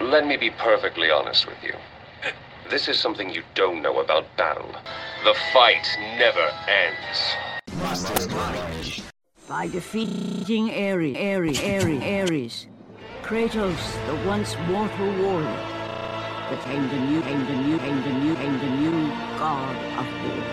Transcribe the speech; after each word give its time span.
Let 0.00 0.26
me 0.26 0.36
be 0.36 0.50
perfectly 0.50 1.10
honest 1.10 1.46
with 1.46 1.56
you. 1.62 1.72
This 2.68 2.86
is 2.86 2.98
something 2.98 3.30
you 3.30 3.42
don't 3.54 3.80
know 3.80 4.00
about 4.00 4.26
battle. 4.36 4.70
The 5.24 5.34
fight 5.54 5.86
never 6.18 6.50
ends. 6.68 7.32
By 9.48 9.68
defeating 9.68 10.70
Ares, 10.70 11.16
Ares, 11.16 11.60
Ares, 11.62 12.02
Ares, 12.02 12.66
Kratos, 13.22 14.06
the 14.06 14.28
once 14.28 14.54
mortal 14.68 15.06
warrior, 15.22 15.60
became 16.50 16.88
the 16.88 16.98
new, 16.98 17.20
became 17.20 17.46
the 17.46 17.56
new, 17.56 17.76
became 17.78 18.02
the 18.02 18.12
new, 18.12 18.34
became 18.34 18.58
the 18.58 18.70
new 18.76 19.08
god 19.38 19.76
of 19.98 20.06
war. 20.24 20.44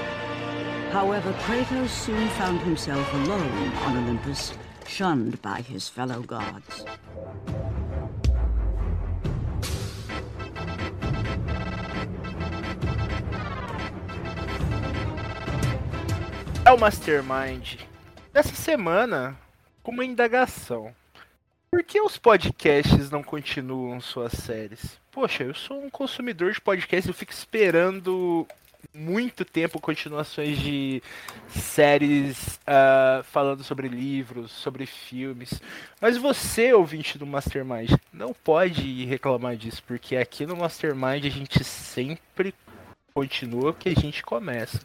However, 0.92 1.34
Kratos 1.34 1.90
soon 1.90 2.30
found 2.30 2.62
himself 2.62 3.14
alone 3.14 3.72
on 3.78 3.98
Olympus, 3.98 4.54
shunned 4.88 5.42
by 5.42 5.62
his 5.62 5.90
fellow 5.90 6.22
gods. 6.22 6.86
É 16.74 16.76
o 16.76 16.80
Mastermind. 16.80 17.82
Nessa 18.34 18.56
semana, 18.56 19.38
com 19.84 19.92
uma 19.92 20.04
indagação. 20.04 20.92
Por 21.70 21.84
que 21.84 22.02
os 22.02 22.18
podcasts 22.18 23.12
não 23.12 23.22
continuam 23.22 24.02
suas 24.02 24.34
séries? 24.34 25.00
Poxa, 25.12 25.44
eu 25.44 25.54
sou 25.54 25.86
um 25.86 25.90
consumidor 25.92 26.52
de 26.52 26.60
podcasts, 26.60 27.08
eu 27.08 27.14
fico 27.14 27.32
esperando 27.32 28.48
muito 28.92 29.46
tempo 29.46 29.80
continuações 29.80 30.58
de 30.58 31.04
séries 31.48 32.60
uh, 32.62 33.24
falando 33.26 33.64
sobre 33.64 33.88
livros, 33.88 34.52
sobre 34.52 34.88
filmes. 34.88 35.62
Mas 36.02 36.18
você, 36.18 36.74
ouvinte 36.74 37.20
do 37.20 37.28
Mastermind, 37.28 37.92
não 38.12 38.34
pode 38.34 39.06
reclamar 39.06 39.56
disso, 39.56 39.84
porque 39.86 40.16
aqui 40.16 40.44
no 40.44 40.58
Mastermind 40.58 41.24
a 41.24 41.30
gente 41.30 41.64
sempre 41.64 42.52
continua 43.14 43.70
o 43.70 43.74
que 43.76 43.90
a 43.90 43.94
gente 43.94 44.24
começa. 44.24 44.80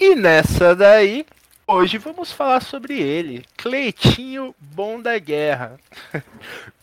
E 0.00 0.14
nessa 0.14 0.76
daí, 0.76 1.26
hoje 1.66 1.98
vamos 1.98 2.30
falar 2.30 2.60
sobre 2.60 3.00
ele, 3.00 3.44
Cleitinho 3.56 4.54
Bom 4.60 5.02
da 5.02 5.18
Guerra. 5.18 5.76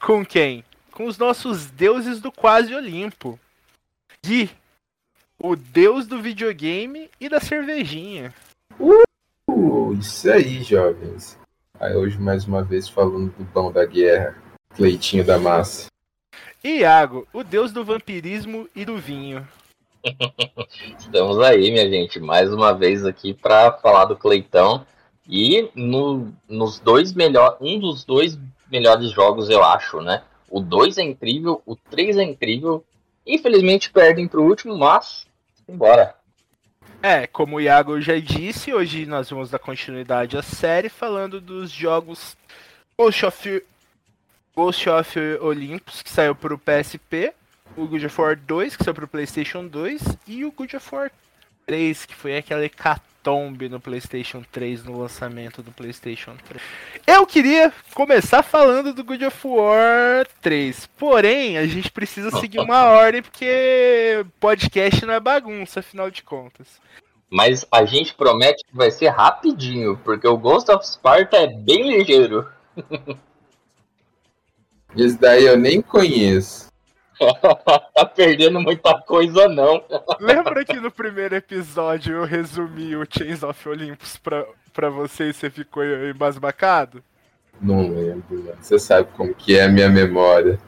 Com 0.06 0.26
quem? 0.26 0.66
Com 0.92 1.06
os 1.06 1.18
nossos 1.18 1.68
deuses 1.68 2.20
do 2.20 2.30
quase 2.30 2.76
Olimpo. 2.76 3.40
Gui, 4.22 4.50
o 5.40 5.56
deus 5.56 6.06
do 6.08 6.22
videogame 6.22 7.10
e 7.18 7.30
da 7.30 7.40
cervejinha. 7.40 8.34
Uh, 8.78 9.94
isso 9.94 10.30
aí, 10.30 10.62
jovens. 10.62 11.40
Aí 11.80 11.96
hoje 11.96 12.20
mais 12.20 12.44
uma 12.44 12.64
vez 12.64 12.90
falando 12.90 13.32
do 13.38 13.46
Bom 13.46 13.72
da 13.72 13.86
Guerra, 13.86 14.36
Cleitinho 14.76 15.24
da 15.24 15.40
Massa. 15.40 15.88
Iago, 16.62 17.26
o 17.32 17.46
deus 17.46 17.72
do 17.72 17.86
vampirismo 17.86 18.68
e 18.76 18.84
do 18.84 18.98
vinho. 18.98 19.48
Estamos 21.00 21.40
aí, 21.40 21.72
minha 21.72 21.90
gente, 21.90 22.20
mais 22.20 22.54
uma 22.54 22.74
vez 22.74 23.06
aqui 23.06 23.34
para 23.34 23.72
falar 23.74 24.06
do 24.06 24.16
Cleitão. 24.16 24.86
E 25.28 25.70
no, 25.74 26.32
nos 26.48 26.80
dois 26.80 27.14
melhor, 27.14 27.58
um 27.60 27.80
dos 27.80 28.04
dois 28.04 28.38
melhores 28.70 29.12
jogos, 29.12 29.50
eu 29.50 29.64
acho, 29.64 30.02
né? 30.02 30.24
O 30.50 30.60
2 30.60 30.98
é 31.00 31.04
incrível, 31.04 31.62
o 31.66 31.76
3 31.76 32.18
é 32.18 32.24
incrível. 32.24 32.86
Infelizmente 33.26 33.92
perdem 33.92 34.28
pro 34.28 34.44
último, 34.44 34.78
mas 34.78 35.26
embora. 35.68 36.16
É, 37.02 37.28
como 37.28 37.58
o 37.58 37.62
Iago 37.62 38.00
já 38.00 38.20
disse, 38.20 38.74
hoje 38.74 39.06
nós 39.06 39.30
vamos 39.30 39.50
dar 39.50 39.60
continuidade 39.60 40.38
à 40.38 40.44
série 40.44 40.90
falando 40.90 41.42
dos 41.42 41.72
jogos 41.72 42.38
Ghost 42.98 43.26
of, 43.26 43.64
Ghost 44.56 44.90
of 44.90 45.20
Olympus, 45.42 46.02
que 46.02 46.10
saiu 46.10 46.36
pro 46.36 46.58
PSP, 46.58 47.34
o 47.76 47.88
God 47.88 48.04
of 48.04 48.22
War 48.22 48.36
2, 48.36 48.76
que 48.76 48.84
saiu 48.84 48.94
pro 48.94 49.08
PlayStation 49.08 49.68
2, 49.68 50.02
e 50.28 50.46
o 50.46 50.52
God 50.52 50.74
of 50.74 50.96
War 50.96 51.12
3, 51.66 52.06
que 52.06 52.16
foi 52.16 52.38
aquela 52.38 52.64
hecatombe 52.64 53.68
no 53.68 53.80
PlayStation 53.80 54.44
3, 54.52 54.84
no 54.84 55.00
lançamento 55.00 55.62
do 55.62 55.72
PlayStation 55.72 56.36
3. 56.48 56.62
Eu 57.08 57.26
queria 57.26 57.74
começar 57.94 58.44
falando 58.44 58.94
do 58.94 59.04
God 59.04 59.22
of 59.24 59.48
War 59.48 60.28
3, 60.42 60.88
porém, 60.98 61.58
a 61.58 61.66
gente 61.66 61.92
precisa 61.92 62.32
seguir 62.32 62.60
uma 62.60 62.86
ordem, 62.92 63.22
porque 63.22 64.26
podcast 64.40 65.06
não 65.06 65.14
é 65.14 65.20
bagunça, 65.20 65.80
afinal 65.80 66.10
de 66.12 66.24
contas. 66.24 66.80
Mas 67.30 67.66
a 67.72 67.84
gente 67.84 68.14
promete 68.14 68.64
que 68.64 68.76
vai 68.76 68.92
ser 68.92 69.10
rapidinho, 69.10 70.00
porque 70.04 70.28
o 70.28 70.38
Ghost 70.38 70.72
of 70.72 70.88
Sparta 70.88 71.38
é 71.38 71.48
bem 71.48 71.98
ligeiro. 71.98 72.48
Esse 74.96 75.18
daí 75.18 75.44
eu 75.46 75.58
nem 75.58 75.82
conheço. 75.82 76.72
tá 77.94 78.06
perdendo 78.06 78.60
muita 78.60 79.00
coisa, 79.02 79.48
não. 79.48 79.84
Lembra 80.20 80.66
que 80.66 80.80
no 80.80 80.92
primeiro 80.92 81.36
episódio 81.36 82.18
eu 82.18 82.26
resumi 82.26 82.96
o 82.96 83.06
Chains 83.10 83.44
of 83.44 83.68
Olympus 83.68 84.18
pra, 84.18 84.46
pra 84.74 84.90
você 84.90 85.30
e 85.30 85.34
você 85.34 85.50
ficou 85.50 85.84
embasbacado? 85.84 87.04
Não 87.62 87.82
lembro, 87.82 88.44
mano. 88.44 88.58
Você 88.60 88.78
sabe 88.78 89.08
como 89.16 89.34
que 89.34 89.58
é 89.58 89.64
a 89.64 89.70
minha 89.70 89.90
memória. 89.90 90.60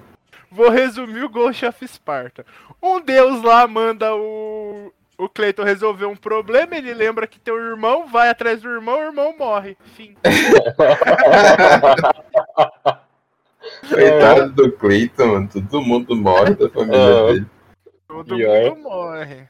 Vou 0.50 0.70
resumir 0.70 1.24
o 1.24 1.30
Ghost 1.30 1.66
of 1.66 1.88
Sparta. 1.88 2.46
Um 2.82 3.02
deus 3.02 3.44
lá 3.44 3.68
manda 3.68 4.16
o, 4.16 4.94
o 5.18 5.28
Cleiton 5.28 5.64
resolver 5.64 6.06
um 6.06 6.16
problema, 6.16 6.78
ele 6.78 6.94
lembra 6.94 7.28
que 7.28 7.40
tem 7.40 7.54
um 7.54 7.58
irmão, 7.58 8.08
vai 8.08 8.30
atrás 8.30 8.62
do 8.62 8.70
irmão, 8.70 9.00
o 9.00 9.04
irmão 9.04 9.36
morre. 9.38 9.76
Fim. 9.96 10.16
Coitado 13.90 14.52
do 14.54 14.72
Cleiton, 14.72 15.28
mano. 15.28 15.50
Todo 15.52 15.82
mundo 15.82 16.16
morre 16.16 16.56
da 16.56 16.70
família 16.70 16.98
É. 16.98 17.26
dele. 17.34 17.46
Todo 18.08 18.36
Pior. 18.36 18.70
mundo 18.70 18.82
morre. 18.82 19.48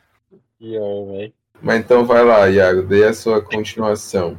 Pior, 0.59 1.05
velho. 1.11 1.33
Mas 1.61 1.79
então 1.79 2.05
vai 2.05 2.23
lá, 2.23 2.47
Iago, 2.49 2.83
dê 2.83 3.05
a 3.05 3.13
sua 3.13 3.41
continuação. 3.41 4.37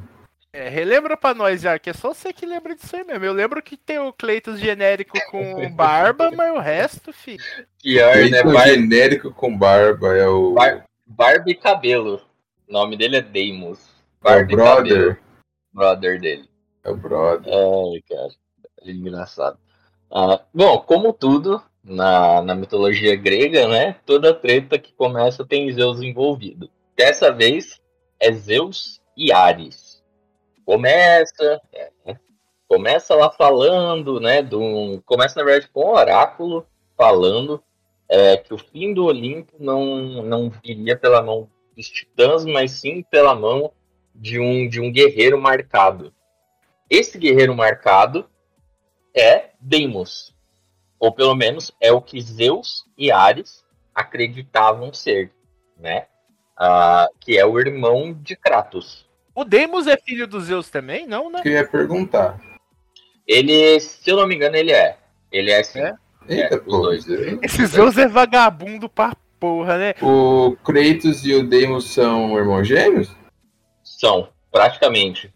É, 0.53 0.69
relembra 0.69 1.17
pra 1.17 1.35
nós, 1.35 1.61
já, 1.61 1.79
que 1.79 1.91
é 1.91 1.93
só 1.93 2.15
você 2.15 2.33
que 2.33 2.47
lembra 2.47 2.75
disso 2.75 2.97
aí 2.97 3.05
mesmo. 3.05 3.25
Eu 3.25 3.33
lembro 3.33 3.63
que 3.63 3.77
tem 3.77 3.99
o 3.99 4.13
Cleitos 4.13 4.59
genérico 4.59 5.17
com 5.31 5.69
barba, 5.71 6.31
mas 6.35 6.53
o 6.53 6.59
resto, 6.59 7.13
filho. 7.13 7.43
Pior, 7.83 8.17
né? 8.17 8.29
Cleiton 8.43 8.53
Bar 8.53 8.67
genérico 8.69 9.31
com 9.33 9.57
barba 9.57 10.17
é 10.17 10.27
o, 10.27 10.55
Bar 10.55 10.85
Barba 11.07 11.51
e 11.51 11.55
cabelo. 11.55 12.21
O 12.69 12.73
nome 12.73 12.97
dele 12.97 13.17
é 13.17 13.21
Deimos. 13.23 13.79
é 13.79 13.83
o 14.21 14.25
Barba 14.25 14.53
e 14.53 14.57
cabelo. 14.57 14.85
brother. 14.89 15.21
Brother 15.73 16.21
dele. 16.21 16.49
É 16.85 16.91
o 16.91 16.97
brother. 16.97 17.53
Ai, 17.53 18.03
cara. 18.09 18.31
É 18.83 18.91
engraçado. 18.91 19.59
Ah, 20.11 20.41
bom, 20.55 20.79
como 20.81 21.13
tudo 21.13 21.63
na, 21.85 22.43
na 22.43 22.55
mitologia 22.55 23.15
grega, 23.17 23.69
né? 23.69 23.97
Toda 24.07 24.35
treta 24.35 24.79
que 24.79 24.93
começa 24.93 25.45
tem 25.45 25.73
Zeus 25.73 26.01
envolvido. 26.01 26.71
Dessa 26.97 27.31
vez 27.31 27.81
é 28.21 28.33
Zeus 28.33 29.01
e 29.17 29.33
Ares. 29.33 30.03
Começa, 30.65 31.61
é, 31.73 31.91
né, 32.05 32.21
começa 32.69 33.15
lá 33.15 33.31
falando, 33.31 34.21
né? 34.21 34.43
Do, 34.43 35.03
começa 35.07 35.39
na 35.39 35.45
verdade 35.45 35.71
com 35.73 35.81
o 35.81 35.95
oráculo 35.95 36.67
falando 36.97 37.63
é, 38.09 38.37
que 38.37 38.53
o 38.53 38.59
fim 38.59 38.93
do 38.95 39.05
Olimpo 39.05 39.53
não, 39.59 40.23
não 40.23 40.51
viria 40.65 40.97
pela 40.97 41.23
mão 41.23 41.49
dos 41.77 41.89
titãs, 41.89 42.45
mas 42.45 42.73
sim 42.73 43.03
pela 43.03 43.35
mão 43.35 43.73
de 44.15 44.41
um, 44.41 44.69
de 44.69 44.81
um 44.81 44.91
guerreiro 44.91 45.39
marcado. 45.41 46.13
Esse 46.91 47.19
guerreiro 47.19 47.55
marcado 47.55 48.29
é 49.19 49.51
Deimos. 49.61 50.35
Ou 50.99 51.13
pelo 51.13 51.35
menos 51.35 51.73
é 51.81 51.93
o 51.93 52.01
que 52.01 52.21
Zeus 52.21 52.85
e 52.97 53.11
Ares 53.11 53.65
acreditavam 53.95 54.93
ser, 54.93 55.31
né? 55.79 56.07
Ah, 56.57 57.09
que 57.21 57.39
é 57.39 57.47
o 57.47 57.59
irmão 57.59 58.13
de 58.13 58.35
Kratos. 58.35 59.07
O 59.35 59.45
Deimos 59.45 59.87
é 59.87 59.97
filho 59.97 60.27
dos 60.27 60.45
Zeus 60.45 60.69
também? 60.69 61.07
Não, 61.07 61.31
né? 61.31 61.41
Queria 61.43 61.67
perguntar. 61.67 62.41
Ele, 63.27 63.79
se 63.79 64.11
eu 64.11 64.17
não 64.17 64.27
me 64.27 64.35
engano, 64.35 64.57
ele 64.57 64.73
é. 64.73 64.97
Ele 65.31 65.53
é 65.53 65.63
sim. 65.63 65.81
É? 65.81 65.95
Eita, 66.29 66.57
os 66.57 66.63
pô. 66.65 66.81
dois. 66.81 67.07
Esse 67.43 67.67
Zeus 67.67 67.97
é 67.97 68.09
vagabundo 68.09 68.89
pra 68.89 69.17
porra, 69.39 69.79
né? 69.79 69.95
O 70.03 70.57
Kratos 70.65 71.25
e 71.25 71.35
o 71.35 71.47
Deimos 71.47 71.93
são 71.93 72.37
irmãos 72.37 72.67
gêmeos? 72.67 73.15
São, 73.85 74.29
praticamente. 74.51 75.33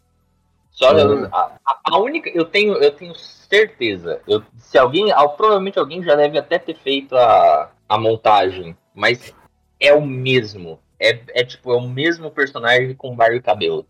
Só 0.82 0.90
Ah. 0.90 1.28
a, 1.64 1.70
a- 1.72 1.80
a 1.84 1.98
única. 1.98 2.28
Eu 2.30 2.44
tenho, 2.44 2.74
eu 2.74 2.90
tenho 2.90 3.14
certeza. 3.14 4.20
Eu, 4.26 4.42
se 4.58 4.76
alguém. 4.78 5.12
provavelmente 5.36 5.78
alguém 5.78 6.02
já 6.02 6.14
deve 6.14 6.38
até 6.38 6.58
ter 6.58 6.76
feito 6.76 7.16
a, 7.16 7.70
a 7.88 7.98
montagem. 7.98 8.76
Mas 8.94 9.34
é 9.78 9.92
o 9.92 10.04
mesmo. 10.04 10.78
É, 10.98 11.20
é 11.30 11.44
tipo, 11.44 11.72
é 11.72 11.76
o 11.76 11.88
mesmo 11.88 12.30
personagem 12.30 12.94
com 12.94 13.14
barba 13.14 13.36
e 13.36 13.40
cabelo. 13.40 13.86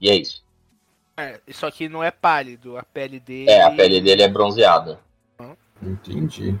E 0.00 0.10
é 0.10 0.14
isso. 0.16 0.42
É, 1.16 1.38
só 1.52 1.70
que 1.70 1.88
não 1.88 2.02
é 2.02 2.10
pálido, 2.10 2.76
a 2.76 2.82
pele 2.82 3.20
dele. 3.20 3.50
É, 3.50 3.62
a 3.62 3.70
pele 3.70 4.00
dele 4.00 4.22
é 4.22 4.28
bronzeada. 4.28 4.98
Entendi. 5.82 6.58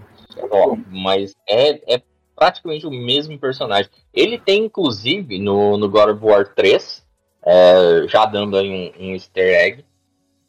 Ó, 0.50 0.76
mas 0.90 1.34
é, 1.48 1.94
é 1.96 2.02
praticamente 2.34 2.86
o 2.86 2.90
mesmo 2.90 3.38
personagem. 3.38 3.90
Ele 4.12 4.38
tem, 4.38 4.64
inclusive, 4.64 5.38
no, 5.38 5.76
no 5.76 5.88
God 5.88 6.10
of 6.16 6.24
War 6.24 6.46
3, 6.54 7.04
é, 7.44 8.06
já 8.08 8.24
dando 8.26 8.56
aí 8.56 8.68
um, 8.98 9.04
um 9.04 9.14
easter 9.14 9.54
egg, 9.64 9.84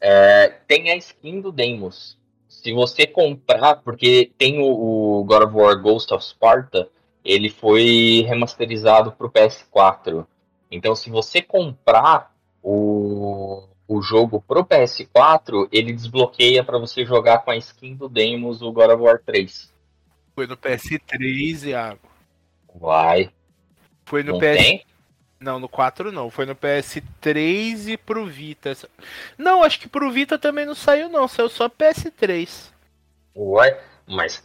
é, 0.00 0.48
tem 0.66 0.90
a 0.90 0.96
skin 0.96 1.40
do 1.40 1.50
Deimos. 1.50 2.18
se 2.48 2.72
você 2.72 3.06
comprar, 3.06 3.76
porque 3.76 4.30
tem 4.38 4.58
o, 4.60 5.20
o 5.20 5.24
God 5.24 5.42
of 5.44 5.54
War 5.54 5.80
Ghost 5.80 6.12
of 6.12 6.24
Sparta, 6.24 6.88
ele 7.24 7.48
foi 7.50 8.24
remasterizado 8.28 9.12
para 9.12 9.26
o 9.26 9.30
PS4. 9.30 10.26
Então, 10.70 10.94
se 10.94 11.08
você 11.08 11.40
comprar 11.40 12.34
o, 12.62 13.64
o 13.88 14.02
jogo 14.02 14.42
pro 14.46 14.64
PS4, 14.64 15.68
ele 15.72 15.92
desbloqueia 15.92 16.62
para 16.64 16.78
você 16.78 17.04
jogar 17.04 17.38
com 17.38 17.50
a 17.50 17.56
skin 17.56 17.94
do 17.94 18.08
Deimos 18.08 18.60
o 18.62 18.72
God 18.72 18.90
of 18.90 19.02
War 19.02 19.22
3. 19.24 19.72
Foi 20.34 20.46
no 20.46 20.56
PS3, 20.56 21.68
Iago. 21.68 22.00
Vai. 22.74 23.30
Foi 24.04 24.22
no 24.22 24.32
Não 24.32 24.38
PS. 24.38 24.56
tem? 24.56 24.84
Não, 25.44 25.60
no 25.60 25.68
4 25.68 26.10
não. 26.10 26.30
Foi 26.30 26.46
no 26.46 26.56
PS3 26.56 27.88
e 27.92 27.96
pro 27.98 28.24
Vita. 28.24 28.74
Não, 29.36 29.62
acho 29.62 29.78
que 29.78 29.86
pro 29.86 30.10
Vita 30.10 30.38
também 30.38 30.64
não 30.64 30.74
saiu, 30.74 31.10
não. 31.10 31.28
Saiu 31.28 31.50
só 31.50 31.68
PS3. 31.68 32.70
Ué, 33.36 33.78
mas. 34.06 34.42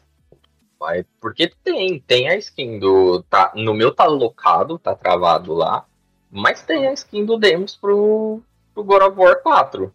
Vai, 0.78 1.06
porque 1.22 1.52
tem, 1.64 2.02
tem 2.02 2.28
a 2.28 2.36
skin 2.36 2.80
do. 2.80 3.24
Tá, 3.30 3.54
no 3.56 3.74
meu 3.74 3.94
tá 3.94 4.04
locado, 4.04 4.78
tá 4.78 4.94
travado 4.94 5.54
lá. 5.54 5.86
Mas 6.30 6.62
tem 6.64 6.86
a 6.88 6.94
skin 6.94 7.26
do 7.26 7.38
Deimos 7.38 7.78
pro, 7.78 8.42
pro 8.74 8.84
God 8.84 9.04
of 9.04 9.18
War 9.18 9.42
4. 9.42 9.94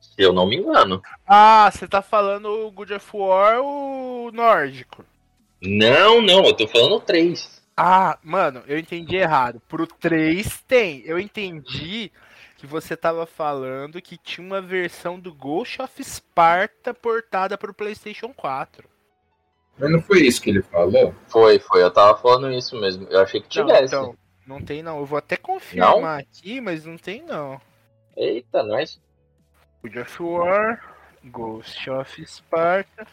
Se 0.00 0.20
eu 0.20 0.32
não 0.32 0.46
me 0.46 0.56
engano. 0.56 1.00
Ah, 1.24 1.70
você 1.72 1.86
tá 1.86 2.02
falando 2.02 2.48
o 2.66 2.72
God 2.72 2.90
of 2.90 3.16
War 3.16 3.60
o 3.60 4.32
nórdico. 4.32 5.04
Não, 5.62 6.20
não, 6.20 6.44
eu 6.44 6.54
tô 6.54 6.66
falando 6.66 6.96
o 6.96 7.00
3. 7.00 7.62
Ah, 7.76 8.18
mano, 8.22 8.62
eu 8.66 8.78
entendi 8.78 9.16
errado. 9.16 9.60
Pro 9.68 9.86
3 9.86 10.62
tem. 10.62 11.02
Eu 11.04 11.18
entendi 11.18 12.12
que 12.56 12.66
você 12.66 12.96
tava 12.96 13.26
falando 13.26 14.00
que 14.00 14.16
tinha 14.16 14.46
uma 14.46 14.60
versão 14.60 15.18
do 15.18 15.34
Ghost 15.34 15.82
of 15.82 16.02
Sparta 16.04 16.94
portada 16.94 17.58
pro 17.58 17.74
PlayStation 17.74 18.32
4. 18.32 18.88
Mas 19.76 19.90
não 19.90 20.00
foi 20.00 20.20
isso 20.22 20.40
que 20.40 20.50
ele 20.50 20.62
falou? 20.62 21.12
Foi, 21.26 21.58
foi, 21.58 21.82
eu 21.82 21.90
tava 21.90 22.16
falando 22.18 22.52
isso 22.52 22.78
mesmo. 22.80 23.08
Eu 23.10 23.20
achei 23.20 23.40
que 23.40 23.58
Não, 23.58 23.66
tivesse. 23.66 23.94
então, 23.94 24.16
não 24.46 24.62
tem 24.62 24.82
não. 24.82 24.98
Eu 25.00 25.04
vou 25.04 25.18
até 25.18 25.36
confirmar 25.36 26.20
aqui, 26.20 26.60
mas 26.60 26.84
não 26.84 26.96
tem 26.96 27.22
não. 27.22 27.60
Eita, 28.16 28.62
nós. 28.62 29.00
God 29.82 29.96
of 29.96 30.22
War, 30.22 30.94
Ghost 31.24 31.90
of 31.90 32.24
Sparta, 32.24 33.04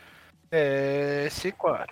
PS4. 0.52 1.88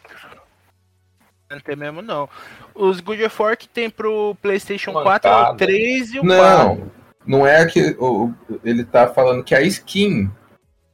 Não 1.49 1.59
tem 1.59 1.75
mesmo 1.75 2.01
não. 2.01 2.29
Os 2.75 2.99
God 2.99 3.19
of 3.21 3.41
War 3.41 3.57
que 3.57 3.67
tem 3.67 3.89
pro 3.89 4.35
PlayStation 4.41 4.93
4 4.93 5.29
é 5.29 5.33
o 5.33 5.37
Mancada. 5.39 5.57
3 5.57 6.13
e 6.13 6.19
o 6.19 6.21
4. 6.25 6.35
Não, 6.37 6.91
não 7.25 7.47
é 7.47 7.65
que 7.65 7.95
o- 7.99 8.31
ele 8.63 8.83
tá 8.83 9.07
falando 9.07 9.43
que 9.43 9.55
a 9.55 9.61
skin 9.61 10.29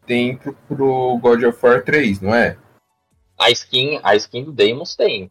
tem 0.06 0.38
pro, 0.38 0.54
pro 0.68 1.18
God 1.18 1.44
of 1.44 1.60
War 1.66 1.84
3, 1.84 2.22
não 2.22 2.34
é? 2.34 2.58
A 3.38 3.52
skin, 3.52 4.00
a 4.02 4.16
skin 4.16 4.46
do 4.46 4.54
Deimos 4.54 4.96
tem. 4.96 5.30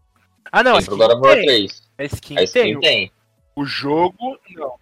Ah, 0.53 0.63
não, 0.63 0.73
a 0.77 0.79
tem 0.79 0.85
pro 0.87 0.95
skin 0.97 1.07
God 1.07 1.17
of 1.17 1.27
War 1.27 1.37
tem. 1.37 1.47
3. 1.47 1.83
A 1.99 2.05
skin 2.05 2.39
A 2.39 2.43
skin 2.43 2.61
tem. 2.63 2.81
tem. 2.81 3.13
O 3.57 3.65
jogo, 3.65 4.39
não. 4.51 4.75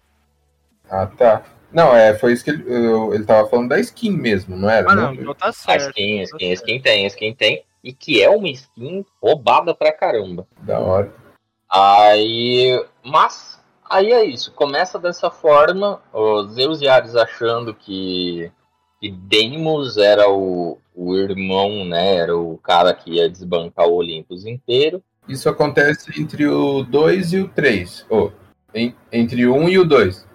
Ah, 0.89 1.05
tá. 1.07 1.43
Não, 1.71 1.95
é, 1.95 2.13
foi 2.15 2.33
isso 2.33 2.43
que 2.43 2.49
ele, 2.51 2.63
eu- 2.67 3.13
ele 3.13 3.23
tava 3.23 3.47
falando 3.49 3.69
da 3.69 3.79
skin 3.79 4.11
mesmo, 4.11 4.57
não 4.57 4.69
era? 4.69 4.91
Ah, 4.91 4.95
não, 4.95 5.13
então 5.13 5.33
tá 5.33 5.47
A 5.47 5.53
certo. 5.53 5.89
skin, 5.89 6.15
a 6.15 6.17
tá 6.17 6.23
skin, 6.23 6.35
a 6.35 6.39
certo. 6.57 6.69
skin 6.69 6.81
tem, 6.81 7.05
a 7.05 7.07
skin 7.07 7.33
tem. 7.35 7.63
E 7.83 7.91
que 7.91 8.21
é 8.21 8.29
uma 8.29 8.49
skin 8.49 9.05
roubada 9.21 9.75
pra 9.75 9.91
caramba. 9.91 10.47
Da 10.61 10.79
hora. 10.79 11.13
Aí. 11.69 12.83
Mas, 13.03 13.59
aí 13.89 14.11
é 14.11 14.23
isso. 14.23 14.51
Começa 14.53 14.97
dessa 14.97 15.29
forma, 15.29 16.01
os 16.13 16.53
Zeus 16.53 16.81
e 16.81 16.87
Ares 16.87 17.15
achando 17.15 17.73
que, 17.73 18.51
que 19.01 19.11
Deimos 19.11 19.97
era 19.97 20.29
o, 20.29 20.79
o 20.95 21.15
irmão, 21.17 21.83
né? 21.83 22.15
Era 22.15 22.37
o 22.37 22.57
cara 22.59 22.93
que 22.93 23.15
ia 23.15 23.29
desbancar 23.29 23.87
o 23.87 23.95
Olympus 23.95 24.45
inteiro. 24.45 25.03
Isso 25.27 25.49
acontece 25.49 26.11
entre 26.19 26.45
o 26.47 26.83
2 26.83 27.33
e 27.33 27.39
o 27.41 27.49
3. 27.49 28.05
Oh, 28.09 28.29
en- 28.73 28.95
entre 29.11 29.45
o 29.45 29.55
1 29.55 29.69
e 29.69 29.79
o 29.79 29.85
2. 29.85 30.27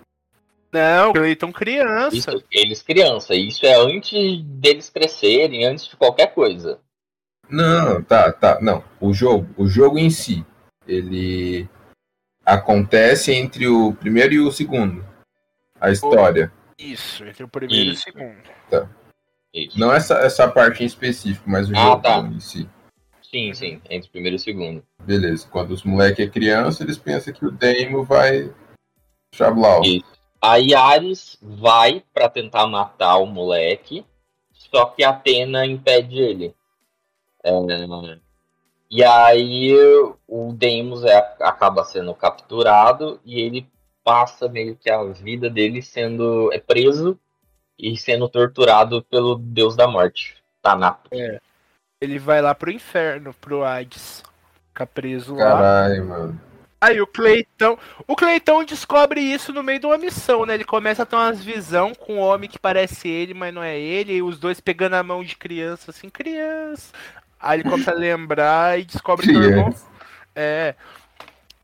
Não, 0.73 1.13
Cleiton 1.15 1.51
criança. 1.53 2.15
Isso, 2.17 2.45
eles 2.51 2.83
criança. 2.83 3.35
Isso 3.35 3.65
é 3.65 3.75
antes 3.75 4.43
deles 4.43 4.91
crescerem, 4.91 5.65
antes 5.65 5.87
de 5.87 5.97
qualquer 5.97 6.35
coisa. 6.35 6.79
Não, 7.49 8.03
tá, 8.03 8.33
tá. 8.33 8.59
Não. 8.61 8.85
O 9.01 9.13
jogo, 9.13 9.49
o 9.57 9.67
jogo 9.67 9.99
em 9.99 10.11
si, 10.11 10.45
ele 10.87 11.69
acontece 12.45 13.33
entre 13.33 13.67
o 13.67 13.93
primeiro 13.95 14.35
e 14.35 14.41
o 14.41 14.51
segundo. 14.51 15.05
A 15.81 15.91
história. 15.91 16.53
Isso, 16.79 17.25
entre 17.25 17.45
o 17.45 17.49
primeiro 17.49 17.91
Isso. 17.91 18.09
e 18.09 18.11
o 18.11 18.13
segundo. 18.13 18.89
Isso. 19.55 19.79
Não 19.79 19.93
essa, 19.93 20.15
essa 20.19 20.47
parte 20.49 20.83
em 20.83 20.87
específico, 20.87 21.49
mas 21.49 21.69
o 21.69 21.73
Ah, 21.77 21.81
jogo 21.81 22.03
tá. 22.03 22.19
em 22.19 22.41
si. 22.41 22.69
Sim, 23.23 23.53
sim. 23.53 23.81
Entre 23.91 24.09
o 24.09 24.13
primeiro 24.13 24.37
e 24.37 24.39
o 24.39 24.41
segundo. 24.41 24.83
Beleza. 25.03 25.47
Quando 25.51 25.71
os 25.73 25.83
moleques 25.85 26.27
é 26.27 26.31
criança, 26.31 26.83
eles 26.83 26.97
pensam 26.99 27.33
que 27.33 27.45
o 27.45 27.51
Deimo 27.51 28.05
vai. 28.05 28.53
Chablau. 29.35 29.83
Isso. 29.85 30.19
Aí 30.41 30.75
Ares 30.75 31.37
vai 31.43 32.03
pra 32.15 32.29
tentar 32.29 32.67
matar 32.67 33.17
o 33.19 33.27
moleque, 33.27 34.07
só 34.53 34.87
que 34.87 35.03
Atena 35.03 35.67
impede 35.67 36.17
ele. 36.19 36.55
É, 37.45 37.51
e 38.91 39.05
aí 39.05 39.75
o 40.27 40.53
Deimos 40.53 41.05
é, 41.05 41.17
acaba 41.41 41.85
sendo 41.85 42.15
capturado 42.15 43.21
e 43.25 43.41
ele 43.41 43.69
passa 44.03 44.49
meio 44.49 44.77
que 44.77 44.91
a 44.91 45.05
vida 45.05 45.51
dele 45.51 45.83
sendo 45.83 46.51
é 46.53 46.59
preso 46.59 47.19
e 47.79 47.97
sendo 47.97 48.29
torturado 48.29 49.03
pelo 49.05 49.37
deus 49.37 49.77
da 49.77 49.87
morte, 49.87 50.37
Thanatos. 50.63 51.11
Ele 52.01 52.19
vai 52.19 52.41
lá 52.41 52.55
pro 52.55 52.71
inferno, 52.71 53.35
pro 53.35 53.65
Hades. 53.65 54.23
Fica 54.69 54.87
preso 54.87 55.35
lá. 55.35 55.45
Caralho, 55.45 56.05
mano. 56.07 56.41
Aí 56.81 57.01
o 57.01 57.07
Cleitão. 57.07 57.77
O 58.07 58.15
Cleitão 58.15 58.65
descobre 58.65 59.21
isso 59.21 59.53
no 59.53 59.65
meio 59.65 59.81
de 59.81 59.87
uma 59.87 59.99
missão, 59.99 60.47
né? 60.47 60.55
Ele 60.55 60.65
começa 60.65 61.03
a 61.03 61.07
ter 61.07 61.17
umas 61.17 61.43
visão 61.43 61.93
com 61.93 62.15
um 62.15 62.21
homem 62.21 62.49
que 62.49 62.59
parece 62.59 63.09
ele, 63.09 63.35
mas 63.35 63.53
não 63.53 63.63
é 63.63 63.77
ele. 63.77 64.15
E 64.15 64.23
os 64.23 64.39
dois 64.39 64.61
pegando 64.61 64.95
a 64.95 65.03
mão 65.03 65.25
de 65.25 65.37
criança, 65.37 65.91
assim, 65.91 66.09
criança. 66.09 66.93
Aí 67.41 67.61
ele 67.61 67.69
começa 67.69 67.91
a 67.91 67.95
lembrar 67.95 68.79
e 68.79 68.85
descobre 68.85 69.27
que 69.27 69.37
o 69.37 69.43
irmão. 69.43 69.65
Criança. 69.65 69.87
É. 70.35 70.75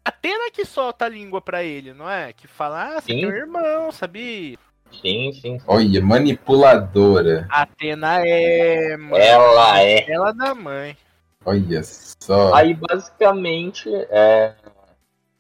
Atena 0.05 0.51
que 0.53 0.65
solta 0.65 1.07
a 1.07 1.09
língua 1.09 1.41
pra 1.41 1.63
ele, 1.65 1.95
não 1.95 2.09
é? 2.11 2.33
Que 2.33 2.47
fala, 2.47 2.97
ah, 2.97 3.01
você 3.01 3.13
Sim. 3.13 3.21
tem 3.21 3.27
um 3.27 3.31
irmão, 3.31 3.91
sabia? 3.91 4.59
Sim, 5.01 5.33
sim. 5.33 5.59
Olha, 5.67 6.01
manipuladora. 6.01 7.47
Atena 7.51 8.21
é. 8.27 8.93
Ela 8.93 9.81
é. 9.81 10.11
Ela 10.11 10.33
da 10.33 10.55
mãe. 10.55 10.97
Olha 11.45 11.83
só. 11.83 12.55
Aí 12.55 12.75
basicamente 12.75 13.89
é, 14.11 14.55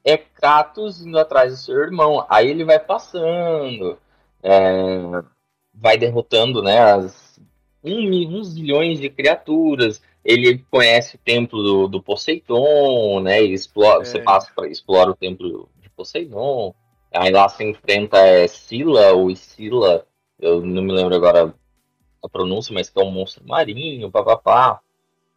é 0.04 0.16
Kratos 0.16 1.04
indo 1.04 1.18
atrás 1.18 1.52
do 1.52 1.58
seu 1.58 1.78
irmão. 1.78 2.26
Aí 2.28 2.48
ele 2.48 2.64
vai 2.64 2.78
passando, 2.78 3.98
é, 4.42 5.22
vai 5.72 5.96
derrotando 5.96 6.62
né, 6.62 6.78
as, 6.80 7.40
um, 7.82 8.38
uns 8.38 8.54
milhões 8.54 8.98
de 8.98 9.08
criaturas. 9.08 10.02
Ele 10.24 10.64
conhece 10.70 11.16
o 11.16 11.18
templo 11.18 11.62
do, 11.62 11.88
do 11.88 12.02
Poseidon, 12.02 13.20
né? 13.20 13.42
E 13.42 13.52
explora, 13.52 14.02
É. 14.02 14.04
Você 14.04 14.18
passa 14.20 14.50
para 14.54 14.68
explora 14.68 15.10
o 15.10 15.16
templo 15.16 15.68
de 15.82 15.90
Poseidon. 15.90 16.74
Aí 17.12 17.30
lá 17.30 17.48
se 17.48 17.62
enfrenta 17.62 18.18
é, 18.18 18.46
Sila 18.48 19.12
ou 19.12 19.34
Sila, 19.36 20.06
eu 20.40 20.62
não 20.62 20.82
me 20.82 20.92
lembro 20.92 21.14
agora 21.14 21.54
a 22.22 22.28
pronúncia, 22.28 22.72
mas 22.72 22.88
que 22.88 22.98
é 22.98 23.04
um 23.04 23.10
monstro 23.10 23.46
marinho, 23.46 24.10
papapá. 24.10 24.80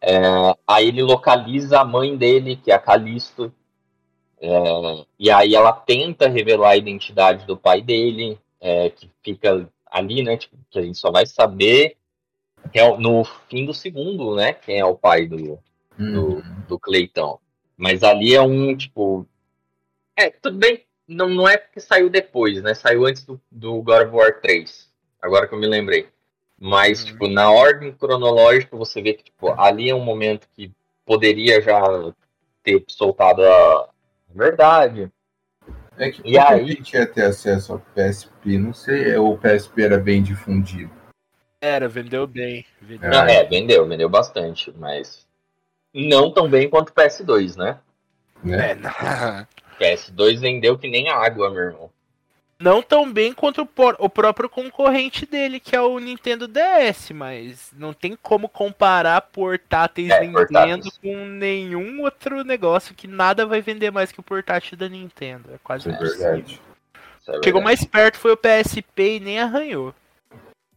É, 0.00 0.18
aí 0.66 0.88
ele 0.88 1.02
localiza 1.02 1.80
a 1.80 1.84
mãe 1.84 2.16
dele, 2.16 2.56
que 2.56 2.70
é 2.70 2.74
a 2.74 2.78
Calisto. 2.78 3.52
É, 4.40 4.50
e 5.18 5.30
aí 5.30 5.54
ela 5.54 5.72
tenta 5.72 6.28
revelar 6.28 6.70
a 6.70 6.76
identidade 6.76 7.44
do 7.46 7.56
pai 7.56 7.82
dele, 7.82 8.38
é, 8.60 8.88
que 8.88 9.10
fica 9.22 9.68
ali, 9.90 10.22
né? 10.22 10.36
Tipo, 10.36 10.56
que 10.70 10.78
a 10.78 10.82
gente 10.82 10.96
só 10.96 11.10
vai 11.10 11.26
saber 11.26 11.97
que 12.72 12.78
é 12.78 12.96
no 12.98 13.24
fim 13.48 13.64
do 13.64 13.72
segundo, 13.74 14.34
né? 14.34 14.52
Quem 14.52 14.78
é 14.78 14.84
o 14.84 14.94
pai 14.96 15.26
do, 15.26 15.36
do, 15.36 16.38
Hum. 16.38 16.42
do 16.68 16.78
Cleitão. 16.78 17.38
Mas 17.76 18.02
ali 18.02 18.34
é 18.34 18.42
um, 18.42 18.76
tipo. 18.76 19.26
É, 20.16 20.30
tudo 20.30 20.58
bem. 20.58 20.84
Não, 21.06 21.28
não 21.28 21.48
é 21.48 21.56
porque 21.56 21.80
saiu 21.80 22.10
depois, 22.10 22.62
né? 22.62 22.74
Saiu 22.74 23.06
antes 23.06 23.24
do, 23.24 23.40
do 23.50 23.80
God 23.82 24.06
of 24.08 24.16
War 24.16 24.40
3. 24.40 24.88
Agora 25.22 25.46
que 25.48 25.54
eu 25.54 25.58
me 25.58 25.66
lembrei. 25.66 26.08
Mas, 26.60 27.00
Uhum. 27.00 27.06
tipo, 27.06 27.28
na 27.28 27.50
ordem 27.50 27.92
cronológica, 27.92 28.76
você 28.76 29.00
vê 29.00 29.14
que, 29.14 29.24
tipo, 29.24 29.48
ali 29.60 29.88
é 29.88 29.94
um 29.94 30.04
momento 30.04 30.48
que 30.54 30.72
poderia 31.06 31.62
já 31.62 31.80
ter 32.62 32.84
soltado 32.88 33.42
a 33.44 33.88
verdade. 34.34 35.10
É 35.96 36.10
que 36.10 36.20
E 36.24 36.36
aí? 36.38 36.66
gente 36.66 36.94
ia 36.94 37.06
ter 37.06 37.24
acesso 37.24 37.72
ao 37.72 37.78
PSP. 37.94 38.58
Não 38.58 38.72
sei, 38.74 39.16
ou 39.16 39.34
o 39.34 39.38
PSP 39.38 39.82
era 39.82 39.98
bem 39.98 40.22
difundido. 40.22 40.90
Era, 41.60 41.88
vendeu 41.88 42.26
bem. 42.26 42.64
Vendeu. 42.80 43.10
Não, 43.10 43.24
é, 43.24 43.44
vendeu, 43.44 43.86
vendeu 43.86 44.08
bastante, 44.08 44.72
mas 44.78 45.26
não 45.92 46.32
tão 46.32 46.48
bem 46.48 46.68
quanto 46.70 46.90
o 46.90 46.92
PS2, 46.92 47.56
né? 47.56 47.78
Né? 48.44 48.70
É, 48.70 48.74
não. 48.74 48.90
PS2 49.80 50.38
vendeu 50.38 50.78
que 50.78 50.88
nem 50.88 51.08
água, 51.08 51.50
meu 51.50 51.62
irmão. 51.62 51.90
Não 52.60 52.82
tão 52.82 53.12
bem 53.12 53.32
quanto 53.32 53.62
o, 53.62 53.66
por- 53.66 53.94
o 54.00 54.08
próprio 54.08 54.48
concorrente 54.48 55.24
dele, 55.24 55.60
que 55.60 55.76
é 55.76 55.80
o 55.80 55.96
Nintendo 56.00 56.48
DS, 56.48 57.12
mas 57.12 57.70
não 57.76 57.92
tem 57.92 58.16
como 58.20 58.48
comparar 58.48 59.20
portáteis 59.20 60.10
É, 60.10 60.20
Nintendo 60.22 60.38
portáteis. 60.38 60.98
com 60.98 61.24
nenhum 61.26 62.02
outro 62.02 62.42
negócio 62.42 62.96
que 62.96 63.06
nada 63.06 63.46
vai 63.46 63.60
vender 63.60 63.92
mais 63.92 64.10
que 64.10 64.18
o 64.18 64.24
portátil 64.24 64.76
da 64.76 64.88
Nintendo. 64.88 65.50
É 65.54 65.58
quase 65.62 65.82
Isso 65.82 65.90
é 65.90 65.92
impossível. 65.94 66.26
verdade. 66.32 66.60
Isso 67.20 67.30
é 67.30 67.34
Chegou 67.34 67.42
verdade. 67.44 67.64
mais 67.64 67.84
perto 67.84 68.18
foi 68.18 68.32
o 68.32 68.36
PSP 68.36 69.16
e 69.16 69.20
nem 69.20 69.38
arranhou. 69.38 69.94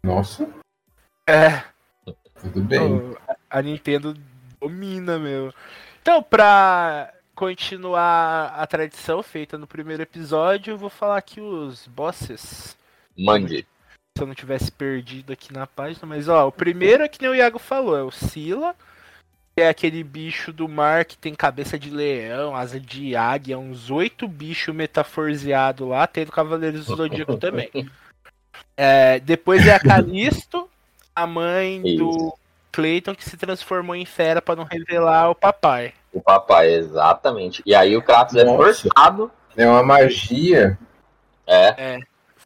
Nossa, 0.03 0.47
É. 1.31 1.63
tudo 2.41 2.61
bem. 2.61 3.15
A 3.49 3.61
Nintendo 3.61 4.15
domina, 4.59 5.17
meu. 5.17 5.53
Então, 6.01 6.21
pra 6.21 7.13
continuar 7.33 8.53
a 8.55 8.67
tradição 8.67 9.23
feita 9.23 9.57
no 9.57 9.65
primeiro 9.65 10.03
episódio, 10.03 10.73
eu 10.73 10.77
vou 10.77 10.89
falar 10.89 11.17
aqui 11.17 11.39
os 11.39 11.87
bosses. 11.87 12.77
Mande. 13.17 13.65
Se 14.17 14.23
eu 14.23 14.27
não 14.27 14.35
tivesse 14.35 14.71
perdido 14.71 15.31
aqui 15.31 15.53
na 15.53 15.65
página, 15.65 16.05
mas 16.05 16.27
ó, 16.27 16.47
o 16.47 16.51
primeiro 16.51 17.03
é 17.03 17.07
que 17.07 17.21
nem 17.21 17.31
o 17.31 17.35
Iago 17.35 17.59
falou, 17.59 17.97
é 17.97 18.03
o 18.03 18.11
Sila. 18.11 18.75
Que 19.55 19.63
é 19.63 19.69
aquele 19.69 20.03
bicho 20.03 20.53
do 20.53 20.67
mar 20.67 21.03
que 21.03 21.17
tem 21.17 21.35
cabeça 21.35 21.77
de 21.77 21.89
leão, 21.89 22.55
asa 22.55 22.79
de 22.79 23.15
águia, 23.15 23.59
uns 23.59 23.89
oito 23.89 24.27
bichos 24.27 24.73
metaforzeados 24.73 25.87
lá, 25.87 26.07
tem 26.07 26.25
do 26.25 26.31
Cavaleiros 26.31 26.85
do 26.85 26.95
Zodíaco 26.95 27.37
também. 27.37 27.69
É, 28.77 29.19
depois 29.19 29.67
é 29.67 29.75
a 29.75 29.79
Calisto, 29.79 30.67
a 31.15 31.27
mãe 31.27 31.81
do 31.97 32.33
Clayton 32.71 33.13
que 33.15 33.23
se 33.27 33.37
transformou 33.37 33.95
em 33.95 34.05
fera 34.05 34.41
pra 34.41 34.55
não 34.55 34.63
revelar 34.63 35.29
o 35.29 35.35
papai. 35.35 35.93
O 36.13 36.21
papai, 36.21 36.73
exatamente. 36.73 37.61
E 37.65 37.73
aí 37.75 37.95
o 37.95 38.01
Kratos 38.01 38.35
é 38.35 38.43
Nossa. 38.43 38.57
forçado. 38.57 39.31
É 39.55 39.67
uma 39.67 39.83
magia. 39.83 40.77
É, 41.45 41.99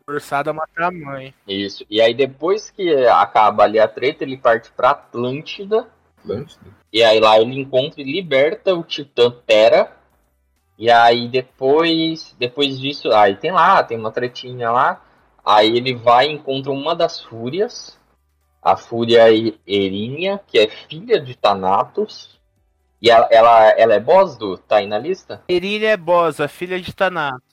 Forçado 0.05 0.50
a 0.50 0.53
matar 0.53 0.86
a 0.88 0.91
mãe. 0.91 1.34
isso. 1.48 1.84
E 1.89 2.00
aí 2.00 2.13
depois 2.13 2.69
que 2.69 3.05
acaba 3.07 3.63
ali 3.63 3.79
a 3.79 3.88
treta, 3.88 4.24
ele 4.24 4.38
parte 4.38 4.72
pra 4.72 4.91
Atlântida. 4.91 5.88
Atlântida. 6.19 6.65
E 6.93 7.03
aí 7.03 7.19
lá 7.19 7.39
ele 7.39 7.60
encontra 7.60 8.01
e 8.01 8.03
liberta 8.03 8.74
o 8.75 8.84
Titã 8.84 9.31
Terra. 9.45 9.91
E 10.77 10.91
aí 10.91 11.27
depois, 11.27 12.36
depois 12.38 12.79
disso, 12.79 13.12
aí 13.13 13.36
tem 13.36 13.51
lá, 13.51 13.84
tem 13.84 13.98
uma 13.98 14.12
tretinha 14.12 14.69
lá. 14.72 15.01
Aí 15.43 15.75
ele 15.75 15.93
vai 15.95 16.27
e 16.27 16.34
encontra 16.34 16.72
uma 16.72 16.95
das 16.95 17.22
fúrias, 17.22 17.98
a 18.65 18.75
fúria 18.75 19.25
Erinha, 19.67 20.39
que 20.48 20.57
é 20.57 20.67
filha 20.67 21.19
de 21.19 21.36
Thanatos. 21.38 22.39
E 23.00 23.12
ela, 23.12 23.27
ela, 23.29 23.69
ela 23.69 23.93
é 23.93 24.00
boss 24.00 24.36
do, 24.36 24.57
tá 24.57 24.77
aí 24.77 24.88
na 24.88 24.98
lista? 24.98 25.43
Erília 25.48 25.89
é 25.91 25.98
boss, 25.98 26.39
a 26.39 26.48
filha 26.48 26.81
de 26.81 26.91
Thanatos. 26.91 27.43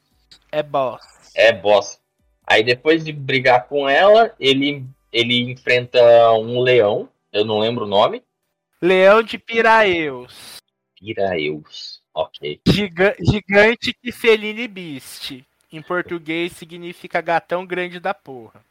É 0.51 0.63
boss. 0.63 1.03
É 1.35 1.53
boss. 1.53 2.01
Aí 2.47 2.65
depois 2.65 3.05
de 3.05 3.13
brigar 3.13 3.69
com 3.69 3.87
ela, 3.87 4.35
ele, 4.41 4.87
ele 5.13 5.53
enfrenta 5.53 6.01
um 6.33 6.61
leão, 6.61 7.09
eu 7.31 7.45
não 7.45 7.59
lembro 7.59 7.85
o 7.85 7.89
nome. 7.89 8.23
Leão 8.81 9.23
de 9.23 9.37
Piraeus. 9.37 10.57
Piraeus. 10.99 12.01
Ok. 12.15 12.61
Giga- 12.67 13.17
gigante 13.21 13.95
que 14.03 14.11
Feline 14.11 14.67
Beast. 14.67 15.43
Em 15.71 15.83
português 15.83 16.53
significa 16.53 17.21
gatão 17.21 17.67
grande 17.67 18.01
da 18.01 18.15
porra. 18.15 18.63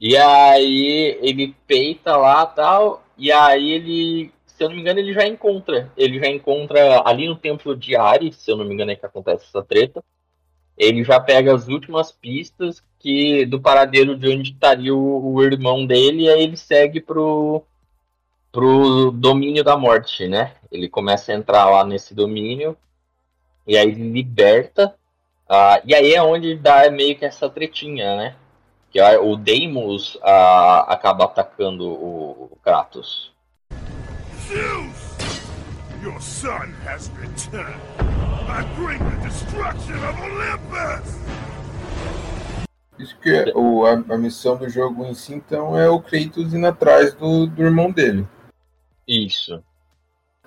E 0.00 0.16
aí 0.16 1.18
ele 1.20 1.54
peita 1.66 2.16
lá 2.16 2.46
tal. 2.46 3.04
E 3.18 3.30
aí 3.30 3.70
ele, 3.72 4.32
se 4.46 4.64
eu 4.64 4.68
não 4.70 4.74
me 4.74 4.80
engano, 4.80 4.98
ele 4.98 5.12
já 5.12 5.26
encontra. 5.26 5.92
Ele 5.94 6.18
já 6.18 6.26
encontra 6.26 7.02
ali 7.04 7.28
no 7.28 7.36
templo 7.36 7.76
de 7.76 7.94
Ares, 7.94 8.36
se 8.36 8.50
eu 8.50 8.56
não 8.56 8.64
me 8.64 8.72
engano 8.72 8.92
é 8.92 8.96
que 8.96 9.04
acontece 9.04 9.44
essa 9.44 9.62
treta. 9.62 10.02
Ele 10.76 11.04
já 11.04 11.20
pega 11.20 11.54
as 11.54 11.68
últimas 11.68 12.10
pistas 12.10 12.82
que 12.98 13.44
do 13.44 13.60
paradeiro 13.60 14.16
de 14.16 14.28
onde 14.28 14.52
estaria 14.52 14.94
o, 14.94 15.34
o 15.34 15.42
irmão 15.42 15.84
dele, 15.86 16.22
e 16.22 16.30
aí 16.30 16.42
ele 16.42 16.56
segue 16.56 17.00
pro, 17.00 17.62
pro 18.50 19.10
domínio 19.10 19.62
da 19.62 19.76
morte, 19.76 20.26
né? 20.26 20.54
Ele 20.72 20.88
começa 20.88 21.32
a 21.32 21.34
entrar 21.34 21.68
lá 21.68 21.84
nesse 21.84 22.14
domínio, 22.14 22.76
e 23.66 23.76
aí 23.76 23.88
ele 23.88 24.10
liberta. 24.10 24.94
Ah, 25.52 25.82
e 25.84 25.92
aí 25.96 26.14
é 26.14 26.22
onde 26.22 26.54
dá 26.54 26.88
meio 26.92 27.18
que 27.18 27.24
essa 27.24 27.50
tretinha, 27.50 28.16
né? 28.16 28.36
Que 28.88 29.00
aí 29.00 29.16
o 29.16 29.34
Deimos 29.34 30.16
ah, 30.22 30.86
acaba 30.86 31.24
atacando 31.24 31.88
o, 31.88 32.50
o 32.52 32.58
Kratos. 32.62 33.32
Zeus! 34.46 35.10
Your 36.00 36.20
son 36.20 36.72
has 36.86 37.10
returned. 37.18 37.80
I 38.48 38.62
bring 38.76 39.00
the 39.00 39.28
destruction 39.28 39.96
of 40.08 40.20
Olympus! 40.22 41.18
Isso 42.96 43.18
que 43.18 43.30
é 43.30 43.52
o, 43.52 43.84
a, 43.86 43.94
a 44.14 44.16
missão 44.16 44.56
do 44.56 44.68
jogo 44.68 45.04
em 45.04 45.14
si, 45.14 45.34
então, 45.34 45.76
é 45.76 45.88
o 45.88 46.00
Kratos 46.00 46.54
indo 46.54 46.66
atrás 46.68 47.12
do, 47.12 47.48
do 47.48 47.64
irmão 47.64 47.90
dele. 47.90 48.24
Isso. 49.08 49.60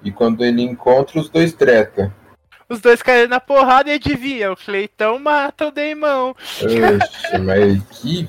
E 0.02 0.14
quando 0.14 0.46
ele 0.46 0.62
encontra, 0.62 1.20
os 1.20 1.28
dois 1.28 1.52
treta. 1.52 2.23
Os 2.70 2.79
dois 2.79 3.01
caíram 3.01 3.29
na 3.29 3.39
porrada 3.39 3.89
e 3.89 3.93
adivinha, 3.93 4.51
o 4.51 4.55
Cleitão 4.55 5.20
mata 5.20 5.67
o 5.67 5.72
Deimão. 5.72 6.36
Oxe, 6.62 7.38
mas 7.39 7.84
que, 7.89 8.27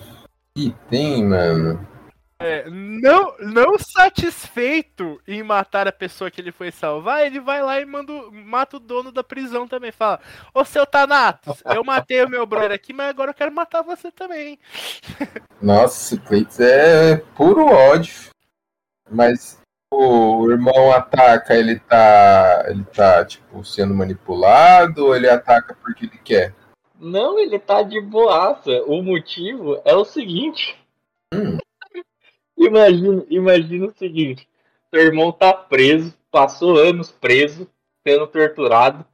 que 0.54 0.74
tem, 0.90 1.24
mano? 1.24 1.94
É, 2.38 2.68
não, 2.68 3.34
não 3.38 3.78
satisfeito 3.78 5.20
em 5.26 5.42
matar 5.42 5.86
a 5.86 5.92
pessoa 5.92 6.30
que 6.30 6.40
ele 6.40 6.50
foi 6.50 6.70
salvar, 6.70 7.24
ele 7.24 7.40
vai 7.40 7.62
lá 7.62 7.80
e 7.80 7.86
manda, 7.86 8.12
mata 8.32 8.76
o 8.76 8.80
dono 8.80 9.12
da 9.12 9.22
prisão 9.22 9.68
também. 9.68 9.92
Fala: 9.92 10.20
Ô 10.52 10.64
seu 10.64 10.84
Thanatos, 10.84 11.62
eu 11.64 11.84
matei 11.84 12.22
o 12.22 12.28
meu 12.28 12.44
brother 12.44 12.72
aqui, 12.72 12.92
mas 12.92 13.08
agora 13.08 13.30
eu 13.30 13.34
quero 13.34 13.50
matar 13.50 13.82
você 13.82 14.10
também. 14.10 14.58
Nossa, 15.62 16.16
o 16.16 16.20
Kratos 16.20 16.60
é 16.60 17.16
puro 17.36 17.66
ódio. 17.66 18.34
Mas 19.10 19.58
o 19.94 20.50
irmão 20.50 20.92
ataca, 20.92 21.54
ele 21.54 21.78
tá. 21.78 22.64
Ele 22.68 22.84
tá, 22.84 23.24
tipo, 23.24 23.64
sendo 23.64 23.94
manipulado 23.94 25.06
ou 25.06 25.16
ele 25.16 25.28
ataca 25.28 25.76
porque 25.82 26.06
ele 26.06 26.18
quer? 26.24 26.54
Não, 26.98 27.38
ele 27.38 27.58
tá 27.58 27.82
de 27.82 28.00
boaça. 28.00 28.82
O 28.86 29.02
motivo 29.02 29.80
é 29.84 29.94
o 29.94 30.04
seguinte. 30.04 30.76
Hum. 31.32 31.58
Imagina, 32.56 33.24
imagina 33.28 33.86
o 33.86 33.94
seguinte. 33.96 34.48
Seu 34.90 35.02
irmão 35.02 35.32
tá 35.32 35.52
preso, 35.52 36.16
passou 36.30 36.78
anos 36.78 37.10
preso, 37.10 37.68
sendo 38.06 38.26
torturado. 38.28 39.04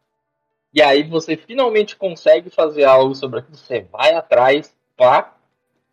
E 0.72 0.80
aí 0.80 1.02
você 1.02 1.36
finalmente 1.36 1.96
consegue 1.96 2.50
fazer 2.50 2.84
algo 2.84 3.14
sobre 3.14 3.40
aquilo. 3.40 3.56
Você 3.56 3.80
vai 3.90 4.12
atrás, 4.12 4.76
pá. 4.96 5.34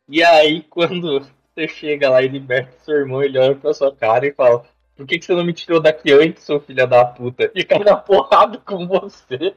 E 0.07 0.23
aí 0.23 0.61
quando 0.69 1.21
você 1.21 1.67
chega 1.67 2.09
lá 2.09 2.21
e 2.21 2.27
liberta 2.27 2.77
seu 2.79 2.95
irmão, 2.95 3.23
ele 3.23 3.39
olha 3.39 3.55
pra 3.55 3.73
sua 3.73 3.95
cara 3.95 4.27
e 4.27 4.33
fala: 4.33 4.63
Por 4.97 5.05
que, 5.05 5.19
que 5.19 5.25
você 5.25 5.35
não 5.35 5.45
me 5.45 5.53
tirou 5.53 5.79
daqui 5.79 6.11
antes, 6.11 6.43
seu 6.43 6.59
filho 6.59 6.87
da 6.87 7.05
puta? 7.05 7.51
E 7.53 7.63
cai 7.63 7.79
na 7.79 7.95
porrada 7.95 8.57
com 8.57 8.87
você. 8.87 9.55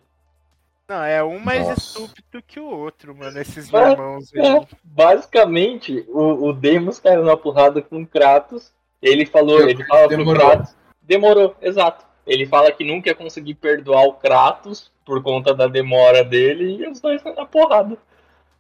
Não, 0.87 1.03
é 1.03 1.25
um 1.25 1.39
mais 1.39 1.67
Nossa. 1.67 1.81
estúpido 1.81 2.43
que 2.47 2.61
o 2.61 2.67
outro, 2.67 3.17
mano, 3.17 3.41
esses 3.41 3.71
Mas- 3.71 3.93
irmãos. 3.93 4.35
É, 4.35 4.67
basicamente, 4.85 6.05
o, 6.09 6.49
o 6.49 6.53
Deimos 6.53 7.01
caiu 7.01 7.25
na 7.25 7.37
porrada 7.37 7.81
com 7.81 8.03
o 8.03 8.07
Kratos. 8.07 8.71
Ele 9.01 9.25
falou, 9.25 9.67
ele 9.67 9.83
fala 9.85 10.09
pro 10.09 10.17
Demorou. 10.19 10.47
Kratos. 10.47 10.77
Demorou, 11.01 11.57
exato. 11.63 12.05
Ele 12.27 12.45
fala 12.45 12.71
que 12.71 12.85
nunca 12.85 13.09
ia 13.09 13.15
conseguir 13.15 13.55
perdoar 13.55 14.05
o 14.05 14.15
Kratos 14.15 14.93
por 15.07 15.23
conta 15.23 15.55
da 15.55 15.67
demora 15.67 16.23
dele 16.23 16.77
e 16.77 16.89
os 16.89 17.01
dois 17.01 17.23
na 17.25 17.47
porrada. 17.47 17.97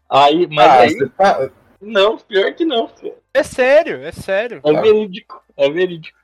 Aí, 0.08 0.46
mas 0.46 0.66
ah, 0.66 0.80
aí, 0.80 1.08
tá. 1.10 1.50
não, 1.80 2.16
pior 2.16 2.54
que 2.54 2.64
não. 2.64 2.90
É 3.34 3.42
sério, 3.42 4.02
é 4.02 4.12
sério. 4.12 4.60
É 4.64 4.72
verídico, 4.80 5.42
é 5.56 5.68
verídico. 5.68 6.19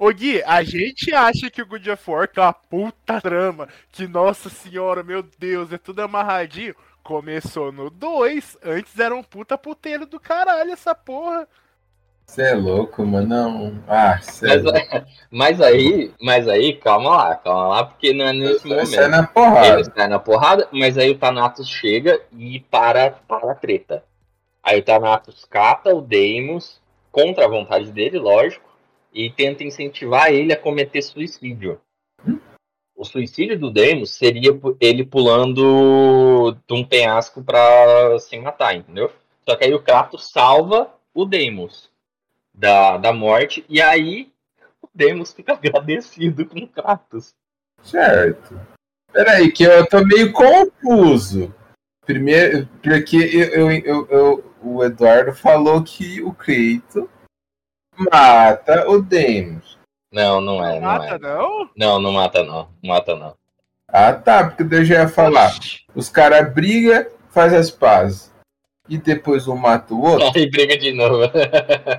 Ô 0.00 0.10
Gui, 0.12 0.42
a 0.44 0.62
gente 0.64 1.14
acha 1.14 1.50
que 1.50 1.62
o 1.62 1.66
God 1.66 1.86
of 1.88 2.10
War 2.10 2.28
é 2.34 2.40
uma 2.40 2.52
puta 2.54 3.20
trama, 3.20 3.68
que 3.92 4.08
nossa 4.08 4.48
senhora, 4.50 5.02
meu 5.04 5.22
Deus, 5.22 5.72
é 5.72 5.78
tudo 5.78 6.00
amarradinho. 6.00 6.74
Começou 7.04 7.70
no 7.70 7.90
2, 7.90 8.58
antes 8.64 8.98
era 8.98 9.14
um 9.14 9.22
puta 9.22 9.58
puteiro 9.58 10.06
do 10.06 10.18
caralho 10.18 10.72
essa 10.72 10.94
porra. 10.94 11.46
Você 12.26 12.42
é 12.42 12.54
louco, 12.54 13.04
mano. 13.04 13.28
Não. 13.28 13.84
Ah, 13.88 14.18
é 14.42 14.56
Mas, 14.56 14.62
louco. 14.62 15.06
mas 15.30 15.60
aí, 15.60 16.14
mas 16.22 16.48
aí, 16.48 16.74
calma 16.76 17.10
lá, 17.16 17.36
calma 17.36 17.68
lá, 17.68 17.84
porque 17.84 18.12
não 18.14 18.26
é 18.26 18.32
nesse 18.32 18.72
Sai 18.86 19.08
momento. 19.08 19.08
na 19.08 19.26
porrada. 19.26 19.80
Ele 19.80 19.84
sai 19.84 20.08
na 20.08 20.18
porrada, 20.18 20.68
mas 20.72 20.96
aí 20.96 21.10
o 21.10 21.18
Thanatos 21.18 21.68
chega 21.68 22.20
e 22.38 22.60
para, 22.60 23.10
para 23.28 23.52
a 23.52 23.54
treta. 23.54 24.04
Aí 24.62 24.80
o 24.80 24.84
Thanatos 24.84 25.44
cata 25.46 25.94
o 25.94 26.02
Deimos, 26.02 26.80
contra 27.12 27.46
a 27.46 27.48
vontade 27.48 27.92
dele, 27.92 28.18
lógico, 28.18 28.69
e 29.12 29.30
tenta 29.30 29.64
incentivar 29.64 30.32
ele 30.32 30.52
a 30.52 30.56
cometer 30.56 31.02
suicídio. 31.02 31.80
O 32.94 33.04
suicídio 33.04 33.58
do 33.58 33.70
Deimos 33.70 34.10
seria 34.10 34.50
ele 34.78 35.04
pulando 35.04 36.52
de 36.66 36.74
um 36.74 36.84
penhasco 36.84 37.42
pra 37.42 38.18
se 38.18 38.38
matar, 38.38 38.76
entendeu? 38.76 39.10
Só 39.48 39.56
que 39.56 39.64
aí 39.64 39.72
o 39.74 39.82
Kratos 39.82 40.30
salva 40.30 40.92
o 41.14 41.24
Deimos 41.24 41.90
da, 42.52 42.98
da 42.98 43.12
morte, 43.12 43.64
e 43.68 43.80
aí 43.80 44.30
o 44.82 44.88
Deimos 44.94 45.32
fica 45.32 45.54
agradecido 45.54 46.44
com 46.44 46.58
o 46.60 46.68
Kratos. 46.68 47.34
Certo. 47.82 48.60
Peraí, 49.12 49.50
que 49.50 49.64
eu 49.64 49.86
tô 49.88 50.04
meio 50.04 50.32
confuso. 50.32 51.52
Primeiro, 52.04 52.68
porque 52.82 53.16
eu, 53.16 53.70
eu, 53.70 53.70
eu, 53.70 54.08
eu- 54.10 54.50
o 54.62 54.84
Eduardo 54.84 55.32
falou 55.34 55.82
que 55.82 56.20
o 56.20 56.34
Creito 56.34 57.08
mata 58.10 58.88
o 58.88 59.02
Deimos. 59.02 59.78
Não, 60.12 60.40
não 60.40 60.64
é, 60.64 60.74
não 60.74 60.80
Mata, 60.80 61.14
é. 61.14 61.18
não? 61.18 61.70
Não, 61.76 62.00
não 62.00 62.12
mata 62.12 62.42
não. 62.42 62.68
Não 62.82 62.94
mata 62.94 63.14
não. 63.14 63.34
Ah, 63.86 64.12
tá, 64.12 64.44
porque 64.44 64.74
eu 64.74 64.84
já 64.84 65.02
ia 65.02 65.08
falar. 65.08 65.52
Os 65.94 66.08
caras 66.08 66.52
brigam, 66.52 67.06
faz 67.30 67.52
as 67.52 67.70
pazes. 67.70 68.30
E 68.88 68.98
depois 68.98 69.46
um 69.46 69.56
mata 69.56 69.94
o 69.94 70.02
outro. 70.02 70.32
Aí 70.34 70.46
briga 70.50 70.76
de 70.76 70.92
novo. 70.92 71.30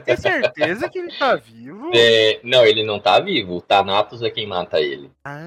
Tem 0.03 0.17
certeza 0.17 0.89
que 0.89 0.99
ele 0.99 1.17
tá 1.17 1.35
vivo? 1.37 1.89
É, 1.93 2.39
não, 2.43 2.65
ele 2.65 2.83
não 2.83 2.99
tá 2.99 3.17
vivo. 3.19 3.55
O 3.55 3.61
Thanatos 3.61 4.21
é 4.21 4.29
quem 4.29 4.45
mata 4.45 4.81
ele. 4.81 5.09
Ah. 5.23 5.39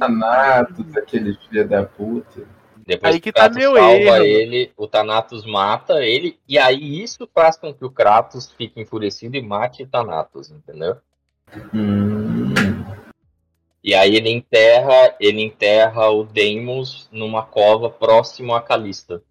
Thanatos, 0.00 0.96
aquele 0.96 1.38
filho 1.48 1.68
da 1.68 1.84
puta. 1.84 2.42
Depois 2.86 3.14
Aí 3.14 3.20
que 3.20 3.30
o 3.30 3.32
tá 3.32 3.48
Kratos 3.48 3.56
meu 3.56 3.74
salva 3.74 4.18
erro. 4.18 4.24
ele, 4.24 4.72
o 4.76 4.86
Thanatos 4.86 5.44
mata 5.46 6.04
ele, 6.04 6.38
e 6.48 6.58
aí 6.58 7.02
isso 7.02 7.28
faz 7.34 7.56
com 7.56 7.72
que 7.72 7.84
o 7.84 7.90
Kratos 7.90 8.50
fique 8.52 8.80
enfurecido 8.80 9.36
e 9.36 9.42
mate 9.42 9.82
o 9.82 9.86
Thanatos, 9.88 10.50
entendeu? 10.50 10.96
Hum, 11.72 12.52
E 13.82 13.94
aí 13.94 14.16
ele 14.16 14.30
enterra, 14.30 15.14
ele 15.20 15.42
enterra 15.42 16.10
o 16.10 16.24
Deimos 16.24 17.08
numa 17.12 17.42
cova 17.44 17.88
próximo 17.90 18.54
a 18.54 18.60
Calista. 18.62 19.22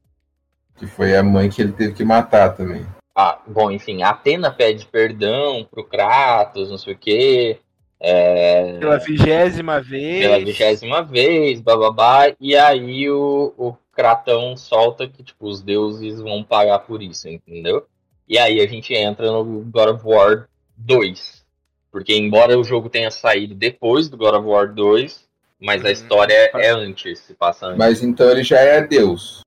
que 0.77 0.87
foi 0.87 1.15
a 1.15 1.23
mãe 1.23 1.49
que 1.49 1.61
ele 1.61 1.71
teve 1.73 1.93
que 1.93 2.03
matar 2.03 2.55
também. 2.55 2.85
Ah, 3.15 3.39
bom, 3.45 3.69
enfim, 3.69 4.01
a 4.01 4.09
Atena 4.09 4.51
pede 4.51 4.85
perdão 4.87 5.63
pro 5.69 5.83
Kratos, 5.83 6.69
não 6.69 6.77
sei 6.77 6.93
o 6.93 6.97
quê. 6.97 7.59
É, 8.05 8.79
Pela 8.79 8.97
vigésima 8.99 9.79
vez. 9.81 10.19
pela 10.19 10.39
vigésima 10.39 11.01
vez, 11.01 11.61
bababá, 11.61 12.33
e 12.37 12.53
aí 12.53 13.09
o, 13.09 13.53
o 13.57 13.77
Kratão 13.93 14.57
solta 14.57 15.07
que, 15.07 15.23
tipo, 15.23 15.47
os 15.47 15.61
deuses 15.61 16.19
vão 16.19 16.43
pagar 16.43 16.79
por 16.79 17.01
isso, 17.01 17.29
entendeu? 17.29 17.87
E 18.27 18.37
aí 18.37 18.59
a 18.59 18.67
gente 18.67 18.93
entra 18.93 19.31
no 19.31 19.43
God 19.45 19.95
of 19.95 20.01
War 20.05 20.49
2. 20.75 21.43
Porque 21.91 22.13
embora 22.13 22.59
o 22.59 22.63
jogo 22.63 22.89
tenha 22.89 23.09
saído 23.09 23.55
depois 23.55 24.09
do 24.09 24.17
God 24.17 24.35
of 24.35 24.47
War 24.47 24.73
2, 24.73 25.25
mas 25.61 25.81
a 25.81 25.85
Uhum. 25.85 25.91
história 25.93 26.51
é 26.55 26.69
antes, 26.71 27.19
se 27.19 27.33
passa 27.33 27.67
antes. 27.67 27.77
Mas 27.77 28.03
então 28.03 28.29
ele 28.31 28.43
já 28.43 28.59
é 28.59 28.81
Deus. 28.85 29.41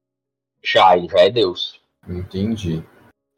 Já, 0.62 0.96
ele 0.96 1.08
já 1.08 1.20
é 1.20 1.28
Deus. 1.30 1.78
Entendi. 2.08 2.82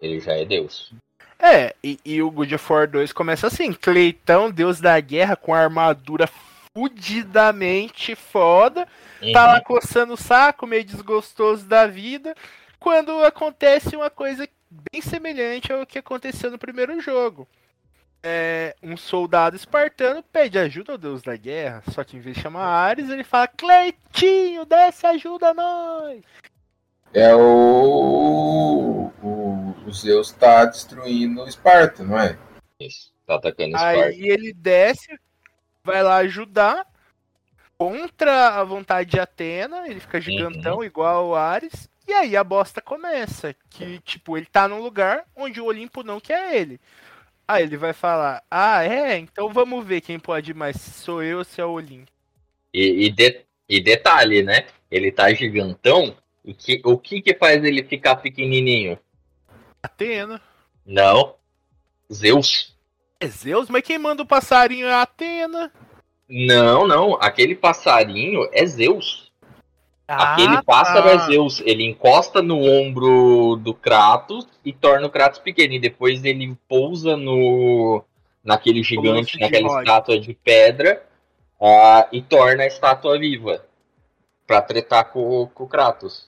Ele 0.01 0.21
já 0.21 0.35
é 0.35 0.45
Deus. 0.45 0.93
É, 1.39 1.75
e, 1.83 1.99
e 2.05 2.21
o 2.21 2.31
God 2.31 2.53
of 2.53 2.73
War 2.73 2.89
2 2.89 3.13
começa 3.13 3.47
assim: 3.47 3.73
Cleitão, 3.73 4.51
deus 4.51 4.81
da 4.81 4.99
guerra, 4.99 5.37
com 5.37 5.55
a 5.55 5.61
armadura 5.61 6.29
fudidamente 6.75 8.15
foda, 8.15 8.87
tá 9.33 9.47
lá 9.47 9.61
coçando 9.61 10.15
o 10.15 10.17
saco, 10.17 10.67
meio 10.67 10.85
desgostoso 10.85 11.65
da 11.65 11.87
vida, 11.87 12.35
quando 12.79 13.25
acontece 13.25 13.97
uma 13.97 14.11
coisa 14.11 14.49
bem 14.93 15.01
semelhante 15.01 15.73
ao 15.73 15.87
que 15.87 15.99
aconteceu 15.99 16.51
no 16.51 16.59
primeiro 16.59 17.01
jogo. 17.01 17.49
É, 18.21 18.75
um 18.83 18.97
soldado 18.97 19.55
espartano 19.55 20.25
pede 20.25 20.59
ajuda 20.59 20.93
ao 20.93 20.99
deus 20.99 21.23
da 21.23 21.37
guerra, 21.37 21.85
só 21.91 22.03
que 22.03 22.17
em 22.17 22.21
vez 22.21 22.37
de 22.37 22.43
chamar 22.43 22.67
Ares, 22.67 23.09
ele 23.09 23.23
fala: 23.23 23.47
Cleitinho, 23.47 24.65
desce 24.65 25.07
ajuda 25.07 25.51
a 25.51 25.55
nós! 25.55 26.23
É 27.15 27.35
o. 27.35 29.11
O, 29.23 29.75
o 29.87 29.93
Zeus 29.93 30.31
tá 30.33 30.65
destruindo 30.65 31.43
o 31.43 31.49
Esparta, 31.49 32.05
não 32.05 32.19
é? 32.19 32.39
Isso, 32.81 33.13
tá 33.27 33.35
atacando 33.37 33.75
Esparta. 33.77 34.11
Aí 34.11 34.29
ele 34.29 34.53
desce, 34.53 35.19
vai 35.85 36.03
lá 36.03 36.17
ajudar 36.19 36.87
contra 37.77 38.61
a 38.61 38.65
vontade 38.65 39.11
de 39.11 39.21
Atena, 39.21 39.89
ele 39.89 40.01
fica 40.01 40.21
gigantão 40.21 40.83
igual 40.85 41.29
o 41.29 41.35
Ares, 41.35 41.89
e 42.07 42.13
aí 42.13 42.37
a 42.37 42.45
bosta 42.45 42.81
começa, 42.81 43.55
que 43.71 44.01
tipo, 44.01 44.37
ele 44.37 44.47
tá 44.47 44.67
num 44.69 44.81
lugar 44.81 45.25
onde 45.37 45.61
o 45.61 45.67
Olimpo 45.67 46.03
não 46.03 46.21
quer 46.21 46.57
ele. 46.57 46.81
Aí 47.47 47.63
ele 47.65 47.77
vai 47.77 47.93
falar: 47.93 48.43
"Ah, 48.51 48.85
é, 48.85 49.19
então 49.19 49.49
vamos 49.53 49.85
ver 49.87 50.01
quem 50.01 50.19
pode 50.19 50.55
mais, 50.55 50.77
se 50.77 50.91
sou 51.03 51.23
eu 51.23 51.39
ou 51.39 51.45
se 51.45 51.61
é 51.61 51.65
o 51.65 51.71
Olimpo". 51.73 52.11
E, 52.73 53.07
e, 53.07 53.11
de- 53.11 53.45
e 53.69 53.81
detalhe, 53.81 54.43
né? 54.43 54.67
Ele 54.91 55.13
tá 55.13 55.33
gigantão. 55.33 56.17
E 56.49 56.55
que, 56.55 56.81
o 56.83 56.97
que 56.97 57.21
que 57.21 57.35
faz 57.35 57.63
ele 57.63 57.85
ficar 57.85 58.17
pequenininho? 58.17 58.99
Atena. 59.83 60.41
Não. 60.87 61.35
Zeus. 62.11 62.75
É 63.21 63.27
Zeus, 63.27 63.69
mas 63.69 63.83
quem 63.83 63.99
manda 63.99 64.23
o 64.23 64.27
passarinho 64.27 64.87
é 64.87 64.95
Atena. 64.95 65.71
Não, 66.27 66.87
não. 66.87 67.19
Aquele 67.21 67.55
passarinho 67.55 68.49
é 68.51 68.65
Zeus. 68.65 69.31
Aquele 70.09 70.57
Ah, 70.57 70.63
pássaro 70.63 71.03
tá. 71.03 71.11
é 71.11 71.19
Zeus. 71.27 71.61
Ele 71.67 71.85
encosta 71.85 72.41
no 72.41 72.63
ombro 72.63 73.57
do 73.57 73.75
Kratos 73.75 74.49
e 74.65 74.73
torna 74.73 75.07
o 75.07 75.11
Kratos 75.11 75.41
pequeno. 75.41 75.75
E 75.75 75.79
depois 75.79 76.25
ele 76.25 76.57
pousa 76.67 77.15
no 77.15 78.03
naquele 78.43 78.83
gigante, 78.83 79.37
de 79.37 79.41
naquela 79.41 79.69
Rhodes. 79.69 79.83
estátua 79.83 80.19
de 80.19 80.33
pedra 80.33 81.05
ah, 81.61 82.09
e 82.11 82.23
torna 82.23 82.63
a 82.63 82.67
estátua 82.67 83.19
viva. 83.19 83.63
Pra 84.47 84.63
tretar 84.63 85.13
com, 85.13 85.47
com 85.53 85.65
o 85.65 85.69
Kratos. 85.69 86.28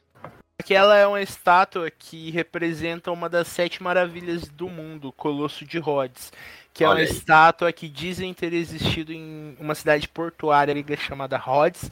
Aquela 0.60 0.96
é 0.96 1.06
uma 1.06 1.20
estátua 1.22 1.90
que 1.90 2.30
representa 2.30 3.10
uma 3.10 3.28
das 3.28 3.48
sete 3.48 3.82
maravilhas 3.82 4.48
do 4.48 4.68
mundo, 4.68 5.08
o 5.08 5.12
Colosso 5.12 5.64
de 5.64 5.78
Rhodes. 5.78 6.32
Que 6.72 6.84
é 6.84 6.86
uma 6.86 6.94
Olha 6.94 7.04
aí. 7.04 7.10
estátua 7.10 7.72
que 7.72 7.88
dizem 7.88 8.32
ter 8.32 8.52
existido 8.52 9.12
em 9.12 9.56
uma 9.58 9.74
cidade 9.74 10.06
portuária 10.08 10.74
chamada 10.98 11.36
Rhodes. 11.36 11.90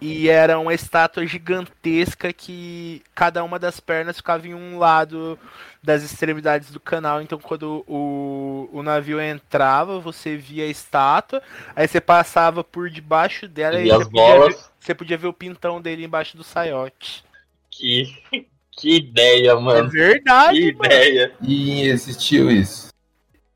E 0.00 0.28
era 0.28 0.58
uma 0.58 0.74
estátua 0.74 1.24
gigantesca 1.26 2.32
que 2.32 3.00
cada 3.14 3.44
uma 3.44 3.58
das 3.58 3.78
pernas 3.80 4.16
ficava 4.16 4.46
em 4.46 4.54
um 4.54 4.76
lado 4.78 5.38
das 5.82 6.02
extremidades 6.02 6.70
do 6.70 6.80
canal. 6.80 7.22
Então, 7.22 7.38
quando 7.38 7.84
o, 7.86 8.68
o 8.72 8.82
navio 8.82 9.20
entrava, 9.20 10.00
você 10.00 10.36
via 10.36 10.64
a 10.64 10.68
estátua, 10.68 11.40
aí 11.76 11.86
você 11.86 12.00
passava 12.00 12.64
por 12.64 12.90
debaixo 12.90 13.46
dela 13.46 13.80
E 13.80 13.88
você 13.88 14.02
as 14.02 14.08
podia 14.08 14.38
ver- 14.48 14.56
você 14.80 14.94
podia 14.94 15.16
ver 15.18 15.26
o 15.28 15.32
pintão 15.32 15.80
dele 15.80 16.04
embaixo 16.04 16.36
do 16.36 16.42
saiote. 16.44 17.24
Que, 17.76 18.14
que 18.70 18.96
ideia, 18.96 19.50
É 19.50 19.54
mano. 19.54 19.88
verdade, 19.90 20.58
Que 20.58 20.72
mano. 20.72 20.84
ideia. 20.86 21.32
E 21.42 21.82
existiu 21.88 22.50
isso. 22.50 22.88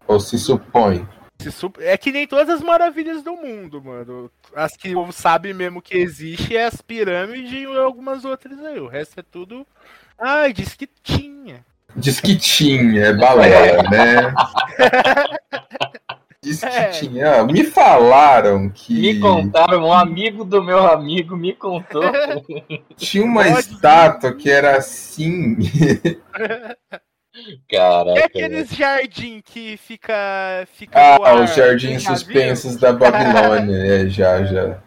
Ou 0.07 0.19
se 0.19 0.39
supõe. 0.39 1.07
Se 1.41 1.53
sup- 1.53 1.79
É 1.81 1.97
que 1.97 2.11
nem 2.11 2.27
todas 2.27 2.49
as 2.49 2.61
maravilhas 2.63 3.23
do 3.23 3.33
mundo, 3.33 3.81
mano. 3.83 4.29
As 4.57 4.77
que 4.77 4.91
o 4.91 4.95
povo 4.95 5.13
sabe 5.13 5.55
mesmo 5.55 5.81
que 5.81 5.97
existe 5.97 6.57
é 6.57 6.65
as 6.67 6.81
pirâmides 6.83 7.53
e 7.53 7.65
algumas 7.65 8.25
outras 8.25 8.59
aí. 8.65 8.81
O 8.81 8.89
resto 8.89 9.21
é 9.21 9.23
tudo. 9.23 9.65
Ai, 10.19 10.53
disse 10.53 10.77
que 10.77 10.89
tinha. 11.03 11.65
Diz 11.95 12.21
que 12.21 12.37
tinha, 12.37 13.07
é 13.07 13.13
balela, 13.13 13.83
né? 13.85 14.35
Diz 16.45 16.61
que 16.61 16.67
É. 16.67 16.89
tinha. 16.91 17.43
Me 17.45 17.65
falaram 17.65 18.71
que 18.71 18.95
Me 18.95 19.19
contaram, 19.19 19.85
um 19.87 19.93
amigo 19.93 20.45
do 20.45 20.63
meu 20.63 20.87
amigo 20.87 21.37
me 21.37 21.53
contou. 21.53 22.03
tinha 22.97 23.25
uma 23.25 23.43
Pode 23.45 23.59
estátua 23.59 24.33
que 24.35 24.51
era 24.51 24.77
assim. 24.77 25.57
É 27.71 27.77
Caraca. 27.77 28.25
aqueles 28.27 28.69
jardim 28.75 29.41
que 29.45 29.77
fica. 29.77 30.13
fica 30.75 30.99
Ah, 30.99 31.19
ar, 31.23 31.37
os 31.45 31.55
jardins 31.55 32.03
suspensos 32.03 32.75
da 32.77 32.91
Babilônia. 32.95 33.77
É, 33.77 34.09
já, 34.09 34.43
já. 34.43 34.79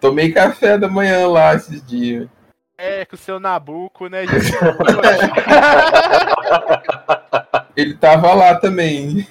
Tomei 0.00 0.32
café 0.32 0.76
da 0.76 0.88
manhã 0.88 1.28
lá 1.28 1.54
esses 1.54 1.86
dias. 1.86 2.28
É, 2.76 3.04
com 3.04 3.14
o 3.14 3.18
seu 3.18 3.38
Nabuco, 3.38 4.08
né, 4.08 4.26
gente? 4.26 4.50
Ele 7.76 7.94
tava 7.94 8.34
lá 8.34 8.56
também. 8.56 9.24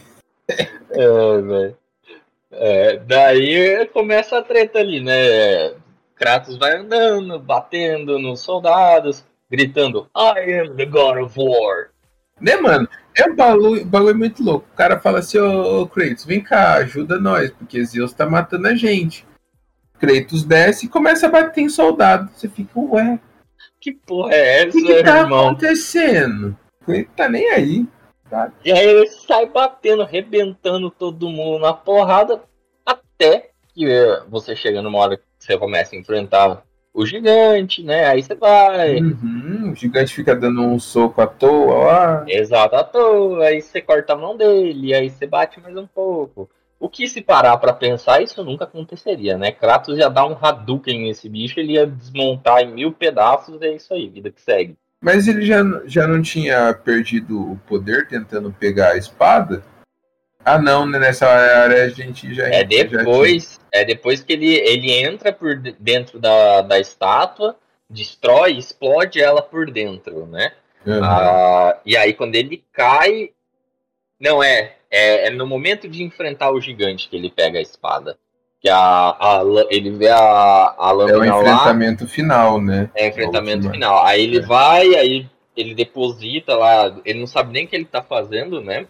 É, 0.92 1.42
velho. 1.42 1.78
É, 2.52 2.98
daí 2.98 3.86
começa 3.94 4.38
a 4.38 4.42
treta 4.42 4.80
ali, 4.80 5.00
né? 5.00 5.74
Kratos 6.16 6.58
vai 6.58 6.76
andando, 6.78 7.40
batendo 7.40 8.18
nos 8.20 8.42
soldados, 8.42 9.24
gritando: 9.50 10.10
I 10.16 10.54
am 10.60 10.76
the 10.76 10.86
God 10.86 11.18
of 11.18 11.36
War. 11.40 11.90
Né, 12.42 12.56
mano? 12.56 12.88
É 13.16 13.26
um 13.26 13.36
bagulho, 13.36 13.86
bagulho 13.86 14.18
muito 14.18 14.44
louco. 14.44 14.66
O 14.72 14.76
cara 14.76 15.00
fala 15.00 15.20
assim, 15.20 15.38
ô, 15.38 15.82
ô 15.82 15.88
Kratos, 15.88 16.26
vem 16.26 16.42
cá, 16.42 16.76
ajuda 16.76 17.20
nós, 17.20 17.52
porque 17.52 17.84
Zeus 17.84 18.14
tá 18.14 18.26
matando 18.26 18.68
a 18.68 18.76
gente. 18.76 19.26
Kratos 20.00 20.44
desce 20.44 20.86
e 20.86 20.90
começa 20.90 21.28
a 21.28 21.30
bater 21.30 21.62
em 21.62 21.70
soldado. 21.70 22.30
Você 22.34 22.48
fica, 22.48 22.80
ué, 22.80 23.20
Que 23.82 23.92
porra 23.92 24.34
é 24.34 24.64
o 24.64 24.68
essa, 24.68 24.72
que, 24.72 24.84
que 24.86 25.04
tá 25.04 25.20
irmão? 25.20 25.50
acontecendo? 25.50 26.58
Kratos 26.86 27.12
tá 27.16 27.28
nem 27.30 27.50
aí. 27.52 27.86
E 28.64 28.72
aí 28.72 28.86
ele 28.86 29.08
sai 29.08 29.46
batendo, 29.48 30.04
rebentando 30.04 30.90
todo 30.92 31.30
mundo 31.30 31.60
na 31.60 31.74
porrada, 31.74 32.42
até 32.86 33.52
que 33.74 33.86
eh, 33.86 34.24
você 34.28 34.56
chega 34.56 34.82
numa 34.82 35.00
hora 35.00 35.18
que 35.18 35.24
você 35.38 35.58
começa 35.58 35.96
a 35.96 36.00
enfrentar 36.00 36.64
o 36.94 37.06
gigante, 37.06 37.84
né? 37.84 38.06
Aí 38.06 38.22
você 38.22 38.36
vai. 38.36 39.00
Uhum, 39.00 39.72
o 39.72 39.76
gigante 39.76 40.14
fica 40.14 40.36
dando 40.36 40.62
um 40.62 40.80
soco 40.80 41.22
à 41.22 41.28
toa 41.28 41.86
lá. 41.86 42.26
Exato, 42.28 42.76
à 42.76 42.84
toa, 42.84 43.46
aí 43.46 43.62
você 43.62 43.82
corta 43.82 44.14
a 44.14 44.18
mão 44.18 44.36
dele, 44.36 44.94
aí 44.94 45.10
você 45.10 45.26
bate 45.26 45.60
mais 45.62 45.78
um 45.78 45.88
pouco. 45.88 46.50
O 46.80 46.88
que 46.88 47.08
se 47.08 47.22
parar 47.22 47.58
pra 47.58 47.74
pensar, 47.74 48.22
isso 48.22 48.42
nunca 48.44 48.64
aconteceria, 48.64 49.38
né? 49.38 49.52
Kratos 49.52 49.98
ia 49.98 50.10
dar 50.10 50.26
um 50.26 50.38
Hadouken 50.40 51.02
nesse 51.02 51.28
bicho, 51.28 51.60
ele 51.60 51.74
ia 51.74 51.86
desmontar 51.86 52.62
em 52.62 52.72
mil 52.72 52.94
pedaços, 52.94 53.62
é 53.62 53.76
isso 53.76 53.94
aí, 53.94 54.08
vida 54.08 54.32
que 54.32 54.42
segue. 54.42 54.78
Mas 55.02 55.28
ele 55.28 55.46
já, 55.46 55.64
já 55.86 56.06
não 56.08 56.22
tinha 56.22 56.74
perdido 56.74 57.54
o 57.54 57.58
poder 57.68 58.08
tentando 58.08 58.52
pegar 58.52 58.92
a 58.92 58.98
espada? 58.98 59.64
Ah, 60.44 60.58
não, 60.58 60.86
né? 60.86 61.00
Nessa 61.00 61.28
área 61.28 61.84
a 61.86 61.90
gente 61.90 62.34
já. 62.34 62.48
É 62.48 62.60
já 62.60 62.64
depois, 62.64 63.60
é 63.72 63.86
depois 63.86 64.22
que 64.22 64.34
ele, 64.34 64.54
ele 64.56 64.92
entra 64.92 65.32
por 65.32 65.56
de- 65.58 65.76
dentro 65.80 66.20
da, 66.20 66.62
da 66.62 66.80
estátua, 66.80 67.56
destrói, 67.90 68.58
explode 68.58 69.22
ela 69.22 69.42
por 69.42 69.70
dentro, 69.72 70.26
né? 70.26 70.54
Aham. 70.88 71.02
Ah, 71.04 71.80
e 71.86 71.96
aí 71.96 72.14
quando 72.14 72.36
ele 72.36 72.64
cai. 72.72 73.32
Não, 74.20 74.44
é, 74.44 74.76
é. 74.90 75.28
É 75.28 75.30
no 75.30 75.46
momento 75.48 75.88
de 75.88 76.04
enfrentar 76.04 76.52
o 76.52 76.60
gigante 76.62 77.08
que 77.10 77.16
ele 77.16 77.30
pega 77.30 77.60
a 77.60 77.62
espada. 77.62 78.18
Que 78.62 78.68
a, 78.70 78.80
a 79.12 79.42
ele 79.70 79.92
vê 79.92 80.10
a, 80.10 80.18
a 80.78 80.90
é 80.90 80.92
o 80.92 80.96
lâmina 80.98 81.36
lá. 81.36 81.42
enfrentamento 81.42 82.08
final, 82.08 82.60
né? 82.62 82.90
É 82.94 83.06
o 83.06 83.10
enfrentamento 83.10 83.72
final. 83.72 84.06
Aí 84.06 84.22
ele 84.24 84.40
É. 84.40 84.42
vai, 84.42 84.96
aí 84.96 85.30
ele 85.56 85.74
deposita 85.74 86.56
lá. 86.56 87.00
Ele 87.06 87.20
não 87.20 87.28
sabe 87.28 87.54
nem 87.54 87.66
o 87.66 87.68
que 87.68 87.76
ele 87.76 87.86
tá 87.86 88.04
fazendo, 88.04 88.62
né? 88.62 88.86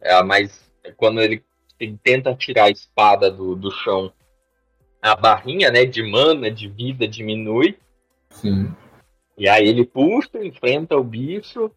É, 0.00 0.22
mas 0.22 0.70
quando 0.96 1.20
ele, 1.20 1.42
ele 1.80 1.98
tenta 2.02 2.34
tirar 2.34 2.64
a 2.64 2.70
espada 2.70 3.30
do, 3.30 3.56
do 3.56 3.70
chão, 3.70 4.12
a 5.00 5.14
barrinha 5.16 5.70
né, 5.70 5.84
de 5.86 6.02
mana, 6.02 6.50
de 6.50 6.68
vida, 6.68 7.08
diminui. 7.08 7.78
Sim. 8.30 8.70
E 9.38 9.48
aí 9.48 9.66
ele 9.66 9.84
puxa, 9.86 10.44
enfrenta 10.44 10.96
o 10.96 11.04
bicho. 11.04 11.70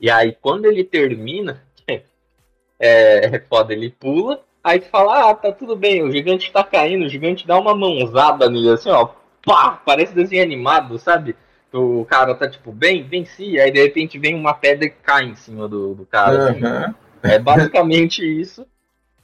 E 0.00 0.08
aí 0.10 0.36
quando 0.40 0.66
ele 0.66 0.84
termina, 0.84 1.62
é, 2.78 3.26
é 3.26 3.40
foda, 3.40 3.72
ele 3.72 3.90
pula. 3.90 4.40
Aí 4.64 4.80
fala, 4.80 5.28
ah, 5.30 5.34
tá 5.34 5.52
tudo 5.52 5.76
bem, 5.76 6.02
o 6.02 6.10
gigante 6.10 6.50
tá 6.50 6.64
caindo, 6.64 7.04
o 7.04 7.08
gigante 7.08 7.46
dá 7.46 7.58
uma 7.58 7.74
mãozada 7.74 8.48
nele 8.48 8.70
assim, 8.70 8.88
ó. 8.88 9.10
Pá! 9.44 9.78
Parece 9.84 10.14
desenho 10.14 10.42
animado, 10.42 10.98
sabe? 10.98 11.36
O 11.70 12.06
cara 12.06 12.34
tá 12.34 12.48
tipo, 12.48 12.72
bem, 12.72 13.02
venci. 13.02 13.60
Aí 13.60 13.70
de 13.70 13.82
repente 13.82 14.18
vem 14.18 14.34
uma 14.34 14.54
pedra 14.54 14.86
e 14.86 14.90
cai 14.90 15.24
em 15.24 15.34
cima 15.34 15.68
do, 15.68 15.94
do 15.94 16.06
cara. 16.06 16.50
assim. 16.50 16.64
Aham. 16.64 16.94
É 17.22 17.38
basicamente 17.38 18.24
isso. 18.40 18.66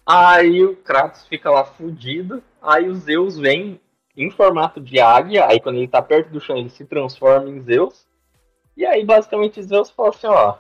Aí 0.05 0.63
o 0.63 0.77
Kratos 0.77 1.27
fica 1.27 1.51
lá 1.51 1.65
fudido. 1.65 2.43
Aí 2.61 2.89
o 2.89 2.95
Zeus 2.97 3.39
vem 3.39 3.81
em 4.17 4.31
formato 4.31 4.81
de 4.81 4.99
águia. 5.01 5.47
Aí 5.47 5.61
quando 5.61 5.77
ele 5.77 5.89
tá 5.89 6.03
perto 6.03 6.29
do 6.31 6.41
chão, 6.41 6.57
ele 6.57 6.71
se 6.71 6.85
transforma 6.85 7.49
em 7.49 7.63
Zeus. 7.63 8.05
E 8.77 8.85
aí 8.85 9.05
basicamente 9.05 9.63
Zeus 9.63 9.91
fala 9.91 10.09
assim: 10.09 10.27
ó, 10.27 10.57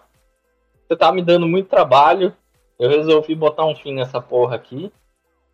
você 0.86 0.96
tá 0.96 1.12
me 1.12 1.22
dando 1.22 1.46
muito 1.46 1.68
trabalho. 1.68 2.32
Eu 2.80 2.88
resolvi 2.88 3.34
botar 3.34 3.66
um 3.66 3.76
fim 3.76 3.92
nessa 3.92 4.22
porra 4.22 4.56
aqui. 4.56 4.90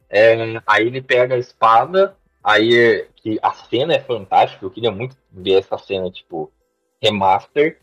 É, 0.09 0.37
aí 0.65 0.87
ele 0.87 1.03
pega 1.03 1.35
a 1.35 1.39
espada. 1.39 2.17
Aí 2.43 2.73
é- 2.73 3.09
que 3.17 3.37
a 3.43 3.53
cena 3.53 3.95
é 3.95 3.99
fantástica. 3.99 4.65
Eu 4.65 4.71
queria 4.71 4.93
muito 4.93 5.17
ver 5.33 5.59
essa 5.59 5.77
cena, 5.77 6.09
tipo, 6.09 6.53
remaster. 7.03 7.81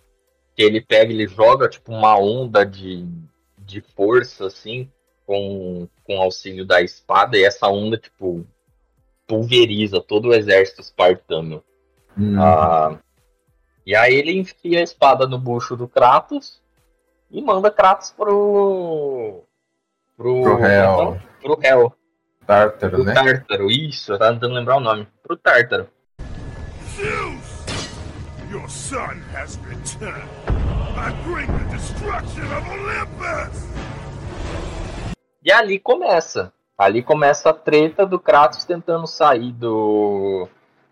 Que 0.56 0.64
ele 0.64 0.80
pega, 0.80 1.12
ele 1.12 1.28
joga 1.28 1.68
tipo 1.68 1.92
uma 1.92 2.18
onda 2.18 2.66
de, 2.66 3.06
de 3.58 3.82
força, 3.82 4.46
assim, 4.46 4.90
com, 5.26 5.90
com 6.06 6.22
auxílio 6.22 6.66
da 6.66 6.82
espada, 6.82 7.36
e 7.36 7.44
essa 7.44 7.68
onda, 7.68 7.98
tipo, 7.98 8.46
pulveriza 9.28 10.00
todo 10.00 10.30
o 10.30 10.34
exército 10.34 10.80
espartano. 10.80 11.62
Hum. 12.18 12.40
Ah, 12.40 13.00
e 13.86 13.96
aí 13.96 14.14
ele 14.14 14.32
enfia 14.32 14.80
a 14.80 14.84
espada 14.84 15.28
no 15.28 15.40
bucho 15.40 15.76
do 15.76 15.88
Kratos 15.88 16.63
e 17.34 17.42
manda 17.42 17.72
Kratos 17.72 18.12
pro. 18.12 19.44
pro. 20.16 20.44
Pro 20.44 20.64
Hel. 20.64 21.20
Pro 21.42 21.60
Hel. 21.62 21.94
Tártaro, 22.46 22.98
Pro 22.98 23.04
né? 23.04 23.14
Tártaro, 23.14 23.72
isso, 23.72 24.14
eu 24.14 24.20
tava 24.20 24.34
tentando 24.34 24.54
lembrar 24.54 24.78
o 24.78 24.80
nome. 24.80 25.08
Pro 25.24 25.36
Tártaro. 25.36 25.88
Zeus! 26.96 27.66
Your 28.52 28.70
son 28.70 29.20
has 29.34 29.58
returned. 29.68 30.30
I 30.96 31.12
bring 31.24 31.48
the 31.48 31.76
destruction 31.76 32.46
of 32.56 32.70
Olympus! 32.70 33.68
E 35.44 35.52
ali 35.52 35.80
começa. 35.80 36.54
Ali 36.78 37.02
começa 37.02 37.50
a 37.50 37.54
treta 37.54 38.06
do 38.06 38.20
Kratos 38.20 38.64
tentando 38.64 39.08
sair 39.08 39.52
do. 39.52 40.48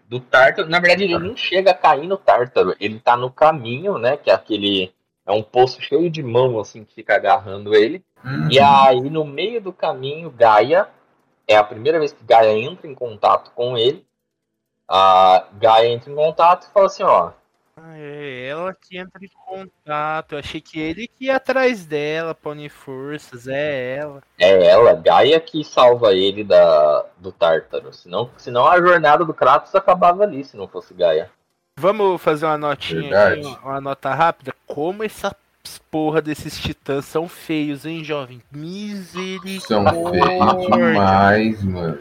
Do 0.08 0.20
Tártaro. 0.20 0.70
Na 0.70 0.80
verdade, 0.80 1.04
ele 1.04 1.20
nem 1.20 1.38
chega 1.38 1.72
a 1.72 1.76
cair 1.76 2.08
no 2.08 2.18
Tártaro. 2.18 2.76
Ele 2.80 3.00
tá 3.00 3.16
no 3.16 3.30
caminho, 3.30 3.98
né? 3.98 4.18
Que 4.18 4.32
é 4.32 4.34
aquele. 4.34 4.94
É 5.26 5.32
um 5.32 5.44
poço 5.44 5.82
cheio 5.82 6.10
de 6.10 6.24
mão, 6.24 6.60
assim, 6.60 6.84
que 6.84 6.94
fica 6.96 7.16
agarrando 7.16 7.76
ele. 7.76 8.04
Uhum. 8.24 8.50
E 8.52 8.60
aí, 8.60 9.10
no 9.10 9.26
meio 9.26 9.62
do 9.62 9.72
caminho, 9.72 10.30
Gaia. 10.30 10.88
É 11.48 11.56
a 11.56 11.64
primeira 11.64 12.00
vez 12.00 12.14
que 12.14 12.24
Gaia 12.24 12.58
entra 12.58 12.88
em 12.88 12.96
contato 12.96 13.52
com 13.52 13.78
ele. 13.78 14.06
A 14.88 15.46
Gaia 15.54 15.90
entra 15.90 16.12
em 16.12 16.16
contato 16.16 16.68
e 16.68 16.74
fala 16.74 16.86
assim: 16.86 17.04
ó. 17.04 17.32
Ah, 17.76 17.98
é 17.98 18.48
ela 18.48 18.74
que 18.74 18.98
entra 18.98 19.24
em 19.24 19.30
contato. 19.46 20.34
Eu 20.34 20.40
achei 20.40 20.62
que 20.62 20.80
ele 20.80 21.08
que 21.08 21.26
ia 21.26 21.38
atrás 21.38 21.86
dela 21.86 22.36
pra 22.36 22.52
unir 22.52 22.70
forças. 22.70 23.48
É 23.48 23.98
ela. 23.98 24.22
É 24.40 24.66
ela, 24.68 24.94
Gaia, 24.94 25.40
que 25.40 25.64
salva 25.64 26.14
ele 26.14 26.44
da, 26.44 27.06
do 27.18 27.32
Tártaro. 27.32 27.92
Senão, 27.94 28.30
senão 28.38 28.68
a 28.68 28.80
jornada 28.80 29.26
do 29.26 29.34
Kratos 29.34 29.74
acabava 29.74 30.24
ali, 30.24 30.44
se 30.44 30.56
não 30.56 30.68
fosse 30.68 30.94
Gaia. 30.94 31.30
Vamos 31.78 32.22
fazer 32.22 32.46
uma 32.46 32.58
notinha 32.58 33.02
Verdade. 33.02 33.40
aqui, 33.40 33.48
uma, 33.48 33.72
uma 33.72 33.82
nota 33.82 34.14
rápida. 34.14 34.54
Como 34.74 35.04
essas 35.04 35.34
porra 35.90 36.22
desses 36.22 36.58
titãs 36.60 37.06
são 37.06 37.28
feios, 37.28 37.86
hein, 37.86 38.04
jovem? 38.04 38.42
São 39.62 39.84
feios 39.86 40.12
Misericórdia. 40.12 40.70
demais, 40.78 41.64
mano. 41.64 41.98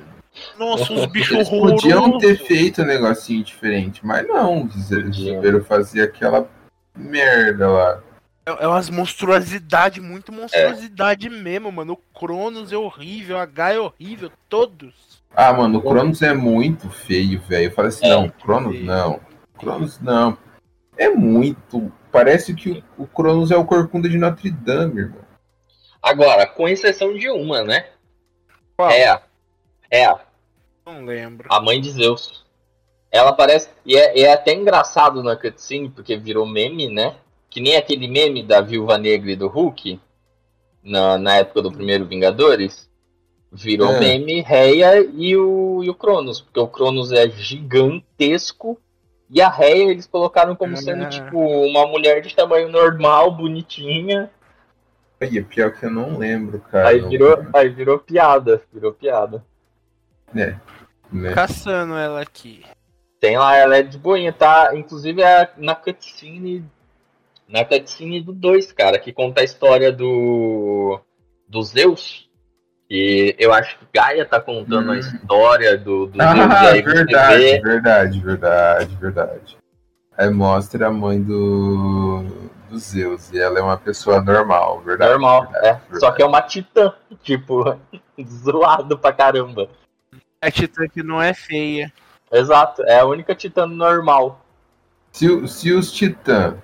Nossa, 0.59 0.93
os 0.93 1.07
bichos 1.07 1.33
Eles 1.37 1.49
podiam 1.49 2.19
ter 2.19 2.27
horrorosos. 2.27 2.47
feito 2.47 2.83
um 2.83 2.87
negocinho 2.87 3.45
diferente, 3.45 4.07
mas 4.07 4.27
não. 4.27 4.69
Eles 4.73 4.89
resolveram 5.19 5.63
fazer 5.65 6.03
aquela 6.03 6.49
merda 6.97 7.69
lá. 7.69 8.01
É 8.47 8.65
é 8.65 8.67
umas 8.67 8.89
monstruosidade, 8.89 10.01
muito 10.01 10.33
monstruosidade 10.33 11.29
mesmo, 11.29 11.71
mano. 11.71 11.93
O 11.93 12.19
Cronos 12.19 12.73
é 12.73 12.77
horrível, 12.77 13.39
a 13.39 13.45
Gaia 13.47 13.77
é 13.77 13.81
horrível, 13.81 14.31
todos. 14.49 15.21
Ah, 15.35 15.53
mano, 15.53 15.79
o 15.79 15.83
Cronos 15.83 16.23
é 16.23 16.33
muito 16.33 16.89
feio, 16.89 17.41
velho. 17.43 17.67
Eu 17.67 17.73
falei 17.73 17.91
assim, 17.91 18.07
É. 18.07 18.11
não, 18.11 18.29
Cronos 18.29 18.81
não. 18.83 19.21
Cronos 19.59 20.01
não. 20.01 20.39
É 20.97 21.09
muito. 21.11 21.93
Parece 22.13 22.55
que 22.55 22.83
o, 22.99 23.05
o 23.05 23.07
Cronos 23.07 23.51
é 23.51 23.57
o 23.57 23.65
corcunda 23.65 24.09
de 24.09 24.19
Notre 24.19 24.51
Dame, 24.51 25.01
irmão. 25.03 25.21
Agora, 26.03 26.47
com 26.47 26.69
exceção 26.69 27.15
de 27.15 27.29
uma, 27.31 27.63
né? 27.63 27.87
Qual? 28.77 28.91
É. 28.91 29.21
É, 29.91 30.07
Não 30.87 31.05
lembro. 31.05 31.49
a 31.51 31.61
mãe 31.61 31.81
de 31.81 31.91
Zeus. 31.91 32.45
Ela 33.11 33.33
parece. 33.33 33.69
E 33.85 33.97
é, 33.97 34.21
é 34.21 34.33
até 34.33 34.55
engraçado 34.55 35.23
na 35.23 35.37
cutscene, 35.37 35.91
porque 35.91 36.17
virou 36.17 36.47
meme, 36.47 36.89
né? 36.89 37.17
Que 37.51 37.61
nem 37.61 37.77
aquele 37.77 38.07
meme 38.07 38.43
da 38.45 38.61
Viúva 38.61 38.97
Negra 38.97 39.33
e 39.33 39.37
do 39.37 39.49
Hulk, 39.49 40.01
na, 40.83 41.19
na 41.19 41.37
época 41.37 41.63
do 41.63 41.73
primeiro 41.73 42.07
Vingadores. 42.07 42.89
Virou 43.53 43.91
É. 43.95 43.99
meme 43.99 44.41
Reia 44.43 45.01
e 45.13 45.37
o, 45.37 45.83
e 45.83 45.91
o 45.91 45.95
Cronos, 45.95 46.41
porque 46.41 46.61
o 46.61 46.69
Cronos 46.69 47.11
é 47.11 47.29
gigantesco 47.29 48.81
e 49.31 49.41
a 49.41 49.49
Reia 49.49 49.91
eles 49.91 50.07
colocaram 50.07 50.55
como 50.57 50.77
sendo 50.77 51.05
Ah. 51.05 51.09
tipo 51.09 51.39
uma 51.39 51.87
mulher 51.87 52.21
de 52.21 52.35
tamanho 52.35 52.69
normal, 52.69 53.31
bonitinha. 53.31 54.31
Aí, 55.21 55.39
é 55.39 55.43
pior 55.43 55.71
que 55.73 55.85
eu 55.85 55.91
não 55.91 56.17
lembro, 56.17 56.61
cara. 56.61 56.89
Aí 56.89 57.01
virou, 57.01 57.47
aí 57.53 57.69
virou 57.69 57.99
piada, 57.99 58.63
virou 58.73 58.93
piada. 58.93 59.45
né? 60.33 60.59
Caçando 61.35 61.95
ela 61.95 62.23
aqui. 62.23 62.65
Tem 63.19 63.37
lá, 63.37 63.55
ela 63.57 63.77
é 63.77 63.83
de 63.83 63.99
boinha, 63.99 64.33
tá? 64.33 64.71
Inclusive 64.75 65.21
é 65.23 65.51
na 65.59 65.75
cutscene. 65.75 66.65
Na 67.47 67.65
cutscene 67.65 68.23
do 68.23 68.33
2, 68.33 68.73
cara, 68.73 68.99
que 68.99 69.13
conta 69.13 69.41
a 69.41 69.45
história 69.45 69.93
do. 69.93 70.99
do 71.49 71.63
Zeus. 71.63 72.30
E 72.91 73.37
eu 73.39 73.53
acho 73.53 73.79
que 73.79 73.87
Gaia 73.95 74.25
tá 74.27 74.41
contando 74.41 74.89
Hum. 74.89 74.93
a 74.95 74.99
história 74.99 75.79
do, 75.79 76.07
do. 76.07 76.17
E 76.19 76.21
Ah, 76.21 76.71
aí 76.71 76.83
você 76.83 76.93
verdade, 76.93 77.39
vê. 77.43 77.61
verdade, 77.61 78.21
verdade, 78.21 78.97
verdade. 78.97 79.57
Aí 80.19 80.29
mostra 80.29 80.89
a 80.89 80.91
mãe 80.91 81.23
do, 81.23 82.25
do 82.69 82.79
Zeus. 82.79 83.33
E 83.33 83.39
ela 83.39 83.61
é 83.61 83.63
uma 83.63 83.77
pessoa 83.79 84.21
normal, 84.21 84.81
verdade. 84.81 85.13
Normal, 85.13 85.43
verdade, 85.43 85.67
é. 85.67 85.73
verdade. 85.75 86.01
Só 86.01 86.11
que 86.11 86.23
é 86.23 86.27
uma 86.27 86.43
titã, 86.43 86.93
tipo, 87.23 87.79
zoado 88.27 88.99
pra 88.99 89.13
caramba. 89.13 89.69
A 90.43 90.51
Titã 90.51 90.89
que 90.89 91.03
não 91.03 91.21
é 91.23 91.33
feia. 91.33 91.93
Exato, 92.33 92.83
é 92.85 92.99
a 93.01 93.05
única 93.05 93.35
titã 93.35 93.67
normal. 93.67 94.45
Se, 95.13 95.47
se 95.49 95.73
os 95.73 95.93
titãs 95.93 96.55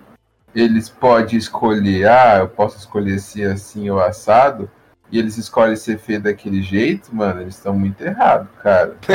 eles 0.54 0.88
podem 0.88 1.36
escolher, 1.38 2.08
ah, 2.08 2.38
eu 2.38 2.48
posso 2.48 2.78
escolher 2.78 3.18
se 3.20 3.44
assim 3.44 3.90
ou 3.90 4.00
assado, 4.00 4.70
e 5.10 5.18
eles 5.18 5.36
escolhem 5.36 5.76
ser 5.76 5.98
feio 5.98 6.20
daquele 6.20 6.62
jeito, 6.62 7.14
mano, 7.14 7.42
eles 7.42 7.56
estão 7.56 7.78
muito 7.78 8.02
errados, 8.02 8.48
cara. 8.62 8.96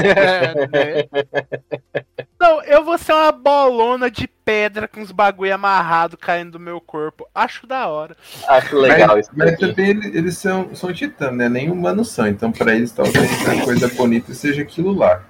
Né? 0.72 2.06
Não, 2.40 2.64
eu 2.64 2.84
vou 2.84 2.98
ser 2.98 3.14
uma 3.14 3.32
bolona 3.32 4.10
de 4.10 4.28
pedra 4.28 4.88
com 4.88 5.02
os 5.02 5.12
bagulho 5.12 5.54
amarrado 5.54 6.18
caindo 6.18 6.54
do 6.54 6.60
meu 6.60 6.82
corpo. 6.82 7.28
Acho 7.36 7.68
da 7.68 7.88
hora. 7.88 8.16
Acho 8.48 8.78
legal 8.78 9.16
mas, 9.16 9.26
isso. 9.26 9.36
mas 9.36 9.52
daqui. 9.52 9.68
também 9.68 9.90
eles, 9.90 10.16
eles 10.16 10.38
são, 10.38 10.74
são 10.74 10.92
titãs, 10.92 11.34
né? 11.34 11.48
Nem 11.48 11.70
humanos 11.70 12.10
são. 12.10 12.28
Então, 12.28 12.52
pra 12.52 12.74
eles, 12.74 12.92
talvez 12.92 13.48
a 13.48 13.64
coisa 13.64 13.88
bonita 13.90 14.34
seja 14.34 14.62
aquilo 14.62 14.94
lá. 14.94 15.24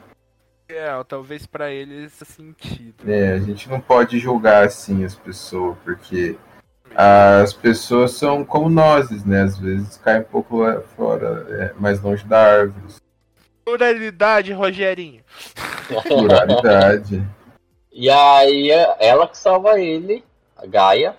É, 0.69 1.03
talvez 1.03 1.45
pra 1.45 1.69
eles 1.69 2.13
esse 2.13 2.25
sentido. 2.25 3.03
É, 3.05 3.33
a 3.33 3.39
gente 3.39 3.69
não 3.69 3.81
pode 3.81 4.17
julgar 4.17 4.65
assim 4.65 5.03
as 5.03 5.15
pessoas, 5.15 5.77
porque 5.83 6.37
as 6.95 7.53
pessoas 7.53 8.11
são 8.11 8.43
como 8.43 8.69
nós, 8.69 9.23
né? 9.25 9.43
Às 9.43 9.57
vezes 9.57 9.97
caem 9.97 10.21
um 10.21 10.25
pouco 10.25 10.57
lá 10.57 10.81
fora, 10.95 11.45
é, 11.49 11.73
mais 11.79 12.01
longe 12.01 12.25
da 12.25 12.39
árvore. 12.39 12.95
Pluralidade, 13.63 14.51
Rogerinho. 14.53 15.21
Pluralidade. 16.07 17.23
E 17.91 18.09
aí 18.09 18.71
é 18.71 18.95
ela 18.99 19.27
que 19.27 19.37
salva 19.37 19.79
ele, 19.79 20.23
a 20.57 20.65
Gaia. 20.65 21.15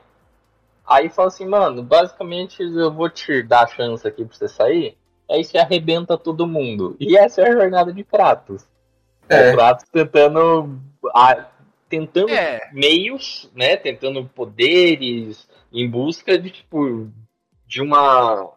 Aí 0.87 1.09
fala 1.09 1.29
assim, 1.29 1.47
mano, 1.47 1.83
basicamente 1.83 2.63
eu 2.63 2.93
vou 2.93 3.09
te 3.09 3.43
dar 3.43 3.63
a 3.63 3.67
chance 3.67 4.07
aqui 4.07 4.25
pra 4.25 4.37
você 4.37 4.49
sair. 4.49 4.97
Aí 5.31 5.45
você 5.45 5.59
arrebenta 5.59 6.19
todo 6.19 6.47
mundo. 6.47 6.97
E 7.01 7.17
essa 7.17 7.41
é 7.41 7.49
a 7.49 7.53
jornada 7.53 7.93
de 7.93 8.05
Kratos. 8.05 8.65
É. 9.29 9.49
É. 9.49 9.53
O 9.53 9.55
Kratos 9.55 9.87
tentando. 9.91 10.79
Tentando 11.93 12.31
É. 12.31 12.71
meios, 12.73 13.51
né? 13.55 13.77
Tentando 13.77 14.25
poderes 14.25 15.47
em 15.71 15.87
busca 15.89 16.39
de, 16.39 16.49
tipo, 16.49 17.11
de 17.67 17.83
uma. 17.83 18.51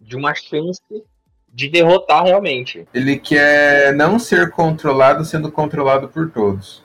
De 0.00 0.16
uma 0.16 0.34
chance 0.34 0.82
de 1.48 1.68
derrotar 1.68 2.24
realmente. 2.24 2.86
Ele 2.92 3.18
quer 3.18 3.94
não 3.94 4.18
ser 4.18 4.50
controlado 4.50 5.24
sendo 5.24 5.50
controlado 5.50 6.08
por 6.08 6.30
todos. 6.30 6.82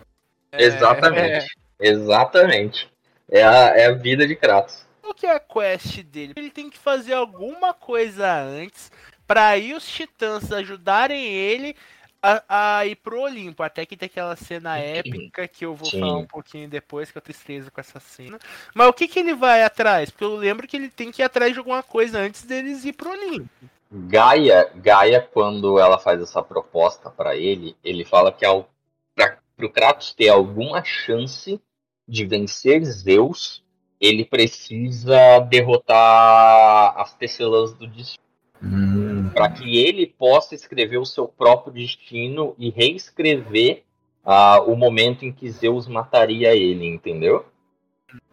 É, 0.52 0.64
Exatamente. 0.64 1.48
Exatamente. 1.80 2.88
É 3.30 3.44
a, 3.44 3.54
é 3.76 3.86
a 3.88 3.94
vida 3.94 4.26
de 4.28 4.36
Kratos. 4.36 4.86
Qual 5.02 5.16
que 5.16 5.26
é 5.26 5.32
a 5.36 5.40
quest 5.40 6.04
dele? 6.04 6.34
Ele 6.36 6.52
tem 6.52 6.70
que 6.70 6.78
fazer 6.78 7.14
alguma 7.14 7.74
coisa 7.74 8.32
antes 8.40 8.92
pra 9.26 9.48
aí 9.48 9.74
os 9.74 9.86
titãs 9.88 10.52
ajudarem 10.52 11.26
ele 11.26 11.76
a, 12.22 12.80
a 12.80 12.86
ir 12.86 12.96
pro 12.98 13.22
Olimpo. 13.22 13.64
Até 13.64 13.86
que 13.86 13.98
tem 13.98 14.08
aquela 14.08 14.36
cena 14.36 14.78
épica 14.78 15.48
que 15.48 15.66
eu 15.66 15.76
vou 15.76 15.90
Sim. 15.90 16.00
falar 16.00 16.18
um 16.18 16.26
pouquinho 16.26 16.70
depois, 16.70 17.12
que 17.12 17.18
eu 17.18 17.22
tristeza 17.22 17.72
com 17.72 17.82
essa 17.82 18.00
cena. 18.00 18.38
Mas 18.74 18.88
o 18.88 18.94
que, 18.94 19.08
que 19.08 19.20
ele 19.20 19.34
vai 19.34 19.64
atrás? 19.64 20.10
Porque 20.10 20.24
eu 20.24 20.36
lembro 20.36 20.68
que 20.68 20.78
ele 20.78 20.90
tem 20.90 21.12
que 21.12 21.22
ir 21.22 21.26
atrás 21.26 21.52
de 21.54 21.60
alguma 21.60 21.82
coisa 21.82 22.20
antes 22.20 22.44
deles 22.44 22.86
ir 22.86 22.94
pro 22.94 23.12
Olimpo. 23.12 23.50
Gaia, 23.92 24.72
Gaia, 24.76 25.22
quando 25.34 25.78
ela 25.78 26.00
faz 26.00 26.22
essa 26.22 26.42
proposta 26.42 27.10
pra 27.10 27.36
ele, 27.36 27.76
ele 27.84 28.06
fala 28.06 28.32
que 28.32 28.46
ao, 28.46 28.70
pra, 29.14 29.38
pro 29.58 29.70
Kratos 29.70 30.14
ter 30.14 30.30
alguma 30.30 30.82
chance 30.84 31.60
de 32.08 32.26
vencer 32.26 32.84
Zeus, 32.86 33.62
ele 34.00 34.26
precisa 34.26 35.40
derrotar 35.40 36.98
as 36.98 37.14
tecelãs 37.14 37.74
do 37.74 37.86
destino. 37.86 38.24
Hum, 38.64 39.11
para 39.34 39.50
que 39.50 39.78
ele 39.78 40.06
possa 40.08 40.56
escrever 40.56 40.98
o 40.98 41.06
seu 41.06 41.28
próprio 41.28 41.74
destino 41.74 42.56
e 42.58 42.70
reescrever 42.70 43.84
ah, 44.26 44.62
o 44.62 44.76
momento 44.76 45.26
em 45.26 45.32
que 45.32 45.50
Zeus 45.50 45.88
mataria 45.88 46.56
ele, 46.56 46.86
entendeu? 46.88 47.46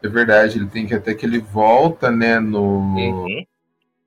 é 0.03 0.09
verdade, 0.09 0.59
ele 0.59 0.66
tem 0.66 0.87
que 0.87 0.94
até 0.94 1.14
que 1.14 1.24
ele 1.24 1.38
volta, 1.38 2.11
né, 2.11 2.40
no. 2.40 2.61
Uhum. 2.96 3.44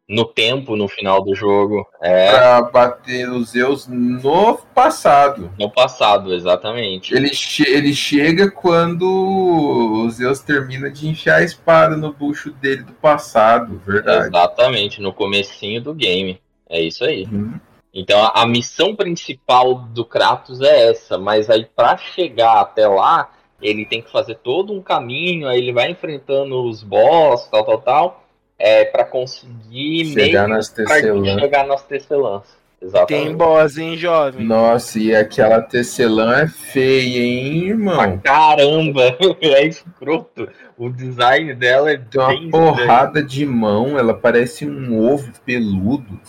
No 0.10 0.26
tempo, 0.26 0.76
no 0.76 0.89
final 0.89 1.24
do 1.24 1.34
jogo. 1.34 1.86
É, 2.02 2.32
Pra 2.32 2.62
bater 2.63 3.30
os 3.30 3.52
Zeus 3.52 3.88
no 3.88 4.58
passado. 4.76 5.50
no 5.58 5.72
passado, 5.72 6.34
exatamente. 6.34 7.15
Ele, 7.15 7.30
che- 7.30 7.63
ele 7.70 7.94
chega 7.94 8.52
quando 8.52 9.04
o 9.10 10.10
Zeus 10.10 10.41
termina 10.41 10.89
de 10.91 11.08
enfiar 11.08 11.38
a 11.38 11.44
espada 11.44 11.96
no 11.96 12.12
bucho 12.12 12.52
dele 12.52 12.84
do 12.84 12.91
passado, 12.91 13.82
verdade. 13.86 14.28
Exatamente, 14.28 15.02
no 15.02 15.13
comecinho 15.13 15.82
do 15.82 15.94
game. 15.94 16.41
É 16.72 16.82
isso 16.82 17.04
aí. 17.04 17.28
Uhum. 17.32 17.60
Então 17.94 18.24
a, 18.24 18.44
a 18.44 18.48
missão 18.48 18.96
principal 18.96 19.76
do 19.76 20.06
Kratos 20.06 20.62
é 20.62 20.90
essa, 20.90 21.18
mas 21.18 21.50
aí 21.50 21.68
pra 21.76 21.98
chegar 21.98 22.62
até 22.62 22.88
lá, 22.88 23.30
ele 23.62 23.86
tem 23.86 24.02
que 24.02 24.12
fazer 24.12 24.36
todo 24.36 24.74
um 24.74 24.82
caminho, 24.82 25.48
aí 25.48 25.60
ele 25.60 25.74
vai 25.74 25.92
enfrentando 25.92 26.64
os 26.64 26.82
boss, 26.82 27.48
tal, 27.50 27.66
tal, 27.66 27.82
tal, 27.82 28.24
é 28.58 28.86
para 28.86 29.04
conseguir 29.04 30.06
Chegar 30.06 30.48
meio 30.48 30.56
nas 30.56 30.70
tecelãs. 30.70 31.42
chegar 31.42 31.68
nas 31.68 31.84
tecelãs. 31.84 32.62
Exatamente. 32.82 33.26
Tem 33.28 33.36
boss, 33.36 33.78
hein, 33.78 33.96
jovem? 33.96 34.44
Nossa, 34.44 34.98
e 34.98 35.16
aquela 35.16 35.62
tecelã 35.62 36.40
é 36.40 36.48
feia, 36.48 37.20
hein, 37.20 37.68
irmão? 37.68 38.18
caramba, 38.24 39.16
é 39.40 39.68
escroto. 39.68 40.50
O 40.76 40.90
design 40.90 41.54
dela 41.54 41.92
é 41.92 41.98
Tem 41.98 42.20
uma 42.20 42.30
bem 42.30 42.50
porrada 42.50 43.22
de 43.22 43.46
mão, 43.46 44.00
ela 44.00 44.16
parece 44.16 44.66
um 44.66 44.98
ovo 44.98 45.32
peludo. 45.46 46.20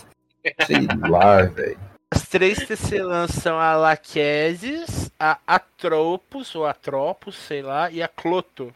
Sei 0.65 0.87
lá, 1.09 1.43
velho. 1.43 1.79
As 2.11 2.27
três 2.27 2.59
tecelãs 2.67 3.31
são 3.31 3.57
a 3.59 3.75
Lachesis, 3.75 5.11
a 5.19 5.39
Atropos, 5.47 6.53
ou 6.53 6.65
Atropos, 6.65 7.35
sei 7.35 7.61
lá, 7.61 7.89
e 7.89 8.03
a 8.03 8.07
Cloto. 8.07 8.73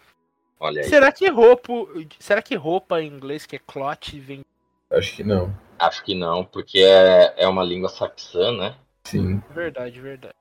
Olha 0.59 0.81
aí. 0.81 0.89
Será 0.89 1.11
que 1.11 1.29
roupa, 1.29 1.71
será 2.19 2.41
que 2.41 2.55
roupa 2.55 3.01
em 3.01 3.07
inglês 3.07 3.45
que 3.45 3.55
é 3.55 3.59
cloth 3.59 4.13
vem 4.13 4.43
Acho 4.89 5.15
que 5.15 5.23
não. 5.23 5.53
Acho 5.77 6.03
que 6.03 6.15
não, 6.15 6.43
porque 6.43 6.79
é, 6.79 7.33
é 7.37 7.47
uma 7.47 7.63
língua 7.63 7.89
saxã, 7.89 8.51
né? 8.51 8.75
Sim. 9.03 9.41
verdade, 9.51 10.01
verdade. 10.01 10.33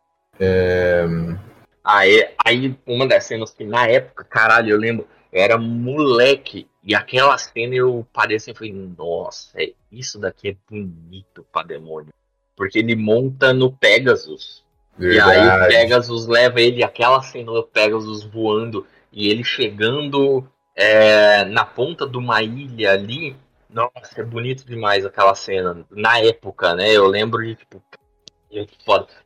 Aí, 1.84 2.34
aí, 2.44 2.76
uma 2.86 3.06
das 3.06 3.24
cenas 3.24 3.52
que 3.52 3.64
na 3.64 3.86
época, 3.86 4.24
caralho, 4.24 4.70
eu 4.70 4.78
lembro, 4.78 5.06
era 5.38 5.58
moleque, 5.58 6.66
e 6.82 6.94
aquela 6.94 7.36
cena 7.36 7.74
eu 7.74 8.06
parei 8.12 8.36
assim, 8.36 8.52
eu 8.52 8.56
falei, 8.56 8.72
nossa, 8.72 9.58
isso 9.90 10.18
daqui 10.18 10.48
é 10.48 10.56
bonito 10.70 11.46
pra 11.52 11.62
demônio. 11.62 12.12
Porque 12.56 12.78
ele 12.78 12.96
monta 12.96 13.52
no 13.52 13.70
Pegasus. 13.70 14.64
E 14.98 15.20
aí 15.20 15.38
o 15.38 15.50
Verdade. 15.50 15.74
Pegasus 15.74 16.26
leva 16.26 16.60
ele, 16.60 16.82
aquela 16.82 17.20
cena 17.22 17.52
do 17.52 17.62
Pegasus 17.62 18.24
voando, 18.24 18.86
e 19.12 19.28
ele 19.28 19.44
chegando 19.44 20.48
é, 20.74 21.44
na 21.44 21.64
ponta 21.64 22.06
de 22.06 22.16
uma 22.16 22.42
ilha 22.42 22.92
ali. 22.92 23.36
Nossa, 23.68 24.20
é 24.20 24.22
bonito 24.22 24.64
demais 24.64 25.04
aquela 25.04 25.34
cena. 25.34 25.84
Na 25.90 26.18
época, 26.20 26.74
né? 26.74 26.90
Eu 26.92 27.06
lembro 27.06 27.44
de, 27.44 27.56
tipo. 27.56 27.82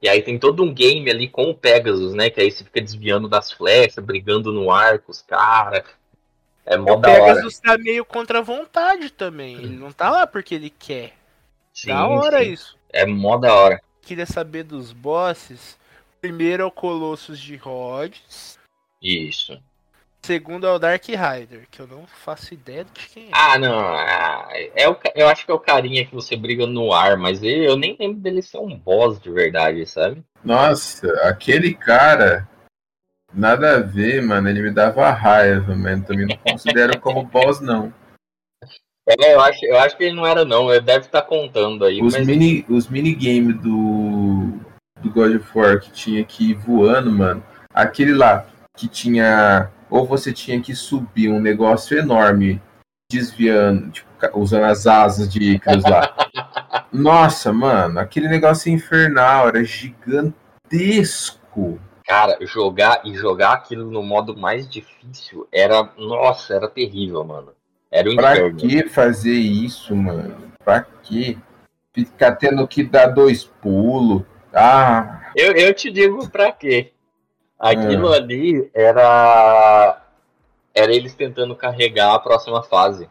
E 0.02 0.08
aí 0.08 0.22
tem 0.22 0.38
todo 0.38 0.64
um 0.64 0.74
game 0.74 1.08
ali 1.08 1.28
com 1.28 1.50
o 1.50 1.54
Pegasus, 1.54 2.14
né? 2.14 2.30
Que 2.30 2.40
aí 2.40 2.50
você 2.50 2.64
fica 2.64 2.80
desviando 2.80 3.28
das 3.28 3.52
flechas, 3.52 4.02
brigando 4.02 4.50
no 4.50 4.72
ar 4.72 4.98
com 4.98 5.12
os 5.12 5.22
caras. 5.22 5.84
É 6.64 6.76
mó 6.76 6.94
O 6.94 6.96
da 6.96 7.10
hora. 7.10 7.34
Pegasus 7.34 7.58
tá 7.58 7.76
meio 7.78 8.04
contra 8.04 8.38
a 8.38 8.42
vontade 8.42 9.10
também. 9.10 9.56
Ele 9.56 9.76
não 9.76 9.92
tá 9.92 10.10
lá 10.10 10.26
porque 10.26 10.54
ele 10.54 10.70
quer. 10.70 11.14
Sim, 11.72 11.88
da 11.88 12.06
hora 12.06 12.44
sim. 12.44 12.52
isso. 12.52 12.78
É 12.92 13.06
mó 13.06 13.36
da 13.38 13.54
hora. 13.54 13.80
Queria 14.02 14.26
saber 14.26 14.64
dos 14.64 14.92
bosses. 14.92 15.78
Primeiro 16.20 16.62
é 16.62 16.66
o 16.66 16.70
Colossus 16.70 17.38
de 17.38 17.56
Rhodes. 17.56 18.58
Isso. 19.02 19.58
Segundo 20.22 20.66
é 20.66 20.70
o 20.70 20.78
Dark 20.78 21.02
Rider, 21.06 21.66
que 21.70 21.80
eu 21.80 21.86
não 21.86 22.06
faço 22.06 22.52
ideia 22.52 22.84
de 22.84 23.08
quem 23.08 23.24
é. 23.24 23.30
Ah, 23.32 23.58
não. 23.58 23.78
ah, 23.78 24.48
é 24.52 24.86
o, 24.86 24.96
eu 25.14 25.28
acho 25.28 25.46
que 25.46 25.50
é 25.50 25.54
o 25.54 25.58
carinha 25.58 26.04
que 26.04 26.14
você 26.14 26.36
briga 26.36 26.66
no 26.66 26.92
ar, 26.92 27.16
mas 27.16 27.42
ele, 27.42 27.66
eu 27.66 27.74
nem 27.74 27.96
lembro 27.98 28.20
dele 28.20 28.42
ser 28.42 28.58
um 28.58 28.76
boss 28.76 29.18
de 29.18 29.30
verdade, 29.30 29.86
sabe? 29.86 30.22
Nossa, 30.44 31.08
aquele 31.22 31.72
cara. 31.72 32.46
Nada 33.32 33.76
a 33.76 33.80
ver, 33.80 34.22
mano. 34.22 34.48
Ele 34.48 34.62
me 34.62 34.70
dava 34.70 35.10
raiva, 35.10 35.74
mas 35.76 36.04
também 36.04 36.26
não 36.26 36.36
considero 36.36 36.98
como 37.00 37.24
boss, 37.24 37.60
não. 37.60 37.92
É, 39.08 39.34
eu 39.34 39.40
acho, 39.40 39.64
eu 39.64 39.78
acho 39.78 39.96
que 39.96 40.04
ele 40.04 40.16
não 40.16 40.26
era, 40.26 40.44
não. 40.44 40.70
Ele 40.72 40.80
deve 40.80 41.06
estar 41.06 41.22
contando 41.22 41.84
aí. 41.84 42.02
Os, 42.02 42.14
mas 42.14 42.26
mini, 42.26 42.64
os 42.68 42.88
minigame 42.88 43.52
do, 43.52 44.58
do 45.00 45.10
God 45.10 45.36
of 45.36 45.46
War 45.54 45.80
que 45.80 45.90
tinha 45.90 46.24
que 46.24 46.50
ir 46.50 46.54
voando, 46.54 47.10
mano. 47.10 47.42
Aquele 47.72 48.12
lá 48.12 48.46
que 48.76 48.88
tinha. 48.88 49.70
Ou 49.88 50.06
você 50.06 50.32
tinha 50.32 50.60
que 50.60 50.74
subir 50.74 51.28
um 51.28 51.40
negócio 51.40 51.98
enorme, 51.98 52.62
desviando, 53.10 53.90
tipo, 53.90 54.08
usando 54.34 54.64
as 54.64 54.86
asas 54.86 55.28
de 55.28 55.54
Icarus 55.54 55.84
lá. 55.84 56.14
Nossa, 56.92 57.52
mano, 57.52 57.98
aquele 57.98 58.28
negócio 58.28 58.72
infernal, 58.72 59.48
era 59.48 59.64
gigantesco. 59.64 60.30
Cara, 62.10 62.36
jogar 62.40 63.02
e 63.04 63.14
jogar 63.14 63.52
aquilo 63.52 63.88
no 63.88 64.02
modo 64.02 64.36
mais 64.36 64.68
difícil 64.68 65.46
era. 65.52 65.88
Nossa, 65.96 66.54
era 66.54 66.66
terrível, 66.68 67.22
mano. 67.22 67.52
Era 67.88 68.10
um 68.10 68.16
Pra 68.16 68.32
inferno. 68.32 68.58
que 68.58 68.88
fazer 68.88 69.32
isso, 69.34 69.94
mano? 69.94 70.34
Pra 70.64 70.80
que? 70.82 71.38
Ficar 71.92 72.32
tendo 72.32 72.66
que 72.66 72.82
dar 72.82 73.06
dois 73.06 73.44
pulos. 73.44 74.22
Ah, 74.52 75.30
Eu, 75.36 75.52
eu 75.52 75.72
te 75.72 75.88
digo 75.88 76.28
pra 76.30 76.50
quê. 76.50 76.90
Aquilo 77.56 78.12
Ah. 78.12 78.16
ali 78.16 78.68
era. 78.74 80.02
Era 80.74 80.92
eles 80.92 81.14
tentando 81.14 81.54
carregar 81.54 82.14
a 82.14 82.18
próxima 82.18 82.60
fase. 82.64 83.08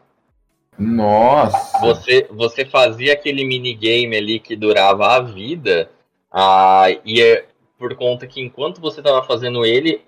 Nossa. 0.78 1.80
Você, 1.80 2.28
você 2.32 2.66
fazia 2.66 3.14
aquele 3.14 3.46
minigame 3.46 4.16
ali 4.18 4.40
que 4.42 4.56
durava 4.58 5.08
a 5.16 5.22
vida, 5.22 5.90
ah, 6.32 6.86
e 7.06 7.22
é 7.22 7.46
por 7.80 7.96
conta 7.96 8.28
que 8.28 8.42
enquanto 8.42 8.82
você 8.82 9.02
tava 9.02 9.24
fazendo 9.24 9.66
ele, 9.66 10.02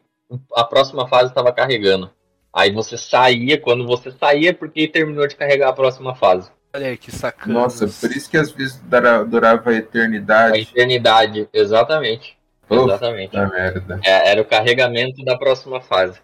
a 0.53 0.63
próxima 0.63 1.07
fase 1.07 1.33
tava 1.33 1.51
carregando. 1.53 2.11
Aí 2.53 2.71
você 2.71 2.97
saía, 2.97 3.57
quando 3.57 3.87
você 3.87 4.11
saía, 4.11 4.53
porque 4.53 4.87
terminou 4.87 5.25
de 5.25 5.35
carregar 5.37 5.69
a 5.69 5.73
próxima 5.73 6.13
fase. 6.13 6.51
Olha 6.73 6.87
aí 6.87 6.97
que 6.97 7.11
sacana. 7.11 7.53
Nossa, 7.53 7.87
por 7.87 8.11
isso 8.15 8.29
que 8.29 8.37
às 8.37 8.51
vezes 8.51 8.77
dura- 8.81 9.23
durava 9.23 9.69
a 9.69 9.73
A 9.73 9.77
eternidade. 9.77 10.59
eternidade, 10.61 11.49
exatamente. 11.53 12.37
Uf, 12.69 12.83
Exatamente. 12.89 13.33
Da 13.33 13.47
merda. 13.47 13.99
É, 14.03 14.31
era 14.31 14.41
o 14.41 14.45
carregamento 14.45 15.23
da 15.25 15.37
próxima 15.37 15.81
fase. 15.81 16.19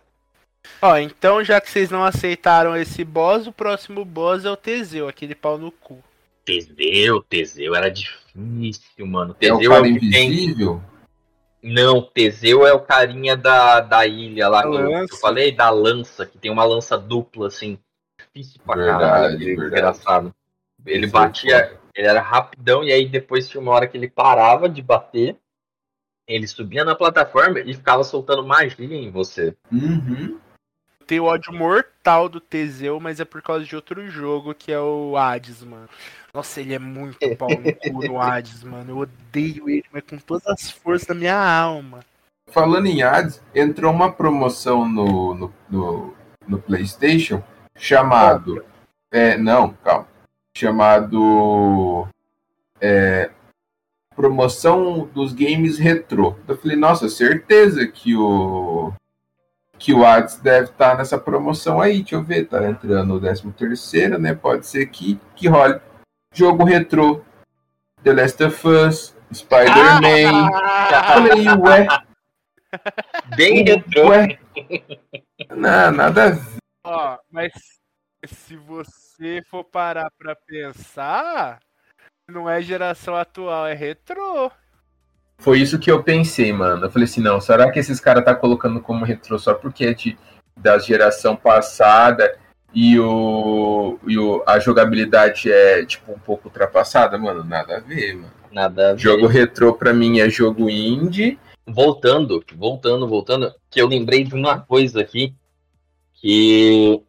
Ó, 0.82 0.98
então 0.98 1.44
já 1.44 1.60
que 1.62 1.70
vocês 1.70 1.90
não 1.90 2.04
aceitaram 2.04 2.76
esse 2.76 3.04
boss, 3.06 3.48
o 3.48 3.52
próximo 3.54 4.04
boss 4.06 4.44
é 4.46 4.52
o 4.52 4.56
Teseu, 4.58 5.08
aquele 5.08 5.34
pau 5.36 5.58
no 5.58 5.72
cu. 5.72 6.02
Teseu, 6.46 7.22
Teseu 7.24 7.76
era 7.76 7.90
difícil, 7.90 9.06
mano. 9.06 9.36
É 9.42 9.54
o 9.54 9.58
Teseu 9.58 9.72
cara 9.72 9.84
o 9.84 9.94
que 10.00 10.10
tem- 10.12 10.28
invisível? 10.30 10.82
Não, 11.62 12.02
Teseu 12.02 12.66
é 12.66 12.74
o 12.74 12.80
carinha 12.80 13.36
da, 13.36 13.82
da 13.82 14.06
ilha 14.06 14.48
lá 14.48 14.62
que 14.62 14.76
eu, 14.76 15.18
falei, 15.20 15.52
da 15.52 15.70
lança, 15.70 16.26
que 16.26 16.38
tem 16.38 16.52
uma 16.52 16.64
lança 16.64 16.98
dupla, 16.98 17.48
assim. 17.48 17.80
Difícil 18.18 18.62
pra 18.66 18.76
Verdade, 18.76 19.00
caralho, 19.00 19.38
verdade. 19.40 19.62
desgraçado. 19.62 20.36
Ele 20.86 21.06
é 21.06 21.10
batia, 21.10 21.80
ele 21.96 22.08
era 22.08 22.22
rapidão, 22.22 22.84
e 22.84 22.92
aí 22.92 23.08
depois 23.08 23.50
tinha 23.50 23.60
uma 23.60 23.72
hora 23.72 23.88
que 23.88 23.98
ele 23.98 24.10
parava 24.10 24.70
de 24.70 24.82
bater, 24.82 25.36
ele 26.28 26.48
subia 26.48 26.86
na 26.86 26.94
plataforma 26.94 27.60
e 27.60 27.74
ficava 27.74 28.04
soltando 28.04 28.46
magia 28.46 28.86
em 28.86 29.10
você. 29.10 29.56
Uhum. 29.72 30.40
Tem 31.08 31.20
o 31.20 31.26
ódio 31.26 31.54
mortal 31.54 32.28
do 32.28 32.42
Teseu, 32.42 33.00
mas 33.00 33.20
é 33.20 33.26
por 33.26 33.42
causa 33.42 33.64
de 33.64 33.76
outro 33.76 34.10
jogo 34.10 34.54
que 34.54 34.72
é 34.72 34.80
o 34.80 35.16
Hades, 35.16 35.64
mano. 35.64 35.88
Nossa, 36.34 36.60
ele 36.60 36.74
é 36.74 36.80
muito 36.80 37.18
pau 37.38 37.50
no 37.50 37.74
cu 37.74 38.08
no 38.08 38.22
Hades, 38.22 38.64
mano. 38.64 38.92
Eu 38.92 38.98
odeio 38.98 39.70
ele, 39.70 39.86
mas 39.92 40.04
com 40.04 40.18
todas 40.18 40.46
as 40.48 40.70
forças 40.70 41.08
da 41.08 41.16
minha 41.16 41.36
alma. 41.36 42.02
Falando 42.50 42.88
em 42.88 43.02
ads, 43.02 43.42
entrou 43.54 43.92
uma 43.92 44.12
promoção 44.12 44.88
no, 44.88 45.34
no, 45.34 45.54
no, 45.70 46.14
no 46.48 46.60
PlayStation 46.60 47.44
chamado. 47.76 48.64
É, 49.12 49.38
não, 49.38 49.74
calma. 49.74 50.08
Chamado. 50.56 52.08
É, 52.80 53.30
promoção 54.16 55.10
dos 55.14 55.34
games 55.34 55.78
retrô. 55.78 56.36
Eu 56.48 56.58
falei, 56.58 56.76
nossa, 56.78 57.10
certeza 57.10 57.86
que 57.88 58.16
o. 58.16 58.94
Que 59.80 59.94
o 59.94 60.06
Ads 60.06 60.38
deve 60.38 60.66
estar 60.72 60.98
nessa 60.98 61.18
promoção 61.18 61.80
aí. 61.80 62.00
Deixa 62.00 62.16
eu 62.16 62.24
ver, 62.24 62.46
tá 62.46 62.68
entrando 62.68 63.14
o 63.14 63.20
13 63.20 63.52
terceiro, 63.52 64.18
né? 64.18 64.34
Pode 64.34 64.66
ser 64.66 64.86
que, 64.88 65.20
que 65.36 65.48
role. 65.48 65.80
Jogo 66.34 66.64
retrô. 66.64 67.24
The 68.04 68.14
Last 68.14 68.44
of 68.44 68.68
Us, 68.68 69.16
Spider-Man. 69.34 70.50
Falei, 71.08 71.48
ué, 71.60 71.88
Bem 73.36 73.64
retrô. 73.64 74.10
ué. 74.10 74.40
Não, 75.50 75.92
nada 75.92 76.24
a 76.26 76.30
ver. 76.30 76.58
Ó, 76.86 77.18
mas 77.30 77.52
se 78.26 78.56
você 78.56 79.42
for 79.50 79.64
parar 79.64 80.10
pra 80.18 80.36
pensar, 80.36 81.60
não 82.28 82.50
é 82.50 82.62
geração 82.62 83.16
atual, 83.16 83.68
é 83.68 83.74
retrô. 83.74 84.52
Foi 85.40 85.60
isso 85.60 85.80
que 85.80 85.90
eu 85.92 86.04
pensei, 86.04 86.52
mano. 86.52 86.86
Eu 86.86 86.90
falei 86.92 87.06
assim, 87.06 87.22
não, 87.22 87.40
será 87.40 87.72
que 87.72 87.80
esses 87.80 88.00
caras 88.00 88.26
tá 88.26 88.34
colocando 88.36 88.80
como 88.82 89.06
retrô 89.06 89.38
só 89.38 89.54
porque 89.54 89.86
é 89.86 89.94
de, 89.94 90.18
da 90.56 90.78
geração 90.80 91.36
passada 91.36 92.38
e, 92.74 93.00
o, 93.00 94.00
e 94.08 94.18
o, 94.18 94.44
a 94.48 94.60
jogabilidade 94.60 95.52
é, 95.52 95.86
tipo, 95.86 96.12
um 96.12 96.20
pouco 96.20 96.48
ultrapassada? 96.48 97.18
Mano, 97.18 97.44
nada 97.44 97.78
a 97.78 97.80
ver, 97.80 98.16
mano. 98.16 98.34
Nada 98.52 98.90
a 98.90 98.94
ver. 98.94 99.00
Jogo 99.00 99.28
retrô 99.28 99.74
pra 99.74 99.94
mim 99.94 100.20
é 100.20 100.30
jogo 100.30 100.70
indie. 100.70 101.38
voltando, 101.68 102.44
voltando, 102.56 103.08
voltando, 103.08 103.54
que 103.70 103.80
eu 103.82 103.88
lembrei 103.88 104.24
de 104.24 104.34
uma 104.34 104.60
coisa 104.60 105.02
aqui 105.02 105.34
que 106.14 107.02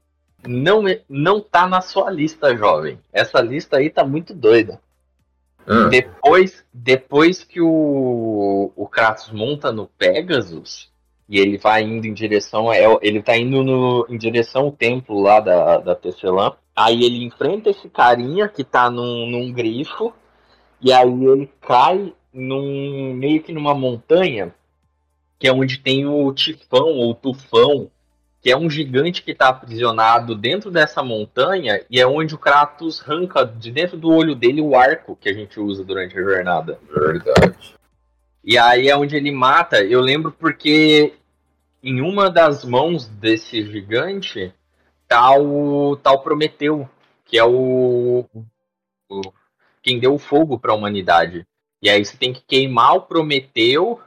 não, 0.47 0.87
é- 0.87 1.01
não 1.09 1.41
tá 1.41 1.67
na 1.67 1.81
sua 1.81 2.11
lista, 2.11 2.55
jovem. 2.57 2.99
Essa 3.13 3.41
lista 3.41 3.79
aí 3.79 3.89
tá 3.89 4.05
muito 4.05 4.35
doida. 4.35 4.81
Ah, 5.69 5.89
Depois, 5.89 6.65
depois 6.73 7.45
que 7.45 7.61
o, 7.61 8.73
o 8.75 8.87
Kratos 8.89 9.31
monta 9.31 9.71
no 9.71 9.87
Pegasus 9.87 10.91
e 11.29 11.39
ele 11.39 11.59
vai 11.59 11.83
indo 11.83 12.07
em 12.07 12.15
direção. 12.15 12.73
é, 12.73 12.85
Ele 13.03 13.23
tá 13.23 13.37
indo 13.37 13.63
no, 13.63 14.07
em 14.09 14.17
direção 14.17 14.63
ao 14.63 14.73
templo 14.73 15.21
lá 15.21 15.41
da, 15.41 15.79
da 15.79 15.95
Tecelã. 15.95 16.53
Aí 16.75 17.05
ele 17.05 17.25
enfrenta 17.25 17.69
esse 17.71 17.89
carinha 17.89 18.49
que 18.49 18.65
tá 18.65 18.89
num, 18.91 19.27
num 19.27 19.53
grifo. 19.53 20.13
E 20.81 20.93
aí 20.93 21.25
ele 21.25 21.51
cai 21.61 22.15
num 22.33 23.13
meio 23.15 23.43
que 23.43 23.53
numa 23.53 23.75
montanha, 23.75 24.55
que 25.39 25.47
é 25.47 25.53
onde 25.53 25.79
tem 25.81 26.07
o 26.07 26.33
tifão 26.33 26.97
ou 26.97 27.15
tufão, 27.15 27.91
que 28.49 28.53
é 28.53 28.57
um 28.57 28.71
gigante 28.71 29.23
que 29.23 29.33
está 29.33 29.49
aprisionado 29.49 30.35
dentro 30.35 30.71
dessa 30.71 31.03
montanha 31.03 31.85
e 31.91 32.01
é 32.01 32.07
onde 32.07 32.35
o 32.35 32.39
Kratos 32.39 33.03
arranca 33.03 33.45
de 33.45 33.71
dentro 33.71 33.99
do 33.99 34.11
olho 34.11 34.35
dele 34.35 34.63
o 34.63 34.75
arco 34.75 35.15
que 35.15 35.29
a 35.29 35.35
gente 35.35 35.61
usa 35.61 35.85
durante 35.85 36.19
a 36.19 36.23
jornada. 36.23 36.81
verdade. 36.91 37.75
E 38.43 38.57
aí 38.57 38.89
é 38.89 38.97
onde 38.97 39.15
ele 39.15 39.31
mata. 39.31 39.85
Eu 39.85 40.01
lembro 40.01 40.33
porque 40.33 41.13
em 41.83 42.01
uma 42.01 42.31
das 42.31 42.65
mãos 42.65 43.07
desse 43.07 43.63
gigante 43.67 44.51
tá 45.07 45.39
o 45.39 45.97
tal 45.97 46.23
Prometeu, 46.23 46.89
que 47.27 47.37
é 47.37 47.45
o, 47.45 48.25
o 49.11 49.21
quem 49.83 50.01
deu 50.01 50.15
o 50.15 50.19
fogo 50.19 50.59
para 50.59 50.73
a 50.73 50.75
humanidade. 50.75 51.47
E 51.83 51.91
aí 51.91 52.03
você 52.03 52.17
tem 52.17 52.33
que 52.33 52.41
queimar 52.41 52.97
o 52.97 53.03
Prometeu 53.03 54.01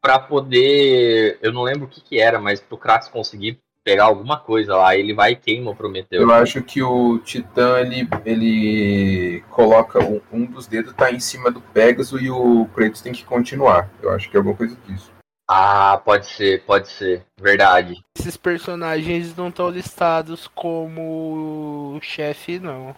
para 0.00 0.18
poder, 0.18 1.38
eu 1.40 1.52
não 1.52 1.62
lembro 1.62 1.84
o 1.84 1.88
que 1.88 2.00
que 2.00 2.18
era, 2.18 2.40
mas 2.40 2.60
pro 2.60 2.76
Kratos 2.76 3.06
conseguir 3.06 3.60
pegar 3.86 4.06
alguma 4.06 4.36
coisa 4.36 4.74
lá, 4.74 4.96
ele 4.96 5.14
vai 5.14 5.30
e 5.30 5.36
queima 5.36 5.70
o 5.70 5.76
Prometeu. 5.76 6.20
Eu 6.20 6.32
acho 6.32 6.60
que 6.60 6.82
o 6.82 7.20
Titã, 7.20 7.78
ele, 7.78 8.08
ele 8.24 9.44
coloca 9.48 10.04
um, 10.04 10.20
um 10.32 10.44
dos 10.44 10.66
dedos 10.66 10.92
tá 10.92 11.12
em 11.12 11.20
cima 11.20 11.52
do 11.52 11.60
Pegasus 11.60 12.20
e 12.20 12.28
o 12.28 12.66
Kratos 12.74 13.00
tem 13.00 13.12
que 13.12 13.24
continuar. 13.24 13.88
Eu 14.02 14.10
acho 14.10 14.28
que 14.28 14.36
é 14.36 14.38
alguma 14.38 14.56
coisa 14.56 14.76
disso. 14.88 15.12
Ah, 15.48 16.02
pode 16.04 16.26
ser, 16.26 16.64
pode 16.64 16.88
ser, 16.88 17.24
verdade. 17.40 17.94
Esses 18.18 18.36
personagens 18.36 19.36
não 19.36 19.50
estão 19.50 19.70
listados 19.70 20.48
como 20.48 22.00
chefe, 22.02 22.58
não. 22.58 22.92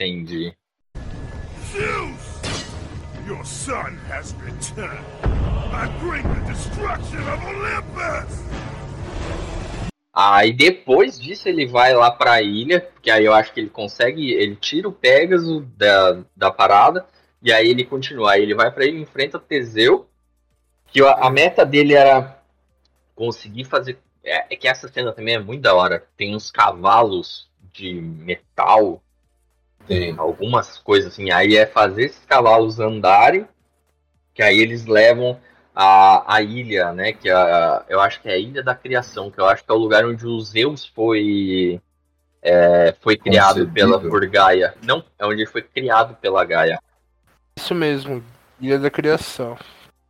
Entendi. 0.00 0.54
Zeus! 1.70 2.36
Your 3.26 3.44
son 3.44 3.98
has 4.08 4.34
returned. 4.40 5.04
I 5.74 5.88
bring 6.00 6.22
the 6.22 6.52
destruction 6.52 7.20
of 7.28 7.44
Olympus! 7.44 8.75
Aí 10.18 10.50
depois 10.50 11.20
disso 11.20 11.46
ele 11.46 11.66
vai 11.66 11.92
lá 11.92 12.10
pra 12.10 12.40
ilha, 12.40 12.80
porque 12.80 13.10
aí 13.10 13.26
eu 13.26 13.34
acho 13.34 13.52
que 13.52 13.60
ele 13.60 13.68
consegue, 13.68 14.32
ele 14.32 14.56
tira 14.56 14.88
o 14.88 14.92
Pégaso 14.92 15.60
da, 15.76 16.22
da 16.34 16.50
parada, 16.50 17.06
e 17.42 17.52
aí 17.52 17.68
ele 17.68 17.84
continua. 17.84 18.32
Aí 18.32 18.42
ele 18.42 18.54
vai 18.54 18.70
pra 18.70 18.86
ilha, 18.86 18.98
enfrenta 18.98 19.38
Teseu, 19.38 20.08
que 20.86 21.02
a, 21.02 21.12
a 21.12 21.28
meta 21.28 21.66
dele 21.66 21.92
era 21.92 22.42
conseguir 23.14 23.64
fazer. 23.64 23.98
É, 24.24 24.54
é 24.54 24.56
que 24.56 24.66
essa 24.66 24.88
cena 24.88 25.12
também 25.12 25.34
é 25.34 25.38
muito 25.38 25.60
da 25.60 25.74
hora. 25.74 26.02
Tem 26.16 26.34
uns 26.34 26.50
cavalos 26.50 27.50
de 27.70 27.92
metal, 27.92 29.02
Tem. 29.86 30.14
algumas 30.16 30.78
coisas 30.78 31.12
assim. 31.12 31.30
Aí 31.30 31.58
é 31.58 31.66
fazer 31.66 32.06
esses 32.06 32.24
cavalos 32.24 32.80
andarem, 32.80 33.46
que 34.32 34.42
aí 34.42 34.58
eles 34.58 34.86
levam 34.86 35.38
a, 35.78 36.36
a 36.36 36.40
ilha, 36.40 36.90
né? 36.94 37.12
Que 37.12 37.28
é 37.28 37.34
a, 37.34 37.84
eu 37.86 38.00
acho 38.00 38.22
que 38.22 38.28
é 38.30 38.32
a 38.32 38.38
Ilha 38.38 38.62
da 38.62 38.74
Criação, 38.74 39.30
que 39.30 39.38
eu 39.38 39.44
acho 39.44 39.62
que 39.62 39.70
é 39.70 39.74
o 39.74 39.78
lugar 39.78 40.06
onde 40.06 40.26
o 40.26 40.40
Zeus 40.40 40.86
foi 40.86 41.78
é, 42.40 42.94
foi 43.00 43.16
criado 43.18 43.58
Concebido. 43.58 43.74
pela 43.74 44.00
por 44.00 44.26
Gaia. 44.26 44.74
Não, 44.82 45.04
é 45.18 45.26
onde 45.26 45.42
ele 45.42 45.50
foi 45.50 45.60
criado 45.60 46.16
pela 46.16 46.42
Gaia. 46.46 46.80
Isso 47.58 47.74
mesmo, 47.74 48.24
Ilha 48.58 48.78
da 48.78 48.90
Criação. 48.90 49.58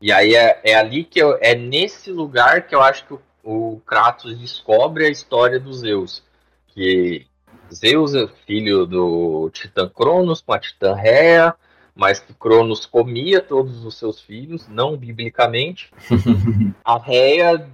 E 0.01 0.13
aí 0.13 0.37
é, 0.37 0.61
é 0.63 0.75
ali 0.77 1.03
que 1.03 1.21
eu, 1.21 1.37
é 1.41 1.57
nesse 1.57 2.13
lugar 2.13 2.67
que 2.69 2.75
eu 2.75 2.81
acho 2.81 3.05
que 3.05 3.15
o, 3.15 3.21
o 3.43 3.81
Kratos 3.85 4.39
descobre 4.39 5.05
a 5.07 5.11
história 5.11 5.59
do 5.59 5.73
Zeus. 5.73 6.23
Que 6.69 7.27
Zeus 7.75 8.15
é 8.15 8.29
filho 8.47 8.87
do 8.87 9.51
Titã 9.53 9.89
Cronos 9.89 10.41
com 10.41 10.53
a 10.53 10.61
Titã 10.61 10.95
Rhea, 10.95 11.55
mas 11.97 12.21
que 12.21 12.35
Cronos 12.35 12.85
comia 12.85 13.41
todos 13.41 13.83
os 13.85 13.97
seus 13.99 14.21
filhos, 14.21 14.69
não 14.69 14.97
biblicamente. 14.99 15.91
A 16.85 16.99
Rhea, 16.99 17.67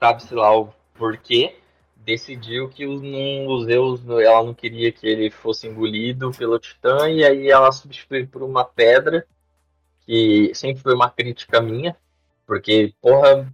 sabe-se 0.00 0.32
lá 0.32 0.56
o 0.56 0.72
porquê, 0.94 1.56
decidiu 1.96 2.68
que 2.68 2.86
o, 2.86 3.00
não- 3.00 3.46
o 3.48 3.64
Zeus, 3.64 4.00
ela 4.08 4.44
não 4.44 4.54
queria 4.54 4.92
que 4.92 5.06
ele 5.06 5.28
fosse 5.28 5.66
engolido 5.66 6.30
pelo 6.30 6.58
Titã, 6.58 7.10
e 7.10 7.24
aí 7.24 7.50
ela 7.50 7.70
substituiu 7.72 8.28
por 8.28 8.42
uma 8.44 8.64
pedra 8.64 9.26
que 10.06 10.52
sempre 10.54 10.82
foi 10.82 10.94
uma 10.94 11.10
crítica 11.10 11.60
minha, 11.60 11.96
porque, 12.46 12.94
porra, 13.02 13.52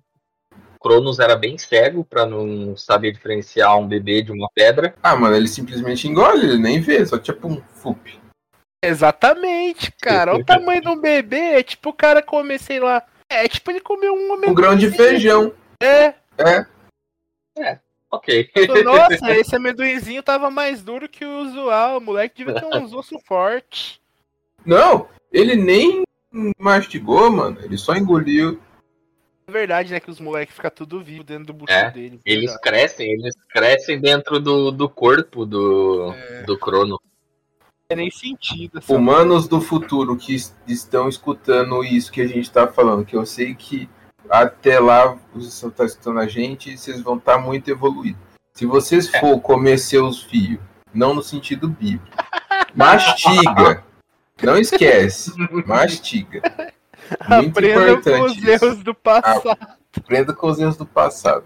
Cronos 0.80 1.18
era 1.18 1.34
bem 1.34 1.56
cego 1.56 2.04
pra 2.04 2.26
não 2.26 2.76
saber 2.76 3.10
diferenciar 3.10 3.76
um 3.78 3.88
bebê 3.88 4.22
de 4.22 4.30
uma 4.30 4.48
pedra. 4.54 4.94
Ah, 5.02 5.16
mano, 5.16 5.34
ele 5.34 5.48
simplesmente 5.48 6.06
engole, 6.06 6.44
ele 6.44 6.58
nem 6.58 6.78
vê, 6.78 7.04
só 7.06 7.18
tipo 7.18 7.48
um 7.48 7.60
fup. 7.60 8.20
Exatamente, 8.86 9.92
cara. 10.00 10.32
Olha 10.32 10.42
o 10.42 10.44
tamanho 10.44 10.80
de 10.80 10.88
um 10.88 11.00
bebê. 11.00 11.58
É 11.58 11.62
tipo 11.62 11.90
o 11.90 11.94
cara 11.94 12.22
comer, 12.22 12.58
sei 12.58 12.80
lá. 12.80 13.02
É 13.28 13.48
tipo 13.48 13.70
ele 13.70 13.80
comer 13.80 14.10
um 14.10 14.32
Um 14.32 14.54
grão 14.54 14.76
de 14.76 14.90
feijão. 14.90 15.52
É. 15.80 16.14
É, 16.38 17.78
Ok. 18.10 18.48
Nossa, 18.84 19.32
esse 19.32 19.56
amendoinzinho 19.56 20.22
tava 20.22 20.50
mais 20.50 20.82
duro 20.82 21.08
que 21.08 21.24
o 21.24 21.42
usual. 21.42 21.98
O 21.98 22.00
moleque 22.00 22.44
devia 22.44 22.60
ter 22.60 22.66
uns 22.76 22.92
ossos 22.92 23.20
fortes. 23.24 24.00
Não, 24.64 25.08
ele 25.32 25.56
nem 25.56 26.02
mastigou, 26.58 27.30
mano. 27.30 27.58
Ele 27.62 27.76
só 27.76 27.94
engoliu. 27.94 28.60
É 29.46 29.52
verdade, 29.52 29.92
né? 29.92 30.00
Que 30.00 30.10
os 30.10 30.20
moleques 30.20 30.54
ficam 30.54 30.70
tudo 30.70 31.02
vivo 31.02 31.22
dentro 31.24 31.46
do 31.46 31.52
bucho 31.52 31.72
É, 31.72 31.90
deles. 31.90 32.20
Eles 32.24 32.50
verdade. 32.52 32.62
crescem, 32.62 33.12
eles 33.12 33.34
crescem 33.48 34.00
dentro 34.00 34.40
do, 34.40 34.70
do 34.70 34.88
corpo 34.88 35.44
do, 35.44 36.12
É. 36.12 36.42
do 36.44 36.58
Crono. 36.58 36.98
Não 37.90 37.96
tem 37.96 37.96
nem 37.98 38.10
sentido. 38.10 38.80
Humanos 38.88 39.46
do 39.46 39.60
futuro 39.60 40.16
que 40.16 40.34
es- 40.34 40.56
estão 40.66 41.06
escutando 41.08 41.84
isso 41.84 42.10
que 42.10 42.22
a 42.22 42.26
gente 42.26 42.50
tá 42.50 42.66
falando, 42.66 43.04
que 43.04 43.14
eu 43.14 43.26
sei 43.26 43.54
que 43.54 43.88
até 44.30 44.80
lá 44.80 45.18
vocês 45.34 45.52
estão 45.52 45.70
tá 45.70 45.84
escutando 45.84 46.18
a 46.18 46.26
gente 46.26 46.72
e 46.72 46.78
vocês 46.78 47.00
vão 47.02 47.16
estar 47.18 47.36
muito 47.36 47.70
evoluídos. 47.70 48.20
Se 48.54 48.64
vocês 48.64 49.08
for 49.18 49.38
comer 49.40 49.76
seus 49.78 50.22
filhos, 50.22 50.60
não 50.94 51.12
no 51.12 51.22
sentido 51.22 51.68
bíblico, 51.68 52.06
mastiga. 52.74 53.84
Não 54.42 54.56
esquece, 54.56 55.32
mastiga. 55.66 56.40
Muito 57.28 57.50
Aprendam 57.58 57.84
com 57.84 57.92
importante 58.10 58.24
os 58.30 58.36
isso. 58.38 58.48
erros 58.64 58.78
do 58.82 58.94
passado. 58.94 59.58
Aprenda 59.94 60.32
com 60.32 60.46
os 60.48 60.58
erros 60.58 60.76
do 60.78 60.86
passado. 60.86 61.44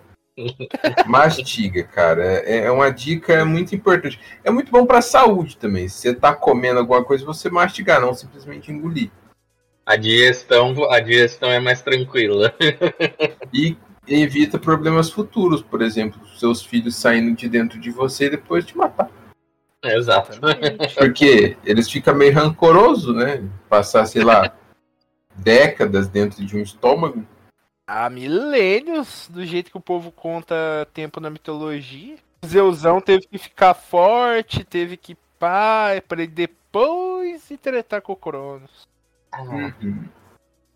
Mastiga, 1.06 1.84
cara. 1.84 2.22
É, 2.22 2.66
é 2.66 2.70
uma 2.70 2.90
dica 2.90 3.44
muito 3.44 3.74
importante. 3.74 4.18
É 4.44 4.50
muito 4.50 4.70
bom 4.70 4.86
pra 4.86 5.00
saúde 5.02 5.56
também. 5.56 5.88
Se 5.88 5.98
você 5.98 6.14
tá 6.14 6.34
comendo 6.34 6.78
alguma 6.78 7.04
coisa, 7.04 7.24
você 7.24 7.50
mastigar, 7.50 8.00
não 8.00 8.14
simplesmente 8.14 8.70
engolir. 8.70 9.10
A 9.84 9.96
digestão, 9.96 10.90
a 10.90 11.00
digestão 11.00 11.50
é 11.50 11.58
mais 11.58 11.80
tranquila. 11.82 12.54
E 13.52 13.76
evita 14.06 14.58
problemas 14.58 15.10
futuros, 15.10 15.60
por 15.60 15.82
exemplo, 15.82 16.20
seus 16.38 16.62
filhos 16.62 16.96
saindo 16.96 17.34
de 17.34 17.48
dentro 17.48 17.78
de 17.78 17.90
você 17.90 18.26
e 18.26 18.30
depois 18.30 18.64
te 18.64 18.76
matar. 18.76 19.10
Exato. 19.84 20.40
Porque 20.96 21.56
eles 21.64 21.90
ficam 21.90 22.14
meio 22.14 22.32
rancorosos, 22.32 23.14
né? 23.14 23.42
Passar, 23.68 24.06
sei 24.06 24.24
lá, 24.24 24.52
décadas 25.36 26.08
dentro 26.08 26.44
de 26.44 26.56
um 26.56 26.62
estômago. 26.62 27.24
Há 27.90 28.10
milênios, 28.10 29.30
do 29.32 29.46
jeito 29.46 29.70
que 29.70 29.78
o 29.78 29.80
povo 29.80 30.12
conta 30.12 30.86
tempo 30.92 31.20
na 31.20 31.30
mitologia. 31.30 32.16
Zeusão 32.44 33.00
teve 33.00 33.26
que 33.26 33.38
ficar 33.38 33.72
forte, 33.72 34.62
teve 34.62 34.98
que 34.98 35.16
pá, 35.38 35.92
pra 36.06 36.22
ele 36.22 36.30
depois 36.30 37.50
ir 37.50 37.56
tretar 37.56 38.02
com 38.02 38.12
o 38.12 38.16
Cronos. 38.16 38.86
Uhum. 39.38 40.04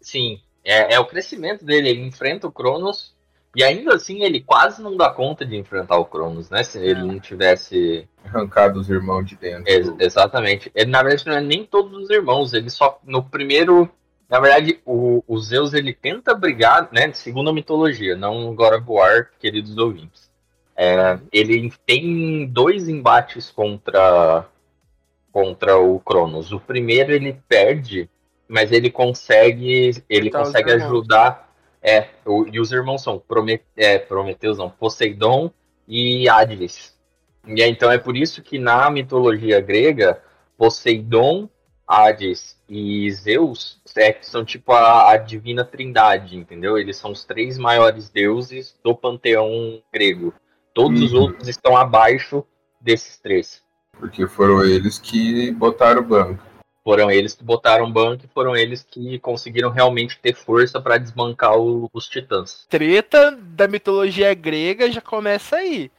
Sim, 0.01 0.41
é, 0.65 0.95
é 0.95 0.99
o 0.99 1.05
crescimento 1.05 1.67
dele. 1.67 1.91
Ele 1.91 2.07
enfrenta 2.07 2.47
o 2.47 2.53
Cronos 2.53 3.15
e 3.55 3.63
ainda 3.63 3.95
assim 3.95 4.23
ele 4.23 4.41
quase 4.41 4.83
não 4.83 4.97
dá 4.97 5.11
conta 5.11 5.45
de 5.45 5.55
enfrentar 5.55 5.99
o 5.99 6.07
Cronos, 6.07 6.49
né? 6.49 6.65
Se 6.65 6.79
ele 6.79 7.03
não 7.03 7.21
tivesse. 7.21 8.09
Arrancado 8.25 8.81
os 8.81 8.89
irmãos 8.89 9.25
de 9.25 9.37
dentro. 9.37 9.65
Ex- 9.67 9.93
exatamente. 9.99 10.73
Ele, 10.75 10.91
na 10.91 11.03
verdade, 11.03 11.27
não 11.27 11.35
é 11.35 11.41
nem 11.41 11.67
todos 11.67 11.93
os 12.05 12.09
irmãos. 12.09 12.55
Ele 12.55 12.71
só. 12.71 12.99
No 13.05 13.23
primeiro. 13.23 13.91
Na 14.33 14.41
verdade, 14.41 14.81
o, 14.87 15.23
o 15.29 15.39
Zeus 15.39 15.75
ele 15.75 15.93
tenta 15.93 16.35
brigar, 16.35 16.89
né? 16.91 17.13
Segundo 17.13 17.51
a 17.51 17.53
mitologia, 17.53 18.17
não 18.17 18.55
God 18.55 18.81
of 18.81 18.85
War, 18.89 19.31
queridos 19.39 19.77
ouvintes. 19.77 20.33
É, 20.75 21.19
ele 21.31 21.71
tem 21.85 22.47
dois 22.47 22.89
embates 22.89 23.51
contra 23.51 24.47
contra 25.31 25.79
o 25.79 26.01
Cronos. 26.01 26.51
O 26.51 26.59
primeiro 26.59 27.13
ele 27.13 27.39
perde, 27.47 28.09
mas 28.49 28.73
ele 28.73 28.91
consegue 28.91 30.03
ele 30.09 30.31
Tá, 30.31 30.39
consegue 30.39 30.73
ajudar. 30.73 31.53
É, 31.83 32.09
o- 32.25 32.47
e 32.51 32.59
os 32.59 32.73
irmãos 32.73 33.03
são 33.03 33.19
Promet, 33.19 33.63
é, 33.77 33.99
Prometeus, 33.99 34.57
não, 34.57 34.71
Poseidon 34.71 35.51
e 35.87 36.27
Hades. 36.27 36.97
E 37.47 37.63
então 37.65 37.91
é 37.93 37.99
por 37.99 38.17
isso 38.17 38.41
que 38.41 38.59
na 38.59 38.89
mitologia 38.89 39.61
grega, 39.61 40.23
Poseidon, 40.57 41.51
Hades 41.93 42.57
e 42.69 43.11
Zeus 43.13 43.81
é, 43.97 44.17
são 44.23 44.45
tipo 44.45 44.73
a, 44.73 45.11
a 45.13 45.17
divina 45.19 45.65
trindade, 45.65 46.37
entendeu? 46.37 46.79
Eles 46.79 46.97
são 46.97 47.11
os 47.13 47.25
três 47.25 47.59
maiores 47.59 48.09
deuses 48.09 48.75
do 48.83 48.95
panteão 48.95 49.83
grego. 49.93 50.33
Todos 50.73 51.03
os 51.03 51.13
Uhum. 51.13 51.21
outros 51.23 51.49
estão 51.49 51.77
abaixo 51.77 52.45
desses 52.81 53.19
três. 53.19 53.61
Porque 53.99 54.27
foram 54.27 54.65
eles 54.65 54.99
que 54.99 55.51
botaram 55.53 56.01
o 56.01 56.05
banco. 56.05 56.43
Foram 56.83 57.11
eles 57.11 57.35
que 57.35 57.45
botaram 57.45 57.93
banco 57.93 58.25
e 58.25 58.29
foram 58.35 58.57
eles 58.57 58.83
que 58.83 59.19
conseguiram 59.21 59.71
realmente 59.71 60.19
ter 60.21 60.35
força 60.35 60.81
para 60.81 60.99
desbancar 60.99 61.57
o- 61.57 61.89
os 61.93 62.09
titãs. 62.09 62.67
Treta 62.69 63.31
da 63.41 63.69
mitologia 63.69 64.33
grega 64.35 64.91
já 64.91 65.01
começa 65.01 65.57
aí. 65.57 65.91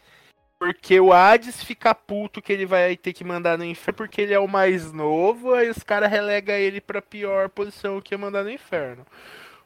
Porque 0.64 0.98
o 0.98 1.12
Hades 1.12 1.62
fica 1.62 1.94
puto 1.94 2.42
que 2.42 2.54
ele 2.54 2.66
vai 2.66 2.96
ter 2.96 3.12
que 3.12 3.22
mandar 3.22 3.58
no 3.58 3.66
inferno 3.66 3.98
porque 3.98 4.22
ele 4.22 4.34
é 4.34 4.40
o 4.40 4.48
mais 4.48 4.94
novo, 4.94 5.54
aí 5.54 5.70
os 5.70 5.84
caras 5.84 6.10
relegam 6.10 6.56
ele 6.56 6.80
pra 6.80 7.02
pior 7.02 7.50
posição 7.50 8.00
que 8.00 8.14
é 8.14 8.18
mandar 8.18 8.46
no 8.46 8.50
inferno. 8.50 9.06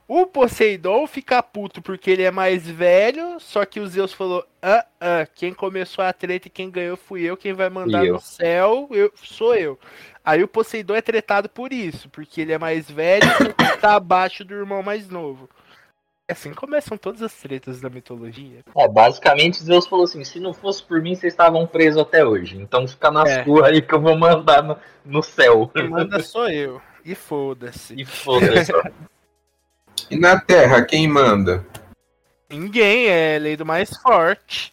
O 0.07 0.25
Poseidon 0.25 1.05
fica 1.05 1.43
puto 1.43 1.83
porque 1.83 2.09
ele 2.09 2.23
é 2.23 2.31
mais 2.31 2.67
velho, 2.67 3.39
só 3.39 3.63
que 3.63 3.79
o 3.79 3.85
Zeus 3.85 4.11
falou: 4.11 4.43
ah, 4.59 4.83
ah, 4.99 5.27
quem 5.35 5.53
começou 5.53 6.03
a 6.03 6.11
treta 6.11 6.47
e 6.47 6.51
quem 6.51 6.71
ganhou 6.71 6.97
fui 6.97 7.21
eu, 7.21 7.37
quem 7.37 7.53
vai 7.53 7.69
mandar 7.69 8.03
eu. 8.03 8.15
no 8.15 8.19
céu 8.19 8.89
eu, 8.89 9.13
sou 9.21 9.53
eu. 9.53 9.77
Aí 10.25 10.41
o 10.41 10.47
Poseidon 10.47 10.95
é 10.95 11.01
tretado 11.01 11.47
por 11.47 11.71
isso, 11.71 12.09
porque 12.09 12.41
ele 12.41 12.53
é 12.53 12.57
mais 12.57 12.89
velho 12.89 13.27
e 13.49 13.77
tá 13.77 13.93
abaixo 13.93 14.43
do 14.43 14.55
irmão 14.55 14.81
mais 14.81 15.07
novo. 15.09 15.47
Assim 16.29 16.53
começam 16.53 16.97
todas 16.97 17.21
as 17.21 17.33
tretas 17.33 17.79
da 17.79 17.89
mitologia. 17.89 18.59
É, 18.75 18.87
basicamente 18.87 19.63
Zeus 19.63 19.87
falou 19.87 20.03
assim: 20.03 20.23
se 20.25 20.39
não 20.41 20.53
fosse 20.53 20.83
por 20.83 21.01
mim, 21.01 21.15
vocês 21.15 21.31
estavam 21.31 21.65
presos 21.65 22.01
até 22.01 22.25
hoje. 22.25 22.57
Então 22.57 22.85
fica 22.85 23.09
na 23.09 23.23
É. 23.25 23.43
sua 23.45 23.67
aí 23.67 23.81
que 23.81 23.93
eu 23.93 24.01
vou 24.01 24.17
mandar 24.17 24.61
no, 24.61 24.77
no 25.05 25.23
céu. 25.23 25.71
Quem 25.73 25.89
manda 25.89 26.21
sou 26.21 26.49
eu. 26.49 26.81
E 27.05 27.15
foda-se. 27.15 27.93
E 27.99 28.05
foda-se. 28.05 28.71
E 30.09 30.17
na 30.17 30.39
Terra, 30.39 30.85
quem 30.85 31.05
manda? 31.07 31.65
Ninguém 32.49 33.07
é 33.07 33.37
lei 33.39 33.57
do 33.57 33.65
mais 33.65 33.89
forte. 33.97 34.71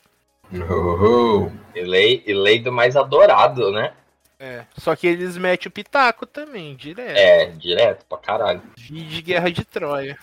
Oh, 0.70 1.50
Elei, 1.74 2.22
elei 2.26 2.60
do 2.60 2.70
mais 2.70 2.94
adorado, 2.94 3.72
né? 3.72 3.94
É. 4.38 4.64
Só 4.76 4.94
que 4.94 5.06
eles 5.08 5.36
metem 5.36 5.66
o 5.68 5.72
pitaco 5.72 6.24
também, 6.26 6.76
direto. 6.76 7.16
É, 7.16 7.46
direto 7.46 8.04
pra 8.06 8.18
caralho. 8.18 8.62
De 8.76 9.22
guerra 9.22 9.50
de 9.50 9.64
Troia. 9.64 10.16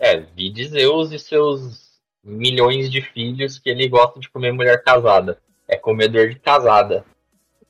É, 0.00 0.20
vi 0.34 0.50
de 0.50 0.66
Zeus 0.66 1.12
e 1.12 1.18
seus 1.18 1.88
milhões 2.24 2.90
de 2.90 3.02
filhos 3.02 3.58
que 3.58 3.68
ele 3.68 3.88
gosta 3.88 4.18
de 4.18 4.28
comer 4.28 4.52
mulher 4.52 4.82
casada. 4.82 5.38
É 5.68 5.76
comedor 5.76 6.30
de 6.30 6.38
casada. 6.38 7.04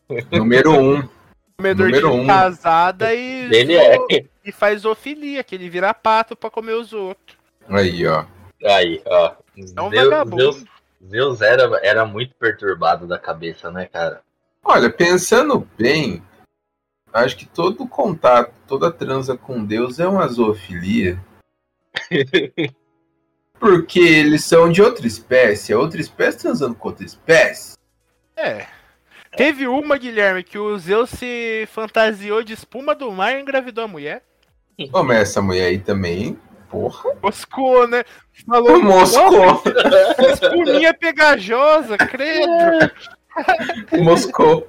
número 0.30 0.72
um. 0.72 1.08
Comedor 1.56 1.86
Número 1.86 2.08
de 2.10 2.14
um. 2.14 2.26
casada 2.26 3.12
e, 3.12 3.52
Ele 3.52 3.74
é. 3.74 3.96
e 4.44 4.52
faz 4.52 4.82
zoofilia, 4.82 5.42
que 5.42 5.56
ele 5.56 5.68
vira 5.68 5.92
pato 5.92 6.36
pra 6.36 6.50
comer 6.50 6.74
os 6.74 6.92
outros. 6.92 7.36
Aí, 7.68 8.06
ó. 8.06 8.24
Aí, 8.64 9.02
ó. 9.04 9.34
É 9.56 9.82
um 9.82 9.90
Zeus. 9.90 10.28
Zeus, 10.36 10.64
Zeus 11.10 11.40
era, 11.40 11.80
era 11.82 12.04
muito 12.04 12.32
perturbado 12.36 13.08
da 13.08 13.18
cabeça, 13.18 13.72
né, 13.72 13.86
cara? 13.86 14.20
Olha, 14.62 14.88
pensando 14.88 15.66
bem, 15.76 16.22
acho 17.12 17.36
que 17.36 17.46
todo 17.46 17.88
contato, 17.88 18.52
toda 18.68 18.92
transa 18.92 19.36
com 19.36 19.64
Deus 19.64 19.98
é 19.98 20.06
uma 20.06 20.28
zoofilia. 20.28 21.18
Porque 23.58 23.98
eles 23.98 24.44
são 24.44 24.70
de 24.70 24.80
outra 24.80 25.06
espécie, 25.06 25.72
a 25.72 25.78
outra 25.78 26.00
espécie 26.00 26.38
transando 26.38 26.74
com 26.74 26.88
outra 26.88 27.04
espécie. 27.04 27.76
É. 28.36 28.66
Teve 29.36 29.66
uma, 29.66 29.98
Guilherme, 29.98 30.44
que 30.44 30.58
o 30.58 30.78
Zeus 30.78 31.10
se 31.10 31.68
fantasiou 31.72 32.42
de 32.42 32.52
espuma 32.52 32.94
do 32.94 33.10
mar 33.10 33.34
e 33.34 33.40
engravidou 33.40 33.84
a 33.84 33.88
mulher. 33.88 34.22
Ô, 34.92 35.02
mas 35.02 35.18
essa 35.18 35.42
mulher 35.42 35.66
aí 35.66 35.78
também, 35.78 36.38
porra, 36.70 37.10
Moscou, 37.20 37.88
né? 37.88 38.04
Falou, 38.46 38.78
moscou, 38.82 39.32
"Nossa, 39.32 39.72
espuminha 40.32 40.94
pegajosa, 40.94 41.98
credo. 41.98 42.92
moscou. 44.02 44.68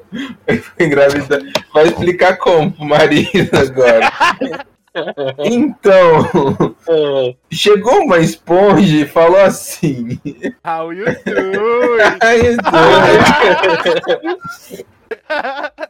Engravidar. 0.79 1.41
Vai 1.73 1.87
explicar 1.87 2.37
como 2.37 2.71
pro 2.71 2.85
marido 2.85 3.49
agora. 3.55 4.11
Então, 5.45 6.75
chegou 7.51 8.03
uma 8.03 8.19
esponja 8.19 8.97
e 8.97 9.05
falou 9.05 9.39
assim. 9.39 10.19
How 10.65 10.91
you 10.93 11.05
doing? 11.25 11.99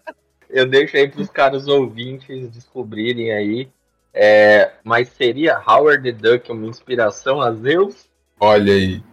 Eu 0.50 0.66
deixo 0.68 0.98
aí 0.98 1.08
pros 1.08 1.30
caros 1.30 1.68
ouvintes 1.68 2.50
descobrirem 2.50 3.32
aí. 3.32 3.70
É, 4.14 4.72
mas 4.84 5.10
seria 5.10 5.62
Howard 5.66 6.04
the 6.04 6.12
Duck 6.12 6.52
uma 6.52 6.66
inspiração 6.66 7.40
a 7.40 7.54
Zeus? 7.54 8.10
Olha 8.40 8.74
aí. 8.74 9.04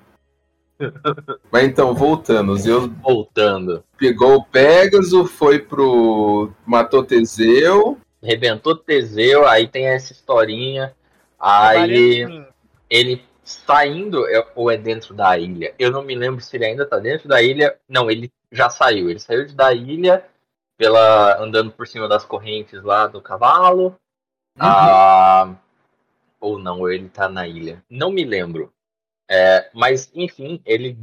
Mas 1.50 1.64
então, 1.64 1.94
voltando, 1.94 2.56
Zeus 2.56 2.90
Voltando. 3.02 3.82
pegou 3.96 4.36
o 4.36 4.44
Pégaso, 4.44 5.24
foi 5.24 5.58
pro. 5.58 6.50
matou 6.66 7.02
Teseu. 7.02 7.98
Rebentou 8.26 8.76
Teseu, 8.76 9.46
aí 9.46 9.66
tem 9.68 9.86
essa 9.86 10.12
historinha. 10.12 10.94
Aí 11.38 11.78
Parece- 11.78 12.46
ele 12.90 13.24
saindo, 13.44 14.26
é- 14.28 14.46
ou 14.54 14.70
é 14.70 14.76
dentro 14.76 15.14
da 15.14 15.38
ilha? 15.38 15.72
Eu 15.78 15.90
não 15.92 16.02
me 16.02 16.14
lembro 16.14 16.40
se 16.42 16.56
ele 16.56 16.64
ainda 16.66 16.84
tá 16.84 16.98
dentro 16.98 17.28
da 17.28 17.40
ilha. 17.40 17.76
Não, 17.88 18.10
ele 18.10 18.30
já 18.50 18.68
saiu. 18.68 19.08
Ele 19.08 19.20
saiu 19.20 19.46
da 19.54 19.72
ilha 19.72 20.24
pela 20.76 21.40
andando 21.40 21.70
por 21.70 21.86
cima 21.86 22.08
das 22.08 22.24
correntes 22.24 22.82
lá 22.82 23.06
do 23.06 23.20
cavalo. 23.20 23.96
Ah, 24.58 25.54
ou 26.40 26.58
não, 26.58 26.88
ele 26.90 27.08
tá 27.08 27.28
na 27.28 27.46
ilha. 27.46 27.82
Não 27.88 28.10
me 28.10 28.24
lembro. 28.24 28.72
É, 29.28 29.70
mas, 29.74 30.10
enfim, 30.14 30.60
ele 30.64 30.96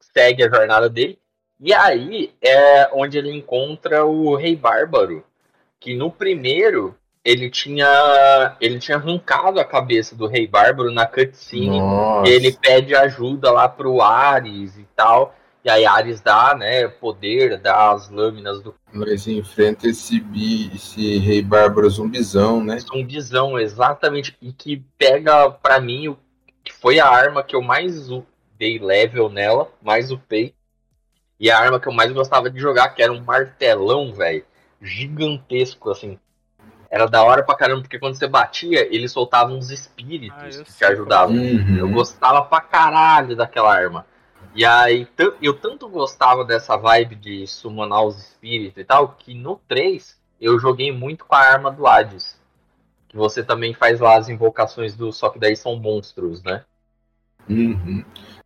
segue 0.00 0.42
a 0.44 0.48
jornada 0.48 0.88
dele. 0.88 1.18
E 1.58 1.72
aí 1.72 2.34
é 2.40 2.88
onde 2.92 3.16
ele 3.18 3.30
encontra 3.32 4.04
o 4.04 4.34
Rei 4.36 4.54
Bárbaro. 4.54 5.24
Que 5.86 5.94
no 5.94 6.10
primeiro 6.10 6.96
ele 7.24 7.48
tinha. 7.48 8.56
ele 8.60 8.80
tinha 8.80 8.96
arrancado 8.96 9.60
a 9.60 9.64
cabeça 9.64 10.16
do 10.16 10.26
Rei 10.26 10.44
Bárbaro 10.44 10.90
na 10.90 11.06
cutscene. 11.06 11.78
E 12.26 12.28
ele 12.28 12.50
pede 12.50 12.92
ajuda 12.92 13.52
lá 13.52 13.68
pro 13.68 14.02
Ares 14.02 14.76
e 14.76 14.84
tal. 14.96 15.32
E 15.64 15.70
aí 15.70 15.86
Ares 15.86 16.20
dá, 16.20 16.56
né, 16.56 16.88
poder, 16.88 17.58
dá 17.58 17.92
as 17.92 18.10
lâminas 18.10 18.60
do 18.60 18.74
Nós 18.92 19.28
enfrenta 19.28 19.86
esse, 19.86 20.18
bi, 20.18 20.74
esse 20.74 21.18
rei 21.18 21.40
bárbaro 21.40 21.88
zumbizão, 21.88 22.64
né? 22.64 22.80
zumbizão, 22.80 23.56
exatamente. 23.56 24.36
E 24.42 24.52
que 24.52 24.84
pega 24.98 25.48
pra 25.50 25.80
mim 25.80 26.08
o 26.08 26.18
que 26.64 26.72
foi 26.72 26.98
a 26.98 27.06
arma 27.06 27.44
que 27.44 27.54
eu 27.54 27.62
mais 27.62 28.08
dei 28.58 28.80
level 28.80 29.28
nela, 29.28 29.70
mais 29.80 30.10
upei. 30.10 30.52
E 31.38 31.48
a 31.48 31.60
arma 31.60 31.78
que 31.78 31.86
eu 31.86 31.92
mais 31.92 32.10
gostava 32.10 32.50
de 32.50 32.58
jogar, 32.58 32.88
que 32.88 33.00
era 33.00 33.12
um 33.12 33.22
martelão, 33.22 34.12
velho. 34.12 34.44
Gigantesco, 34.80 35.90
assim. 35.90 36.18
Era 36.90 37.06
da 37.06 37.22
hora 37.24 37.42
pra 37.42 37.56
caramba, 37.56 37.82
porque 37.82 37.98
quando 37.98 38.14
você 38.14 38.28
batia, 38.28 38.86
ele 38.94 39.08
soltava 39.08 39.52
uns 39.52 39.70
espíritos 39.70 40.60
Ah, 40.60 40.62
que 40.64 40.72
te 40.72 40.84
ajudavam. 40.84 41.36
Uhum. 41.36 41.76
Eu 41.78 41.88
gostava 41.90 42.42
pra 42.42 42.60
caralho 42.60 43.34
daquela 43.34 43.74
arma. 43.74 44.06
E 44.54 44.64
aí, 44.64 45.06
eu 45.42 45.52
tanto 45.54 45.88
gostava 45.88 46.44
dessa 46.44 46.76
vibe 46.76 47.16
de 47.16 47.46
summonar 47.46 48.04
os 48.04 48.16
espíritos 48.16 48.78
e 48.80 48.84
tal, 48.84 49.08
que 49.08 49.34
no 49.34 49.60
3 49.68 50.16
eu 50.40 50.58
joguei 50.58 50.90
muito 50.92 51.24
com 51.24 51.34
a 51.34 51.40
arma 51.40 51.70
do 51.70 51.86
Hades. 51.86 52.40
Que 53.08 53.16
você 53.16 53.42
também 53.42 53.74
faz 53.74 54.00
lá 54.00 54.16
as 54.16 54.28
invocações 54.28 54.96
do. 54.96 55.12
Só 55.12 55.28
que 55.28 55.38
daí 55.38 55.56
são 55.56 55.76
monstros, 55.76 56.42
né? 56.42 56.64
Uhum. 57.48 58.04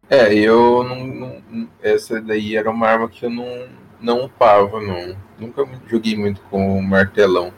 É, 0.09 0.33
eu 0.35 0.83
não, 0.83 1.07
não- 1.07 1.69
Essa 1.81 2.21
daí 2.21 2.57
era 2.57 2.71
uma 2.71 2.89
arma 2.89 3.09
que 3.09 3.25
eu 3.25 3.31
não, 3.31 3.69
não 4.01 4.25
upava, 4.25 4.81
não. 4.81 5.17
Nunca 5.39 5.67
joguei 5.87 6.17
muito 6.17 6.41
com 6.43 6.79
o 6.79 6.83
martelão. 6.83 7.53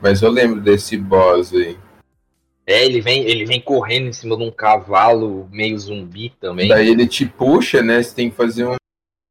Mas 0.00 0.22
eu 0.22 0.30
lembro 0.30 0.60
desse 0.60 0.96
boss 0.96 1.52
aí. 1.54 1.78
É, 2.66 2.84
ele 2.84 3.00
vem, 3.00 3.22
ele 3.22 3.44
vem 3.44 3.60
correndo 3.60 4.08
em 4.08 4.12
cima 4.12 4.36
de 4.36 4.42
um 4.42 4.50
cavalo 4.50 5.48
meio 5.52 5.78
zumbi 5.78 6.30
também. 6.40 6.68
Daí 6.68 6.88
ele 6.88 7.06
te 7.06 7.24
puxa, 7.24 7.80
né? 7.82 8.02
Você 8.02 8.14
tem 8.14 8.28
que 8.30 8.36
fazer 8.36 8.66
um, 8.66 8.74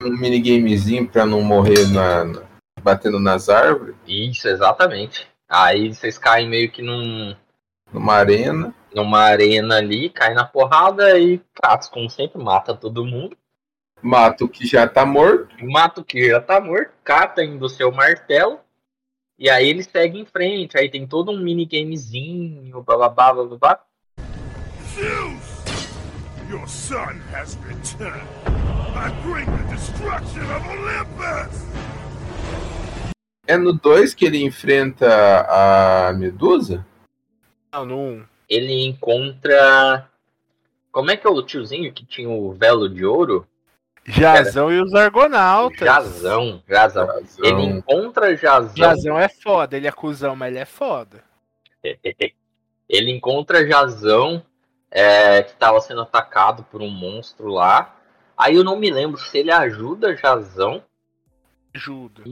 um 0.04 0.18
minigamezinho 0.18 1.08
pra 1.08 1.26
não 1.26 1.42
morrer 1.42 1.86
na, 1.90 2.24
na- 2.24 2.42
batendo 2.82 3.20
nas 3.20 3.50
árvores, 3.50 3.96
Isso, 4.08 4.48
exatamente. 4.48 5.28
Aí 5.50 5.94
vocês 5.94 6.18
caem 6.18 6.48
meio 6.48 6.72
que 6.72 6.82
num, 6.82 7.36
numa 7.92 8.14
arena. 8.14 8.74
numa 8.94 9.20
arena 9.20 9.78
ali, 9.78 10.10
caem 10.10 10.34
na 10.36 10.46
porrada 10.46 11.20
e 11.20 11.40
Kratos, 11.54 11.90
como 11.90 12.10
sempre, 12.10 12.42
mata 12.42 12.74
todo 12.74 13.06
mundo. 13.06 13.36
Mata 14.06 14.46
o 14.46 14.48
que 14.48 14.68
já 14.68 14.88
tá 14.88 15.04
morto. 15.04 15.56
mata 15.66 16.00
o 16.00 16.04
que 16.04 16.30
já 16.30 16.40
tá 16.40 16.62
morto, 16.62 16.92
cata 17.04 17.42
ainda 17.42 17.66
o 17.66 17.68
seu 17.68 17.92
martelo, 17.92 18.60
e 19.36 19.50
aí 19.50 19.68
ele 19.68 19.82
segue 19.82 20.20
em 20.20 20.26
frente. 20.28 20.78
Aí 20.78 20.92
tem 20.92 21.08
todo 21.08 21.32
um 21.32 21.40
minigamezinho, 21.40 22.84
bababá, 22.84 23.34
bababá. 23.34 23.82
Zeus! 24.94 25.88
Your 26.48 26.68
son 26.68 27.20
has 27.34 27.58
returned. 27.66 28.22
I 28.96 29.10
bring 29.24 29.48
the 29.48 29.74
destruction 29.74 30.44
of 30.56 30.68
Olympus! 30.70 31.66
É 33.48 33.58
no 33.58 33.74
2 33.74 34.14
que 34.14 34.26
ele 34.26 34.44
enfrenta 34.44 35.48
a 35.50 36.14
Medusa? 36.14 36.86
Não, 37.74 37.84
no 37.84 37.98
1. 37.98 38.26
Ele 38.48 38.86
encontra. 38.86 40.08
Como 40.92 41.10
é 41.10 41.18
que 41.18 41.26
é 41.26 41.30
o 41.32 41.42
tiozinho 41.42 41.92
que 41.92 42.06
tinha 42.06 42.30
o 42.30 42.54
velo 42.54 42.88
de 42.88 43.04
ouro? 43.04 43.48
Jazão 44.08 44.72
e 44.72 44.80
os 44.82 44.94
Argonautas. 44.94 45.80
Jazão, 45.80 46.64
Jazão. 46.68 47.08
Ele 47.40 47.64
encontra 47.64 48.36
Jazão. 48.36 48.76
Jazão 48.76 49.20
é 49.20 49.28
foda, 49.28 49.76
ele 49.76 49.88
é 49.88 49.92
cuzão, 49.92 50.36
mas 50.36 50.50
ele 50.50 50.60
é 50.60 50.66
foda. 50.66 51.24
Ele 52.88 53.12
encontra 53.12 53.68
Jazão, 53.68 54.46
é, 54.92 55.42
que 55.42 55.52
estava 55.52 55.82
sendo 55.82 56.02
atacado 56.02 56.64
por 56.64 56.84
um 56.84 56.90
monstro 56.90 57.48
lá. 57.48 57.96
Aí 58.38 58.56
eu 58.56 58.64
não 58.64 58.78
me 58.78 58.92
lembro 58.92 59.20
se 59.20 59.40
ele 59.40 59.52
ajuda 59.52 60.16
Jazão. 60.16 60.84
Ajuda. 61.74 62.24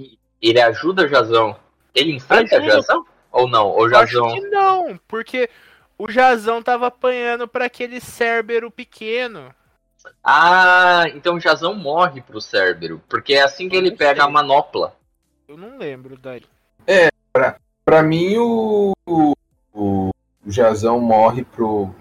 Ele 0.42 0.62
ajuda 0.62 1.08
Jazão. 1.08 1.56
Ele 1.96 2.14
enfrenta 2.14 2.58
Ajuda. 2.58 2.72
Jazão? 2.72 3.06
Ou 3.32 3.48
não? 3.48 3.68
Ou 3.68 3.90
Eu 3.90 3.98
Acho 3.98 4.14
Jazão. 4.14 4.34
que 4.36 4.42
não, 4.42 5.00
porque 5.08 5.50
o 5.98 6.12
Jazão 6.12 6.62
tava 6.62 6.88
apanhando 6.88 7.48
pra 7.48 7.66
aquele 7.66 8.00
Cérbero 8.00 8.70
pequeno. 8.70 9.54
Ah, 10.24 11.06
então 11.14 11.36
o 11.36 11.40
Jazão 11.40 11.74
morre 11.74 12.22
pro 12.22 12.42
Cérbero. 12.42 13.02
Porque 13.08 13.34
é 13.34 13.44
assim 13.44 13.70
que 13.70 13.76
ele 13.76 13.92
pega 13.92 14.22
sei. 14.22 14.30
a 14.30 14.32
manopla. 14.32 14.96
Eu 15.48 15.58
não 15.58 15.78
lembro 15.78 16.18
daí. 16.18 16.44
Pra 17.86 18.02
mim, 18.02 18.38
o, 18.38 18.94
o, 19.06 19.34
o 19.74 20.12
Jazão 20.48 21.00
morre 21.00 21.44
pro, 21.44 21.94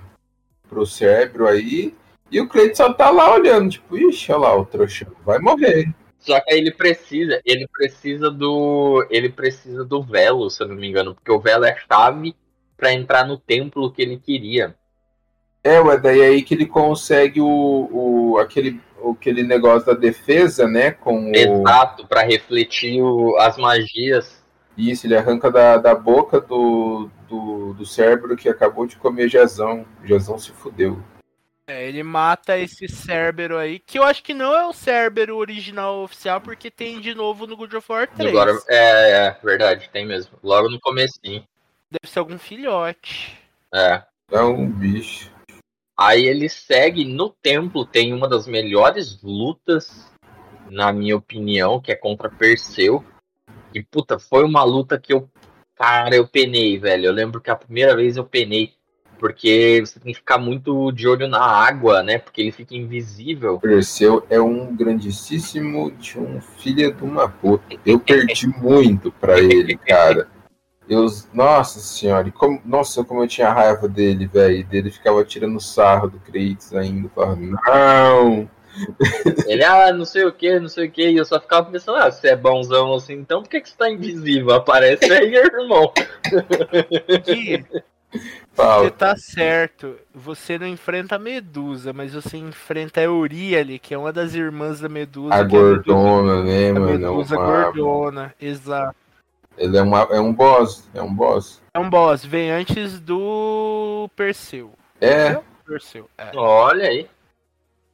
pro 0.69 0.87
cérebro 0.87 1.49
aí. 1.49 1.95
E 2.31 2.41
o 2.41 2.49
Cleiton 2.49 2.75
só 2.75 2.93
tá 2.93 3.11
lá 3.11 3.35
olhando, 3.35 3.71
tipo, 3.71 3.99
ixi, 3.99 4.33
olha 4.33 4.41
lá 4.41 4.57
o 4.57 4.65
trouxão, 4.65 5.13
vai 5.25 5.39
morrer. 5.39 5.93
Só 6.19 6.41
que 6.41 6.53
aí 6.53 6.59
ele 6.61 6.71
precisa, 6.71 7.43
ele 7.45 7.69
precisa 7.69 8.31
do, 8.31 9.07
ele 9.11 9.29
precisa 9.29 9.85
do 9.85 10.03
velo, 10.03 10.49
se 10.49 10.63
eu 10.63 10.69
não 10.69 10.77
me 10.77 10.89
engano, 10.89 11.15
porque 11.15 11.31
o 11.31 11.41
velo 11.41 11.65
é 11.65 11.77
chave 11.77 12.35
pra 12.77 12.93
entrar 12.93 13.27
no 13.27 13.37
templo 13.37 13.93
que 13.93 14.01
ele 14.01 14.17
queria. 14.17 14.75
É, 15.65 15.81
ué, 15.81 15.97
daí 15.97 16.21
aí 16.21 16.43
que 16.43 16.55
ele 16.55 16.67
consegue 16.67 17.41
o, 17.41 17.47
o, 17.93 18.39
aquele, 18.39 18.81
aquele 19.11 19.43
negócio 19.45 19.87
da 19.87 19.95
defesa, 19.95 20.67
né? 20.67 20.91
Com 20.91 21.31
o, 21.31 21.37
Exato, 21.37 22.07
pra 22.07 22.23
refletir 22.23 23.01
o- 23.01 23.37
as 23.39 23.57
magias. 23.57 24.43
isso, 24.77 25.07
ele 25.07 25.17
arranca 25.17 25.51
da, 25.51 25.77
da 25.77 25.95
boca 25.95 26.41
do, 26.41 27.09
do, 27.29 27.75
do 27.75 27.87
cérebro 27.87 28.37
que 28.37 28.49
acabou 28.49 28.87
de 28.87 28.97
comer 28.97 29.29
Jazão. 29.29 29.87
Jazão 30.05 30.39
se 30.39 30.51
fudeu. 30.51 31.01
É, 31.69 31.89
ele 31.89 32.03
mata 32.03 32.59
esse 32.59 32.89
Cérbero 32.89 33.57
aí, 33.57 33.79
que 33.79 33.97
eu 33.97 34.03
acho 34.03 34.23
que 34.25 34.35
não 34.35 34.53
é 34.53 34.67
o 34.67 34.73
Cérbero 34.73 35.37
original 35.37 36.03
oficial, 36.03 36.41
porque 36.41 36.73
tem 36.73 37.01
de 37.01 37.15
novo 37.15 37.47
no 37.47 37.57
God 37.57 37.73
of 37.75 37.87
War 37.91 38.09
3. 38.09 38.31
Agora, 38.31 38.53
é, 38.69 39.11
é, 39.29 39.37
verdade, 39.45 39.89
tem 39.93 40.05
mesmo. 40.05 40.37
Logo 40.43 40.69
no 40.69 40.81
comecinho. 40.81 41.45
Deve 41.89 42.13
ser 42.13 42.19
algum 42.19 42.37
filhote. 42.37 43.39
É. 43.73 44.03
É 44.33 44.41
um 44.41 44.67
bicho. 44.67 45.31
Aí 45.97 46.25
ele 46.25 46.49
segue 46.49 47.05
no 47.05 47.29
templo, 47.29 47.85
tem 47.85 48.13
uma 48.13 48.29
das 48.29 48.47
melhores 48.47 49.21
lutas, 49.23 50.11
na 50.71 50.93
minha 50.93 51.17
opinião, 51.17 51.81
que 51.81 51.93
é 51.93 51.95
contra 51.95 52.31
Perseu. 52.31 53.05
E 53.75 53.83
puta, 53.83 54.19
foi 54.19 54.45
uma 54.45 54.65
luta 54.65 54.99
que 54.99 55.13
eu. 55.13 55.29
Cara, 55.77 56.15
eu 56.15 56.27
penei, 56.27 56.79
velho. 56.79 57.07
Eu 57.07 57.13
lembro 57.13 57.41
que 57.41 57.51
a 57.51 57.57
primeira 57.57 57.95
vez 57.97 58.17
eu 58.17 58.25
penei. 58.25 58.73
Porque 59.19 59.81
você 59.85 60.01
tem 60.01 60.13
que 60.13 60.19
ficar 60.19 60.37
muito 60.37 60.91
de 60.91 61.07
olho 61.07 61.29
na 61.29 61.41
água, 61.41 62.03
né? 62.03 62.19
Porque 62.19 62.41
ele 62.41 62.51
fica 62.51 62.75
invisível. 62.75 63.61
Perseu 63.61 64.27
é 64.29 64.41
um 64.41 64.75
grandíssimo 64.75 65.93
de 65.93 66.19
um 66.19 66.41
filho 66.41 66.93
de 66.93 67.05
uma 67.05 67.29
puta. 67.29 67.65
Eu 67.87 68.01
perdi 68.01 68.49
muito 68.49 69.13
pra 69.13 69.39
ele, 69.39 69.77
cara. 69.77 70.29
Eu, 70.89 71.07
nossa 71.33 71.79
senhora, 71.79 72.29
e 72.29 72.33
como, 72.33 72.61
nossa, 72.65 73.05
como 73.05 73.23
eu 73.23 73.29
tinha 73.29 73.53
raiva 73.53 73.89
dele, 73.89 74.27
velho. 74.27 74.65
Dele 74.67 74.91
ficava 74.91 75.25
tirando 75.25 75.61
sarro 75.61 76.11
do 76.11 76.19
Kratos 76.19 76.75
ainda. 76.75 77.09
Falava, 77.15 77.37
não! 77.37 78.51
Ele, 79.47 79.63
ah, 79.65 79.93
não 79.93 80.05
sei 80.05 80.25
o 80.25 80.33
que, 80.33 80.59
não 80.59 80.69
sei 80.69 80.89
o 80.89 80.91
que. 80.91 81.09
E 81.11 81.17
eu 81.17 81.25
só 81.25 81.39
ficava 81.41 81.71
pensando, 81.71 81.99
ah, 81.99 82.11
você 82.11 82.29
é 82.29 82.37
bonzão 82.37 82.95
assim, 82.95 83.15
então 83.15 83.43
por 83.43 83.49
que, 83.49 83.61
que 83.61 83.69
você 83.69 83.77
tá 83.77 83.91
invisível? 83.91 84.53
Aparece 84.55 85.05
aí, 85.13 85.35
irmão. 85.37 85.93
Você 88.55 88.91
tá 88.91 89.17
certo. 89.17 89.97
Você 90.15 90.59
não 90.59 90.67
enfrenta 90.67 91.17
a 91.17 91.19
Medusa, 91.19 91.93
mas 91.93 92.13
você 92.13 92.37
enfrenta 92.37 93.01
a 93.01 93.05
Euríale, 93.05 93.79
que 93.79 93.95
é 93.95 93.99
uma 93.99 94.13
das 94.13 94.35
irmãs 94.35 94.81
da 94.81 94.89
Medusa. 94.89 95.35
A 95.35 95.47
que 95.47 95.57
é 95.57 95.59
a 95.59 95.63
Medusa- 95.63 95.83
gordona, 95.87 96.43
né, 96.45 96.71
A 96.71 96.75
mano? 96.75 96.87
Medusa 96.99 97.39
Uma- 97.39 97.47
gordona, 97.65 98.35
exato. 98.41 98.97
Ele 99.57 99.77
é, 99.77 99.83
uma, 99.83 100.01
é 100.11 100.21
um 100.21 100.33
boss, 100.33 100.89
é 100.95 101.03
um 101.03 101.13
boss. 101.15 101.63
É 101.75 101.79
um 101.79 101.89
boss, 101.91 102.25
vem 102.25 102.51
antes 102.51 102.99
do 103.01 104.09
Perseu. 104.17 104.73
É, 105.01 105.39
Perseu, 105.67 106.09
é. 106.19 106.31
Olha 106.37 106.89
aí. 106.89 107.09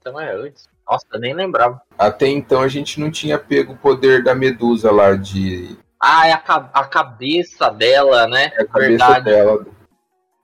então 0.00 0.20
é 0.20 0.32
antes. 0.34 0.68
Nossa, 0.88 1.04
eu 1.12 1.20
nem 1.20 1.34
lembrava. 1.34 1.82
Até 1.98 2.28
então 2.28 2.62
a 2.62 2.68
gente 2.68 2.98
não 3.00 3.10
tinha 3.10 3.38
pego 3.38 3.74
o 3.74 3.76
poder 3.76 4.22
da 4.22 4.34
Medusa 4.34 4.90
lá 4.90 5.14
de. 5.14 5.76
Ah, 6.00 6.28
é 6.28 6.32
a, 6.32 6.38
ca- 6.38 6.70
a 6.72 6.84
cabeça 6.84 7.68
dela, 7.70 8.26
né? 8.28 8.52
É 8.56 8.62
a 8.62 8.66
cabeça 8.66 8.88
Verdade, 8.88 9.24
dela. 9.24 9.66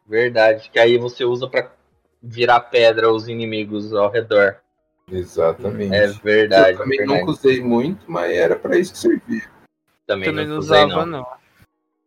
verdade. 0.07 0.71
Que 0.71 0.79
aí 0.79 0.99
você 0.99 1.25
usa 1.25 1.49
pra 1.49 1.71
virar 2.23 2.61
pedra 2.61 3.11
os 3.13 3.29
inimigos 3.29 3.95
ao 3.95 4.11
redor. 4.11 4.57
Exatamente. 5.11 5.95
É 5.95 6.09
verdade. 6.09 6.73
eu 6.73 6.79
também 6.79 6.99
verdade. 6.99 7.21
nunca 7.21 7.31
usei 7.33 7.63
muito, 7.63 8.05
mas 8.11 8.33
era 8.33 8.57
pra 8.57 8.77
isso 8.77 8.93
que 8.93 8.99
servia. 8.99 9.54
Também, 10.07 10.29
Também 10.29 10.47
não 10.47 10.59
usei, 10.59 10.85
usava, 10.85 11.07
não. 11.07 11.19
não. 11.21 11.27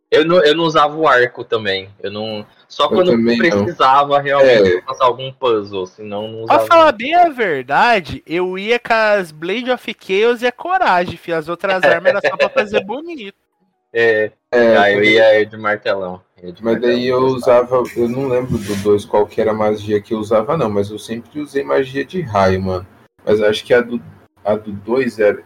Eu 0.09 0.23
não. 0.25 0.37
Eu 0.43 0.55
não 0.55 0.63
usava 0.63 0.95
o 0.95 1.07
arco 1.07 1.43
também. 1.43 1.89
Eu 2.01 2.11
não. 2.11 2.45
Só 2.67 2.85
Eu 2.85 2.89
quando 2.89 3.11
também 3.11 3.37
não. 3.37 3.63
precisava 3.65 4.19
realmente 4.21 4.77
É. 4.77 4.81
passar 4.81 5.05
algum 5.05 5.31
puzzle, 5.33 5.85
senão 5.87 6.27
não 6.27 6.45
Pra 6.45 6.55
usava. 6.55 6.67
falar 6.67 6.91
bem 6.93 7.13
a 7.15 7.27
verdade, 7.29 8.23
eu 8.25 8.57
ia 8.57 8.79
com 8.79 8.93
as 8.93 9.31
Blade 9.31 9.69
of 9.71 9.95
Chaos 9.99 10.41
e 10.41 10.47
a 10.47 10.51
Coragem, 10.51 11.17
filho. 11.17 11.37
As 11.37 11.49
outras 11.49 11.81
armas 11.83 12.05
era 12.13 12.21
só 12.21 12.37
pra 12.37 12.49
fazer 12.49 12.83
bonito. 12.85 13.35
É, 13.93 14.31
É, 14.51 14.77
aí 14.77 14.93
eu 14.95 15.03
ia 15.03 15.45
de 15.45 15.57
martelão. 15.57 16.21
ia 16.41 16.51
de 16.51 16.63
Mas 16.63 16.79
daí 16.81 17.07
eu 17.07 17.19
martelão. 17.19 17.35
usava, 17.37 17.83
eu 17.95 18.07
não 18.09 18.27
lembro 18.27 18.57
do 18.57 18.75
2 18.83 19.05
qual 19.05 19.25
que 19.25 19.41
era 19.41 19.51
a 19.51 19.55
magia 19.55 19.99
que 19.99 20.13
eu 20.13 20.19
usava, 20.19 20.55
não, 20.55 20.69
mas 20.69 20.89
eu 20.91 20.99
sempre 20.99 21.39
usei 21.39 21.63
magia 21.63 22.05
de 22.05 22.21
raio, 22.21 22.61
mano. 22.61 22.85
Mas 23.25 23.41
acho 23.41 23.63
que 23.65 23.73
a 23.73 23.81
do 23.81 23.99
a 24.45 24.55
do 24.55 24.71
2 24.71 25.19
era. 25.19 25.43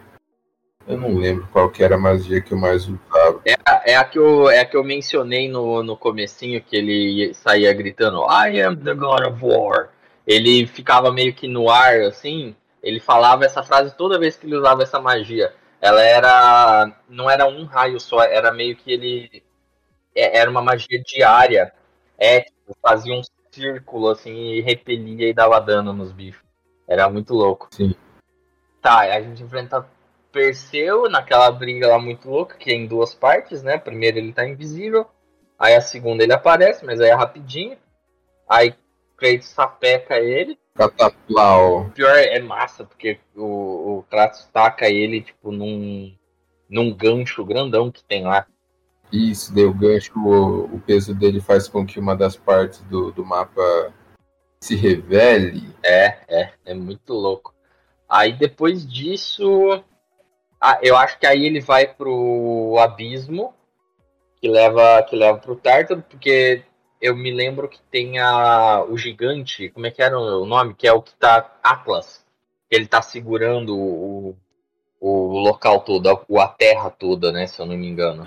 Eu 0.86 0.96
não 0.96 1.14
lembro 1.14 1.48
qual 1.52 1.70
que 1.70 1.82
era 1.82 1.94
a 1.94 1.98
magia 1.98 2.40
que 2.40 2.52
eu 2.52 2.58
mais 2.58 2.88
usava. 2.88 3.40
É 3.84 3.96
a 3.96 4.04
que 4.04 4.18
eu, 4.18 4.48
é 4.50 4.60
a 4.60 4.64
que 4.64 4.76
eu 4.76 4.84
mencionei 4.84 5.48
no, 5.48 5.82
no 5.82 5.96
comecinho, 5.96 6.62
que 6.62 6.76
ele 6.76 7.34
saía 7.34 7.72
gritando 7.72 8.22
I 8.24 8.60
am 8.60 8.76
the 8.76 8.94
God 8.94 9.26
of 9.26 9.44
War. 9.44 9.90
Ele 10.26 10.66
ficava 10.66 11.12
meio 11.12 11.34
que 11.34 11.48
no 11.48 11.68
ar, 11.68 12.00
assim, 12.02 12.54
ele 12.82 13.00
falava 13.00 13.44
essa 13.44 13.62
frase 13.62 13.96
toda 13.96 14.18
vez 14.18 14.36
que 14.36 14.46
ele 14.46 14.56
usava 14.56 14.82
essa 14.82 15.00
magia. 15.00 15.52
Ela 15.80 16.02
era. 16.02 16.92
não 17.08 17.28
era 17.28 17.46
um 17.46 17.64
raio 17.64 17.98
só, 17.98 18.22
era 18.22 18.52
meio 18.52 18.76
que 18.76 18.92
ele. 18.92 19.42
é- 20.14 20.38
Era 20.38 20.50
uma 20.50 20.62
magia 20.62 21.00
diária. 21.02 21.72
É, 22.16 22.40
tipo, 22.42 22.76
fazia 22.80 23.12
um 23.14 23.22
círculo 23.50 24.08
assim 24.08 24.32
e 24.32 24.60
repelia 24.60 25.28
e 25.28 25.34
dava 25.34 25.60
dano 25.60 25.92
nos 25.92 26.12
bichos. 26.12 26.42
Era 26.86 27.08
muito 27.08 27.34
louco. 27.34 27.68
Sim. 27.72 27.94
Tá, 28.80 29.00
a 29.00 29.20
gente 29.20 29.42
enfrenta 29.42 29.86
Perseu 30.32 31.08
naquela 31.10 31.50
briga 31.50 31.88
lá 31.88 31.98
muito 31.98 32.28
louca, 32.28 32.56
que 32.56 32.70
é 32.70 32.74
em 32.74 32.86
duas 32.86 33.14
partes, 33.14 33.62
né? 33.62 33.76
Primeiro 33.76 34.18
ele 34.18 34.32
tá 34.32 34.48
invisível, 34.48 35.06
aí 35.58 35.74
a 35.74 35.80
segunda 35.80 36.22
ele 36.22 36.32
aparece, 36.32 36.84
mas 36.84 37.00
aí 37.00 37.10
é 37.10 37.14
rapidinho. 37.14 37.76
Aí 38.48 38.74
Kratos 39.22 39.48
sapeca 39.48 40.18
ele. 40.18 40.58
Cataplau. 40.74 41.82
O 41.82 41.90
pior 41.90 42.16
é 42.16 42.40
massa, 42.40 42.84
porque 42.84 43.20
o, 43.36 43.98
o 43.98 44.02
Kratos 44.10 44.48
taca 44.52 44.88
ele, 44.88 45.22
tipo, 45.22 45.52
num, 45.52 46.12
num 46.68 46.92
gancho 46.92 47.44
grandão 47.44 47.90
que 47.90 48.02
tem 48.02 48.24
lá. 48.24 48.46
Isso, 49.12 49.54
deu 49.54 49.72
gancho, 49.72 50.12
o, 50.18 50.74
o 50.74 50.80
peso 50.80 51.14
dele 51.14 51.40
faz 51.40 51.68
com 51.68 51.86
que 51.86 52.00
uma 52.00 52.16
das 52.16 52.34
partes 52.34 52.80
do, 52.84 53.12
do 53.12 53.24
mapa 53.24 53.92
se 54.60 54.74
revele. 54.74 55.68
É, 55.84 56.16
é, 56.26 56.52
é 56.64 56.74
muito 56.74 57.12
louco. 57.12 57.54
Aí 58.08 58.32
depois 58.32 58.86
disso, 58.90 59.84
ah, 60.64 60.78
eu 60.80 60.96
acho 60.96 61.18
que 61.18 61.26
aí 61.26 61.44
ele 61.44 61.60
vai 61.60 61.92
pro 61.92 62.76
abismo, 62.78 63.52
que 64.40 64.46
leva 64.46 65.02
que 65.02 65.16
leva 65.16 65.36
pro 65.36 65.56
Tártaro, 65.56 66.04
porque 66.08 66.62
eu 67.00 67.16
me 67.16 67.32
lembro 67.32 67.68
que 67.68 67.80
tem 67.90 68.20
a, 68.20 68.84
o 68.84 68.96
gigante, 68.96 69.70
como 69.70 69.86
é 69.86 69.90
que 69.90 70.00
era 70.00 70.16
o 70.16 70.46
nome? 70.46 70.74
Que 70.74 70.86
é 70.86 70.92
o 70.92 71.02
que 71.02 71.12
tá 71.16 71.58
Atlas. 71.64 72.24
Ele 72.70 72.86
tá 72.86 73.02
segurando 73.02 73.76
o, 73.76 74.36
o 75.00 75.40
local 75.40 75.80
todo, 75.80 76.08
a, 76.08 76.44
a 76.44 76.48
terra 76.48 76.90
toda, 76.90 77.32
né, 77.32 77.48
se 77.48 77.60
eu 77.60 77.66
não 77.66 77.76
me 77.76 77.88
engano. 77.88 78.24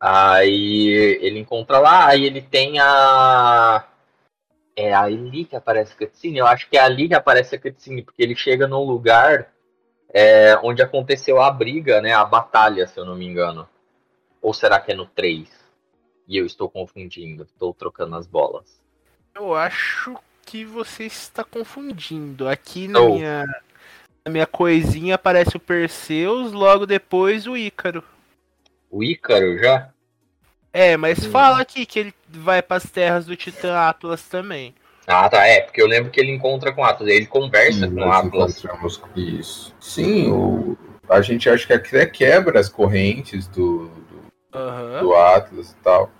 Aí 0.00 0.88
ele 1.22 1.38
encontra 1.38 1.78
lá, 1.78 2.08
aí 2.08 2.24
ele 2.24 2.42
tem 2.42 2.80
a. 2.80 3.86
É 4.76 4.92
ali 4.92 5.44
que 5.44 5.54
aparece 5.54 5.92
a 5.92 5.96
cutscene? 5.96 6.38
Eu 6.38 6.48
acho 6.48 6.68
que 6.68 6.76
é 6.76 6.80
ali 6.80 7.06
que 7.06 7.14
aparece 7.14 7.54
a 7.54 7.60
cutscene, 7.60 8.02
porque 8.02 8.20
ele 8.20 8.34
chega 8.34 8.66
num 8.66 8.82
lugar 8.82 9.53
é, 10.16 10.56
onde 10.62 10.80
aconteceu 10.80 11.42
a 11.42 11.50
briga, 11.50 12.00
né? 12.00 12.12
A 12.14 12.24
batalha, 12.24 12.86
se 12.86 12.96
eu 12.98 13.04
não 13.04 13.16
me 13.16 13.26
engano. 13.26 13.68
Ou 14.40 14.54
será 14.54 14.78
que 14.78 14.92
é 14.92 14.94
no 14.94 15.06
3? 15.06 15.48
E 16.28 16.36
eu 16.38 16.46
estou 16.46 16.70
confundindo, 16.70 17.42
estou 17.42 17.74
trocando 17.74 18.14
as 18.14 18.26
bolas. 18.26 18.80
Eu 19.34 19.52
acho 19.54 20.16
que 20.46 20.64
você 20.64 21.04
está 21.04 21.42
confundindo. 21.42 22.48
Aqui 22.48 22.86
na, 22.86 23.00
Oh. 23.00 23.14
minha, 23.14 23.44
na 24.24 24.30
minha 24.30 24.46
coisinha 24.46 25.16
aparece 25.16 25.56
o 25.56 25.60
Perseus, 25.60 26.52
logo 26.52 26.86
depois 26.86 27.46
o 27.48 27.56
Ícaro. 27.56 28.04
O 28.88 29.02
Ícaro 29.02 29.58
já? 29.58 29.90
É, 30.72 30.96
mas 30.96 31.26
Hum. 31.26 31.30
fala 31.30 31.60
aqui 31.60 31.84
que 31.84 31.98
ele 31.98 32.14
vai 32.28 32.62
para 32.62 32.76
as 32.76 32.88
terras 32.88 33.26
do 33.26 33.34
Titã 33.36 33.76
Atlas 33.88 34.22
também. 34.28 34.74
Ah, 35.06 35.28
tá, 35.28 35.46
é, 35.46 35.60
porque 35.60 35.82
eu 35.82 35.86
lembro 35.86 36.10
que 36.10 36.18
ele 36.18 36.32
encontra 36.32 36.72
com 36.72 36.80
o 36.80 36.84
Atlas, 36.84 37.08
ele 37.08 37.26
conversa 37.26 37.86
Sim, 37.86 37.94
com 37.94 38.00
o 38.00 38.12
Atlas. 38.12 38.62
isso. 39.14 39.74
Sim, 39.78 40.32
o, 40.32 40.78
a 41.08 41.20
gente 41.20 41.48
acha 41.48 41.66
que 41.66 41.72
até 41.72 42.06
quebra 42.06 42.58
as 42.58 42.68
correntes 42.68 43.46
do, 43.46 43.88
do, 43.88 44.58
Aham. 44.58 45.00
do 45.02 45.14
Atlas 45.14 45.72
e 45.72 45.76
tal. 45.76 46.10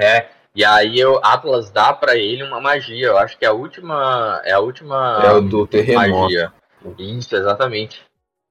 É, 0.00 0.26
e 0.54 0.64
aí 0.64 1.04
o 1.04 1.20
Atlas 1.22 1.70
dá 1.70 1.92
pra 1.92 2.16
ele 2.16 2.42
uma 2.42 2.60
magia, 2.60 3.08
eu 3.08 3.18
acho 3.18 3.38
que 3.38 3.44
é 3.44 3.48
a 3.48 3.52
última. 3.52 4.40
É 4.44 4.52
a 4.52 4.60
última. 4.60 5.22
é 5.24 5.32
o 5.32 5.40
do 5.42 5.66
terremoto. 5.66 6.22
magia. 6.22 6.52
Isso, 6.98 7.36
exatamente. 7.36 8.02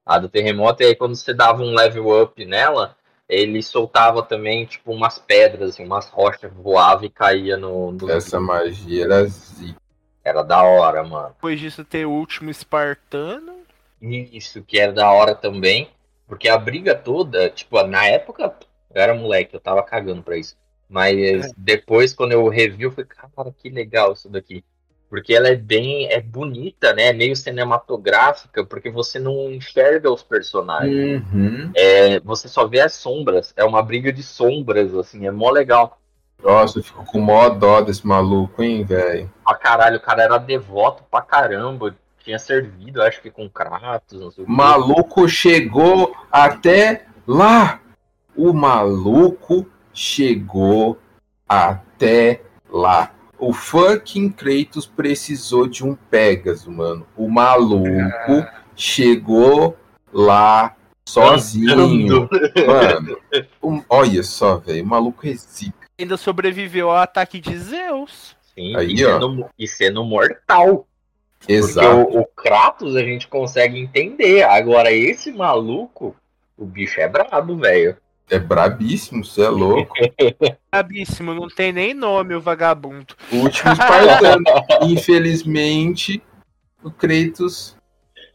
A 0.06 0.18
do 0.18 0.28
terremoto, 0.28 0.82
e 0.82 0.86
aí 0.86 0.94
quando 0.94 1.16
você 1.16 1.34
dava 1.34 1.62
um 1.62 1.74
level 1.74 2.22
up 2.22 2.44
nela, 2.44 2.96
ele 3.28 3.62
soltava 3.62 4.22
também, 4.22 4.64
tipo, 4.64 4.92
umas 4.92 5.18
pedras, 5.18 5.70
assim, 5.70 5.84
umas 5.84 6.08
rochas 6.08 6.50
voavam 6.52 7.04
e 7.04 7.10
caía 7.10 7.56
no. 7.56 7.92
no- 7.92 8.10
Essa 8.10 8.40
magia 8.40 9.04
era 9.04 9.24
zica. 9.26 9.78
Era 10.24 10.42
da 10.42 10.62
hora, 10.62 11.02
mano. 11.04 11.28
Depois 11.34 11.58
disso 11.60 11.84
ter 11.84 12.06
o 12.06 12.10
último 12.10 12.50
espartano. 12.50 13.58
Isso, 14.00 14.62
que 14.62 14.78
era 14.78 14.92
da 14.92 15.10
hora 15.10 15.34
também. 15.34 15.90
Porque 16.26 16.48
a 16.48 16.58
briga 16.58 16.94
toda, 16.94 17.48
tipo, 17.48 17.82
na 17.84 18.06
época, 18.06 18.54
eu 18.94 19.00
era 19.02 19.14
moleque, 19.14 19.54
eu 19.54 19.60
tava 19.60 19.82
cagando 19.82 20.22
pra 20.22 20.36
isso. 20.36 20.56
Mas 20.88 21.52
depois, 21.56 22.14
quando 22.14 22.32
eu 22.32 22.46
revi, 22.48 22.84
eu 22.84 22.90
falei, 22.90 23.06
cara, 23.06 23.52
que 23.52 23.68
legal 23.70 24.12
isso 24.12 24.28
daqui. 24.28 24.62
Porque 25.08 25.34
ela 25.34 25.48
é 25.48 25.56
bem, 25.56 26.06
é 26.12 26.20
bonita, 26.20 26.92
né? 26.92 27.06
É 27.06 27.12
meio 27.12 27.34
cinematográfica, 27.34 28.64
porque 28.64 28.90
você 28.90 29.18
não 29.18 29.50
enxerga 29.50 30.12
os 30.12 30.22
personagens. 30.22 31.22
Uhum. 31.32 31.70
É, 31.74 32.20
você 32.20 32.46
só 32.46 32.66
vê 32.66 32.80
as 32.80 32.92
sombras. 32.92 33.54
É 33.56 33.64
uma 33.64 33.82
briga 33.82 34.12
de 34.12 34.22
sombras, 34.22 34.94
assim, 34.94 35.26
é 35.26 35.30
mó 35.30 35.50
legal. 35.50 35.98
Nossa, 36.42 36.78
eu 36.78 36.82
fico 36.82 37.04
com 37.04 37.20
mó 37.20 37.48
dó 37.48 37.80
desse 37.80 38.06
maluco, 38.06 38.62
hein, 38.62 38.84
velho. 38.84 39.32
Pra 39.44 39.56
caralho, 39.56 39.96
o 39.96 40.00
cara 40.00 40.22
era 40.22 40.38
devoto 40.38 41.02
pra 41.10 41.22
caramba. 41.22 41.96
Tinha 42.22 42.38
servido, 42.38 43.02
acho 43.02 43.22
que 43.22 43.30
com 43.30 43.48
Kratos, 43.48 44.20
não 44.20 44.30
sei 44.30 44.44
o 44.44 44.46
quê. 44.46 44.52
Maluco 44.52 45.26
chegou 45.26 46.14
até 46.30 47.06
lá. 47.26 47.80
O 48.36 48.52
maluco 48.52 49.66
chegou 49.92 50.98
até 51.48 52.42
lá. 52.70 53.10
O 53.38 53.52
fucking 53.52 54.30
Kratos 54.30 54.86
precisou 54.86 55.66
de 55.68 55.84
um 55.84 55.94
Pegasus, 55.94 56.66
mano. 56.66 57.06
O 57.16 57.28
maluco 57.30 58.46
chegou 58.74 59.76
lá 60.12 60.74
sozinho. 61.08 62.28
Mano, 62.66 63.18
um- 63.62 63.82
olha 63.88 64.22
só, 64.22 64.56
velho. 64.56 64.82
O 64.82 64.86
maluco 64.86 65.26
é 65.26 65.34
zica. 65.34 65.86
Ainda 65.98 66.16
sobreviveu 66.16 66.90
ao 66.90 66.96
ataque 66.96 67.40
de 67.40 67.56
Zeus. 67.58 68.36
Sim, 68.54 68.76
Aí, 68.76 68.94
e, 68.94 69.04
ó. 69.04 69.20
sendo, 69.20 69.46
e 69.58 69.68
sendo 69.68 70.04
mortal. 70.04 70.86
Porque 71.38 71.52
Exato. 71.52 71.96
o, 71.96 72.20
o 72.20 72.26
Kratos 72.26 72.96
a 72.96 73.02
gente 73.02 73.28
consegue 73.28 73.78
entender. 73.78 74.42
Agora, 74.42 74.90
esse 74.92 75.30
maluco, 75.30 76.14
o 76.56 76.64
bicho 76.64 77.00
é 77.00 77.08
brabo, 77.08 77.56
velho. 77.56 77.96
É 78.30 78.38
brabíssimo, 78.38 79.24
você 79.24 79.42
é 79.42 79.48
louco. 79.48 79.94
Brabíssimo, 80.70 81.32
não 81.32 81.48
tem 81.48 81.72
nem 81.72 81.94
nome 81.94 82.34
o 82.34 82.40
vagabundo. 82.40 83.14
O 83.32 83.36
último 83.36 83.72
espartano. 83.72 84.44
Infelizmente, 84.82 86.22
o 86.82 86.90
Kratos 86.90 87.74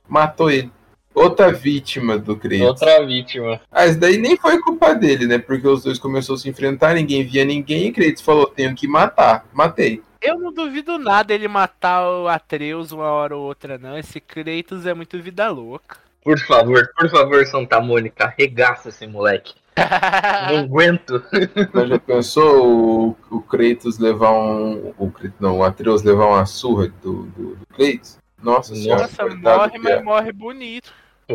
matou 0.08 0.50
ele. 0.50 0.72
Outra 1.14 1.52
vítima 1.52 2.18
do 2.18 2.36
Kratos. 2.36 2.82
Outra 2.82 3.06
vítima. 3.06 3.62
Ah, 3.72 3.86
isso 3.86 4.00
daí 4.00 4.18
nem 4.18 4.36
foi 4.36 4.60
culpa 4.60 4.96
dele, 4.96 5.28
né? 5.28 5.38
Porque 5.38 5.68
os 5.68 5.84
dois 5.84 6.00
começaram 6.00 6.36
a 6.36 6.38
se 6.40 6.50
enfrentar, 6.50 6.96
ninguém 6.96 7.24
via 7.24 7.46
ninguém, 7.46 7.88
e 7.88 7.92
Kratos 7.92 8.22
falou, 8.22 8.48
tenho 8.48 8.74
que 8.74 8.88
matar. 8.88 9.46
Matei. 9.54 10.02
Eu 10.20 10.40
não 10.40 10.52
duvido 10.52 10.98
nada 10.98 11.34
ele 11.34 11.48
matar 11.48 12.10
o 12.10 12.28
Atreus 12.28 12.92
uma 12.92 13.12
hora 13.12 13.36
ou 13.36 13.44
outra, 13.44 13.78
não. 13.78 13.96
Esse 13.96 14.20
Kratos 14.20 14.88
é 14.88 14.94
muito 14.94 15.22
vida 15.22 15.50
louca. 15.52 15.98
Por 16.24 16.40
favor, 16.40 16.90
por 16.98 17.10
favor, 17.10 17.46
Santa 17.46 17.82
Mônica, 17.82 18.24
arregaça 18.26 18.90
esse 18.90 19.06
moleque. 19.06 19.54
Não 19.76 20.58
aguento. 20.66 21.24
Mas 21.74 21.90
já 21.90 22.00
pensou 22.00 23.16
o, 23.32 23.38
o 23.38 23.42
Kratos 23.42 23.98
levar 24.00 24.32
um. 24.32 24.94
O, 24.98 25.10
Kratos- 25.12 25.40
não, 25.40 25.58
o 25.60 25.64
Atreus 25.64 26.04
levar 26.04 26.26
uma 26.28 26.46
surra 26.46 26.88
do, 27.02 27.24
do, 27.24 27.56
do 27.56 27.68
Kratos? 27.76 28.18
Nossa 28.42 28.76
senhora. 28.76 29.04
Nossa, 29.04 29.16
coitado 29.24 29.42
morre, 29.60 29.78
mas 29.80 29.94
é. 29.94 30.02
morre 30.02 30.32
bonito. 30.32 30.94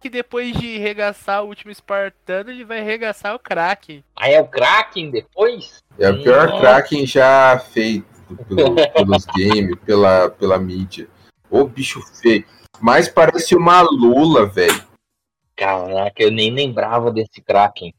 Que 0.00 0.08
depois 0.08 0.52
de 0.56 0.78
regaçar 0.78 1.42
o 1.42 1.48
último 1.48 1.72
espartano, 1.72 2.50
ele 2.50 2.64
vai 2.64 2.80
regaçar 2.82 3.34
o 3.34 3.38
craque. 3.38 4.04
Aí 4.16 4.34
é 4.34 4.40
o 4.40 4.46
Kraken 4.46 5.10
depois? 5.10 5.82
É 5.98 6.08
o 6.10 6.22
pior 6.22 6.48
Nossa. 6.48 6.60
Kraken 6.60 7.06
já 7.06 7.58
feito 7.58 8.06
pelo- 8.48 8.74
pelos 8.92 9.24
games, 9.26 9.76
pela, 9.84 10.30
pela 10.30 10.58
mídia. 10.58 11.08
Ô 11.50 11.64
bicho 11.64 12.00
feio. 12.20 12.44
Mas 12.80 13.08
parece 13.08 13.54
uma 13.56 13.80
lula, 13.82 14.46
velho. 14.46 14.82
Caraca, 15.56 16.22
eu 16.22 16.30
nem 16.30 16.52
lembrava 16.52 17.10
desse 17.10 17.40
Kraken. 17.40 17.94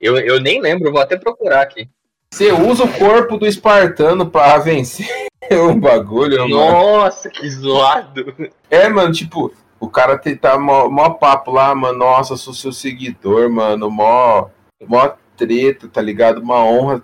Eu, 0.00 0.16
eu 0.18 0.40
nem 0.40 0.60
lembro, 0.60 0.92
vou 0.92 1.00
até 1.00 1.16
procurar 1.16 1.62
aqui. 1.62 1.88
Você 2.32 2.52
usa 2.52 2.84
o 2.84 2.98
corpo 2.98 3.36
do 3.36 3.46
espartano 3.46 4.30
pra 4.30 4.56
vencer 4.58 5.28
o 5.50 5.74
bagulho, 5.78 6.48
mano. 6.48 6.54
Nossa, 6.54 7.28
que 7.28 7.48
zoado. 7.50 8.34
É, 8.70 8.88
mano, 8.88 9.12
tipo, 9.12 9.52
o 9.80 9.90
cara 9.90 10.18
tá 10.18 10.58
mó, 10.58 10.88
mó 10.88 11.10
papo 11.10 11.50
lá, 11.50 11.74
mano. 11.74 11.98
Nossa, 11.98 12.36
sou 12.36 12.54
seu 12.54 12.72
seguidor, 12.72 13.50
mano. 13.50 13.90
Mó, 13.90 14.48
mó 14.86 15.12
treta, 15.36 15.88
tá 15.88 16.00
ligado? 16.00 16.40
Uma 16.40 16.64
honra. 16.64 17.02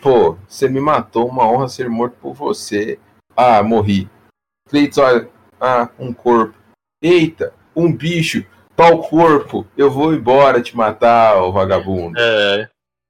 Pô, 0.00 0.36
você 0.46 0.68
me 0.68 0.78
matou, 0.78 1.26
uma 1.26 1.48
honra 1.48 1.68
ser 1.68 1.88
morto 1.88 2.16
por 2.20 2.34
você. 2.34 2.98
Ah, 3.34 3.62
morri. 3.62 4.08
Cleiton, 4.68 5.02
olha. 5.02 5.30
Ah, 5.58 5.88
um 5.98 6.12
corpo. 6.12 6.54
Eita, 7.02 7.54
um 7.74 7.90
bicho. 7.90 8.44
Tal 8.76 9.00
corpo. 9.00 9.66
Eu 9.76 9.90
vou 9.90 10.12
embora 10.12 10.60
te 10.60 10.76
matar, 10.76 11.42
ô 11.42 11.50
vagabundo. 11.50 12.14
É, 12.18 12.68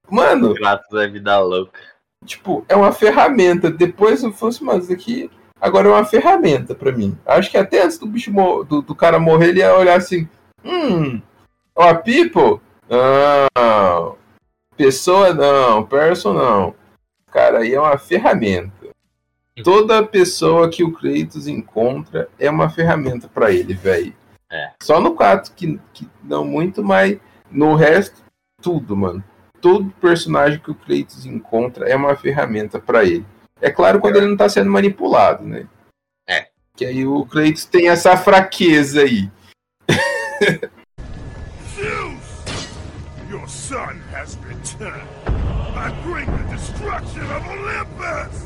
Mano, 0.08 0.54
Kratos 0.54 0.98
é 0.98 1.08
vida 1.08 1.38
louca. 1.40 1.78
tipo, 2.24 2.64
é 2.68 2.76
uma 2.76 2.92
ferramenta. 2.92 3.70
Depois 3.70 4.22
eu 4.22 4.32
fosse, 4.32 4.62
mas 4.62 4.84
isso 4.84 4.92
aqui 4.92 5.30
agora 5.60 5.88
é 5.88 5.90
uma 5.90 6.04
ferramenta 6.04 6.74
pra 6.74 6.92
mim. 6.92 7.18
Acho 7.26 7.50
que 7.50 7.58
até 7.58 7.82
antes 7.82 7.98
do 7.98 8.06
bicho 8.06 8.30
do, 8.64 8.82
do 8.82 8.94
cara 8.94 9.18
morrer, 9.18 9.48
ele 9.48 9.60
ia 9.60 9.76
olhar 9.76 9.96
assim, 9.96 10.28
hum, 10.64 11.20
ó, 11.74 11.94
people, 11.94 12.60
não, 12.88 14.16
pessoa 14.76 15.34
não, 15.34 15.84
person 15.84 16.32
não. 16.32 16.74
Cara, 17.32 17.58
aí 17.58 17.74
é 17.74 17.80
uma 17.80 17.98
ferramenta. 17.98 18.86
Toda 19.64 20.04
pessoa 20.04 20.68
que 20.68 20.84
o 20.84 20.92
Kratos 20.92 21.48
encontra 21.48 22.28
é 22.38 22.50
uma 22.50 22.68
ferramenta 22.68 23.26
pra 23.26 23.50
ele, 23.50 23.74
velho. 23.74 24.14
É. 24.50 24.72
Só 24.82 25.00
no 25.00 25.14
4 25.14 25.52
que, 25.54 25.80
que 25.92 26.08
não 26.22 26.44
muito, 26.44 26.82
mas 26.82 27.18
no 27.50 27.74
resto, 27.74 28.22
tudo, 28.62 28.96
mano 28.96 29.22
todo 29.66 29.90
personagem 30.00 30.60
que 30.60 30.70
o 30.70 30.74
Kratos 30.76 31.26
encontra 31.26 31.88
é 31.88 31.96
uma 31.96 32.14
ferramenta 32.14 32.78
pra 32.78 33.04
ele. 33.04 33.26
É 33.60 33.68
claro 33.68 33.98
quando 33.98 34.16
ele 34.16 34.26
não 34.26 34.36
tá 34.36 34.48
sendo 34.48 34.70
manipulado, 34.70 35.44
né? 35.44 35.66
É. 36.28 36.46
Que 36.76 36.84
aí 36.84 37.04
o 37.04 37.26
Kratos 37.26 37.64
tem 37.64 37.88
essa 37.88 38.16
fraqueza 38.16 39.00
aí. 39.00 39.28
Zeus! 41.74 42.44
Your 43.28 43.48
son 43.48 44.00
has 44.14 44.38
returned. 44.46 45.08
I 45.74 45.90
bring 46.04 46.26
the 46.26 46.54
destruction 46.54 47.24
of 47.34 47.44
Olympus! 47.48 48.45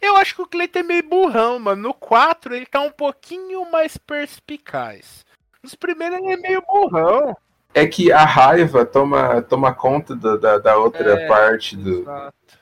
Eu 0.00 0.16
acho 0.16 0.34
que 0.34 0.42
o 0.42 0.46
Cleiton 0.46 0.80
é 0.80 0.82
meio 0.82 1.08
burrão, 1.08 1.58
mano. 1.58 1.82
No 1.82 1.94
4 1.94 2.54
ele 2.54 2.66
tá 2.66 2.80
um 2.80 2.90
pouquinho 2.90 3.70
mais 3.70 3.96
perspicaz. 3.96 5.24
Nos 5.62 5.74
primeiros 5.74 6.18
ele 6.18 6.32
é 6.32 6.36
meio 6.36 6.62
burrão. 6.62 7.36
É 7.74 7.86
que 7.86 8.10
a 8.10 8.24
raiva 8.24 8.84
toma, 8.84 9.42
toma 9.42 9.74
conta 9.74 10.16
da, 10.16 10.36
da, 10.36 10.58
da 10.58 10.76
outra 10.76 11.20
É, 11.20 11.28
parte 11.28 11.76
do, 11.76 12.04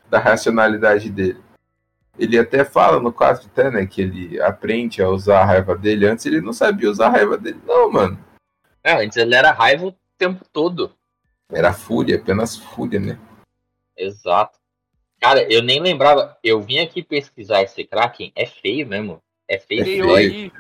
da 0.09 0.19
racionalidade 0.19 1.11
dele. 1.11 1.41
Ele 2.19 2.39
até 2.39 2.65
fala 2.65 2.99
no 2.99 3.13
4 3.13 3.47
até, 3.47 3.71
né, 3.71 3.87
que 3.87 4.01
ele 4.01 4.41
aprende 4.41 5.03
a 5.03 5.09
usar 5.09 5.43
a 5.43 5.45
raiva 5.45 5.77
dele. 5.77 6.07
Antes 6.07 6.27
ele 6.27 6.41
não 6.41 6.53
sabia 6.53 6.91
usar 6.91 7.07
a 7.07 7.11
raiva 7.11 7.37
dele, 7.37 7.61
não, 7.67 7.91
mano. 7.91 8.19
É, 8.83 8.93
antes 9.05 9.17
ele 9.17 9.35
era 9.35 9.53
raiva 9.53 9.87
o 9.87 9.95
tempo 10.17 10.45
todo. 10.53 10.93
Era 11.53 11.73
fúria, 11.73 12.17
apenas 12.17 12.57
fúria, 12.57 12.99
né? 12.99 13.19
Exato. 13.97 14.59
Cara, 15.27 15.43
eu 15.53 15.61
nem 15.61 15.81
lembrava. 15.81 16.39
Eu 16.41 16.61
vim 16.61 16.79
aqui 16.79 17.03
pesquisar 17.03 17.61
esse 17.61 17.83
Kraken. 17.83 18.31
É 18.37 18.47
feio 18.47 18.87
mesmo. 18.87 19.21
É 19.49 19.59
feio. 19.59 19.83
É 19.83 20.19
feio. 20.19 20.53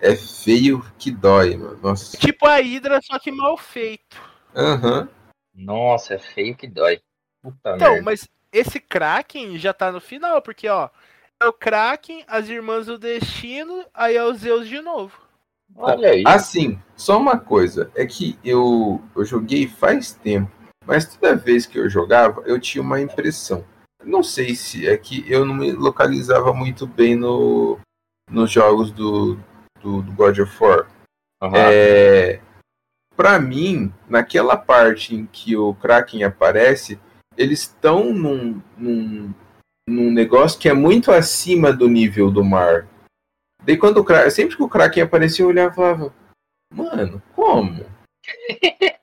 É 0.00 0.16
feio 0.16 0.86
que 0.98 1.10
dói, 1.10 1.58
mano. 1.58 1.78
Nossa. 1.82 2.16
Tipo 2.16 2.46
a 2.46 2.56
Hydra, 2.56 3.00
só 3.02 3.18
que 3.18 3.30
mal 3.30 3.54
feito. 3.58 4.18
Aham. 4.56 5.10
Nossa, 5.54 6.14
é 6.14 6.18
feio 6.18 6.56
que 6.56 6.66
dói. 6.66 7.02
Puta 7.42 7.74
Então, 7.76 7.90
merda. 7.90 8.02
mas 8.02 8.26
esse 8.50 8.80
Kraken 8.80 9.58
já 9.58 9.74
tá 9.74 9.92
no 9.92 10.00
final, 10.00 10.40
porque 10.40 10.70
ó, 10.70 10.88
é 11.38 11.46
o 11.46 11.52
Kraken, 11.52 12.24
as 12.26 12.48
irmãs 12.48 12.86
do 12.86 12.96
destino, 12.96 13.84
aí 13.92 14.16
é 14.16 14.24
o 14.24 14.32
Zeus 14.32 14.66
de 14.66 14.80
novo. 14.80 15.20
Olha 15.76 16.08
aí. 16.12 16.24
Assim, 16.26 16.80
só 16.96 17.18
uma 17.18 17.38
coisa, 17.38 17.90
é 17.94 18.06
que 18.06 18.38
eu, 18.42 19.02
eu 19.14 19.24
joguei 19.26 19.68
faz 19.68 20.12
tempo, 20.12 20.50
mas 20.86 21.14
toda 21.14 21.36
vez 21.36 21.66
que 21.66 21.78
eu 21.78 21.90
jogava, 21.90 22.42
eu 22.46 22.58
tinha 22.58 22.80
uma 22.80 23.02
impressão. 23.02 23.62
Não 24.04 24.22
sei 24.22 24.54
se 24.54 24.86
é 24.86 24.96
que 24.96 25.24
eu 25.30 25.44
não 25.44 25.54
me 25.54 25.72
localizava 25.72 26.52
muito 26.52 26.86
bem 26.86 27.16
no, 27.16 27.78
nos 28.30 28.50
jogos 28.50 28.90
do, 28.90 29.36
do, 29.80 30.02
do 30.02 30.12
God 30.12 30.38
of 30.38 30.62
War. 30.62 30.86
Aham. 31.42 31.56
É, 31.56 32.40
para 33.16 33.38
mim, 33.38 33.92
naquela 34.08 34.56
parte 34.56 35.14
em 35.14 35.26
que 35.26 35.56
o 35.56 35.74
Kraken 35.74 36.24
aparece, 36.24 36.98
eles 37.36 37.60
estão 37.60 38.12
num, 38.12 38.60
num, 38.76 39.34
num 39.88 40.10
negócio 40.12 40.58
que 40.58 40.68
é 40.68 40.72
muito 40.72 41.10
acima 41.10 41.72
do 41.72 41.88
nível 41.88 42.30
do 42.30 42.44
mar. 42.44 42.88
Daí 43.64 43.76
quando 43.76 43.98
o 43.98 44.04
Kraken, 44.04 44.30
sempre 44.30 44.56
que 44.56 44.62
o 44.62 44.68
Kraken 44.68 45.02
aparecia, 45.02 45.44
eu 45.44 45.48
olhava 45.48 45.72
e 45.72 45.76
falava, 45.76 46.14
mano, 46.72 47.22
como? 47.34 47.86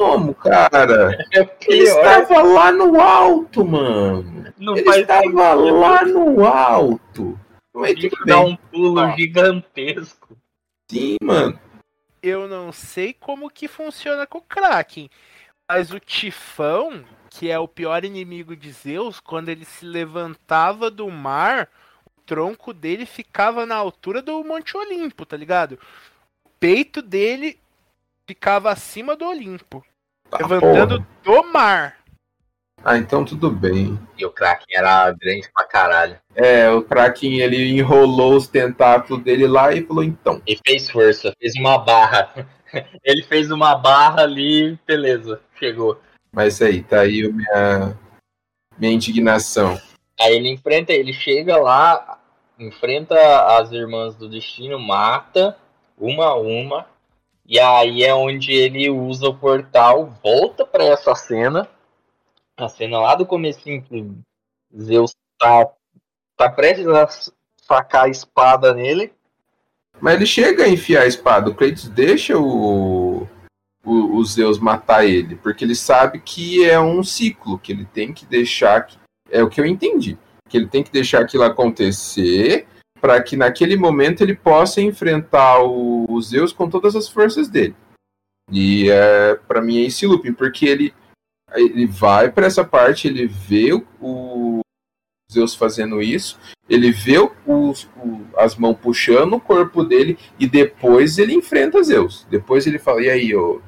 Como, 0.00 0.34
cara? 0.34 1.12
É 1.30 1.46
Ele 1.68 1.82
estava 1.82 2.42
lá 2.42 2.72
no 2.72 2.98
alto, 2.98 3.62
mano. 3.66 4.50
Não 4.56 4.74
Ele 4.74 4.88
estava 4.88 5.20
sentido. 5.20 5.78
lá 5.78 6.04
no 6.06 6.46
alto. 6.46 7.38
Mas 7.74 7.94
Bicho 7.96 8.08
tudo 8.08 8.24
dá 8.24 8.36
bem. 8.36 8.46
um 8.52 8.56
pulo 8.56 8.98
Ó. 8.98 9.14
gigantesco. 9.14 10.38
Sim, 10.90 11.16
mano. 11.22 11.60
Eu 12.22 12.48
não 12.48 12.72
sei 12.72 13.12
como 13.12 13.50
que 13.50 13.68
funciona 13.68 14.26
com 14.26 14.38
o 14.38 14.42
Kraken, 14.42 15.10
mas 15.70 15.90
o 15.90 16.00
Tifão, 16.00 17.04
que 17.28 17.50
é 17.50 17.58
o 17.58 17.68
pior 17.68 18.02
inimigo 18.02 18.56
de 18.56 18.72
Zeus, 18.72 19.20
quando 19.20 19.50
ele 19.50 19.66
se 19.66 19.84
levantava 19.84 20.90
do 20.90 21.10
mar, 21.10 21.68
o 22.06 22.22
tronco 22.22 22.72
dele 22.72 23.04
ficava 23.04 23.66
na 23.66 23.76
altura 23.76 24.22
do 24.22 24.42
Monte 24.44 24.76
Olimpo, 24.78 25.26
tá 25.26 25.36
ligado? 25.36 25.78
O 26.44 26.48
peito 26.58 27.02
dele 27.02 27.58
ficava 28.26 28.70
acima 28.70 29.14
do 29.16 29.26
Olimpo, 29.26 29.84
Tá, 30.30 30.38
levantando 30.38 31.02
porra. 31.22 31.42
do 31.42 31.52
mar. 31.52 31.96
Ah, 32.82 32.96
então 32.96 33.24
tudo 33.24 33.50
bem. 33.50 33.98
E 34.16 34.24
o 34.24 34.30
Kraken 34.30 34.76
era 34.76 35.10
grande 35.12 35.50
pra 35.54 35.66
caralho. 35.66 36.16
É, 36.34 36.70
o 36.70 36.82
Kraken 36.82 37.40
ele 37.40 37.78
enrolou 37.78 38.36
os 38.36 38.46
tentáculos 38.46 39.22
dele 39.22 39.46
lá 39.46 39.72
e 39.72 39.84
falou: 39.84 40.02
então. 40.02 40.40
E 40.46 40.58
fez 40.66 40.88
força, 40.88 41.34
fez 41.38 41.54
uma 41.56 41.78
barra. 41.78 42.48
Ele 43.02 43.24
fez 43.24 43.50
uma 43.50 43.74
barra 43.74 44.22
ali, 44.22 44.78
beleza, 44.86 45.40
chegou. 45.58 46.00
Mas 46.32 46.62
aí, 46.62 46.84
tá 46.84 47.00
aí 47.00 47.26
a 47.26 47.28
minha, 47.28 47.98
minha 48.78 48.92
indignação. 48.92 49.76
Aí 50.20 50.36
ele 50.36 50.50
enfrenta, 50.50 50.92
ele 50.92 51.12
chega 51.12 51.56
lá, 51.56 52.20
enfrenta 52.56 53.16
as 53.56 53.72
irmãs 53.72 54.14
do 54.14 54.28
destino, 54.28 54.78
mata 54.78 55.56
uma 55.98 56.26
a 56.26 56.36
uma. 56.36 56.86
E 57.50 57.58
aí 57.58 58.04
é 58.04 58.14
onde 58.14 58.52
ele 58.52 58.88
usa 58.88 59.26
o 59.26 59.36
portal, 59.36 60.16
volta 60.22 60.64
pra 60.64 60.84
essa 60.84 61.16
cena. 61.16 61.68
A 62.56 62.68
cena 62.68 63.00
lá 63.00 63.16
do 63.16 63.26
comecinho 63.26 63.82
que 63.82 64.08
Zeus 64.80 65.16
tá, 65.36 65.68
tá 66.36 66.48
prestes 66.48 66.86
a 66.86 67.08
sacar 67.60 68.04
a 68.04 68.08
espada 68.08 68.72
nele. 68.72 69.12
Mas 70.00 70.14
ele 70.14 70.26
chega 70.26 70.62
a 70.62 70.68
enfiar 70.68 71.02
a 71.02 71.06
espada. 71.08 71.50
O 71.50 71.54
Kratos 71.56 71.88
deixa 71.88 72.38
o, 72.38 73.26
o, 73.84 74.16
o 74.16 74.24
Zeus 74.24 74.60
matar 74.60 75.04
ele, 75.04 75.34
porque 75.34 75.64
ele 75.64 75.74
sabe 75.74 76.20
que 76.20 76.64
é 76.64 76.78
um 76.78 77.02
ciclo, 77.02 77.58
que 77.58 77.72
ele 77.72 77.84
tem 77.84 78.12
que 78.12 78.24
deixar. 78.26 78.86
É 79.28 79.42
o 79.42 79.50
que 79.50 79.60
eu 79.60 79.66
entendi. 79.66 80.16
Que 80.48 80.56
ele 80.56 80.68
tem 80.68 80.84
que 80.84 80.92
deixar 80.92 81.22
aquilo 81.22 81.42
acontecer 81.42 82.68
para 83.00 83.22
que 83.22 83.36
naquele 83.36 83.76
momento 83.76 84.22
ele 84.22 84.34
possa 84.36 84.80
enfrentar 84.80 85.62
o, 85.62 86.06
o 86.08 86.20
Zeus 86.20 86.52
com 86.52 86.68
todas 86.68 86.94
as 86.94 87.08
forças 87.08 87.48
dele. 87.48 87.74
E 88.50 88.90
é, 88.90 89.34
para 89.34 89.62
mim 89.62 89.78
é 89.78 89.86
esse 89.86 90.06
looping, 90.06 90.32
porque 90.32 90.66
ele, 90.66 90.94
ele 91.54 91.86
vai 91.86 92.30
para 92.30 92.46
essa 92.46 92.64
parte, 92.64 93.06
ele 93.08 93.26
vê 93.26 93.72
o, 93.72 93.84
o 94.00 94.60
Zeus 95.32 95.54
fazendo 95.54 96.02
isso, 96.02 96.38
ele 96.68 96.90
vê 96.90 97.18
o- 97.18 97.32
os- 97.46 97.84
o- 97.96 98.26
as 98.36 98.56
mãos 98.56 98.76
puxando 98.76 99.34
o 99.34 99.40
corpo 99.40 99.84
dele 99.84 100.18
e 100.38 100.46
depois 100.46 101.18
ele 101.18 101.32
enfrenta 101.34 101.82
Zeus. 101.82 102.26
Depois 102.28 102.66
ele 102.66 102.78
fala, 102.78 103.02
e 103.02 103.10
aí, 103.10 103.34
ô 103.34 103.62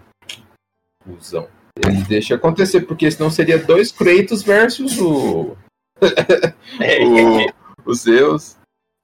cuzão? 1.04 1.48
Ele 1.84 2.02
deixa 2.02 2.34
acontecer, 2.34 2.82
porque 2.82 3.10
senão 3.10 3.30
seria 3.30 3.58
dois 3.58 3.90
Kratos 3.90 4.42
versus 4.42 4.98
o, 5.00 5.56
o, 7.86 7.90
o 7.90 7.94
Zeus. 7.94 8.56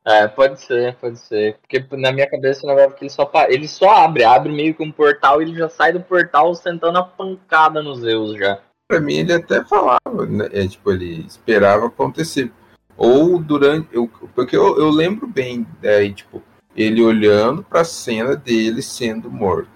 É, 0.08 0.26
pode 0.26 0.58
ser, 0.58 0.94
pode 0.94 1.18
ser. 1.18 1.58
Porque 1.58 1.84
na 1.94 2.10
minha 2.10 2.26
cabeça 2.26 2.64
eu 2.64 2.70
lembrava 2.70 2.94
que 2.94 3.04
ele 3.04 3.10
só, 3.10 3.30
ele 3.46 3.68
só 3.68 3.90
abre, 3.90 4.24
abre 4.24 4.50
meio 4.50 4.74
que 4.74 4.82
um 4.82 4.90
portal 4.90 5.42
e 5.42 5.44
ele 5.44 5.58
já 5.58 5.68
sai 5.68 5.92
do 5.92 6.00
portal 6.00 6.54
sentando 6.54 6.96
a 6.96 7.02
pancada 7.02 7.82
nos 7.82 7.98
Zeus 7.98 8.38
já. 8.38 8.58
Pra 8.88 9.00
mim, 9.00 9.18
ele 9.18 9.34
até 9.34 9.62
falava, 9.62 10.24
né? 10.26 10.48
É, 10.50 10.66
tipo, 10.66 10.90
ele 10.90 11.26
esperava 11.26 11.88
acontecer. 11.88 12.50
Ou 12.96 13.38
durante. 13.38 13.86
Eu, 13.92 14.10
porque 14.34 14.56
eu, 14.56 14.78
eu 14.78 14.88
lembro 14.88 15.26
bem, 15.26 15.66
daí, 15.82 16.14
tipo, 16.14 16.42
ele 16.74 17.02
olhando 17.02 17.62
pra 17.62 17.84
cena 17.84 18.34
dele 18.34 18.80
sendo 18.80 19.30
morto. 19.30 19.68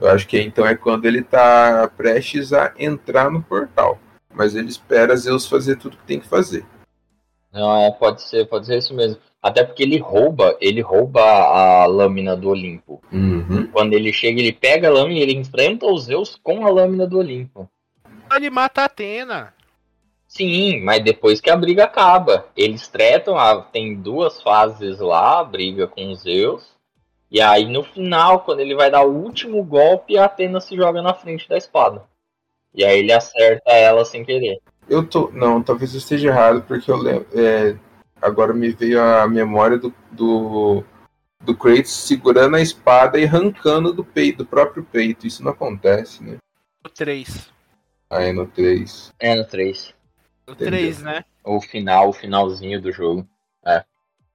Eu 0.00 0.10
acho 0.10 0.28
que 0.28 0.40
então 0.40 0.64
é 0.64 0.76
quando 0.76 1.06
ele 1.06 1.22
tá 1.22 1.90
prestes 1.96 2.52
a 2.52 2.72
entrar 2.78 3.28
no 3.32 3.42
portal. 3.42 3.98
Mas 4.32 4.54
ele 4.54 4.68
espera 4.68 5.16
Zeus 5.16 5.44
fazer 5.44 5.74
tudo 5.74 5.96
que 5.96 6.04
tem 6.04 6.20
que 6.20 6.28
fazer. 6.28 6.64
Não, 7.52 7.76
é, 7.76 7.90
pode 7.90 8.22
ser, 8.22 8.46
pode 8.46 8.66
ser 8.66 8.78
isso 8.78 8.94
mesmo. 8.94 9.18
Até 9.42 9.64
porque 9.64 9.82
ele 9.82 9.98
rouba, 9.98 10.56
ele 10.60 10.80
rouba 10.80 11.22
a 11.22 11.86
lâmina 11.86 12.36
do 12.36 12.50
Olimpo. 12.50 13.02
Uhum. 13.10 13.66
Quando 13.72 13.94
ele 13.94 14.12
chega, 14.12 14.38
ele 14.38 14.52
pega 14.52 14.88
a 14.88 14.92
lâmina 14.92 15.18
e 15.18 15.22
ele 15.22 15.34
enfrenta 15.34 15.86
os 15.86 16.04
Zeus 16.04 16.38
com 16.42 16.66
a 16.66 16.70
lâmina 16.70 17.06
do 17.06 17.18
Olimpo. 17.18 17.68
Ele 18.34 18.50
mata 18.50 18.82
a 18.82 18.84
Atena. 18.84 19.54
Sim, 20.28 20.80
mas 20.82 21.02
depois 21.02 21.40
que 21.40 21.50
a 21.50 21.56
briga 21.56 21.84
acaba, 21.84 22.46
eles 22.56 22.86
tretam, 22.86 23.36
a- 23.36 23.62
tem 23.62 23.96
duas 23.96 24.40
fases 24.42 25.00
lá, 25.00 25.40
a 25.40 25.44
briga 25.44 25.88
com 25.88 26.12
os 26.12 26.20
Zeus. 26.20 26.68
E 27.30 27.40
aí 27.40 27.64
no 27.64 27.82
final, 27.82 28.40
quando 28.40 28.60
ele 28.60 28.74
vai 28.74 28.90
dar 28.90 29.02
o 29.04 29.12
último 29.12 29.62
golpe, 29.64 30.16
a 30.16 30.26
Atena 30.26 30.60
se 30.60 30.76
joga 30.76 31.02
na 31.02 31.14
frente 31.14 31.48
da 31.48 31.56
espada. 31.56 32.02
E 32.72 32.84
aí 32.84 32.98
ele 33.00 33.12
acerta 33.12 33.72
ela 33.72 34.04
sem 34.04 34.24
querer. 34.24 34.58
Eu 34.90 35.06
tô. 35.06 35.30
Não, 35.30 35.62
talvez 35.62 35.92
eu 35.92 35.98
esteja 35.98 36.28
errado, 36.28 36.62
porque 36.66 36.90
eu 36.90 36.96
lembro. 36.96 37.26
é, 37.32 37.76
agora 38.20 38.52
me 38.52 38.70
veio 38.70 39.00
a 39.02 39.26
memória 39.26 39.78
do, 39.78 39.94
do, 40.10 40.84
do 41.42 41.56
Kratos 41.56 41.92
segurando 41.92 42.56
a 42.56 42.60
espada 42.60 43.18
e 43.18 43.24
arrancando 43.24 43.92
do 43.92 44.04
peito, 44.04 44.38
do 44.38 44.46
próprio 44.46 44.84
peito. 44.84 45.26
Isso 45.26 45.42
não 45.42 45.52
acontece, 45.52 46.22
né? 46.22 46.36
O 46.84 46.88
3. 46.88 47.50
Aí 48.10 48.32
no 48.32 48.46
3. 48.46 49.14
É 49.18 49.34
no 49.34 49.44
3. 49.44 49.94
O 50.46 50.52
Entendeu. 50.52 50.72
3, 50.72 51.02
né? 51.02 51.24
O 51.44 51.60
final, 51.60 52.08
o 52.08 52.12
finalzinho 52.12 52.82
do 52.82 52.90
jogo. 52.90 53.26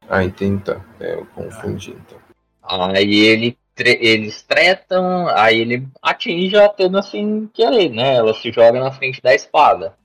Ah, 0.10 0.24
entendi. 0.24 0.64
Tá. 0.64 0.82
É, 1.00 1.16
eu 1.16 1.26
confundi 1.34 1.92
então. 1.92 2.20
Aí 2.62 3.14
ele, 3.14 3.58
eles 3.78 4.42
tretam, 4.44 5.28
aí 5.30 5.60
ele 5.60 5.88
atinge 6.02 6.56
a 6.56 6.66
Atena 6.66 7.02
sem 7.02 7.48
querer, 7.54 7.90
né? 7.90 8.16
Ela 8.16 8.34
se 8.34 8.52
joga 8.52 8.80
na 8.80 8.92
frente 8.92 9.22
da 9.22 9.34
espada. 9.34 9.96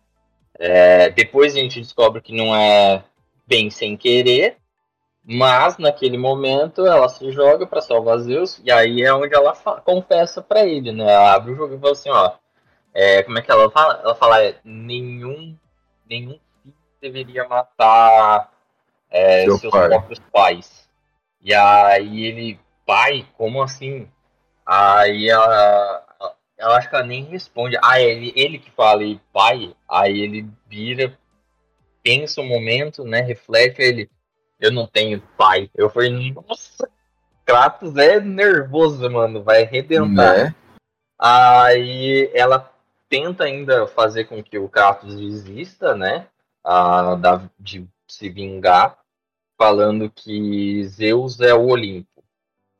É, 0.62 1.08
depois 1.08 1.56
a 1.56 1.58
gente 1.58 1.80
descobre 1.80 2.20
que 2.20 2.36
não 2.36 2.54
é 2.54 3.02
bem 3.46 3.70
sem 3.70 3.96
querer, 3.96 4.58
mas 5.24 5.78
naquele 5.78 6.18
momento 6.18 6.86
ela 6.86 7.08
se 7.08 7.32
joga 7.32 7.66
pra 7.66 7.80
salvar 7.80 8.18
Zeus, 8.18 8.60
e 8.62 8.70
aí 8.70 9.02
é 9.02 9.12
onde 9.14 9.34
ela 9.34 9.54
confessa 9.84 10.42
pra 10.42 10.66
ele, 10.66 10.92
né? 10.92 11.10
Ela 11.10 11.32
abre 11.34 11.52
o 11.52 11.56
jogo 11.56 11.74
e 11.74 11.78
fala 11.78 11.92
assim, 11.92 12.10
ó. 12.10 12.32
é, 12.92 13.22
como 13.22 13.38
é 13.38 13.42
que 13.42 13.50
ela 13.50 13.70
fala? 13.70 14.00
Ela 14.04 14.14
fala, 14.14 14.44
é, 14.44 14.56
nenhum, 14.62 15.56
nenhum 16.08 16.38
filho 16.62 16.74
deveria 17.00 17.48
matar 17.48 18.52
é, 19.10 19.44
Seu 19.44 19.56
seus 19.56 19.72
pai. 19.72 19.88
próprios 19.88 20.18
pais. 20.30 20.88
E 21.42 21.54
aí 21.54 22.26
ele, 22.26 22.60
pai, 22.86 23.26
como 23.38 23.62
assim? 23.62 24.06
Aí 24.66 25.28
ela, 25.30 26.04
ela 26.60 26.76
acho 26.76 26.88
que 26.88 26.94
ela 26.94 27.06
nem 27.06 27.24
responde. 27.24 27.76
Ah, 27.82 27.98
é 27.98 28.04
ele, 28.04 28.32
ele 28.36 28.58
que 28.58 28.70
fala, 28.70 29.02
e 29.02 29.18
pai, 29.32 29.74
aí 29.88 30.20
ele 30.20 30.46
vira, 30.68 31.18
pensa 32.02 32.40
um 32.40 32.46
momento, 32.46 33.02
né? 33.02 33.22
Reflete 33.22 33.80
ele, 33.80 34.10
eu 34.60 34.70
não 34.70 34.86
tenho 34.86 35.22
pai. 35.38 35.70
Eu 35.74 35.88
falei, 35.88 36.10
nossa, 36.32 36.88
Kratos 37.46 37.96
é 37.96 38.20
nervoso, 38.20 39.10
mano, 39.10 39.42
vai 39.42 39.64
arrebentar. 39.64 40.36
Né? 40.36 40.54
Aí 41.18 42.30
ela 42.34 42.70
tenta 43.08 43.44
ainda 43.44 43.86
fazer 43.86 44.24
com 44.24 44.42
que 44.42 44.58
o 44.58 44.68
Kratos 44.68 45.16
desista, 45.16 45.94
né? 45.94 46.26
A, 46.62 47.14
da, 47.14 47.42
de 47.58 47.88
se 48.06 48.28
vingar, 48.28 48.98
falando 49.56 50.10
que 50.10 50.84
Zeus 50.84 51.40
é 51.40 51.54
o 51.54 51.68
Olimpo 51.68 52.09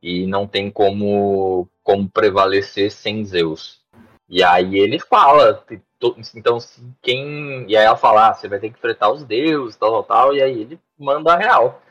e 0.02 0.26
não 0.26 0.46
tem 0.46 0.70
como, 0.70 1.68
como 1.82 2.08
prevalecer 2.08 2.90
sem 2.90 3.24
Zeus. 3.24 3.80
E 4.28 4.42
aí 4.42 4.78
ele 4.78 4.98
fala, 4.98 5.64
então 6.34 6.60
se 6.60 6.80
quem. 7.02 7.64
E 7.68 7.76
aí 7.76 7.84
ela 7.84 7.96
fala, 7.96 8.28
ah, 8.28 8.34
você 8.34 8.48
vai 8.48 8.58
ter 8.58 8.70
que 8.70 8.78
enfrentar 8.78 9.10
os 9.10 9.24
deuses, 9.24 9.76
tal, 9.76 9.90
tal, 9.90 10.04
tal, 10.04 10.34
e 10.34 10.42
aí 10.42 10.60
ele 10.60 10.80
manda 10.98 11.32
a 11.32 11.36
real. 11.36 11.82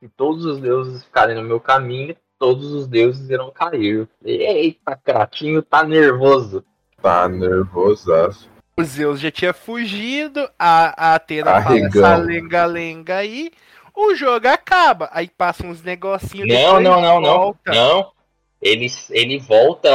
Se 0.00 0.08
todos 0.08 0.44
os 0.44 0.60
deuses 0.60 1.04
ficarem 1.04 1.34
no 1.34 1.42
meu 1.42 1.60
caminho, 1.60 2.16
todos 2.38 2.72
os 2.72 2.86
deuses 2.86 3.28
irão 3.30 3.50
cair. 3.50 4.08
Eita, 4.24 4.96
Kratinho 4.96 5.62
tá 5.62 5.84
nervoso. 5.84 6.64
Tá 7.00 7.28
nervosaço. 7.28 8.48
O 8.76 8.82
Zeus 8.84 9.20
já 9.20 9.30
tinha 9.30 9.52
fugido, 9.52 10.48
a, 10.58 11.12
a 11.12 11.14
Atena 11.16 11.50
Arregão. 11.52 11.90
fala 11.90 12.14
essa 12.14 12.24
lenga-lenga 12.24 13.16
aí, 13.16 13.50
o 13.94 14.14
jogo 14.14 14.48
acaba. 14.48 15.08
Aí 15.12 15.28
passa 15.28 15.66
uns 15.66 15.82
negocinhos. 15.82 16.48
Não, 16.48 16.80
não, 16.80 17.00
não, 17.00 17.20
não. 17.20 17.36
volta. 17.38 17.72
Não. 17.72 18.12
Ele, 18.60 18.86
ele 19.10 19.38
volta 19.38 19.90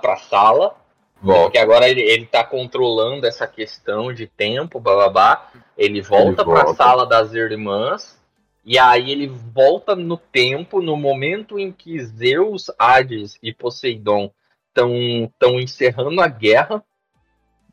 pra 0.00 0.16
sala, 0.16 0.74
Volta. 1.22 1.42
porque 1.42 1.58
agora 1.58 1.88
ele, 1.88 2.00
ele 2.00 2.26
tá 2.26 2.42
controlando 2.44 3.26
essa 3.26 3.46
questão 3.46 4.12
de 4.12 4.26
tempo, 4.26 4.80
bababá. 4.80 5.50
Ele 5.76 6.00
volta 6.02 6.42
Ele 6.42 6.50
pra 6.52 6.64
volta. 6.64 6.74
sala 6.74 7.06
das 7.06 7.32
irmãs, 7.32 8.18
e 8.64 8.76
aí 8.78 9.10
ele 9.12 9.28
volta 9.28 9.94
no 9.94 10.16
tempo, 10.16 10.82
no 10.82 10.96
momento 10.96 11.58
em 11.58 11.70
que 11.72 12.00
Zeus, 12.04 12.70
Hades 12.78 13.38
e 13.42 13.52
Poseidon 13.54 14.30
estão 14.74 15.58
encerrando 15.60 16.20
a 16.20 16.28
guerra 16.28 16.82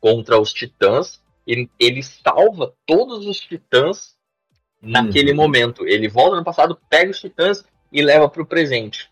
contra 0.00 0.40
os 0.40 0.52
titãs. 0.52 1.20
E 1.46 1.68
ele 1.78 2.02
salva 2.02 2.72
todos 2.86 3.26
os 3.26 3.38
titãs 3.38 4.15
naquele 4.82 5.30
Uhum. 5.30 5.36
momento. 5.36 5.86
Ele 5.86 6.08
volta 6.08 6.36
no 6.36 6.44
passado, 6.44 6.78
pega 6.88 7.10
os 7.10 7.20
titãs 7.20 7.64
e 7.92 8.02
leva 8.02 8.28
pro 8.28 8.46
presente. 8.46 9.10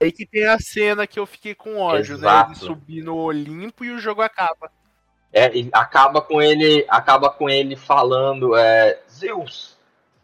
Aí 0.00 0.10
que 0.12 0.26
tem 0.26 0.44
a 0.46 0.58
cena 0.58 1.06
que 1.06 1.18
eu 1.18 1.26
fiquei 1.26 1.54
com 1.54 1.78
ódio, 1.78 2.14
né? 2.18 2.20
Exato. 2.28 2.50
Ele 2.52 2.58
subir 2.58 3.02
no 3.02 3.16
Olimpo 3.16 3.84
e 3.84 3.90
o 3.90 3.98
jogo 3.98 4.22
acaba. 4.22 4.70
É, 5.32 5.52
e 5.56 5.68
acaba 5.72 6.20
com 6.20 6.40
ele, 6.40 6.84
acaba 6.88 7.28
com 7.30 7.48
ele 7.50 7.74
falando, 7.76 8.54
é, 8.56 9.00
Zeus, 9.10 9.76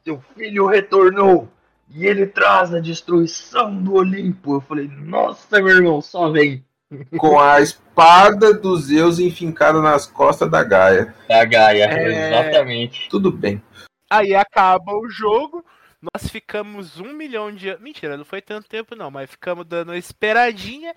seu 0.05 0.23
filho 0.37 0.67
retornou 0.67 1.49
e 1.93 2.07
ele 2.07 2.27
traz 2.27 2.73
a 2.73 2.79
destruição 2.81 3.75
do 3.83 3.95
Olimpo. 3.95 4.55
Eu 4.57 4.61
falei, 4.61 4.87
nossa, 4.89 5.61
meu 5.61 5.69
irmão, 5.77 6.01
só 6.01 6.31
vem 6.31 6.65
Com 7.19 7.39
a 7.39 7.61
espada 7.61 8.53
dos 8.53 8.87
Zeus 8.87 9.21
enfincada 9.21 9.81
nas 9.81 10.07
costas 10.07 10.51
da 10.51 10.63
Gaia. 10.65 11.15
da 11.29 11.45
Gaia, 11.45 11.85
É. 11.85 12.29
exatamente. 12.29 13.09
Tudo 13.09 13.31
bem. 13.31 13.63
Aí 14.11 14.35
acaba 14.35 14.93
o 14.93 15.09
jogo, 15.09 15.65
nós 16.03 16.29
ficamos 16.31 16.99
um 16.99 17.13
milhão 17.13 17.55
de 17.55 17.69
anos. 17.69 17.81
Mentira, 17.83 18.17
não 18.17 18.25
foi 18.25 18.43
tanto 18.43 18.69
tempo 18.69 18.97
não, 18.97 19.11
mas 19.11 19.31
ficamos 19.31 19.65
dando 19.65 19.91
uma 19.91 19.97
esperadinha. 19.99 20.95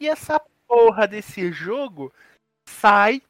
E 0.00 0.08
essa 0.08 0.40
porra 0.66 1.06
desse 1.06 1.52
jogo 1.52 2.12
sai 2.68 3.20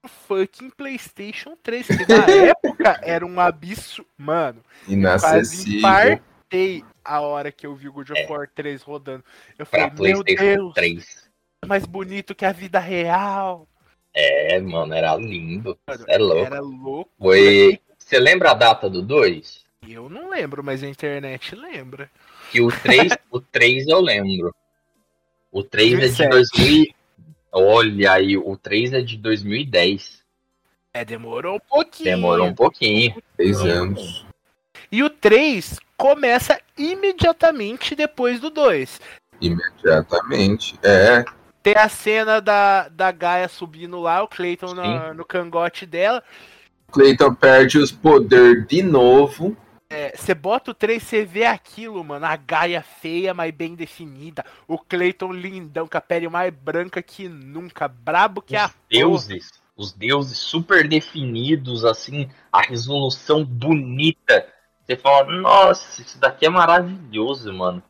pro 0.00 0.10
fucking 0.10 0.70
PlayStation 0.70 1.56
3, 1.62 1.86
que 1.86 2.06
na 2.06 2.26
época 2.50 3.00
era 3.02 3.26
um 3.26 3.40
absurdo. 3.40 4.08
Mano, 4.16 4.62
quase 4.84 4.92
Inacessível. 4.94 5.78
infartei 5.78 6.84
a 7.04 7.20
hora 7.20 7.50
que 7.50 7.66
eu 7.66 7.74
vi 7.74 7.88
o 7.88 7.92
God 7.92 8.10
of 8.10 8.26
War 8.30 8.48
3 8.54 8.82
rodando. 8.82 9.24
Eu 9.58 9.66
Pra 9.66 9.90
falei, 9.90 10.12
meu 10.14 10.22
PlayStation 10.22 10.56
Deus, 10.56 10.74
3. 10.74 11.30
é 11.64 11.66
mais 11.66 11.84
bonito 11.86 12.34
que 12.36 12.44
a 12.44 12.52
vida 12.52 12.78
real. 12.78 13.66
É, 14.14 14.58
mano, 14.60 14.94
era 14.94 15.14
lindo. 15.16 15.76
É 16.06 16.16
louco. 16.16 16.46
Era 16.46 16.60
louco. 16.60 17.10
Foi. 17.18 17.80
Você 18.06 18.20
lembra 18.20 18.52
a 18.52 18.54
data 18.54 18.88
do 18.88 19.02
2? 19.02 19.64
Eu 19.88 20.08
não 20.08 20.30
lembro, 20.30 20.62
mas 20.62 20.80
a 20.80 20.86
internet 20.86 21.56
lembra. 21.56 22.08
Que 22.52 22.60
o 22.60 22.68
3, 22.68 23.12
o 23.32 23.40
3 23.40 23.88
eu 23.88 24.00
lembro. 24.00 24.54
O 25.50 25.64
3 25.64 25.94
é 25.94 26.06
de 26.06 26.28
2007. 26.28 26.30
2000. 26.30 26.94
Olha 27.50 28.12
aí, 28.12 28.36
o 28.36 28.56
3 28.56 28.92
é 28.92 29.00
de 29.00 29.16
2010. 29.16 30.22
É, 30.94 31.04
demorou 31.04 31.56
um 31.56 31.58
pouquinho. 31.58 32.04
Demorou 32.04 32.46
um 32.46 32.54
pouquinho. 32.54 33.20
Seis 33.34 33.60
anos. 33.62 34.24
E 34.92 35.02
o 35.02 35.10
3 35.10 35.80
começa 35.96 36.60
imediatamente 36.78 37.96
depois 37.96 38.38
do 38.38 38.50
2. 38.50 39.00
Imediatamente. 39.40 40.78
É. 40.80 41.24
Tem 41.60 41.74
a 41.76 41.88
cena 41.88 42.40
da, 42.40 42.88
da 42.88 43.10
Gaia 43.10 43.48
subindo 43.48 43.98
lá, 43.98 44.22
o 44.22 44.28
Clayton 44.28 44.74
na- 44.74 45.12
no 45.12 45.24
cangote 45.24 45.84
dela. 45.84 46.22
Clayton 46.92 47.34
perde 47.34 47.78
os 47.78 47.90
poderes 47.92 48.66
de 48.66 48.82
novo. 48.82 49.56
É, 49.88 50.16
Você 50.16 50.34
bota 50.34 50.72
o 50.72 50.74
3, 50.74 51.02
você 51.02 51.24
vê 51.24 51.44
aquilo, 51.44 52.02
mano. 52.02 52.26
A 52.26 52.36
Gaia 52.36 52.82
feia, 52.82 53.32
mas 53.32 53.54
bem 53.54 53.74
definida. 53.74 54.44
O 54.66 54.78
Clayton 54.78 55.32
lindão, 55.32 55.86
com 55.86 55.96
a 55.96 56.00
pele 56.00 56.28
mais 56.28 56.52
branca 56.52 57.02
que 57.02 57.28
nunca. 57.28 57.86
Brabo 57.86 58.42
que 58.42 58.56
a 58.56 58.66
Os 58.66 58.72
deuses, 58.90 59.52
os 59.76 59.92
deuses 59.92 60.38
super 60.38 60.88
definidos, 60.88 61.84
assim, 61.84 62.28
a 62.50 62.62
resolução 62.62 63.44
bonita. 63.44 64.46
Você 64.84 64.96
fala, 64.96 65.32
nossa, 65.32 66.00
isso 66.00 66.18
daqui 66.18 66.46
é 66.46 66.50
maravilhoso, 66.50 67.52
mano. 67.52 67.82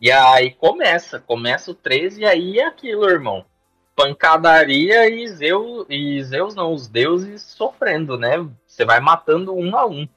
E 0.00 0.10
aí 0.10 0.52
começa, 0.52 1.20
começa 1.20 1.70
o 1.70 1.74
13 1.74 2.22
e 2.22 2.24
aí 2.24 2.58
é 2.58 2.66
aquilo, 2.66 3.08
irmão. 3.08 3.44
Pancadaria 4.00 5.10
e 5.10 5.28
Zeus, 5.28 5.86
e 5.90 6.22
Zeus 6.24 6.54
não, 6.54 6.72
os 6.72 6.88
deuses 6.88 7.42
sofrendo, 7.42 8.16
né? 8.16 8.46
Você 8.66 8.84
vai 8.84 8.98
matando 8.98 9.54
um 9.54 9.76
a 9.76 9.86
um. 9.86 10.08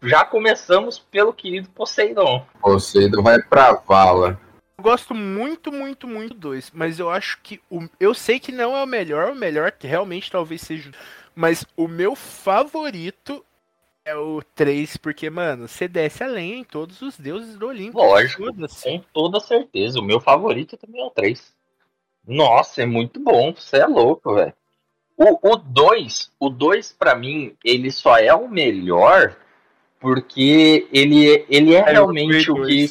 Já 0.00 0.24
começamos 0.24 0.98
pelo 0.98 1.32
querido 1.32 1.68
Poseidon. 1.70 2.46
Poseidon 2.60 3.22
vai 3.22 3.42
pra 3.42 3.72
vala. 3.72 4.40
Eu 4.78 4.84
gosto 4.84 5.12
muito, 5.12 5.72
muito, 5.72 6.06
muito 6.06 6.34
do 6.34 6.40
2, 6.40 6.70
mas 6.72 7.00
eu 7.00 7.10
acho 7.10 7.38
que 7.42 7.60
o, 7.68 7.88
eu 7.98 8.14
sei 8.14 8.38
que 8.38 8.52
não 8.52 8.76
é 8.76 8.82
o 8.82 8.86
melhor, 8.86 9.32
o 9.32 9.34
melhor 9.34 9.72
que 9.72 9.88
realmente 9.88 10.30
talvez 10.30 10.60
seja, 10.60 10.92
mas 11.34 11.66
o 11.76 11.88
meu 11.88 12.14
favorito 12.14 13.44
é 14.04 14.14
o 14.14 14.40
3, 14.54 14.96
porque 14.98 15.28
mano, 15.28 15.66
você 15.66 15.88
desce 15.88 16.22
além 16.22 16.60
em 16.60 16.64
todos 16.64 17.02
os 17.02 17.18
deuses 17.18 17.56
do 17.56 17.66
Olimpo. 17.66 17.98
Lógico. 17.98 18.44
Com 18.44 19.00
toda 19.12 19.40
certeza. 19.40 19.98
O 19.98 20.04
meu 20.04 20.20
favorito 20.20 20.76
também 20.76 21.02
é 21.02 21.04
o 21.04 21.10
3. 21.10 21.59
Nossa, 22.26 22.82
é 22.82 22.86
muito 22.86 23.20
bom. 23.20 23.52
Você 23.54 23.78
é 23.78 23.86
louco, 23.86 24.34
velho. 24.34 24.52
O 25.16 25.56
2, 25.56 26.32
o 26.40 26.48
2 26.48 26.92
pra 26.92 27.14
mim, 27.14 27.54
ele 27.62 27.90
só 27.90 28.16
é 28.16 28.32
o 28.32 28.48
melhor 28.48 29.36
porque 30.00 30.88
ele, 30.90 31.44
ele 31.48 31.74
é 31.74 31.80
eu 31.80 31.84
realmente 31.84 32.50
o 32.50 32.66
que. 32.66 32.86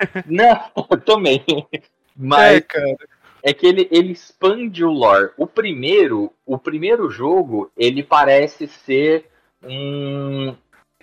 Não, 0.26 0.58
eu 0.90 1.00
também. 1.00 1.44
É, 1.70 1.80
Mas 2.16 2.60
cara. 2.66 2.96
é 3.42 3.52
que 3.52 3.66
ele, 3.66 3.86
ele 3.90 4.12
expande 4.12 4.82
o 4.82 4.90
lore. 4.90 5.32
O 5.36 5.46
primeiro, 5.46 6.32
o 6.46 6.58
primeiro 6.58 7.10
jogo, 7.10 7.70
ele 7.76 8.02
parece 8.02 8.66
ser 8.66 9.26
um, 9.62 10.48
um 10.48 10.54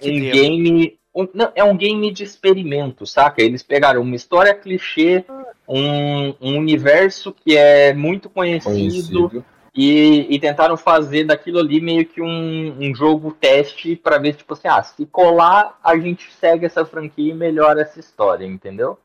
game. 0.01 0.97
Um- 1.13 1.27
não, 1.33 1.51
é 1.55 1.63
um 1.63 1.75
game 1.75 2.11
de 2.11 2.23
experimento, 2.23 3.05
saca? 3.05 3.41
Eles 3.41 3.63
pegaram 3.63 4.01
uma 4.01 4.15
história 4.15 4.53
clichê, 4.53 5.25
um, 5.67 6.29
um 6.41 6.57
universo 6.57 7.33
que 7.33 7.57
é 7.57 7.93
muito 7.93 8.29
conhecido, 8.29 9.29
Conhecido. 9.29 9.45
E, 9.75 10.27
e 10.29 10.39
tentaram 10.39 10.77
fazer 10.77 11.23
daquilo 11.23 11.57
ali 11.57 11.81
meio 11.81 12.05
que 12.05 12.21
um, 12.21 12.77
um 12.79 12.93
jogo 12.93 13.31
teste 13.31 13.95
pra 13.95 14.19
ver, 14.19 14.35
tipo 14.35 14.53
assim, 14.53 14.67
ah, 14.67 14.83
se 14.83 15.03
colar, 15.07 15.79
a 15.83 15.97
gente 15.97 16.31
segue 16.33 16.65
essa 16.65 16.85
franquia 16.85 17.31
e 17.31 17.35
melhora 17.35 17.81
essa 17.81 17.99
história, 17.99 18.45
entendeu? 18.45 18.99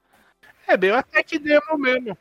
É 0.67 0.77
bem 0.77 0.91
até 0.91 1.23
que 1.23 1.39
demo 1.39 1.79
mesmo. 1.79 2.17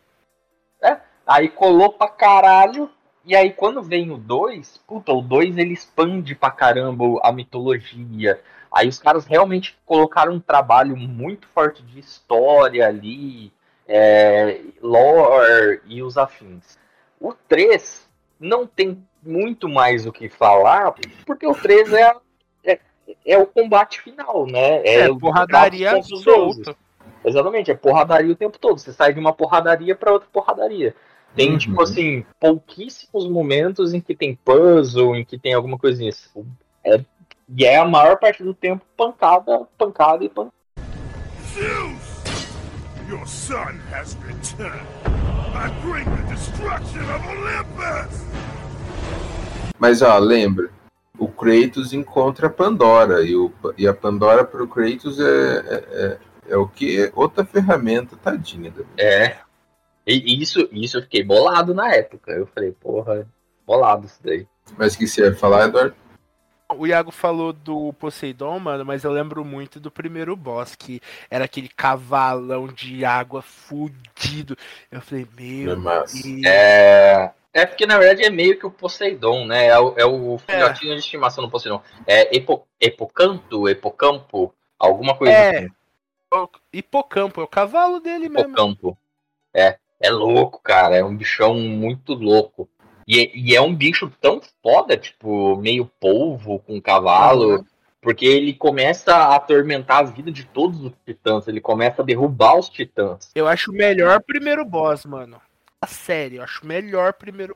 Aí 1.27 1.49
colou 1.49 1.91
pra 1.91 2.07
caralho. 2.07 2.89
E 3.25 3.35
aí 3.35 3.51
quando 3.51 3.83
vem 3.83 4.09
o 4.09 4.17
2, 4.17 4.79
puta, 4.87 5.11
o 5.11 5.21
2 5.21 5.57
ele 5.57 5.73
expande 5.73 6.33
pra 6.33 6.49
caramba 6.49 7.03
a 7.21 7.33
mitologia. 7.33 8.39
Aí 8.71 8.87
os 8.87 8.99
caras 8.99 9.25
realmente 9.25 9.77
colocaram 9.85 10.33
um 10.33 10.39
trabalho 10.39 10.95
muito 10.95 11.47
forte 11.47 11.81
de 11.83 11.99
história 11.99 12.87
ali, 12.87 13.51
é, 13.87 14.61
lore 14.81 15.81
e 15.85 16.01
os 16.03 16.17
afins. 16.17 16.77
O 17.19 17.33
3 17.33 18.07
não 18.39 18.67
tem 18.67 19.03
muito 19.23 19.67
mais 19.67 20.05
o 20.05 20.11
que 20.11 20.29
falar, 20.29 20.93
porque 21.25 21.47
o 21.47 21.55
3 21.55 21.91
é, 21.93 22.03
a- 22.03 22.19
é, 22.63 22.79
é 23.25 23.37
o 23.37 23.47
combate 23.47 24.01
final, 24.01 24.45
né? 24.45 24.81
É, 24.85 25.09
o 25.09 25.17
porradaria 25.17 26.01
solta. 26.03 26.75
Exatamente, 27.25 27.71
é 27.71 27.75
porradaria 27.75 28.31
o 28.31 28.35
tempo 28.35 28.59
todo. 28.59 28.77
Você 28.77 28.93
sai 28.93 29.13
de 29.13 29.19
uma 29.19 29.33
porradaria 29.33 29.95
pra 29.95 30.13
outra 30.13 30.29
porradaria. 30.31 30.95
Tem, 31.35 31.51
Uhum. 31.51 31.57
tipo 31.57 31.81
assim, 31.81 32.25
pouquíssimos 32.39 33.27
momentos 33.27 33.93
em 33.93 33.99
que 34.01 34.15
tem 34.15 34.35
puzzle, 34.35 35.15
em 35.15 35.25
que 35.25 35.37
tem 35.37 35.53
alguma 35.53 35.77
coisinha. 35.77 36.11
É, 36.83 37.03
e 37.55 37.65
é 37.65 37.77
a 37.77 37.85
maior 37.85 38.17
parte 38.17 38.43
do 38.43 38.53
tempo 38.53 38.85
pancada, 38.95 39.67
pancada 39.77 40.23
e 40.23 40.29
pancada. 40.29 40.53
Zeus! 41.53 42.17
Your 43.07 43.25
son 43.25 43.79
has 43.91 44.17
returned. 44.25 44.85
I 45.55 45.69
bring 45.81 46.03
the 46.03 46.33
destruction 46.33 47.03
of 47.03 47.25
Olympus! 47.25 48.25
Mas 49.79 50.01
ó, 50.01 50.17
lembra, 50.17 50.69
o 51.17 51.27
Kratos 51.27 51.93
encontra 51.93 52.47
a 52.47 52.49
Pandora 52.49 53.23
e, 53.23 53.35
o, 53.35 53.51
e 53.77 53.87
a 53.87 53.93
Pandora 53.93 54.43
pro 54.43 54.67
Kratos 54.67 55.19
é, 55.19 55.23
é, 55.23 55.83
é, 55.91 56.17
é 56.49 56.57
o 56.57 56.67
que? 56.67 57.11
Outra 57.15 57.45
ferramenta, 57.45 58.17
tadinha. 58.17 58.71
Da... 58.71 58.83
É. 58.97 59.37
E 60.05 60.35
e 60.35 60.41
isso, 60.41 60.67
isso 60.71 60.97
eu 60.97 61.01
fiquei 61.03 61.23
bolado 61.23 61.73
na 61.73 61.93
época. 61.93 62.31
Eu 62.31 62.45
falei, 62.47 62.71
porra, 62.73 63.25
bolado 63.65 64.05
isso 64.05 64.19
daí. 64.21 64.45
Mas 64.77 64.95
o 64.95 64.97
que 64.97 65.07
você 65.07 65.21
ia 65.21 65.35
falar, 65.35 65.67
Eduardo? 65.67 65.95
O 66.75 66.85
Iago 66.85 67.11
falou 67.11 67.53
do 67.53 67.93
Poseidon, 67.93 68.59
mano, 68.59 68.83
mas 68.83 69.03
eu 69.05 69.11
lembro 69.11 69.45
muito 69.45 69.79
do 69.79 69.89
primeiro 69.89 70.35
boss, 70.35 70.75
que 70.75 71.01
era 71.29 71.45
aquele 71.45 71.69
cavalão 71.69 72.67
de 72.67 73.05
água 73.05 73.41
fudido. 73.41 74.57
Eu 74.91 74.99
falei, 74.99 75.25
meu 75.37 75.71
É. 75.71 75.75
Deus. 75.75 76.13
É. 76.45 77.31
É 77.53 77.65
porque 77.65 77.85
na 77.87 77.97
verdade 77.97 78.23
é 78.23 78.29
meio 78.29 78.59
que 78.59 78.65
o 78.65 78.71
Poseidon, 78.71 79.45
né? 79.45 79.67
É 79.67 79.79
o, 79.79 79.93
é 79.97 80.05
o 80.05 80.37
filhotinho 80.37 80.93
de 80.93 80.99
estimação 80.99 81.43
do 81.43 81.49
Poseidon. 81.49 81.81
É 82.05 82.35
Epo, 82.35 82.67
Epocanto, 82.79 83.67
Epocampo, 83.69 84.53
alguma 84.77 85.15
coisa 85.15 85.33
É. 85.33 85.57
assim. 85.59 85.69
O 86.33 86.49
Hipocampo, 86.73 87.39
é 87.39 87.43
o 87.45 87.47
cavalo 87.47 88.01
dele 88.01 88.27
mesmo. 88.27 88.49
Hipocampo. 88.49 88.97
É, 89.53 89.77
é 90.01 90.09
louco, 90.11 90.59
cara. 90.61 90.97
É 90.97 91.03
um 91.03 91.15
bichão 91.15 91.53
muito 91.55 92.13
louco. 92.13 92.69
E, 93.07 93.19
é- 93.19 93.31
e 93.35 93.55
é 93.55 93.61
um 93.61 93.73
bicho 93.73 94.11
tão 94.21 94.41
foda, 94.61 94.97
tipo, 94.97 95.55
meio 95.57 95.85
polvo 95.99 96.59
com 96.59 96.81
cavalo. 96.81 97.65
Porque 98.01 98.25
ele 98.25 98.53
começa 98.53 99.15
a 99.15 99.35
atormentar 99.35 99.99
a 99.99 100.03
vida 100.03 100.31
de 100.31 100.43
todos 100.45 100.81
os 100.83 100.91
titãs. 101.05 101.47
Ele 101.47 101.59
começa 101.59 102.01
a 102.01 102.05
derrubar 102.05 102.57
os 102.57 102.69
titãs. 102.69 103.31
Eu 103.33 103.47
acho 103.47 103.71
o 103.71 103.73
melhor 103.73 104.21
primeiro 104.21 104.63
boss, 104.63 105.05
mano. 105.05 105.41
A 105.81 105.87
sério, 105.87 106.37
eu 106.37 106.43
acho 106.43 106.63
o 106.63 106.67
melhor 106.67 107.13
primeiro 107.13 107.55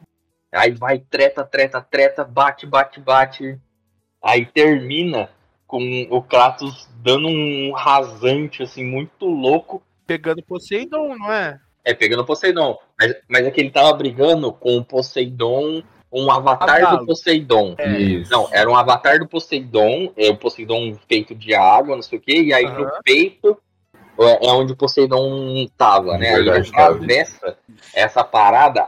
Aí 0.51 0.71
vai, 0.71 0.99
treta, 0.99 1.45
treta, 1.45 1.81
treta, 1.81 2.25
bate, 2.25 2.65
bate, 2.65 2.99
bate. 2.99 3.57
Aí 4.21 4.45
termina 4.45 5.29
com 5.65 5.79
o 6.09 6.21
Kratos 6.21 6.89
dando 6.97 7.29
um 7.29 7.71
rasante, 7.71 8.61
assim, 8.61 8.83
muito 8.83 9.25
louco. 9.25 9.81
pegando 10.05 10.43
Poseidon, 10.43 11.15
não 11.17 11.31
é? 11.31 11.57
É, 11.85 11.93
pegando 11.93 12.25
Poseidon. 12.25 12.77
Mas, 13.01 13.15
mas 13.27 13.47
é 13.47 13.51
que 13.51 13.59
ele 13.59 13.71
tava 13.71 13.91
brigando 13.93 14.53
com 14.53 14.77
o 14.77 14.85
Poseidon, 14.85 15.81
um 16.13 16.29
avatar 16.29 16.81
Cavalo. 16.81 16.99
do 16.99 17.05
Poseidon. 17.07 17.73
É. 17.79 17.99
Isso. 17.99 18.31
Não, 18.31 18.47
era 18.51 18.69
um 18.69 18.75
avatar 18.75 19.17
do 19.17 19.27
Poseidon, 19.27 20.11
é 20.15 20.29
o 20.29 20.37
Poseidon 20.37 20.95
feito 21.07 21.33
de 21.33 21.55
água, 21.55 21.95
não 21.95 22.03
sei 22.03 22.19
o 22.19 22.21
quê, 22.21 22.43
e 22.43 22.53
aí 22.53 22.65
no 22.65 22.83
Aham. 22.83 22.99
peito 23.03 23.57
é 24.19 24.47
é 24.47 24.51
onde 24.51 24.73
o 24.73 24.75
Poseidon 24.75 25.65
tava, 25.75 26.15
né? 26.17 26.35
Aí 26.35 26.41
ele 26.41 26.51
atravessa 26.51 27.57
essa 27.91 28.23
parada 28.23 28.87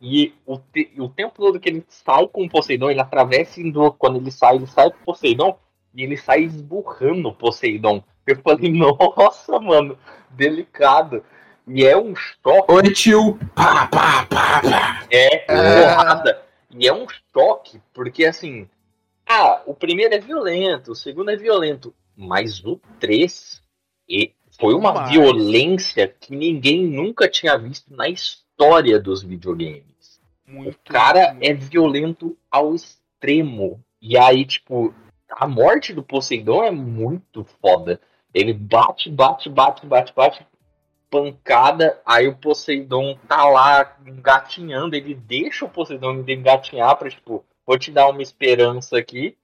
e 0.00 0.34
o, 0.44 0.58
te- 0.58 0.90
o 0.98 1.08
tempo 1.08 1.34
todo 1.36 1.60
que 1.60 1.68
ele 1.68 1.84
sai 1.88 2.26
com 2.26 2.42
o 2.44 2.50
Poseidon, 2.50 2.90
ele 2.90 3.00
atravessa 3.00 3.60
indo, 3.60 3.92
quando 3.92 4.16
ele 4.16 4.32
sai, 4.32 4.56
ele 4.56 4.66
sai 4.66 4.90
com 4.90 4.96
o 4.96 5.04
Poseidon 5.04 5.56
e 5.94 6.02
ele 6.02 6.16
sai 6.16 6.40
esburrando 6.42 7.28
o 7.28 7.34
Poseidon. 7.34 8.02
Eu 8.26 8.36
falei, 8.42 8.72
nossa, 8.74 9.60
mano, 9.60 9.96
delicado. 10.30 11.22
E 11.66 11.84
é 11.84 11.96
um 11.96 12.14
choque. 12.16 12.72
Oi, 12.72 12.92
tio! 12.92 13.38
Pá, 13.54 13.86
pá, 13.86 14.26
pá, 14.26 14.60
pá. 14.62 15.06
É, 15.10 15.44
É. 15.52 15.94
porrada. 15.94 16.42
E 16.70 16.88
é 16.88 16.92
um 16.92 17.06
choque, 17.32 17.80
porque 17.92 18.24
assim. 18.24 18.68
Ah, 19.26 19.62
o 19.66 19.74
primeiro 19.74 20.14
é 20.14 20.18
violento, 20.18 20.92
o 20.92 20.96
segundo 20.96 21.30
é 21.30 21.36
violento. 21.36 21.94
Mas 22.16 22.62
o 22.64 22.80
3 23.00 23.62
e 24.08 24.32
foi 24.60 24.74
uma 24.74 24.92
Mais. 24.92 25.10
violência 25.10 26.06
que 26.08 26.34
ninguém 26.36 26.84
nunca 26.86 27.28
tinha 27.28 27.56
visto 27.56 27.94
na 27.94 28.08
história 28.08 28.98
dos 28.98 29.22
videogames. 29.22 30.20
Muito. 30.46 30.74
O 30.74 30.92
cara 30.92 31.32
muito. 31.32 31.44
é 31.44 31.54
violento 31.54 32.36
ao 32.50 32.74
extremo. 32.74 33.82
E 34.00 34.18
aí, 34.18 34.44
tipo, 34.44 34.92
a 35.30 35.46
morte 35.46 35.92
do 35.94 36.02
Poseidon 36.02 36.64
é 36.64 36.70
muito 36.70 37.44
foda. 37.62 38.00
Ele 38.34 38.52
bate, 38.52 39.08
bate, 39.10 39.48
bate, 39.48 39.86
bate, 39.86 40.12
bate, 40.14 40.46
pancada. 41.12 42.00
Aí 42.06 42.26
o 42.26 42.34
Poseidon 42.34 43.18
tá 43.28 43.44
lá 43.44 43.98
engatinhando. 44.06 44.96
Ele 44.96 45.14
deixa 45.14 45.66
o 45.66 45.68
Poseidon 45.68 46.24
engatinhar 46.26 46.96
pra, 46.96 47.10
tipo, 47.10 47.44
vou 47.66 47.78
te 47.78 47.90
dar 47.90 48.08
uma 48.08 48.22
esperança 48.22 48.96
aqui. 48.96 49.36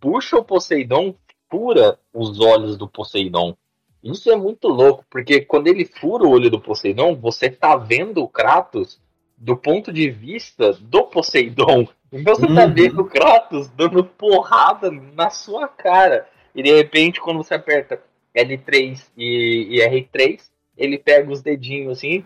Puxa 0.00 0.36
o 0.36 0.44
Poseidon, 0.44 1.14
fura 1.50 1.98
os 2.14 2.38
olhos 2.40 2.78
do 2.78 2.86
Poseidon. 2.86 3.56
Isso 4.02 4.30
é 4.30 4.36
muito 4.36 4.68
louco, 4.68 5.04
porque 5.10 5.42
quando 5.42 5.68
ele 5.68 5.84
fura 5.84 6.24
o 6.24 6.30
olho 6.30 6.50
do 6.50 6.60
Poseidon, 6.60 7.14
você 7.16 7.50
tá 7.50 7.76
vendo 7.76 8.22
o 8.22 8.28
Kratos 8.28 9.00
do 9.36 9.56
ponto 9.56 9.92
de 9.92 10.08
vista 10.10 10.72
do 10.74 11.04
Poseidon. 11.04 11.86
Então 12.12 12.34
você 12.36 12.46
tá 12.46 12.64
Uhum. 12.64 12.74
vendo 12.74 13.02
o 13.02 13.04
Kratos 13.08 13.68
dando 13.70 14.04
porrada 14.04 14.90
na 14.90 15.30
sua 15.30 15.66
cara. 15.68 16.28
E 16.54 16.62
de 16.62 16.72
repente, 16.72 17.20
quando 17.20 17.38
você 17.38 17.54
aperta 17.54 18.02
L3 18.36 19.00
e, 19.16 19.68
e 19.70 19.88
R3, 19.88 20.51
ele 20.76 20.98
pega 20.98 21.30
os 21.30 21.42
dedinhos 21.42 21.98
assim 21.98 22.24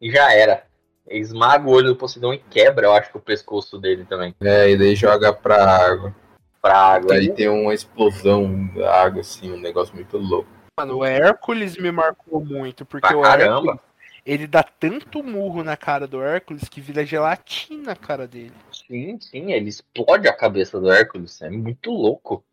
e 0.00 0.10
já 0.10 0.32
era. 0.32 0.64
Esmaga 1.08 1.66
o 1.68 1.72
olho 1.72 1.88
do 1.88 1.96
Poseidon 1.96 2.34
e 2.34 2.38
quebra, 2.38 2.86
eu 2.86 2.92
acho 2.92 3.10
que 3.10 3.16
o 3.16 3.20
pescoço 3.20 3.78
dele 3.78 4.04
também. 4.04 4.34
É, 4.40 4.70
e 4.70 4.76
daí 4.78 4.94
joga 4.94 5.32
pra 5.32 5.56
água. 5.64 6.14
pra 6.62 6.76
água. 6.76 7.14
Aí 7.14 7.32
tem 7.32 7.48
uma 7.48 7.74
explosão 7.74 8.68
da 8.74 9.02
água, 9.02 9.20
assim, 9.22 9.50
um 9.52 9.58
negócio 9.58 9.94
muito 9.94 10.16
louco. 10.16 10.48
Mano, 10.78 10.98
o 10.98 11.04
Hércules 11.04 11.76
me 11.76 11.90
marcou 11.90 12.44
muito, 12.44 12.86
porque 12.86 13.08
Pra 13.08 13.18
o 13.18 13.22
caramba. 13.22 13.72
Hércules, 13.72 13.80
ele 14.24 14.46
dá 14.46 14.62
tanto 14.62 15.22
murro 15.22 15.64
na 15.64 15.76
cara 15.76 16.06
do 16.06 16.22
Hércules 16.22 16.68
que 16.68 16.80
vira 16.80 17.04
gelatina 17.04 17.92
a 17.92 17.96
cara 17.96 18.28
dele. 18.28 18.52
Sim, 18.72 19.18
sim, 19.20 19.52
ele 19.52 19.68
explode 19.68 20.28
a 20.28 20.32
cabeça 20.32 20.78
do 20.80 20.90
Hércules, 20.92 21.42
é 21.42 21.50
muito 21.50 21.90
louco. 21.90 22.44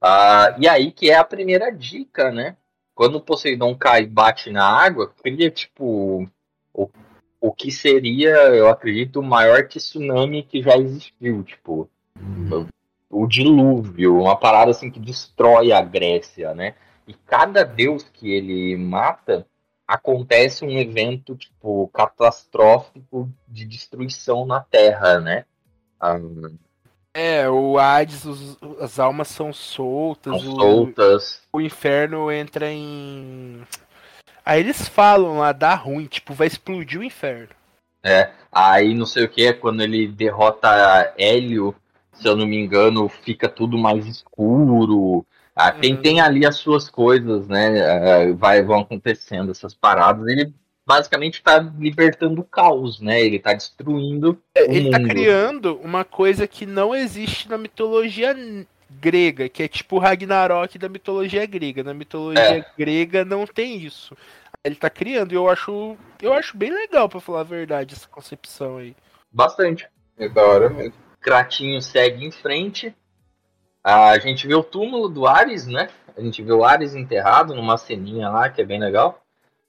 Ah, 0.00 0.54
e 0.58 0.68
aí 0.68 0.92
que 0.92 1.10
é 1.10 1.16
a 1.16 1.24
primeira 1.24 1.70
dica, 1.70 2.30
né? 2.30 2.56
Quando 2.94 3.16
o 3.16 3.20
Poseidon 3.20 3.74
cai 3.74 4.02
e 4.02 4.06
bate 4.06 4.50
na 4.50 4.64
água, 4.64 5.12
cria, 5.22 5.50
tipo, 5.50 6.28
o, 6.72 6.88
o 7.40 7.52
que 7.52 7.72
seria, 7.72 8.30
eu 8.54 8.68
acredito, 8.68 9.20
o 9.20 9.22
maior 9.22 9.66
tsunami 9.66 10.42
que 10.42 10.62
já 10.62 10.76
existiu, 10.76 11.42
tipo, 11.42 11.90
o 13.10 13.26
dilúvio, 13.26 14.16
uma 14.16 14.36
parada 14.36 14.70
assim 14.70 14.90
que 14.90 15.00
destrói 15.00 15.72
a 15.72 15.80
Grécia, 15.80 16.54
né? 16.54 16.74
E 17.06 17.14
cada 17.14 17.64
deus 17.64 18.04
que 18.04 18.30
ele 18.30 18.76
mata, 18.76 19.46
acontece 19.86 20.64
um 20.64 20.70
evento, 20.70 21.36
tipo, 21.36 21.88
catastrófico 21.88 23.30
de 23.46 23.64
destruição 23.66 24.46
na 24.46 24.60
Terra, 24.60 25.20
né? 25.20 25.44
Ah, 26.00 26.18
É, 27.14 27.48
o 27.48 27.78
Hades, 27.78 28.24
os- 28.24 28.58
as 28.80 28.98
almas 28.98 29.28
são 29.28 29.52
soltas, 29.52 30.40
são 30.42 30.50
o, 30.52 30.60
soltas. 30.60 31.42
o 31.52 31.60
inferno 31.60 32.30
entra 32.30 32.70
em. 32.72 33.62
Aí 34.44 34.60
eles 34.60 34.88
falam 34.88 35.38
lá, 35.38 35.52
dá 35.52 35.74
ruim, 35.74 36.06
tipo, 36.06 36.34
vai 36.34 36.46
explodir 36.48 37.00
o 37.00 37.04
inferno. 37.04 37.50
É, 38.02 38.32
aí 38.52 38.94
não 38.94 39.06
sei 39.06 39.24
o 39.24 39.28
que, 39.30 39.52
quando 39.54 39.82
ele 39.82 40.06
derrota 40.08 40.68
Hélio, 41.16 41.74
se 42.12 42.28
eu 42.28 42.36
não 42.36 42.46
me 42.46 42.56
engano, 42.58 43.08
fica 43.08 43.48
tudo 43.48 43.78
mais 43.78 44.06
escuro. 44.06 45.24
Ah, 45.56 45.70
tem, 45.72 45.94
Uhum. 45.94 46.02
tem 46.02 46.20
ali 46.20 46.44
as 46.44 46.56
suas 46.56 46.90
coisas, 46.90 47.46
né? 47.48 47.80
ah, 48.30 48.34
vai, 48.34 48.62
vão 48.62 48.80
acontecendo 48.80 49.50
essas 49.52 49.72
paradas. 49.74 50.26
Ele 50.26 50.52
basicamente 50.86 51.42
tá 51.42 51.58
libertando 51.78 52.40
o 52.40 52.44
caos, 52.44 53.00
né? 53.00 53.20
Ele 53.20 53.38
tá 53.38 53.52
destruindo 53.54 54.32
o 54.32 54.38
Ele 54.54 54.90
tá 54.90 54.98
mundo. 54.98 55.08
criando 55.08 55.76
uma 55.82 56.04
coisa 56.04 56.46
que 56.46 56.66
não 56.66 56.94
existe 56.94 57.48
na 57.48 57.56
mitologia 57.58 58.34
grega, 58.90 59.48
que 59.48 59.62
é 59.62 59.68
tipo 59.68 59.96
o 59.96 59.98
Ragnarok 59.98 60.78
da 60.78 60.88
mitologia 60.88 61.44
grega. 61.46 61.82
Na 61.82 61.94
mitologia 61.94 62.58
É. 62.58 62.64
grega 62.76 63.24
não 63.24 63.46
tem 63.46 63.78
isso. 63.78 64.16
Ele 64.62 64.76
tá 64.76 64.88
criando 64.88 65.32
e 65.32 65.34
eu 65.34 65.48
acho, 65.48 65.96
eu 66.22 66.32
acho 66.32 66.56
bem 66.56 66.70
legal, 66.72 67.08
pra 67.08 67.20
falar 67.20 67.40
a 67.40 67.44
verdade, 67.44 67.94
essa 67.94 68.08
concepção 68.08 68.78
aí. 68.78 68.94
Bastante. 69.32 69.86
É 70.16 70.28
da 70.28 70.42
hora 70.42 70.70
mesmo. 70.70 70.94
Kratinho 71.20 71.80
segue 71.82 72.24
em 72.24 72.30
frente. 72.30 72.94
A 73.82 74.18
gente 74.18 74.46
vê 74.46 74.54
o 74.54 74.62
túmulo 74.62 75.08
do 75.08 75.26
Ares, 75.26 75.66
né? 75.66 75.88
A 76.16 76.20
gente 76.20 76.42
vê 76.42 76.52
o 76.52 76.64
Ares 76.64 76.94
enterrado 76.94 77.54
numa 77.54 77.76
ceninha 77.76 78.28
lá, 78.30 78.48
que 78.48 78.62
é 78.62 78.64
bem 78.64 78.78
legal. 78.80 79.20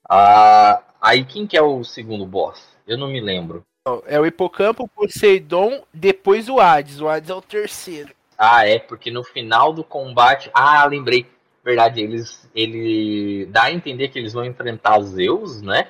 Ah, 0.08 0.82
aí 1.00 1.24
quem 1.24 1.46
que 1.46 1.56
é 1.56 1.62
o 1.62 1.82
segundo 1.84 2.26
boss? 2.26 2.66
Eu 2.86 2.96
não 2.96 3.08
me 3.08 3.20
lembro. 3.20 3.62
É 4.06 4.18
o 4.18 4.26
Hipocampo, 4.26 4.84
o 4.84 4.88
Poseidon, 4.88 5.82
depois 5.94 6.48
o 6.48 6.58
Hades. 6.60 7.00
O 7.00 7.08
Hades 7.08 7.30
é 7.30 7.34
o 7.34 7.42
terceiro. 7.42 8.12
Ah, 8.36 8.66
é, 8.66 8.78
porque 8.78 9.10
no 9.10 9.22
final 9.24 9.72
do 9.72 9.84
combate. 9.84 10.50
Ah, 10.52 10.84
lembrei. 10.86 11.26
Verdade, 11.64 12.00
eles. 12.00 12.48
Ele 12.54 13.46
dá 13.46 13.64
a 13.64 13.72
entender 13.72 14.08
que 14.08 14.18
eles 14.18 14.32
vão 14.32 14.44
enfrentar 14.44 15.00
Zeus, 15.02 15.62
né? 15.62 15.88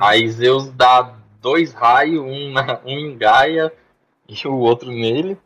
Aí 0.00 0.28
Zeus 0.30 0.68
dá 0.72 1.14
dois 1.40 1.72
raios, 1.72 2.20
um, 2.24 2.50
na- 2.52 2.80
um 2.84 2.98
em 2.98 3.16
Gaia 3.16 3.72
e 4.28 4.48
o 4.48 4.54
outro 4.58 4.90
nele. 4.90 5.38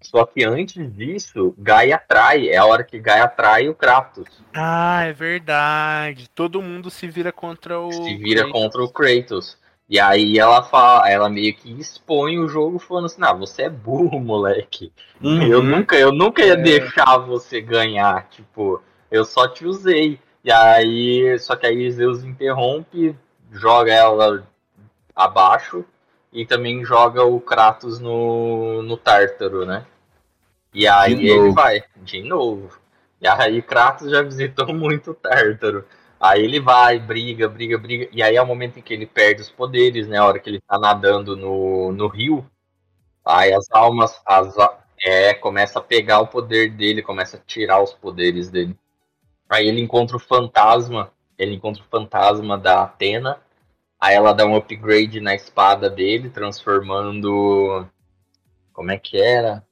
Só 0.00 0.24
que 0.24 0.44
antes 0.44 0.94
disso, 0.94 1.54
Gaia 1.58 1.98
trai. 1.98 2.48
É 2.48 2.56
a 2.56 2.64
hora 2.64 2.84
que 2.84 2.98
Gaia 2.98 3.26
trai 3.28 3.68
o 3.68 3.74
Kratos. 3.74 4.28
Ah, 4.54 5.02
é 5.04 5.12
verdade. 5.12 6.28
Todo 6.34 6.62
mundo 6.62 6.88
se 6.90 7.08
vira 7.08 7.32
contra 7.32 7.80
o. 7.80 7.90
Se 7.92 8.16
vira 8.16 8.42
Kratos. 8.42 8.52
contra 8.62 8.82
o 8.84 8.88
Kratos. 8.88 9.58
E 9.90 9.98
aí 9.98 10.38
ela 10.38 10.62
fala, 10.62 11.08
ela 11.10 11.28
meio 11.30 11.54
que 11.54 11.72
expõe 11.80 12.38
o 12.38 12.46
jogo 12.46 12.78
falando 12.78 13.06
assim, 13.06 13.22
ah, 13.22 13.32
você 13.32 13.62
é 13.62 13.70
burro, 13.70 14.20
moleque. 14.20 14.92
Eu 15.22 15.62
nunca, 15.62 15.96
eu 15.96 16.12
nunca 16.12 16.44
ia 16.44 16.52
É. 16.52 16.56
deixar 16.56 17.16
você 17.16 17.58
ganhar, 17.60 18.28
tipo, 18.28 18.82
eu 19.10 19.24
só 19.24 19.48
te 19.48 19.64
usei. 19.66 20.20
E 20.44 20.52
aí, 20.52 21.38
só 21.38 21.56
que 21.56 21.66
aí 21.66 21.90
Zeus 21.90 22.22
interrompe, 22.22 23.16
joga 23.50 23.90
ela 23.92 24.46
abaixo 25.16 25.84
e 26.32 26.46
também 26.46 26.84
joga 26.84 27.24
o 27.24 27.40
Kratos 27.40 27.98
no, 28.00 28.82
no 28.82 28.96
Tártaro, 28.96 29.64
né? 29.66 29.86
E 30.74 30.86
aí 30.86 31.14
De 31.14 31.16
ele 31.26 31.50
novo. 31.50 31.54
vai, 31.54 31.82
de 31.96 32.22
novo. 32.22 32.78
E 33.20 33.26
aí 33.28 33.62
Kratos 33.62 34.10
já 34.10 34.22
visitou 34.22 34.68
muito 34.74 35.12
o 35.12 35.14
Tártaro. 35.14 35.84
Aí 36.20 36.42
ele 36.44 36.60
vai, 36.60 36.98
briga, 36.98 37.48
briga, 37.48 37.78
briga. 37.78 38.08
E 38.12 38.22
aí 38.22 38.36
é 38.36 38.42
o 38.42 38.46
momento 38.46 38.78
em 38.78 38.82
que 38.82 38.92
ele 38.94 39.06
perde 39.06 39.42
os 39.42 39.50
poderes, 39.50 40.08
né? 40.08 40.18
A 40.18 40.24
hora 40.26 40.38
que 40.40 40.50
ele 40.50 40.60
tá 40.60 40.78
nadando 40.78 41.36
no, 41.36 41.92
no 41.92 42.08
rio. 42.08 42.44
Aí 43.24 43.52
as 43.52 43.66
almas, 43.72 44.20
as, 44.26 44.58
a- 44.58 44.78
é, 45.04 45.34
começa 45.34 45.78
a 45.78 45.82
pegar 45.82 46.20
o 46.20 46.26
poder 46.28 46.70
dele, 46.72 47.02
começa 47.02 47.36
a 47.36 47.40
tirar 47.40 47.82
os 47.82 47.92
poderes 47.94 48.48
dele. 48.50 48.76
Aí 49.48 49.68
ele 49.68 49.80
encontra 49.80 50.16
o 50.16 50.20
fantasma, 50.20 51.12
ele 51.38 51.54
encontra 51.54 51.82
o 51.82 51.86
fantasma 51.86 52.58
da 52.58 52.82
Atena. 52.82 53.40
Aí 54.00 54.14
ela 54.14 54.32
dá 54.32 54.46
um 54.46 54.56
upgrade 54.56 55.20
na 55.20 55.34
espada 55.34 55.90
dele, 55.90 56.30
transformando. 56.30 57.86
Como 58.72 58.90
é 58.92 58.98
que 58.98 59.20
era? 59.20 59.66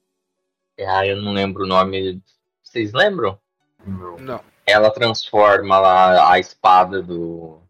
Ah, 0.85 1.07
eu 1.07 1.21
não 1.21 1.33
lembro 1.33 1.63
o 1.63 1.67
nome. 1.67 2.21
Vocês 2.61 2.91
lembram? 2.93 3.39
Não. 4.19 4.41
ela 4.65 4.91
transforma 4.91 5.79
lá 5.79 6.31
a 6.31 6.39
espada 6.39 7.01
do, 7.01 7.61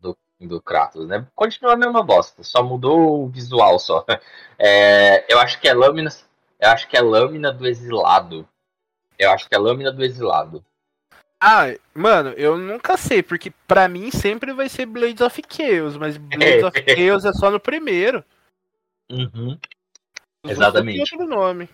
do, 0.00 0.16
do 0.40 0.62
Kratos, 0.62 1.06
né? 1.06 1.26
Continua 1.34 1.74
a 1.74 1.76
mesma 1.76 2.02
bosta, 2.02 2.42
só 2.42 2.62
mudou 2.62 3.24
o 3.24 3.28
visual 3.28 3.78
só. 3.78 4.04
É, 4.60 5.24
eu 5.32 5.38
acho 5.38 5.60
que 5.60 5.68
é 5.68 5.72
lâmina. 5.72 6.10
Eu 6.58 6.70
acho 6.70 6.88
que 6.88 6.96
é 6.96 7.00
lâmina 7.00 7.52
do 7.52 7.64
exilado. 7.64 8.48
Eu 9.16 9.30
acho 9.30 9.48
que 9.48 9.54
é 9.54 9.58
lâmina 9.58 9.92
do 9.92 10.04
exilado. 10.04 10.64
Ah, 11.40 11.72
mano, 11.94 12.30
eu 12.30 12.58
nunca 12.58 12.96
sei, 12.96 13.22
porque 13.22 13.52
pra 13.66 13.88
mim 13.88 14.10
sempre 14.10 14.52
vai 14.52 14.68
ser 14.68 14.86
Blades 14.86 15.20
of 15.20 15.40
Chaos, 15.48 15.96
mas 15.96 16.16
Blades 16.16 16.64
of 16.64 16.72
Chaos 16.96 17.24
é 17.24 17.32
só 17.32 17.50
no 17.50 17.60
primeiro. 17.60 18.24
Uhum. 19.10 19.56
Os 20.44 20.50
Exatamente. 20.50 21.04
têm 21.04 21.20
outro 21.20 21.36
nome. 21.36 21.68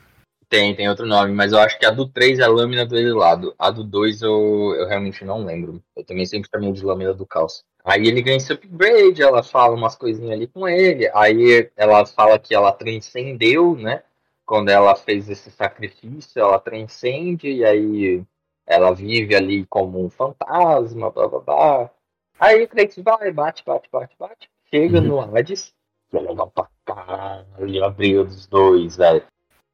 Tem, 0.48 0.74
tem 0.76 0.88
outro 0.88 1.06
nome, 1.06 1.32
mas 1.32 1.52
eu 1.52 1.58
acho 1.58 1.78
que 1.78 1.86
a 1.86 1.90
do 1.90 2.06
3 2.06 2.38
é 2.38 2.44
a 2.44 2.48
lâmina 2.48 2.84
do 2.84 2.96
exilado. 2.96 3.54
A 3.58 3.70
do 3.70 3.82
2 3.82 4.22
eu, 4.22 4.74
eu 4.78 4.86
realmente 4.86 5.24
não 5.24 5.44
lembro. 5.44 5.82
Eu 5.96 6.04
também 6.04 6.26
sempre 6.26 6.48
chamei 6.50 6.70
de 6.70 6.84
lâmina 6.84 7.14
do 7.14 7.26
caos. 7.26 7.64
Aí 7.84 8.06
ele 8.06 8.22
ganha 8.22 8.36
esse 8.36 8.52
upgrade, 8.52 9.22
ela 9.22 9.42
fala 9.42 9.74
umas 9.74 9.96
coisinhas 9.96 10.32
ali 10.32 10.46
com 10.46 10.68
ele. 10.68 11.10
Aí 11.14 11.70
ela 11.76 12.04
fala 12.06 12.38
que 12.38 12.54
ela 12.54 12.72
transcendeu, 12.72 13.74
né? 13.76 14.02
Quando 14.44 14.68
ela 14.68 14.94
fez 14.94 15.28
esse 15.28 15.50
sacrifício, 15.50 16.40
ela 16.40 16.58
transcende 16.58 17.50
e 17.50 17.64
aí 17.64 18.22
ela 18.66 18.92
vive 18.92 19.34
ali 19.34 19.66
como 19.66 20.04
um 20.04 20.08
fantasma, 20.08 21.10
blá 21.10 21.28
blá 21.28 21.40
blá. 21.40 21.90
Aí 22.38 22.64
o 22.64 22.68
Kratos 22.68 23.02
vai, 23.02 23.30
bate, 23.30 23.64
bate, 23.64 23.88
bate, 23.90 24.16
bate. 24.18 24.50
Chega 24.70 25.00
no 25.00 25.20
Hades. 25.20 25.72
Que 26.10 26.16
é 26.16 26.20
legal 26.20 26.50
pra 26.50 26.68
caralho 26.84 27.84
a 27.84 27.90
briga 27.90 28.24
dos 28.24 28.46
dois, 28.46 28.96
velho. 28.96 29.24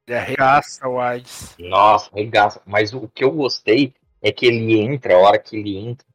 Ele 0.07 0.17
arregaça 0.17 0.87
o 0.87 0.99
Hades. 0.99 1.55
Nossa, 1.57 2.09
regaça. 2.13 2.61
Mas 2.65 2.93
o 2.93 3.07
que 3.07 3.23
eu 3.23 3.31
gostei 3.31 3.93
é 4.21 4.31
que 4.31 4.45
ele 4.45 4.79
entra, 4.79 5.15
a 5.15 5.19
hora 5.19 5.39
que 5.39 5.57
ele 5.57 5.77
entra, 5.77 6.05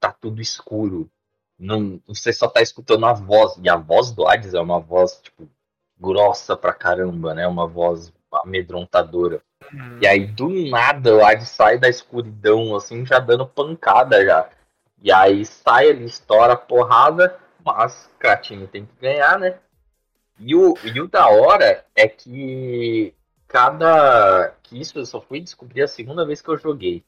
tá 0.00 0.12
tudo 0.12 0.40
escuro. 0.40 1.10
Não, 1.58 2.00
você 2.06 2.32
só 2.32 2.48
tá 2.48 2.62
escutando 2.62 3.04
a 3.06 3.12
voz. 3.12 3.58
E 3.62 3.68
a 3.68 3.76
voz 3.76 4.12
do 4.12 4.26
Hades 4.26 4.54
é 4.54 4.60
uma 4.60 4.80
voz, 4.80 5.20
tipo, 5.22 5.48
grossa 5.98 6.56
pra 6.56 6.72
caramba, 6.72 7.34
né? 7.34 7.46
Uma 7.46 7.66
voz 7.66 8.12
amedrontadora. 8.32 9.42
E 10.00 10.06
aí, 10.06 10.26
do 10.26 10.48
nada, 10.68 11.14
o 11.14 11.24
Hades 11.24 11.48
sai 11.48 11.78
da 11.78 11.88
escuridão, 11.88 12.74
assim, 12.76 13.06
já 13.06 13.18
dando 13.18 13.46
pancada 13.46 14.24
já. 14.24 14.48
E 15.02 15.10
aí 15.10 15.44
sai 15.44 15.86
ele, 15.86 16.04
estoura 16.04 16.52
a 16.52 16.56
porrada, 16.56 17.36
mas 17.64 18.10
Kratinho 18.18 18.68
tem 18.68 18.84
que 18.84 18.92
ganhar, 19.00 19.38
né? 19.38 19.58
E 20.38 20.54
o, 20.54 20.74
e 20.84 21.00
o 21.00 21.08
da 21.08 21.28
hora 21.28 21.84
é 21.94 22.08
que 22.08 23.14
cada. 23.48 24.54
Que 24.62 24.80
isso 24.80 24.98
eu 24.98 25.06
só 25.06 25.20
fui 25.20 25.40
descobrir 25.40 25.82
a 25.82 25.88
segunda 25.88 26.26
vez 26.26 26.40
que 26.42 26.48
eu 26.48 26.56
joguei. 26.56 27.04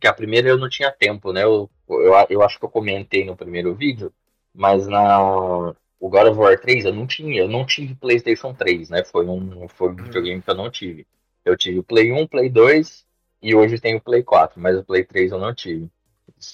Que 0.00 0.06
a 0.06 0.12
primeira 0.12 0.48
eu 0.48 0.58
não 0.58 0.68
tinha 0.68 0.92
tempo, 0.92 1.32
né? 1.32 1.44
Eu, 1.44 1.70
eu, 1.88 2.12
eu 2.30 2.42
acho 2.42 2.58
que 2.58 2.64
eu 2.64 2.68
comentei 2.68 3.24
no 3.24 3.36
primeiro 3.36 3.74
vídeo, 3.74 4.12
mas 4.54 4.86
na. 4.86 5.74
O 6.00 6.08
God 6.10 6.28
of 6.28 6.38
War 6.38 6.60
3 6.60 6.84
eu 6.84 6.92
não 6.92 7.06
tinha, 7.06 7.40
eu 7.40 7.48
não 7.48 7.64
tive 7.64 7.94
PlayStation 7.94 8.52
3, 8.52 8.90
né? 8.90 9.04
Foi 9.04 9.26
um, 9.26 9.66
foi 9.68 9.88
um 9.90 9.96
videogame 9.96 10.42
que 10.42 10.50
eu 10.50 10.54
não 10.54 10.70
tive. 10.70 11.06
Eu 11.44 11.56
tive 11.56 11.78
o 11.78 11.84
Play 11.84 12.12
1, 12.12 12.26
Play 12.26 12.48
2 12.48 13.04
e 13.42 13.54
hoje 13.54 13.78
tenho 13.78 13.98
o 13.98 14.00
Play 14.00 14.22
4, 14.22 14.60
mas 14.60 14.76
o 14.76 14.84
Play 14.84 15.04
3 15.04 15.32
eu 15.32 15.38
não 15.38 15.54
tive. 15.54 15.90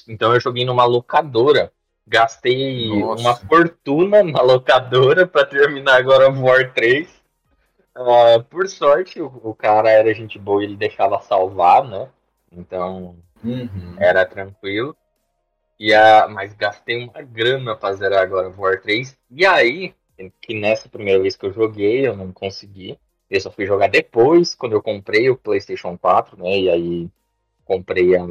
Então 0.08 0.34
eu 0.34 0.40
joguei 0.40 0.64
numa 0.64 0.84
locadora. 0.84 1.72
Gastei 2.06 2.88
Nossa. 2.88 3.20
uma 3.20 3.36
fortuna 3.36 4.22
na 4.22 4.42
locadora 4.42 5.26
pra 5.26 5.46
terminar 5.46 5.96
agora 5.96 6.28
o 6.28 6.42
War 6.42 6.72
3. 6.74 7.08
Ah, 7.94 8.42
por 8.48 8.68
sorte, 8.68 9.20
o, 9.20 9.26
o 9.44 9.54
cara 9.54 9.90
era 9.90 10.12
gente 10.14 10.38
boa 10.38 10.62
e 10.62 10.66
ele 10.66 10.76
deixava 10.76 11.20
salvar, 11.20 11.84
né? 11.84 12.08
Então 12.50 13.16
Uhum. 13.44 13.94
era 13.98 14.26
tranquilo. 14.26 14.96
E 15.78 15.94
a, 15.94 16.28
mas 16.28 16.52
gastei 16.52 17.02
uma 17.04 17.22
grana 17.22 17.74
pra 17.76 17.92
zerar 17.92 18.22
agora 18.22 18.48
o 18.48 18.60
War 18.60 18.80
3. 18.80 19.16
E 19.30 19.46
aí, 19.46 19.94
que 20.42 20.52
nessa 20.54 20.88
primeira 20.88 21.22
vez 21.22 21.36
que 21.36 21.46
eu 21.46 21.52
joguei, 21.52 22.06
eu 22.06 22.16
não 22.16 22.32
consegui. 22.32 22.98
Eu 23.30 23.40
só 23.40 23.50
fui 23.50 23.66
jogar 23.66 23.88
depois, 23.88 24.54
quando 24.54 24.72
eu 24.74 24.82
comprei 24.82 25.30
o 25.30 25.36
PlayStation 25.38 25.96
4, 25.98 26.36
né? 26.42 26.58
E 26.58 26.70
aí 26.70 27.10
comprei 27.66 28.16
a, 28.16 28.24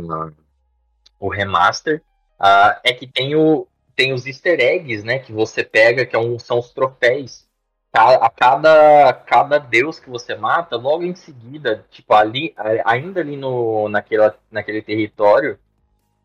o 1.20 1.30
remaster. 1.30 2.02
Ah, 2.40 2.80
é 2.84 2.94
que 2.94 3.06
tem, 3.08 3.36
o, 3.36 3.68
tem 3.96 4.14
os 4.14 4.26
easter 4.26 4.60
eggs, 4.60 5.04
né? 5.06 5.20
Que 5.20 5.34
você 5.34 5.64
pega, 5.64 6.06
que 6.06 6.16
é 6.16 6.20
um- 6.20 6.40
são 6.40 6.60
os 6.60 6.72
troféus. 6.72 7.48
A 7.92 8.30
cada, 8.30 9.12
cada 9.14 9.58
deus 9.58 10.00
que 10.00 10.10
você 10.10 10.36
mata, 10.36 10.76
logo 10.78 11.04
em 11.04 11.16
seguida, 11.16 11.84
tipo, 11.90 12.14
ali, 12.14 12.54
a- 12.56 12.92
ainda 12.94 13.20
ali 13.20 13.36
no, 13.36 13.90
naquela, 13.90 14.38
naquele 14.52 14.82
território, 14.82 15.58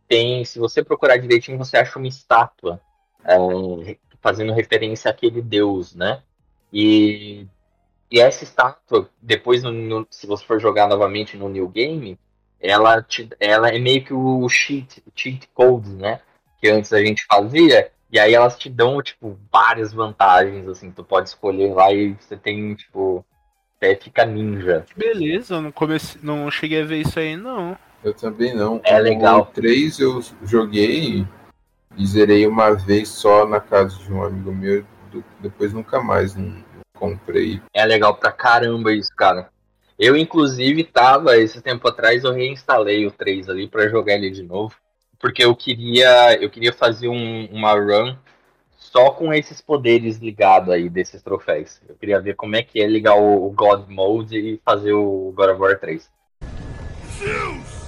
tem, 0.08 0.44
se 0.44 0.58
você 0.58 0.84
procurar 0.84 1.18
direitinho, 1.18 1.58
você 1.58 1.76
acha 1.78 1.98
uma 1.98 2.08
estátua 2.08 2.80
é, 3.24 3.96
fazendo 4.20 4.52
referência 4.52 5.10
àquele 5.10 5.42
deus, 5.42 5.94
né? 5.94 6.22
E, 6.72 7.46
e 8.10 8.20
essa 8.20 8.44
estátua, 8.44 9.08
depois, 9.20 9.62
no- 9.62 9.72
no- 9.72 10.06
se 10.10 10.26
você 10.26 10.44
for 10.44 10.60
jogar 10.60 10.88
novamente 10.88 11.36
no 11.36 11.48
New 11.48 11.68
Game, 11.68 12.18
ela, 12.60 13.02
te, 13.02 13.28
ela 13.40 13.68
é 13.68 13.78
meio 13.78 14.04
que 14.04 14.14
o 14.14 14.48
cheat, 14.48 15.02
o 15.06 15.12
cheat 15.14 15.48
code, 15.52 15.90
né? 15.90 16.20
Que 16.60 16.68
antes 16.70 16.92
a 16.92 16.98
gente 17.04 17.24
fazia, 17.26 17.90
e 18.10 18.18
aí 18.18 18.32
elas 18.34 18.56
te 18.56 18.70
dão, 18.70 19.02
tipo, 19.02 19.38
várias 19.52 19.92
vantagens, 19.92 20.66
assim, 20.68 20.90
tu 20.90 21.04
pode 21.04 21.28
escolher 21.28 21.74
lá 21.74 21.92
e 21.92 22.14
você 22.14 22.36
tem, 22.36 22.74
tipo, 22.74 23.24
até 23.76 23.94
fica 23.96 24.24
ninja. 24.24 24.86
Beleza, 24.96 25.56
eu 25.56 25.62
não, 25.62 25.72
comecei, 25.72 26.20
não 26.22 26.50
cheguei 26.50 26.82
a 26.82 26.86
ver 26.86 27.02
isso 27.02 27.18
aí, 27.18 27.36
não. 27.36 27.76
Eu 28.02 28.14
também 28.14 28.54
não. 28.54 28.80
É 28.84 28.98
legal. 28.98 29.40
O 29.40 29.46
3 29.46 29.98
eu 29.98 30.20
joguei 30.42 31.26
e 31.96 32.06
zerei 32.06 32.46
uma 32.46 32.72
vez 32.74 33.08
só 33.08 33.46
na 33.46 33.60
casa 33.60 33.96
de 33.98 34.12
um 34.12 34.22
amigo 34.22 34.52
meu. 34.54 34.84
Depois 35.40 35.72
nunca 35.72 36.02
mais 36.02 36.34
não 36.34 36.54
comprei. 36.98 37.60
É 37.72 37.84
legal 37.84 38.14
pra 38.16 38.32
caramba 38.32 38.92
isso, 38.92 39.10
cara. 39.16 39.48
Eu, 39.98 40.16
inclusive, 40.16 40.82
tava, 40.84 41.36
esse 41.36 41.60
tempo 41.62 41.86
atrás, 41.88 42.24
eu 42.24 42.32
reinstalei 42.32 43.06
o 43.06 43.10
3 43.10 43.48
ali 43.48 43.68
pra 43.68 43.88
jogar 43.88 44.14
ele 44.14 44.30
de 44.30 44.42
novo. 44.42 44.74
Porque 45.18 45.44
eu 45.44 45.54
queria. 45.54 46.34
Eu 46.40 46.50
queria 46.50 46.72
fazer 46.72 47.08
um- 47.08 47.46
uma 47.52 47.72
run 47.74 48.16
só 48.76 49.10
com 49.10 49.32
esses 49.32 49.60
poderes 49.60 50.18
ligados 50.18 50.68
aí 50.70 50.88
desses 50.88 51.22
troféus. 51.22 51.80
Eu 51.88 51.94
queria 51.94 52.20
ver 52.20 52.34
como 52.34 52.56
é 52.56 52.62
que 52.62 52.80
é 52.80 52.86
ligar 52.86 53.14
o, 53.16 53.46
o 53.46 53.50
God 53.50 53.88
Mode 53.88 54.36
e 54.36 54.60
fazer 54.64 54.92
o 54.92 55.32
God 55.34 55.50
of 55.50 55.60
War 55.60 55.78
3. 55.78 56.10
Zeus! 57.18 57.84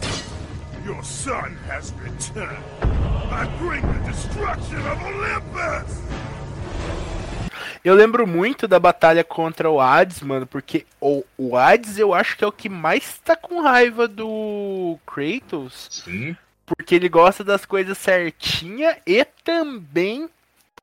Your 0.86 1.02
son 1.02 1.56
has 1.68 1.92
returned. 2.02 2.62
I 3.30 3.44
bring 3.58 3.82
the 3.82 4.10
destruction 4.10 4.78
of 4.88 5.02
Olympus! 5.04 6.00
Eu 7.86 7.94
lembro 7.94 8.26
muito 8.26 8.66
da 8.66 8.80
batalha 8.80 9.22
contra 9.22 9.70
o 9.70 9.80
Hades, 9.80 10.20
mano, 10.20 10.44
porque 10.44 10.84
o, 11.00 11.22
o 11.38 11.56
Hades 11.56 12.00
eu 12.00 12.12
acho 12.12 12.36
que 12.36 12.42
é 12.42 12.46
o 12.46 12.50
que 12.50 12.68
mais 12.68 13.18
tá 13.18 13.36
com 13.36 13.60
raiva 13.60 14.08
do 14.08 14.98
Kratos, 15.06 16.02
Sim. 16.04 16.36
porque 16.66 16.96
ele 16.96 17.08
gosta 17.08 17.44
das 17.44 17.64
coisas 17.64 17.96
certinha 17.96 18.98
e 19.06 19.24
também 19.24 20.28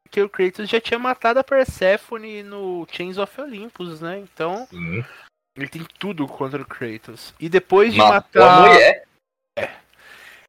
porque 0.02 0.22
o 0.22 0.30
Kratos 0.30 0.70
já 0.70 0.80
tinha 0.80 0.98
matado 0.98 1.40
a 1.40 1.44
Persephone 1.44 2.42
no 2.42 2.88
Chains 2.90 3.18
of 3.18 3.42
Olympus, 3.42 4.00
né? 4.00 4.20
Então, 4.20 4.66
Sim. 4.70 5.04
ele 5.58 5.68
tem 5.68 5.86
tudo 6.00 6.26
contra 6.26 6.62
o 6.62 6.66
Kratos. 6.66 7.34
E 7.38 7.50
depois 7.50 7.92
de 7.92 8.00
Matou 8.00 8.42
a 8.44 8.46
matar 8.46 8.62
mulher. 8.62 9.04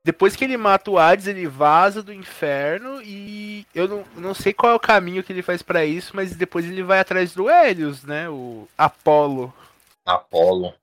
Depois 0.05 0.37
que 0.37 0.45
ele 0.45 0.59
mata 0.59 0.91
o 0.91 0.99
Hades, 0.99 1.27
ele 1.27 1.47
vaza 1.47 2.03
do 2.03 2.13
inferno 2.13 3.01
e 3.03 3.67
eu 3.75 3.89
não, 3.89 4.05
não 4.17 4.35
sei 4.35 4.53
qual 4.53 4.73
é 4.73 4.77
o 4.77 4.81
caminho 4.81 5.25
que 5.25 5.33
ele 5.33 5.43
faz 5.43 5.63
pra 5.63 5.87
isso, 5.87 6.15
mas 6.15 6.37
depois 6.37 6.67
ele 6.67 6.83
vai 6.83 7.01
atrás 7.01 7.35
do 7.35 7.49
Helios, 7.49 8.05
né? 8.05 8.29
O 8.29 8.69
Apolo. 8.77 9.53
Apolo. 10.05 10.75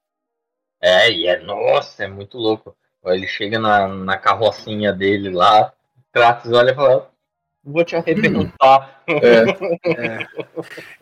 É, 0.82 1.12
e 1.12 1.28
é, 1.28 1.40
nossa, 1.40 2.04
é 2.04 2.08
muito 2.08 2.40
louco. 2.40 2.76
Ele 3.06 3.28
chega 3.28 3.60
na, 3.60 3.88
na 3.88 4.18
carrocinha 4.18 4.92
dele 4.92 5.30
lá, 5.30 5.72
Kratos 6.12 6.52
olha 6.52 6.72
e 6.72 6.76
fala, 6.76 7.12
vou 7.64 7.86
te 7.86 7.96
arrebentar. 7.96 9.02
É, 9.12 10.26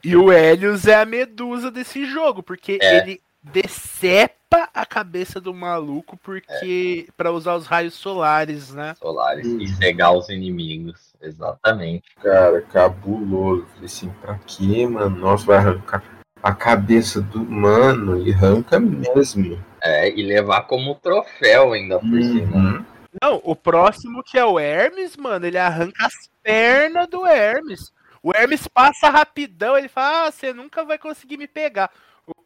E 0.03 0.15
o 0.15 0.33
Helios 0.33 0.87
é 0.87 0.95
a 0.95 1.05
medusa 1.05 1.69
desse 1.69 2.05
jogo, 2.05 2.41
porque 2.41 2.79
É. 2.81 2.97
ele 2.97 3.21
decepa 3.41 4.69
a 4.73 4.85
cabeça 4.85 5.39
do 5.39 5.53
maluco 5.53 6.17
porque 6.17 7.07
para 7.15 7.31
usar 7.31 7.55
os 7.55 7.65
raios 7.65 7.93
solares, 7.93 8.73
né? 8.73 8.95
Solares 8.95 9.47
e 9.47 9.67
cegar 9.67 10.13
os 10.13 10.29
inimigos. 10.29 11.13
Exatamente. 11.21 12.15
cara, 12.21 12.61
cabuloso. 12.61 13.65
Falei 13.73 13.85
assim, 13.85 14.09
pra 14.21 14.39
quê, 14.45 14.87
mano? 14.87 15.15
Nossa, 15.17 15.45
vai 15.45 15.57
arrancar 15.57 16.03
a 16.41 16.53
cabeça 16.53 17.21
do 17.21 17.39
mano 17.39 18.25
e 18.25 18.33
arranca 18.33 18.79
mesmo. 18.79 19.63
É, 19.81 20.09
e 20.09 20.23
levar 20.23 20.63
como 20.63 20.95
troféu 20.95 21.73
ainda 21.73 21.99
por 21.99 22.21
cima. 22.21 22.55
Uhum. 22.55 22.85
Não, 23.21 23.41
o 23.43 23.55
próximo 23.55 24.23
que 24.23 24.37
é 24.37 24.45
o 24.45 24.59
Hermes, 24.59 25.17
mano, 25.17 25.45
ele 25.45 25.57
arranca 25.57 26.05
as 26.05 26.13
pernas 26.43 27.07
do 27.07 27.25
Hermes. 27.25 27.91
O 28.21 28.31
Hermes 28.35 28.67
passa 28.67 29.09
rapidão, 29.09 29.77
ele 29.77 29.87
fala: 29.87 30.27
Ah, 30.27 30.31
você 30.31 30.53
nunca 30.53 30.83
vai 30.83 30.97
conseguir 30.97 31.37
me 31.37 31.47
pegar. 31.47 31.89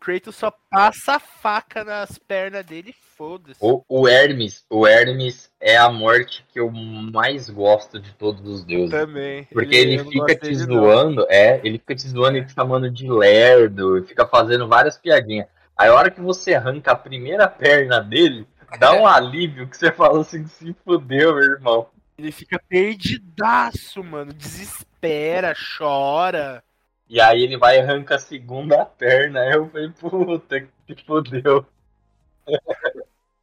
O 0.03 0.05
Kratos 0.05 0.35
só 0.35 0.51
passa 0.69 1.13
a 1.13 1.19
faca 1.19 1.81
nas 1.85 2.17
pernas 2.17 2.65
dele 2.65 2.89
e 2.89 3.15
foda-se. 3.15 3.57
O, 3.61 3.85
o 3.87 4.05
Hermes, 4.05 4.65
o 4.69 4.85
Hermes 4.85 5.49
é 5.61 5.77
a 5.77 5.89
morte 5.89 6.45
que 6.51 6.59
eu 6.59 6.69
mais 6.69 7.49
gosto 7.49 8.01
de 8.01 8.11
todos 8.15 8.45
os 8.45 8.65
deuses. 8.65 8.91
Também. 8.91 9.45
Porque 9.45 9.73
ele, 9.73 10.03
não 10.03 10.11
fica 10.11 10.35
te 10.35 10.51
não. 10.51 10.65
zoando, 10.65 11.25
é, 11.29 11.61
ele 11.63 11.77
fica 11.77 11.95
te 11.95 12.09
zoando 12.09 12.37
e 12.37 12.45
te 12.45 12.51
chamando 12.51 12.91
de 12.91 13.09
lerdo, 13.09 13.97
e 13.97 14.03
fica 14.03 14.27
fazendo 14.27 14.67
várias 14.67 14.97
piadinhas. 14.97 15.47
Aí 15.77 15.87
a 15.87 15.93
hora 15.93 16.11
que 16.11 16.19
você 16.19 16.53
arranca 16.53 16.91
a 16.91 16.95
primeira 16.97 17.47
perna 17.47 18.01
dele, 18.01 18.45
dá 18.77 18.93
um 18.99 19.07
alívio 19.07 19.69
que 19.69 19.77
você 19.77 19.89
fala 19.89 20.19
assim, 20.19 20.45
se 20.47 20.75
fudeu, 20.83 21.33
meu 21.33 21.43
irmão. 21.43 21.87
Ele 22.17 22.33
fica 22.33 22.61
perdidaço, 22.67 24.03
mano. 24.03 24.33
Desespera, 24.33 25.53
chora. 25.77 26.61
E 27.09 27.19
aí 27.21 27.43
ele 27.43 27.57
vai 27.57 27.77
e 27.77 27.81
arranca 27.81 28.15
a 28.15 28.19
segunda 28.19 28.85
perna. 28.85 29.41
Aí 29.41 29.53
eu 29.53 29.69
falei, 29.69 29.89
puta, 29.89 30.67
que 30.87 31.05
fudeu. 31.05 31.65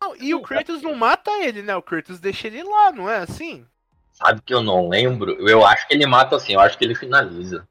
Não, 0.01 0.17
e 0.17 0.35
o 0.35 0.43
Kratos 0.43 0.83
não 0.83 0.95
mata 0.95 1.31
ele, 1.43 1.63
né? 1.63 1.77
O 1.77 1.83
Kratos 1.83 2.19
deixa 2.19 2.49
ele 2.49 2.63
lá, 2.63 2.91
não 2.91 3.09
é 3.09 3.19
assim? 3.19 3.67
Sabe 4.13 4.41
que 4.43 4.53
eu 4.53 4.63
não 4.63 4.89
lembro? 4.89 5.49
Eu 5.49 5.65
acho 5.65 5.87
que 5.87 5.95
ele 5.95 6.07
mata 6.07 6.37
assim, 6.37 6.55
eu 6.55 6.61
acho 6.61 6.77
que 6.77 6.85
ele 6.85 6.95
finaliza. 6.95 7.67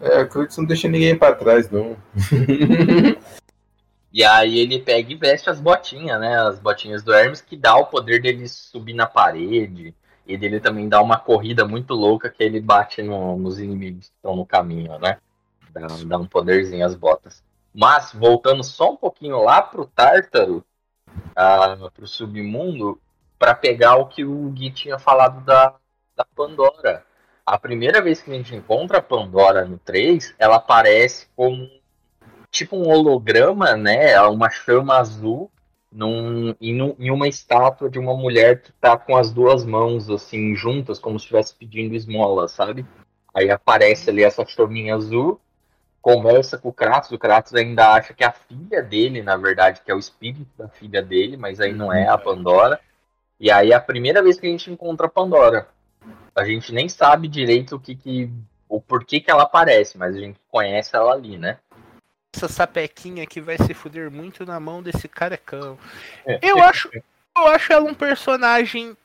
É, 0.00 0.22
o 0.22 0.28
Kratos 0.28 0.56
não 0.58 0.64
deixa 0.64 0.88
ninguém 0.88 1.16
pra 1.16 1.34
trás, 1.34 1.70
não. 1.70 1.96
E 4.14 4.22
aí 4.22 4.60
ele 4.60 4.78
pega 4.78 5.12
e 5.12 5.16
veste 5.16 5.50
as 5.50 5.58
botinhas, 5.58 6.20
né? 6.20 6.38
As 6.38 6.60
botinhas 6.60 7.02
do 7.02 7.12
Hermes, 7.12 7.40
que 7.40 7.56
dá 7.56 7.74
o 7.74 7.86
poder 7.86 8.22
dele 8.22 8.46
subir 8.46 8.94
na 8.94 9.08
parede. 9.08 9.92
E 10.26 10.36
dele 10.36 10.58
também 10.60 10.88
dá 10.88 11.02
uma 11.02 11.18
corrida 11.18 11.66
muito 11.66 11.94
louca 11.94 12.30
que 12.30 12.42
ele 12.42 12.60
bate 12.60 13.02
no- 13.02 13.36
nos 13.36 13.58
inimigos 13.58 14.08
que 14.08 14.14
estão 14.16 14.34
no 14.34 14.46
caminho, 14.46 14.98
né? 14.98 15.18
Dá, 15.70 15.86
dá 16.06 16.18
um 16.18 16.26
poderzinho 16.26 16.84
às 16.84 16.94
botas. 16.94 17.42
Mas, 17.74 18.12
voltando 18.12 18.62
só 18.62 18.92
um 18.92 18.96
pouquinho 18.96 19.42
lá 19.42 19.60
pro 19.60 19.86
Tártaro, 19.86 20.64
ah, 21.36 21.76
pro 21.92 22.06
submundo, 22.06 22.98
para 23.38 23.54
pegar 23.54 23.96
o 23.96 24.06
que 24.06 24.24
o 24.24 24.48
Gui 24.50 24.70
tinha 24.70 24.98
falado 24.98 25.44
da, 25.44 25.74
da 26.16 26.24
Pandora. 26.24 27.04
A 27.44 27.58
primeira 27.58 28.00
vez 28.00 28.22
que 28.22 28.30
a 28.30 28.34
gente 28.34 28.54
encontra 28.54 28.98
a 28.98 29.02
Pandora 29.02 29.64
no 29.64 29.76
3, 29.76 30.34
ela 30.38 30.56
aparece 30.56 31.28
como 31.36 31.68
tipo 32.50 32.76
um 32.76 32.88
holograma, 32.88 33.76
né? 33.76 34.18
Uma 34.22 34.48
chama 34.48 34.96
azul 34.96 35.50
num, 35.94 36.54
em, 36.60 36.94
em 36.98 37.10
uma 37.10 37.28
estátua 37.28 37.88
de 37.88 37.98
uma 37.98 38.14
mulher 38.14 38.60
que 38.60 38.72
tá 38.72 38.98
com 38.98 39.16
as 39.16 39.30
duas 39.32 39.64
mãos 39.64 40.10
assim 40.10 40.54
juntas, 40.56 40.98
como 40.98 41.18
se 41.18 41.24
estivesse 41.24 41.54
pedindo 41.54 41.94
esmola, 41.94 42.48
sabe? 42.48 42.84
Aí 43.32 43.50
aparece 43.50 44.10
ali 44.10 44.24
essa 44.24 44.44
chaminha 44.44 44.96
azul, 44.96 45.40
conversa 46.02 46.58
com 46.58 46.68
o 46.68 46.72
Kratos, 46.72 47.12
o 47.12 47.18
Kratos 47.18 47.54
ainda 47.54 47.94
acha 47.94 48.12
que 48.12 48.24
é 48.24 48.26
a 48.26 48.32
filha 48.32 48.82
dele, 48.82 49.22
na 49.22 49.36
verdade, 49.36 49.80
que 49.84 49.90
é 49.90 49.94
o 49.94 49.98
espírito 49.98 50.50
da 50.58 50.68
filha 50.68 51.00
dele, 51.00 51.36
mas 51.36 51.60
aí 51.60 51.72
não 51.72 51.92
é 51.92 52.08
a 52.08 52.18
Pandora. 52.18 52.80
E 53.38 53.50
aí 53.50 53.70
é 53.70 53.74
a 53.74 53.80
primeira 53.80 54.22
vez 54.22 54.38
que 54.38 54.46
a 54.46 54.50
gente 54.50 54.70
encontra 54.70 55.06
a 55.06 55.10
Pandora. 55.10 55.68
A 56.34 56.44
gente 56.44 56.72
nem 56.72 56.88
sabe 56.88 57.28
direito 57.28 57.76
o 57.76 57.80
que 57.80 57.94
que 57.94 58.30
o 58.68 58.80
porquê 58.80 59.20
que 59.20 59.30
ela 59.30 59.44
aparece, 59.44 59.96
mas 59.96 60.16
a 60.16 60.18
gente 60.18 60.38
conhece 60.50 60.96
ela 60.96 61.12
ali, 61.12 61.38
né? 61.38 61.58
Essa 62.34 62.48
sapequinha 62.48 63.26
que 63.26 63.40
vai 63.40 63.56
se 63.56 63.72
fuder 63.72 64.10
muito 64.10 64.44
na 64.44 64.58
mão 64.58 64.82
desse 64.82 65.06
carecão. 65.06 65.78
Eu 66.42 66.60
acho, 66.62 66.90
eu 66.92 67.46
acho 67.46 67.72
ela 67.72 67.84
um 67.84 67.94
personagem 67.94 68.96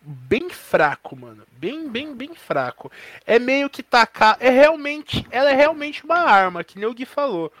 bem 0.00 0.48
fraco, 0.48 1.16
mano. 1.16 1.44
Bem, 1.52 1.88
bem, 1.88 2.14
bem 2.14 2.34
fraco. 2.34 2.90
É 3.26 3.38
meio 3.40 3.68
que 3.68 3.82
tacar. 3.82 4.36
É 4.38 4.50
realmente. 4.50 5.26
Ela 5.30 5.50
é 5.50 5.54
realmente 5.54 6.04
uma 6.04 6.18
arma, 6.18 6.62
que 6.62 6.78
nem 6.78 6.88
o 6.88 6.94
Gui 6.94 7.04
falou. 7.04 7.52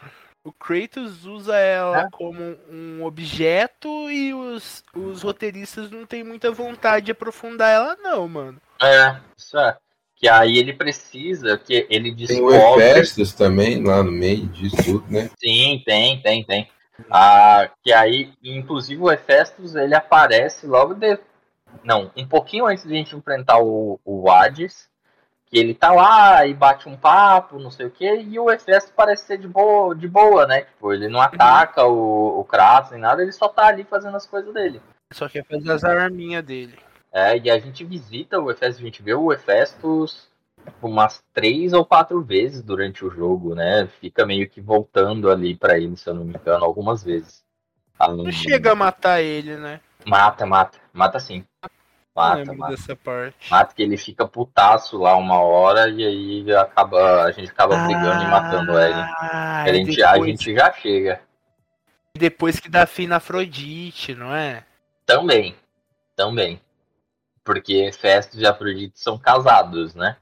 O 0.44 0.52
Kratos 0.52 1.24
usa 1.24 1.56
ela 1.56 2.02
É. 2.02 2.08
como 2.12 2.56
um 2.70 3.04
objeto 3.04 3.88
e 4.08 4.32
os, 4.32 4.84
os 4.94 5.22
roteiristas 5.22 5.90
não 5.90 6.06
tem 6.06 6.22
muita 6.22 6.52
vontade 6.52 7.06
de 7.06 7.12
aprofundar 7.12 7.68
ela, 7.74 7.96
não, 7.96 8.28
mano. 8.28 8.60
É, 8.80 9.16
isso 9.36 9.58
é. 9.58 9.76
Que 10.16 10.28
aí 10.28 10.58
ele 10.58 10.72
precisa, 10.72 11.58
que 11.58 11.86
ele 11.90 12.14
Tem 12.26 12.42
o 12.42 12.48
descobre. 12.48 12.84
Hefestos 12.84 13.34
também 13.34 13.84
lá 13.84 14.02
no 14.02 14.10
meio 14.10 14.46
disso 14.46 14.76
tudo, 14.82 15.04
né? 15.10 15.30
Sim, 15.38 15.82
tem, 15.84 16.20
tem, 16.22 16.42
tem. 16.42 16.68
Ah, 17.10 17.70
que 17.82 17.92
aí, 17.92 18.32
inclusive 18.42 19.00
o 19.02 19.10
Hefestos, 19.10 19.74
ele 19.74 19.94
aparece 19.94 20.66
logo 20.66 20.94
de. 20.94 21.18
Não, 21.84 22.10
um 22.16 22.26
pouquinho 22.26 22.66
antes 22.66 22.84
de 22.84 22.94
a 22.94 22.96
gente 22.96 23.14
enfrentar 23.14 23.58
o, 23.58 24.00
o 24.04 24.30
Hades, 24.30 24.88
que 25.46 25.58
ele 25.58 25.74
tá 25.74 25.92
lá 25.92 26.46
e 26.46 26.54
bate 26.54 26.88
um 26.88 26.96
papo, 26.96 27.58
não 27.58 27.70
sei 27.70 27.86
o 27.86 27.90
que, 27.90 28.10
e 28.10 28.38
o 28.38 28.50
Hefestos 28.50 28.92
parece 28.96 29.26
ser 29.26 29.38
de 29.38 29.46
boa, 29.46 29.94
de 29.94 30.08
boa, 30.08 30.46
né? 30.46 30.62
Tipo, 30.62 30.92
ele 30.94 31.08
não 31.08 31.20
ataca 31.20 31.84
o, 31.84 32.40
o 32.40 32.44
Kratos 32.44 32.92
nem 32.92 33.00
nada, 33.00 33.22
ele 33.22 33.32
só 33.32 33.48
tá 33.48 33.66
ali 33.66 33.84
fazendo 33.84 34.16
as 34.16 34.26
coisas 34.26 34.52
dele. 34.54 34.80
Só 35.12 35.28
quer 35.28 35.44
fazer 35.44 35.70
as 35.70 35.84
arminhas 35.84 36.44
dele. 36.44 36.85
É, 37.18 37.38
e 37.38 37.50
a 37.50 37.58
gente 37.58 37.82
visita 37.82 38.38
o 38.38 38.50
Hefestos, 38.50 38.78
a 38.78 38.84
gente 38.84 39.02
vê 39.02 39.14
o 39.14 39.32
Hefestos 39.32 40.28
umas 40.82 41.24
três 41.32 41.72
ou 41.72 41.82
quatro 41.82 42.20
vezes 42.22 42.60
durante 42.62 43.06
o 43.06 43.10
jogo, 43.10 43.54
né? 43.54 43.86
Fica 44.00 44.26
meio 44.26 44.46
que 44.50 44.60
voltando 44.60 45.30
ali 45.30 45.56
pra 45.56 45.78
ele, 45.78 45.96
se 45.96 46.10
eu 46.10 46.12
não 46.14 46.24
me 46.26 46.34
engano, 46.34 46.62
algumas 46.62 47.02
vezes. 47.02 47.42
Ah, 47.98 48.08
Não 48.08 48.30
chega 48.30 48.72
a 48.72 48.74
matar 48.74 49.22
ele, 49.22 49.56
né? 49.56 49.80
Mata, 50.04 50.44
mata. 50.44 50.78
Mata 50.92 51.18
sim. 51.18 51.42
Mata, 52.14 52.52
mata. 52.52 52.72
dessa 52.72 52.94
parte. 52.94 53.50
Mata 53.50 53.74
que 53.74 53.82
ele 53.82 53.96
fica 53.96 54.28
putaço 54.28 54.98
lá 54.98 55.16
uma 55.16 55.40
hora 55.40 55.88
e 55.88 56.04
aí 56.04 56.54
acaba, 56.54 57.22
a 57.24 57.30
gente 57.30 57.50
acaba 57.50 57.76
brigando 57.86 58.24
e 58.24 58.26
matando 58.26 58.78
ele. 58.78 58.92
Ah, 58.92 59.62
A 59.62 59.70
e 59.70 59.74
gente, 59.74 60.02
a 60.02 60.12
depois, 60.12 60.30
gente 60.30 60.54
já 60.54 60.70
chega. 60.72 61.20
depois 62.14 62.60
que 62.60 62.68
dá 62.68 62.86
fim 62.86 63.06
na 63.06 63.16
Afrodite, 63.16 64.14
não 64.14 64.34
é? 64.34 64.64
Também. 65.06 65.54
Também. 66.14 66.60
Porque 67.46 67.90
Festus 67.92 68.40
e 68.40 68.46
Afrodite 68.46 68.98
são 69.00 69.16
casados, 69.16 69.94
né? 69.94 70.16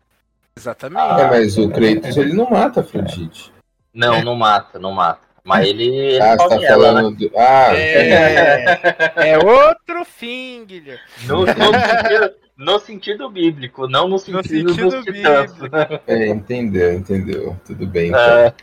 Exatamente. 0.57 1.21
É, 1.21 1.31
mas 1.31 1.57
o 1.59 1.69
Kratos 1.71 2.17
ele 2.19 2.35
não 2.35 2.49
mata 2.51 2.81
Afrodite. 2.81 3.51
Não, 3.93 4.23
não 4.23 4.37
mata, 4.37 4.79
não 4.79 4.93
mata. 4.93 5.25
Mas 5.43 5.67
ele, 5.67 5.85
ele 5.87 6.21
ah, 6.23 6.37
você 6.37 6.49
tá 6.59 6.65
ela, 6.65 6.93
né? 6.93 7.01
falando 7.01 7.17
do. 7.17 7.31
Ah, 7.37 7.75
É, 7.77 9.31
é 9.31 9.39
outro 9.39 10.05
fim, 10.05 10.65
Guilherme. 10.65 11.01
No, 11.27 11.41
no 11.41 11.47
sentido, 11.47 12.35
no 12.57 12.79
sentido 12.79 13.31
bíblico, 13.31 13.89
não 13.89 14.07
no 14.09 14.19
sentido, 14.19 14.71
sentido 14.71 14.91
dos 14.91 15.05
titãs. 15.05 15.53
é, 16.07 16.29
entendeu, 16.29 16.93
entendeu. 16.93 17.57
Tudo 17.67 17.87
bem, 17.87 18.09
então, 18.09 18.21
É, 18.21 18.55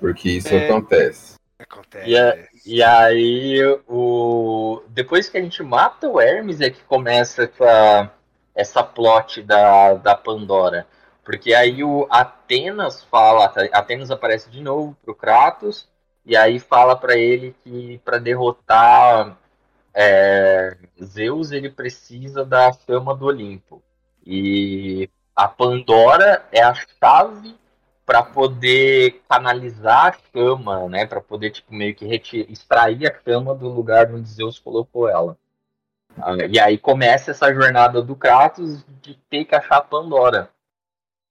porque 0.00 0.30
isso 0.30 0.48
É. 0.54 0.68
acontece. 0.68 1.34
Acontece. 1.58 2.10
E 2.10 2.16
é- 2.16 2.48
E 2.64 2.82
aí, 2.82 3.60
o... 3.88 4.82
depois 4.88 5.28
que 5.28 5.38
a 5.38 5.42
gente 5.42 5.62
mata 5.62 6.08
o 6.08 6.20
Hermes, 6.20 6.60
é 6.60 6.70
que 6.70 6.82
começa 6.84 7.44
essa, 7.44 8.10
essa 8.54 8.82
plot 8.82 9.42
da, 9.42 9.94
da 9.94 10.14
Pandora. 10.14 10.86
Porque 11.24 11.54
aí 11.54 11.82
o 11.82 12.06
Atenas 12.10 13.02
fala, 13.04 13.52
Atenas 13.72 14.10
aparece 14.10 14.48
de 14.50 14.60
novo 14.62 14.96
pro 15.04 15.14
Kratos, 15.14 15.88
e 16.24 16.36
aí 16.36 16.58
fala 16.58 16.96
pra 16.96 17.16
ele 17.16 17.54
que 17.64 17.98
para 18.04 18.18
derrotar 18.18 19.36
é, 19.94 20.76
Zeus 21.02 21.52
ele 21.52 21.70
precisa 21.70 22.44
da 22.44 22.72
chama 22.72 23.14
do 23.14 23.26
Olimpo. 23.26 23.82
E 24.24 25.08
a 25.34 25.48
Pandora 25.48 26.44
é 26.52 26.62
a 26.62 26.74
chave 26.74 27.56
para 28.06 28.22
poder 28.22 29.22
canalizar 29.28 30.06
a 30.06 30.18
chama, 30.32 30.88
né? 30.88 31.04
Para 31.04 31.20
poder 31.20 31.50
tipo 31.50 31.74
meio 31.74 31.94
que 31.94 32.06
reti- 32.06 32.46
extrair 32.48 33.10
a 33.10 33.20
chama 33.22 33.54
do 33.54 33.68
lugar 33.68 34.10
onde 34.14 34.28
Zeus 34.28 34.58
colocou 34.58 35.08
ela. 35.08 35.36
Ah, 36.16 36.36
e 36.48 36.58
aí 36.58 36.78
começa 36.78 37.32
essa 37.32 37.52
jornada 37.52 38.00
do 38.00 38.16
Kratos 38.16 38.84
de 39.02 39.14
ter 39.28 39.44
que 39.44 39.54
achar 39.54 39.82
Pandora. 39.82 40.50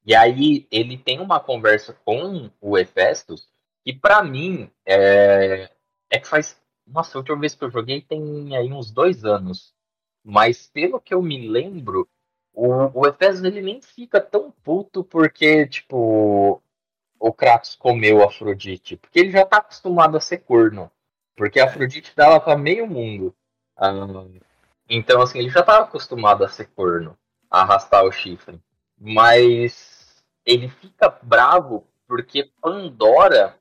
E 0.05 0.13
aí 0.13 0.67
ele 0.69 0.97
tem 0.97 1.19
uma 1.19 1.39
conversa 1.39 1.97
com 2.05 2.51
o 2.61 2.77
Hefestos 2.77 3.47
que 3.83 3.93
para 3.93 4.23
mim 4.23 4.69
é, 4.85 5.69
é 6.11 6.19
que 6.19 6.27
faz 6.27 6.59
nossa, 6.85 7.17
a 7.17 7.19
última 7.19 7.39
vez 7.39 7.55
que 7.55 7.63
eu 7.63 7.71
joguei 7.71 8.01
tem 8.01 8.55
aí 8.55 8.71
uns 8.71 8.91
dois 8.91 9.25
anos. 9.25 9.73
Mas 10.23 10.67
pelo 10.67 10.99
que 10.99 11.13
eu 11.13 11.21
me 11.21 11.47
lembro, 11.47 12.07
o, 12.53 12.67
o 13.01 13.05
ele 13.43 13.61
nem 13.61 13.81
fica 13.81 14.21
tão 14.21 14.51
puto 14.63 15.03
porque, 15.03 15.67
tipo, 15.67 16.61
o 17.19 17.33
Kratos 17.33 17.75
comeu 17.75 18.21
a 18.21 18.27
Afrodite. 18.27 18.97
Porque 18.97 19.19
ele 19.19 19.31
já 19.31 19.45
tá 19.45 19.57
acostumado 19.57 20.17
a 20.17 20.21
ser 20.21 20.39
corno. 20.39 20.91
Porque 21.35 21.59
a 21.59 21.65
Afrodite 21.65 22.13
dava 22.15 22.39
pra 22.39 22.57
meio 22.57 22.87
mundo. 22.87 23.35
Ah, 23.77 23.91
então, 24.89 25.21
assim, 25.21 25.39
ele 25.39 25.49
já 25.49 25.63
tava 25.63 25.83
acostumado 25.83 26.43
a 26.43 26.49
ser 26.49 26.67
corno, 26.67 27.17
a 27.49 27.61
arrastar 27.61 28.03
o 28.05 28.11
chifre. 28.11 28.59
Mas 28.97 30.23
ele 30.45 30.69
fica 30.69 31.09
bravo 31.21 31.85
porque 32.07 32.49
Pandora 32.61 33.57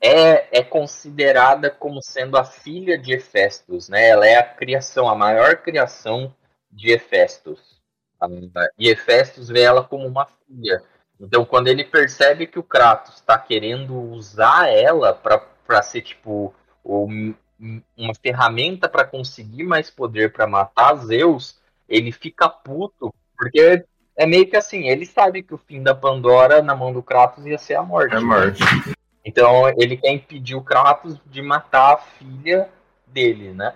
é, 0.00 0.58
é 0.58 0.62
considerada 0.62 1.70
como 1.70 2.02
sendo 2.02 2.36
a 2.36 2.44
filha 2.44 2.98
de 2.98 3.12
Hefestos, 3.12 3.88
né? 3.88 4.08
Ela 4.08 4.26
é 4.26 4.36
a 4.36 4.42
criação, 4.42 5.08
a 5.08 5.14
maior 5.14 5.56
criação 5.58 6.34
de 6.70 6.90
Hefestos. 6.92 7.80
Ah, 8.20 8.28
E 8.78 8.88
Hefestos 8.88 9.48
vê 9.48 9.62
ela 9.62 9.84
como 9.84 10.06
uma 10.06 10.26
filha. 10.26 10.82
Então, 11.20 11.44
quando 11.44 11.68
ele 11.68 11.84
percebe 11.84 12.46
que 12.46 12.58
o 12.58 12.62
Kratos 12.62 13.14
está 13.14 13.38
querendo 13.38 13.94
usar 13.94 14.68
ela 14.68 15.14
para 15.14 15.82
ser 15.82 16.02
tipo 16.02 16.54
um- 16.84 17.34
uma 17.96 18.14
ferramenta 18.14 18.88
para 18.88 19.04
conseguir 19.04 19.64
mais 19.64 19.90
poder 19.90 20.32
para 20.32 20.46
matar 20.46 20.94
Zeus, 20.96 21.58
ele 21.88 22.12
fica 22.12 22.48
puto, 22.48 23.14
porque 23.36 23.84
é 24.14 24.26
meio 24.26 24.48
que 24.48 24.56
assim, 24.56 24.88
ele 24.88 25.06
sabe 25.06 25.42
que 25.42 25.54
o 25.54 25.58
fim 25.58 25.82
da 25.82 25.94
Pandora 25.94 26.62
na 26.62 26.74
mão 26.74 26.92
do 26.92 27.02
Kratos 27.02 27.46
ia 27.46 27.58
ser 27.58 27.74
a 27.74 27.82
morte. 27.82 28.14
É 28.14 28.20
morte. 28.20 28.62
Então 29.24 29.68
ele 29.76 29.96
quer 29.96 30.10
impedir 30.10 30.54
o 30.54 30.62
Kratos 30.62 31.18
de 31.26 31.42
matar 31.42 31.94
a 31.94 31.98
filha 31.98 32.68
dele, 33.06 33.52
né? 33.52 33.74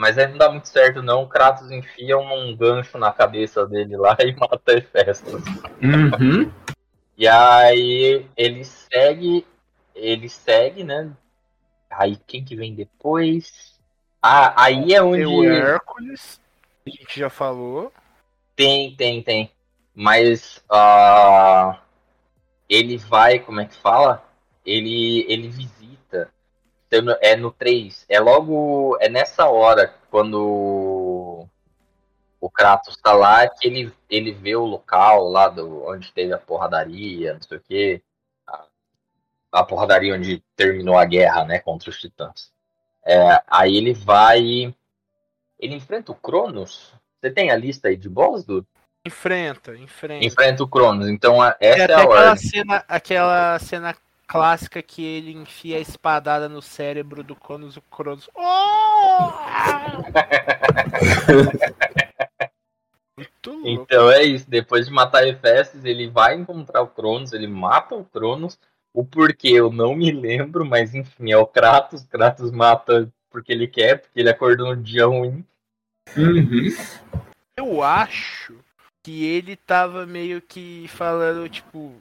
Mas 0.00 0.16
aí 0.16 0.26
não 0.28 0.38
dá 0.38 0.50
muito 0.50 0.66
certo 0.66 1.02
não, 1.02 1.24
o 1.24 1.28
Kratos 1.28 1.70
enfia 1.70 2.16
um 2.16 2.56
gancho 2.56 2.96
na 2.96 3.12
cabeça 3.12 3.66
dele 3.66 3.98
lá 3.98 4.16
e 4.24 4.34
mata 4.34 4.72
Hefestos. 4.72 5.42
Uhum. 5.82 6.50
E 7.18 7.28
aí 7.28 8.26
ele 8.34 8.64
segue, 8.64 9.46
ele 9.94 10.26
segue, 10.26 10.84
né? 10.84 11.12
Aí 11.90 12.16
quem 12.26 12.42
que 12.42 12.56
vem 12.56 12.74
depois? 12.74 13.78
Ah, 14.22 14.64
aí 14.64 14.94
é 14.94 15.02
onde 15.02 15.18
Tem 15.18 15.26
o 15.26 15.44
Hércules, 15.44 16.40
a 16.86 16.90
gente 16.90 17.20
já 17.20 17.28
falou. 17.28 17.92
tem, 18.56 18.96
tem, 18.96 19.22
tem. 19.22 19.52
Mas 19.94 20.64
ah, 20.70 21.78
ele 22.66 22.96
vai, 22.96 23.38
como 23.38 23.60
é 23.60 23.66
que 23.66 23.76
fala? 23.76 24.24
Ele, 24.64 25.26
ele 25.28 25.48
visita. 25.48 25.99
Então, 26.90 27.02
no- 27.02 27.16
É 27.20 27.36
no 27.36 27.52
3. 27.52 28.04
É 28.08 28.18
logo. 28.18 28.96
É 29.00 29.08
nessa 29.08 29.48
hora, 29.48 29.94
quando 30.10 31.46
o 32.40 32.50
Kratos 32.50 32.96
tá 32.96 33.12
lá, 33.12 33.48
que 33.48 33.66
ele, 33.68 33.92
ele 34.08 34.32
vê 34.32 34.56
o 34.56 34.64
local 34.64 35.28
lá 35.28 35.48
do, 35.48 35.84
onde 35.86 36.10
teve 36.12 36.32
a 36.32 36.38
porradaria, 36.38 37.34
não 37.34 37.42
sei 37.42 37.58
o 37.58 37.60
quê. 37.60 38.02
A, 38.46 38.64
a 39.52 39.62
porradaria 39.64 40.14
onde 40.14 40.42
terminou 40.56 40.96
a 40.98 41.04
guerra, 41.04 41.44
né, 41.44 41.58
contra 41.60 41.90
os 41.90 42.00
titãs. 42.00 42.50
É, 43.04 43.40
aí 43.46 43.76
ele 43.76 43.92
vai. 43.94 44.74
Ele 45.58 45.74
enfrenta 45.74 46.10
o 46.10 46.14
Cronos. 46.14 46.92
Você 47.20 47.30
tem 47.30 47.50
a 47.50 47.56
lista 47.56 47.88
aí 47.88 47.96
de 47.96 48.08
boss, 48.08 48.44
do 48.44 48.66
Enfrenta, 49.06 49.74
enfrenta. 49.76 50.24
Enfrenta 50.24 50.62
o 50.62 50.68
Cronos. 50.68 51.08
Então 51.08 51.40
a- 51.40 51.56
essa 51.60 51.84
até 51.84 51.92
é 51.92 51.96
a 51.96 52.02
aquela 52.02 52.20
ordem. 52.30 52.50
cena, 52.50 52.84
aquela 52.88 53.58
cena 53.58 53.96
clássica 54.30 54.80
que 54.80 55.04
ele 55.04 55.32
enfia 55.32 55.76
a 55.76 55.80
espadada 55.80 56.48
no 56.48 56.62
cérebro 56.62 57.24
do 57.24 57.34
Cronos, 57.34 57.76
o 57.76 57.82
Cronos. 57.82 58.30
Oh! 58.32 58.38
Muito 63.18 63.50
louco. 63.50 63.68
Então 63.68 64.08
é 64.08 64.22
isso. 64.22 64.48
Depois 64.48 64.86
de 64.86 64.92
matar 64.92 65.26
Hefestes, 65.26 65.84
ele 65.84 66.08
vai 66.08 66.36
encontrar 66.36 66.80
o 66.80 66.86
Cronos, 66.86 67.32
ele 67.32 67.48
mata 67.48 67.96
o 67.96 68.04
Cronos. 68.04 68.56
O 68.94 69.04
porquê 69.04 69.48
eu 69.48 69.72
não 69.72 69.96
me 69.96 70.12
lembro, 70.12 70.64
mas 70.64 70.94
enfim, 70.94 71.32
é 71.32 71.36
o 71.36 71.46
Kratos. 71.46 72.04
Kratos 72.04 72.52
mata 72.52 73.12
porque 73.30 73.50
ele 73.50 73.66
quer, 73.66 74.00
porque 74.00 74.20
ele 74.20 74.30
acordou 74.30 74.68
no 74.68 74.76
dia 74.80 75.06
ruim. 75.06 75.44
Uhum. 76.16 76.68
Eu 77.56 77.82
acho 77.82 78.54
que 79.02 79.24
ele 79.24 79.56
tava 79.56 80.06
meio 80.06 80.40
que 80.40 80.86
falando, 80.88 81.48
tipo, 81.48 82.00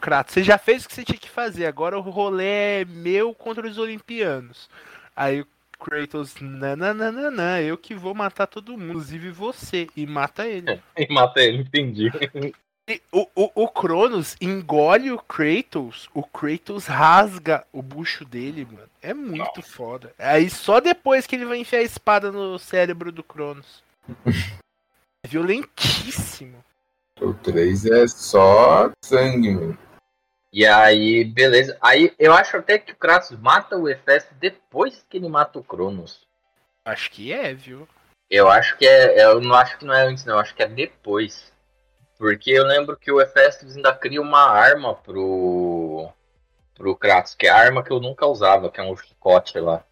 Kratos, 0.00 0.34
você 0.34 0.42
já 0.42 0.58
fez 0.58 0.84
o 0.84 0.88
que 0.88 0.94
você 0.94 1.04
tinha 1.04 1.18
que 1.18 1.30
fazer, 1.30 1.66
agora 1.66 1.98
o 1.98 2.02
rolê 2.02 2.80
é 2.80 2.84
meu 2.84 3.34
contra 3.34 3.66
os 3.66 3.78
olimpianos. 3.78 4.68
Aí 5.14 5.40
o 5.40 5.46
Kratos, 5.78 6.36
nananana, 6.40 7.60
eu 7.60 7.76
que 7.76 7.94
vou 7.94 8.14
matar 8.14 8.46
todo 8.46 8.72
mundo, 8.72 8.90
inclusive 8.90 9.30
você, 9.30 9.88
e 9.96 10.06
mata 10.06 10.46
ele. 10.46 10.80
E 10.96 11.12
mata 11.12 11.40
ele, 11.40 11.58
entendi. 11.58 12.10
E 12.88 13.02
O, 13.10 13.26
o, 13.34 13.64
o 13.64 13.68
Cronos 13.68 14.36
engole 14.40 15.10
o 15.10 15.18
Kratos, 15.18 16.08
o 16.14 16.22
Kratos 16.22 16.86
rasga 16.86 17.66
o 17.72 17.82
bucho 17.82 18.24
dele, 18.24 18.64
mano. 18.64 18.88
É 19.02 19.12
muito 19.12 19.60
foda. 19.60 20.14
Aí 20.16 20.48
só 20.48 20.80
depois 20.80 21.26
que 21.26 21.34
ele 21.34 21.44
vai 21.44 21.58
enfiar 21.58 21.80
a 21.80 21.82
espada 21.82 22.30
no 22.30 22.58
cérebro 22.60 23.10
do 23.10 23.24
Cronos. 23.24 23.82
É 24.08 25.26
violentíssimo. 25.28 26.64
O 27.20 27.32
3 27.32 27.86
é 27.86 28.06
só 28.06 28.90
sangue, 29.02 29.52
mano. 29.52 29.78
E 30.52 30.66
aí, 30.66 31.24
beleza. 31.24 31.76
Aí 31.80 32.14
eu 32.18 32.32
acho 32.32 32.56
até 32.56 32.78
que 32.78 32.92
o 32.92 32.96
Kratos 32.96 33.30
mata 33.38 33.76
o 33.76 33.88
Hefesto 33.88 34.34
depois 34.34 35.04
que 35.08 35.16
ele 35.16 35.28
mata 35.28 35.58
o 35.58 35.64
Cronos. 35.64 36.26
Acho 36.84 37.10
que 37.10 37.32
é, 37.32 37.52
viu? 37.54 37.88
Eu 38.30 38.48
acho 38.48 38.76
que 38.76 38.86
é. 38.86 39.24
Eu 39.24 39.40
não 39.40 39.54
acho 39.54 39.78
que 39.78 39.84
não 39.84 39.94
é 39.94 40.02
antes, 40.02 40.24
não. 40.24 40.34
Eu 40.34 40.40
acho 40.40 40.54
que 40.54 40.62
é 40.62 40.68
depois. 40.68 41.52
Porque 42.18 42.50
eu 42.50 42.64
lembro 42.64 42.96
que 42.96 43.10
o 43.10 43.20
Hefestos 43.20 43.76
ainda 43.76 43.94
cria 43.94 44.20
uma 44.20 44.48
arma 44.50 44.94
pro. 44.94 46.08
pro 46.74 46.96
Kratos, 46.96 47.34
que 47.34 47.46
é 47.46 47.50
a 47.50 47.56
arma 47.56 47.82
que 47.82 47.90
eu 47.90 48.00
nunca 48.00 48.26
usava, 48.26 48.70
que 48.70 48.80
é 48.80 48.84
um 48.84 48.96
chicote 48.96 49.58
lá. 49.58 49.84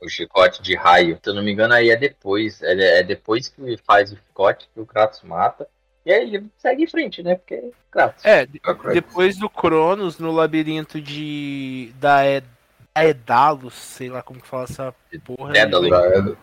O 0.00 0.08
chicote 0.08 0.62
de 0.62 0.74
raio. 0.74 1.18
Se 1.22 1.30
eu 1.30 1.34
não 1.34 1.42
me 1.42 1.52
engano, 1.52 1.74
aí 1.74 1.90
é 1.90 1.96
depois. 1.96 2.62
É, 2.62 3.00
é 3.00 3.02
depois 3.02 3.48
que 3.48 3.60
ele 3.60 3.76
faz 3.76 4.12
o 4.12 4.16
chicote 4.16 4.68
que 4.72 4.80
o 4.80 4.86
Kratos 4.86 5.22
mata. 5.22 5.68
E 6.06 6.12
aí 6.12 6.22
ele 6.34 6.46
segue 6.58 6.84
em 6.84 6.86
frente, 6.86 7.22
né? 7.22 7.34
Porque 7.36 7.54
é 7.54 7.70
Kratos. 7.90 8.24
É, 8.24 8.44
de- 8.46 8.60
Tá 8.60 8.72
depois 8.92 9.38
do 9.38 9.48
Cronos, 9.48 10.18
no 10.18 10.30
labirinto 10.32 11.00
de. 11.00 11.92
da 11.98 12.26
Ed- 12.26 12.46
Aedalos, 12.94 13.74
sei 13.74 14.08
lá 14.08 14.22
como 14.22 14.40
que 14.40 14.46
fala 14.46 14.64
essa 14.64 14.94
porra. 15.24 15.50
ele 15.50 15.52
Dédalo. 15.64 15.88
vai, 15.90 16.36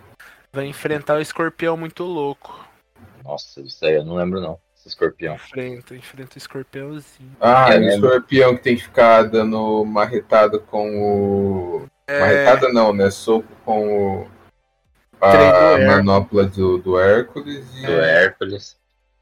vai 0.52 0.66
enfrentar 0.66 1.16
o 1.18 1.22
escorpião 1.22 1.78
muito 1.78 2.04
louco. 2.04 2.68
Nossa, 3.24 3.62
isso 3.62 3.86
aí 3.86 3.96
eu 3.96 4.04
não 4.04 4.16
lembro 4.16 4.42
não. 4.42 4.60
Esse 4.76 4.90
escorpião. 4.90 5.36
Enfrenta, 5.36 5.96
enfrenta 5.96 6.36
o 6.36 6.38
escorpiãozinho. 6.40 7.32
Ah, 7.40 7.74
É, 7.74 7.78
o 7.78 7.82
né? 7.82 7.88
escorpião 7.96 8.56
que 8.58 8.64
tem 8.64 8.76
que 8.76 8.82
ficar 8.84 9.24
dando 9.24 9.86
marretada 9.86 10.58
com 10.60 11.02
o. 11.02 11.86
É, 12.08 12.20
Marretada 12.20 12.70
não, 12.74 12.92
né? 12.92 13.10
Soco 13.12 13.48
com 13.64 14.24
o. 14.24 14.28
A 15.22 15.78
manopla 15.86 16.46
do, 16.46 16.80
do 16.80 17.00
Hércules 17.00 17.64
e. 17.76 17.86
Do 17.86 17.92
Hércules. 18.02 18.76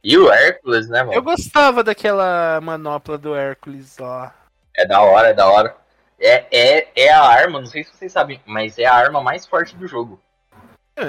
E 0.03 0.17
o 0.17 0.31
Hércules, 0.31 0.87
né, 0.87 1.03
mano? 1.03 1.13
eu 1.13 1.21
gostava 1.21 1.83
daquela 1.83 2.59
manopla 2.61 3.17
do 3.17 3.35
Hércules 3.35 3.97
lá. 3.97 4.33
É 4.75 4.85
da 4.85 5.01
hora, 5.01 5.29
é 5.29 5.33
da 5.33 5.47
hora. 5.47 5.75
É, 6.19 6.45
é, 6.51 6.91
é 6.95 7.11
a 7.11 7.21
arma, 7.21 7.59
não 7.59 7.65
sei 7.65 7.83
se 7.83 7.93
vocês 7.93 8.11
sabem, 8.11 8.41
mas 8.45 8.77
é 8.77 8.85
a 8.85 8.93
arma 8.93 9.21
mais 9.21 9.45
forte 9.45 9.75
do 9.75 9.87
jogo. 9.87 10.19
Não, 10.97 11.05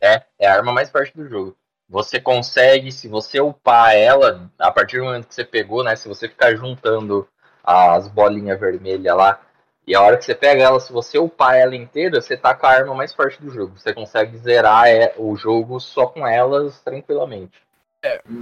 É, 0.00 0.22
é 0.38 0.46
a 0.46 0.54
arma 0.54 0.72
mais 0.72 0.90
forte 0.90 1.16
do 1.16 1.28
jogo. 1.28 1.56
Você 1.88 2.20
consegue, 2.20 2.90
se 2.90 3.06
você 3.06 3.40
upar 3.40 3.94
ela, 3.94 4.50
a 4.58 4.70
partir 4.70 4.98
do 4.98 5.04
momento 5.04 5.28
que 5.28 5.34
você 5.34 5.44
pegou, 5.44 5.84
né? 5.84 5.94
Se 5.94 6.08
você 6.08 6.28
ficar 6.28 6.54
juntando 6.54 7.28
as 7.62 8.08
bolinhas 8.08 8.58
vermelhas 8.58 9.16
lá, 9.16 9.40
e 9.86 9.94
a 9.94 10.00
hora 10.00 10.16
que 10.16 10.24
você 10.24 10.34
pega 10.34 10.62
ela, 10.62 10.80
se 10.80 10.92
você 10.92 11.18
upar 11.18 11.56
ela 11.56 11.74
inteira, 11.74 12.20
você 12.20 12.36
tá 12.36 12.54
com 12.54 12.66
a 12.66 12.70
arma 12.70 12.94
mais 12.94 13.12
forte 13.12 13.42
do 13.42 13.50
jogo. 13.50 13.78
Você 13.78 13.92
consegue 13.92 14.38
zerar 14.38 14.88
é, 14.88 15.14
o 15.18 15.36
jogo 15.36 15.80
só 15.80 16.06
com 16.06 16.26
elas 16.26 16.80
tranquilamente. 16.80 17.60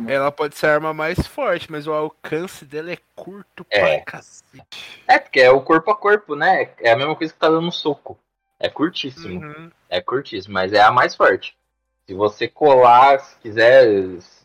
Ela 0.09 0.33
pode 0.33 0.57
ser 0.57 0.67
a 0.67 0.75
arma 0.75 0.95
mais 0.95 1.27
forte, 1.27 1.71
mas 1.71 1.87
o 1.87 1.93
alcance 1.93 2.65
dela 2.65 2.93
é 2.93 2.99
curto 3.15 3.67
É. 3.71 3.99
pra 3.99 4.05
cacete. 4.13 5.03
É, 5.07 5.19
porque 5.19 5.41
é 5.41 5.51
o 5.51 5.61
corpo 5.61 5.91
a 5.91 5.97
corpo, 5.97 6.35
né? 6.35 6.71
É 6.81 6.91
a 6.91 6.97
mesma 6.97 7.15
coisa 7.15 7.33
que 7.33 7.39
tá 7.39 7.49
dando 7.49 7.71
soco. 7.71 8.19
É 8.59 8.69
curtíssimo. 8.69 9.41
Uhum. 9.45 9.71
É 9.89 10.01
curtíssimo, 10.01 10.55
mas 10.55 10.73
é 10.73 10.81
a 10.81 10.91
mais 10.91 11.15
forte. 11.15 11.57
Se 12.07 12.15
você 12.15 12.49
colar, 12.49 13.21
se 13.21 13.37
quiser, 13.39 13.87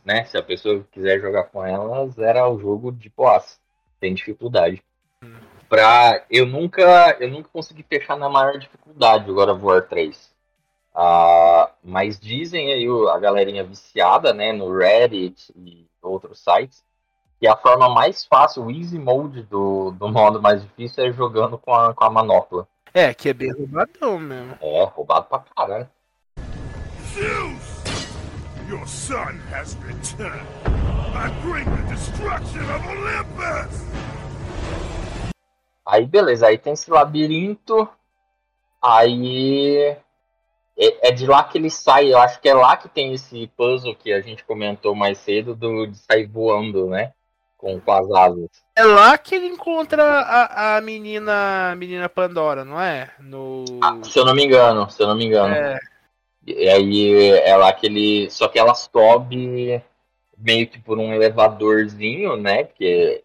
né? 0.04 0.26
Se 0.26 0.38
a 0.38 0.44
pessoa 0.44 0.86
quiser 0.92 1.20
jogar 1.20 1.46
com 1.46 1.66
ela, 1.66 2.08
zera 2.10 2.48
o 2.48 2.60
jogo 2.60 2.92
de 2.92 3.10
boas. 3.10 3.60
Tem 4.00 4.14
dificuldade. 4.14 4.84
Pra, 5.68 6.24
eu 6.30 6.46
nunca 6.46 7.18
eu 7.20 7.30
nunca 7.30 7.50
consegui 7.52 7.84
fechar 7.84 8.16
na 8.16 8.30
maior 8.30 8.58
dificuldade 8.60 9.30
agora 9.30 9.54
War 9.54 9.82
3. 9.82 10.35
Ah, 10.96 11.72
mas 11.84 12.18
dizem 12.18 12.72
aí 12.72 12.88
a 13.14 13.20
galerinha 13.20 13.66
viciada, 13.66 14.34
né, 14.34 14.54
no 14.54 14.74
Reddit 14.74 15.52
e 15.54 15.86
outros 16.02 16.40
sites, 16.42 16.82
que 17.38 17.46
a 17.46 17.58
forma 17.58 17.90
mais 17.90 18.26
fácil, 18.26 18.64
o 18.64 18.72
easy 18.72 18.98
mode 18.98 19.44
do, 19.44 19.92
do 19.92 20.08
modo 20.10 20.42
mais 20.42 20.62
difícil 20.62 21.06
é 21.06 21.12
jogando 21.12 21.58
com 21.58 21.74
a, 21.74 21.94
com 21.94 22.04
a 22.06 22.10
manopla. 22.10 22.66
É, 22.94 23.14
que 23.14 23.28
é 23.28 23.34
bem 23.34 23.52
roubadão 23.52 24.18
mesmo. 24.18 24.58
É, 24.62 24.84
roubado 24.86 25.26
pra 25.26 25.44
caralho. 25.54 25.90
Zeus! 27.14 27.76
Your 28.70 28.88
son 28.88 29.38
has 29.52 29.76
returned. 29.84 30.48
I 31.14 31.30
bring 31.42 31.66
the 31.66 31.94
destruction 31.94 32.64
of 32.74 32.88
Olympus! 32.88 33.86
Aí 35.86 36.06
beleza, 36.06 36.48
aí 36.48 36.58
tem 36.58 36.74
esse 36.74 36.90
labirinto. 36.90 37.88
Aí 38.82 39.98
é, 40.78 41.10
é 41.10 41.12
de 41.12 41.26
lá 41.26 41.44
que 41.44 41.58
ele 41.58 41.70
sai. 41.70 42.12
Eu 42.12 42.18
acho 42.20 42.40
que 42.40 42.50
é 42.50 42.54
lá 42.54 42.76
que 42.78 42.90
tem 42.90 43.14
esse 43.14 43.48
puzzle 43.56 43.96
que 43.96 44.12
a 44.12 44.22
gente 44.22 44.44
comentou 44.44 44.94
mais 44.96 45.18
cedo 45.20 45.56
do, 45.56 45.86
de 45.88 45.98
sair 45.98 46.26
voando, 46.26 46.88
né? 46.88 47.14
Com, 47.58 47.80
com 47.80 47.92
as 47.92 48.12
asas. 48.12 48.50
É 48.76 48.84
lá 48.84 49.18
que 49.18 49.36
ele 49.36 49.48
encontra 49.48 50.04
a, 50.04 50.78
a 50.78 50.82
menina 50.82 51.72
a 51.72 51.76
menina 51.76 52.10
Pandora, 52.10 52.66
não 52.66 52.80
é? 52.80 53.10
No. 53.20 53.64
Ah, 53.82 53.98
se 54.04 54.20
eu 54.20 54.26
não 54.26 54.36
me 54.36 54.44
engano, 54.44 54.90
se 54.90 55.02
eu 55.02 55.08
não 55.08 55.16
me 55.16 55.26
engano. 55.26 55.56
é, 55.56 55.80
E 56.46 56.70
aí 56.70 57.32
é 57.40 57.56
lá 57.56 57.72
que 57.74 57.86
ele. 57.86 58.30
Só 58.30 58.48
que 58.48 58.60
ela 58.60 58.76
sobe 58.76 59.82
meio 60.38 60.68
que 60.68 60.80
por 60.80 61.00
um 61.00 61.14
elevadorzinho, 61.14 62.36
né? 62.36 62.66
Que 62.66 63.24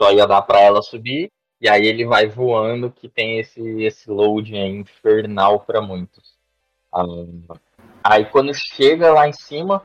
só 0.00 0.12
ia 0.12 0.26
dar 0.26 0.42
pra 0.42 0.60
ela 0.60 0.80
subir. 0.80 1.30
E 1.60 1.68
aí 1.68 1.86
ele 1.86 2.04
vai 2.04 2.26
voando, 2.26 2.90
que 2.90 3.08
tem 3.08 3.38
esse, 3.38 3.60
esse 3.82 4.10
load 4.10 4.54
aí 4.54 4.68
infernal 4.70 5.60
pra 5.60 5.80
muitos. 5.80 6.33
Ah, 6.94 7.56
aí 8.02 8.24
quando 8.26 8.52
chega 8.54 9.12
lá 9.12 9.28
em 9.28 9.32
cima, 9.32 9.82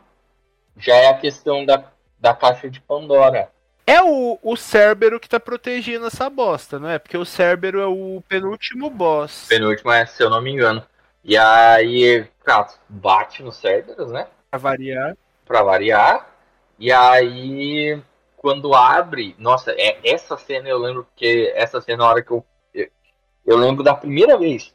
já 0.77 0.95
é 0.95 1.07
a 1.07 1.17
questão 1.17 1.65
da, 1.65 1.83
da 2.19 2.33
caixa 2.33 2.69
de 2.69 2.79
Pandora. 2.79 3.49
é 3.87 4.01
o, 4.03 4.37
o 4.43 4.55
Cérbero 4.55 5.19
que 5.19 5.27
tá 5.27 5.39
protegendo 5.39 6.05
essa 6.05 6.29
bosta, 6.29 6.77
não 6.77 6.89
é? 6.89 6.99
Porque 6.99 7.17
o 7.17 7.25
Cérbero 7.25 7.79
é 7.81 7.87
o 7.87 8.21
penúltimo 8.29 8.89
boss. 8.89 9.47
Penúltimo 9.49 9.91
é, 9.91 10.05
se 10.05 10.21
eu 10.21 10.29
não 10.29 10.41
me 10.41 10.51
engano. 10.51 10.83
E 11.23 11.35
aí, 11.37 12.25
Kratos 12.43 12.79
bate 12.87 13.43
no 13.43 13.51
Cerberus, 13.51 14.11
né? 14.11 14.27
Pra 14.51 14.59
variar. 14.59 15.17
pra 15.45 15.63
variar. 15.63 16.29
E 16.77 16.91
aí, 16.91 18.01
quando 18.37 18.73
abre, 18.73 19.35
nossa, 19.37 19.71
é 19.71 19.99
essa 20.03 20.37
cena 20.37 20.69
eu 20.69 20.77
lembro 20.77 21.03
porque 21.03 21.51
essa 21.55 21.81
cena 21.81 22.03
na 22.03 22.09
hora 22.09 22.21
que 22.21 22.31
eu 22.31 22.45
eu, 22.73 22.87
eu 23.45 23.57
lembro 23.57 23.83
da 23.83 23.93
primeira 23.93 24.37
vez 24.37 24.73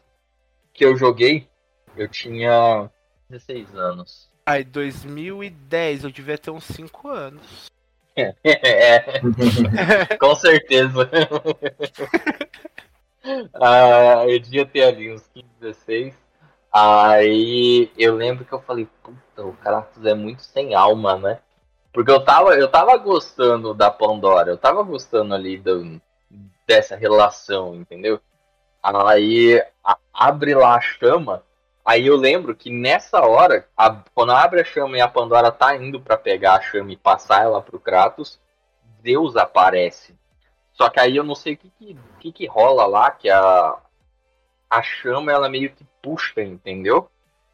que 0.72 0.84
eu 0.84 0.96
joguei, 0.96 1.48
eu 1.96 2.08
tinha 2.08 2.90
16 3.28 3.74
anos. 3.74 4.30
Ai, 4.46 4.64
2010, 4.64 6.04
eu 6.04 6.10
devia 6.10 6.36
ter 6.36 6.50
uns 6.50 6.64
5 6.64 7.08
anos. 7.08 7.70
É, 8.16 9.02
com 10.20 10.34
certeza. 10.36 11.10
ah, 13.54 14.24
eu 14.28 14.38
devia 14.38 14.66
ter 14.66 14.84
ali 14.84 15.12
uns 15.12 15.26
15, 15.28 15.46
16. 15.60 16.14
Aí 16.72 17.90
eu 17.96 18.16
lembro 18.16 18.44
que 18.44 18.52
eu 18.52 18.60
falei, 18.60 18.88
puta, 19.02 19.44
o 19.44 19.52
Kratos 19.54 20.04
é 20.04 20.14
muito 20.14 20.42
sem 20.42 20.74
alma, 20.74 21.16
né? 21.16 21.38
Porque 21.92 22.10
eu 22.10 22.24
tava, 22.24 22.56
eu 22.56 22.68
tava 22.68 22.96
gostando 22.96 23.72
da 23.72 23.90
Pandora, 23.90 24.50
eu 24.50 24.58
tava 24.58 24.82
gostando 24.82 25.34
ali 25.34 25.56
do, 25.56 26.00
dessa 26.66 26.96
relação, 26.96 27.76
entendeu? 27.76 28.20
Aí 28.82 29.62
a- 29.84 29.96
abre 30.12 30.54
lá 30.54 30.74
a 30.74 30.80
chama, 30.80 31.42
aí 31.84 32.06
eu 32.06 32.16
lembro 32.16 32.54
que 32.54 32.70
nessa 32.70 33.20
hora, 33.20 33.66
a- 33.76 34.02
quando 34.14 34.32
abre 34.32 34.60
a 34.60 34.64
chama 34.64 34.96
e 34.96 35.00
a 35.00 35.08
Pandora 35.08 35.52
tá 35.52 35.76
indo 35.76 36.00
pra 36.00 36.16
pegar 36.16 36.54
a 36.54 36.60
chama 36.60 36.92
e 36.92 36.96
passar 36.96 37.42
ela 37.42 37.60
pro 37.60 37.78
Kratos, 37.78 38.40
Deus 39.02 39.36
aparece. 39.36 40.14
Só 40.72 40.88
que 40.88 40.98
aí 40.98 41.16
eu 41.16 41.24
não 41.24 41.34
sei 41.34 41.54
o 41.54 41.56
que 41.56 41.70
que, 41.78 41.98
que, 42.20 42.32
que 42.32 42.46
rola 42.46 42.86
lá, 42.86 43.10
que 43.10 43.28
a, 43.30 43.76
a 44.68 44.82
chama 44.82 45.30
ela 45.30 45.48
meio 45.48 45.70
que 45.70 45.84
puxa, 46.02 46.42
entendeu? 46.42 47.08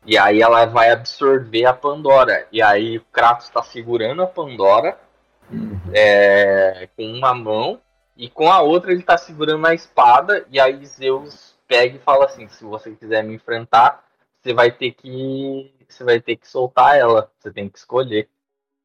E 0.07 0.17
aí 0.17 0.41
ela 0.41 0.65
vai 0.65 0.91
absorver 0.91 1.67
a 1.67 1.75
Pandora. 1.75 2.47
E 2.51 2.63
aí 2.63 2.99
o 2.99 3.05
Kratos 3.13 3.51
tá 3.51 3.63
segurando 3.63 4.23
a 4.23 4.27
Pandora 4.27 4.99
é, 5.93 6.89
com 6.97 7.05
uma 7.05 7.35
mão 7.35 7.81
e 8.17 8.29
com 8.29 8.51
a 8.51 8.61
outra 8.61 8.93
ele 8.93 9.03
tá 9.03 9.19
segurando 9.19 9.67
a 9.67 9.75
espada. 9.75 10.47
E 10.51 10.59
aí 10.59 10.85
Zeus 10.87 11.55
pega 11.69 11.97
e 11.97 12.01
fala 12.01 12.25
assim: 12.25 12.49
se 12.49 12.65
você 12.65 12.93
quiser 12.93 13.23
me 13.23 13.35
enfrentar, 13.35 14.03
você 14.43 14.55
vai 14.55 14.71
ter 14.71 14.93
que. 14.93 15.73
Você 15.89 16.05
vai 16.05 16.21
ter 16.21 16.37
que 16.37 16.49
soltar 16.49 16.97
ela. 16.97 17.31
Você 17.39 17.53
tem 17.53 17.69
que 17.69 17.79
escolher. 17.79 18.29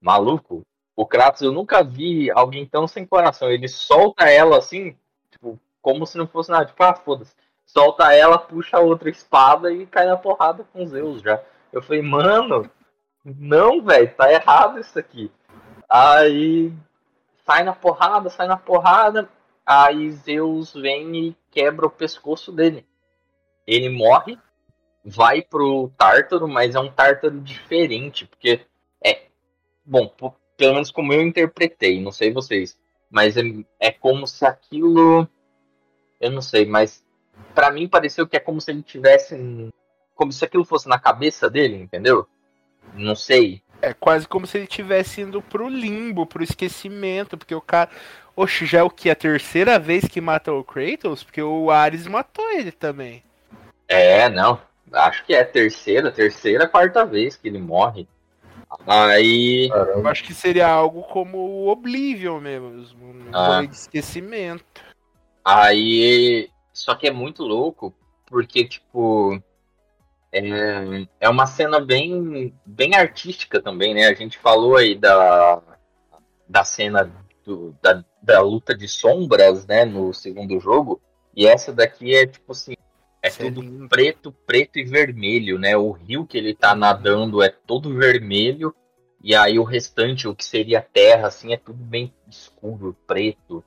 Maluco, 0.01 0.63
o 0.95 1.05
Kratos 1.05 1.41
eu 1.41 1.51
nunca 1.51 1.83
vi 1.83 2.29
alguém 2.31 2.65
tão 2.65 2.87
sem 2.87 3.05
coração. 3.05 3.49
Ele 3.49 3.67
solta 3.67 4.29
ela 4.29 4.57
assim, 4.57 4.95
tipo, 5.31 5.59
como 5.81 6.05
se 6.05 6.17
não 6.17 6.27
fosse 6.27 6.51
nada. 6.51 6.65
Tipo, 6.65 6.83
ah, 6.83 6.95
foda-se. 6.95 7.33
Solta 7.65 8.13
ela, 8.13 8.37
puxa 8.37 8.77
a 8.77 8.81
outra 8.81 9.09
espada 9.09 9.71
e 9.71 9.85
cai 9.87 10.05
na 10.05 10.17
porrada 10.17 10.65
com 10.71 10.85
Zeus 10.85 11.21
já. 11.21 11.41
Eu 11.73 11.81
falei, 11.81 12.01
mano, 12.01 12.69
não, 13.23 13.81
velho, 13.81 14.13
tá 14.15 14.31
errado 14.31 14.79
isso 14.79 14.97
aqui. 14.97 15.31
Aí 15.89 16.71
sai 17.45 17.63
na 17.63 17.73
porrada, 17.73 18.29
sai 18.29 18.47
na 18.47 18.57
porrada. 18.57 19.27
Aí 19.65 20.11
Zeus 20.11 20.73
vem 20.73 21.15
e 21.15 21.37
quebra 21.49 21.87
o 21.87 21.91
pescoço 21.91 22.51
dele. 22.51 22.85
Ele 23.65 23.89
morre, 23.89 24.37
vai 25.05 25.41
pro 25.43 25.91
Tártaro, 25.95 26.47
mas 26.47 26.73
é 26.73 26.79
um 26.79 26.91
Tártaro 26.91 27.39
diferente, 27.39 28.25
porque 28.25 28.61
é. 29.03 29.25
Bom, 29.85 30.11
pelo 30.57 30.73
menos 30.73 30.89
como 30.89 31.13
eu 31.13 31.21
interpretei, 31.21 32.01
não 32.01 32.11
sei 32.11 32.33
vocês. 32.33 32.77
Mas 33.09 33.37
é, 33.37 33.41
é 33.79 33.91
como 33.91 34.25
se 34.25 34.43
aquilo. 34.45 35.27
Eu 36.19 36.31
não 36.31 36.41
sei, 36.41 36.65
mas 36.65 37.05
pra 37.53 37.69
mim 37.71 37.87
pareceu 37.87 38.27
que 38.27 38.35
é 38.35 38.39
como 38.39 38.59
se 38.59 38.71
ele 38.71 38.81
tivesse. 38.81 39.69
Como 40.15 40.31
se 40.31 40.43
aquilo 40.43 40.65
fosse 40.65 40.87
na 40.87 40.97
cabeça 40.97 41.49
dele, 41.49 41.75
entendeu? 41.75 42.27
Não 42.93 43.15
sei. 43.15 43.61
É 43.81 43.93
quase 43.93 44.27
como 44.27 44.47
se 44.47 44.57
ele 44.57 44.67
tivesse 44.67 45.21
indo 45.21 45.41
pro 45.41 45.67
limbo, 45.67 46.25
pro 46.25 46.43
esquecimento, 46.43 47.37
porque 47.37 47.53
o 47.53 47.61
cara. 47.61 47.89
Oxe, 48.35 48.65
já 48.65 48.79
é 48.79 48.83
o 48.83 48.89
que? 48.89 49.09
A 49.09 49.15
terceira 49.15 49.77
vez 49.77 50.05
que 50.05 50.19
mata 50.19 50.51
o 50.51 50.63
Kratos? 50.63 51.23
Porque 51.23 51.41
o 51.41 51.69
Ares 51.69 52.07
matou 52.07 52.49
ele 52.51 52.71
também. 52.71 53.23
É, 53.87 54.27
não. 54.29 54.59
Acho 54.91 55.25
que 55.25 55.33
é 55.33 55.41
a 55.41 55.45
terceira, 55.45 56.11
terceira, 56.11 56.67
quarta 56.67 57.05
vez 57.05 57.35
que 57.35 57.47
ele 57.47 57.57
morre. 57.59 58.07
Aí. 58.87 59.69
Eu 59.69 60.07
acho 60.07 60.23
que 60.23 60.33
seria 60.33 60.67
algo 60.67 61.03
como 61.03 61.37
o 61.37 61.67
Oblivion 61.69 62.39
mesmo, 62.39 63.05
um 63.05 63.29
Ah. 63.33 63.65
de 63.65 63.73
esquecimento. 63.75 64.63
Aí. 65.43 66.49
Só 66.73 66.93
que 66.95 67.07
é 67.07 67.11
muito 67.11 67.43
louco, 67.43 67.93
porque, 68.25 68.65
tipo. 68.65 69.41
É, 70.31 71.07
é 71.21 71.29
uma 71.29 71.45
cena 71.47 71.79
bem, 71.79 72.53
bem 72.65 72.93
artística 72.93 73.61
também, 73.61 73.93
né? 73.93 74.07
A 74.07 74.13
gente 74.13 74.37
falou 74.37 74.75
aí 74.75 74.93
da, 74.93 75.61
da 76.49 76.63
cena 76.65 77.09
do- 77.45 77.73
da, 77.81 78.03
da 78.21 78.41
luta 78.41 78.75
de 78.75 78.85
sombras, 78.87 79.65
né? 79.65 79.85
No 79.85 80.13
segundo 80.13 80.59
jogo. 80.59 80.99
E 81.33 81.47
essa 81.47 81.71
daqui 81.71 82.13
é, 82.13 82.27
tipo 82.27 82.51
assim. 82.51 82.73
É 83.25 83.27
é 83.27 83.31
tudo 83.31 83.89
preto, 83.89 84.31
preto 84.45 84.77
e 84.77 84.83
vermelho, 84.83 85.57
né? 85.57 85.75
O 85.75 85.91
rio 85.91 86.25
que 86.25 86.37
ele 86.37 86.53
tá 86.53 86.75
nadando 86.75 87.41
é 87.41 87.49
todo 87.49 87.95
vermelho. 87.95 88.75
E 89.23 89.33
aí 89.35 89.57
o 89.57 89.63
restante, 89.63 90.27
o 90.27 90.35
que 90.35 90.45
seria 90.45 90.81
terra, 90.81 91.27
assim, 91.27 91.51
é 91.51 91.57
tudo 91.57 91.83
bem 91.83 92.13
escuro, 92.29 92.95
preto. 93.07 93.63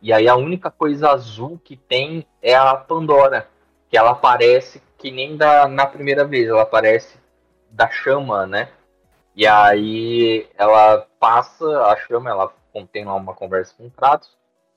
E 0.00 0.12
aí 0.12 0.26
a 0.26 0.36
única 0.36 0.70
coisa 0.70 1.10
azul 1.10 1.60
que 1.62 1.76
tem 1.76 2.26
é 2.40 2.54
a 2.54 2.74
Pandora, 2.74 3.46
que 3.90 3.96
ela 3.96 4.12
aparece 4.12 4.80
que 4.96 5.10
nem 5.10 5.36
da, 5.36 5.66
na 5.66 5.84
primeira 5.84 6.24
vez, 6.24 6.48
ela 6.48 6.62
aparece 6.62 7.18
da 7.68 7.90
chama, 7.90 8.46
né? 8.46 8.68
E 9.34 9.46
aí 9.46 10.48
ela 10.56 11.06
passa 11.18 11.66
a 11.86 11.96
chama, 11.96 12.30
ela 12.30 12.54
contém 12.72 13.04
lá 13.04 13.14
uma 13.16 13.34
conversa 13.34 13.74
com 13.76 13.86
o 13.86 13.90
Kratos, 13.90 14.30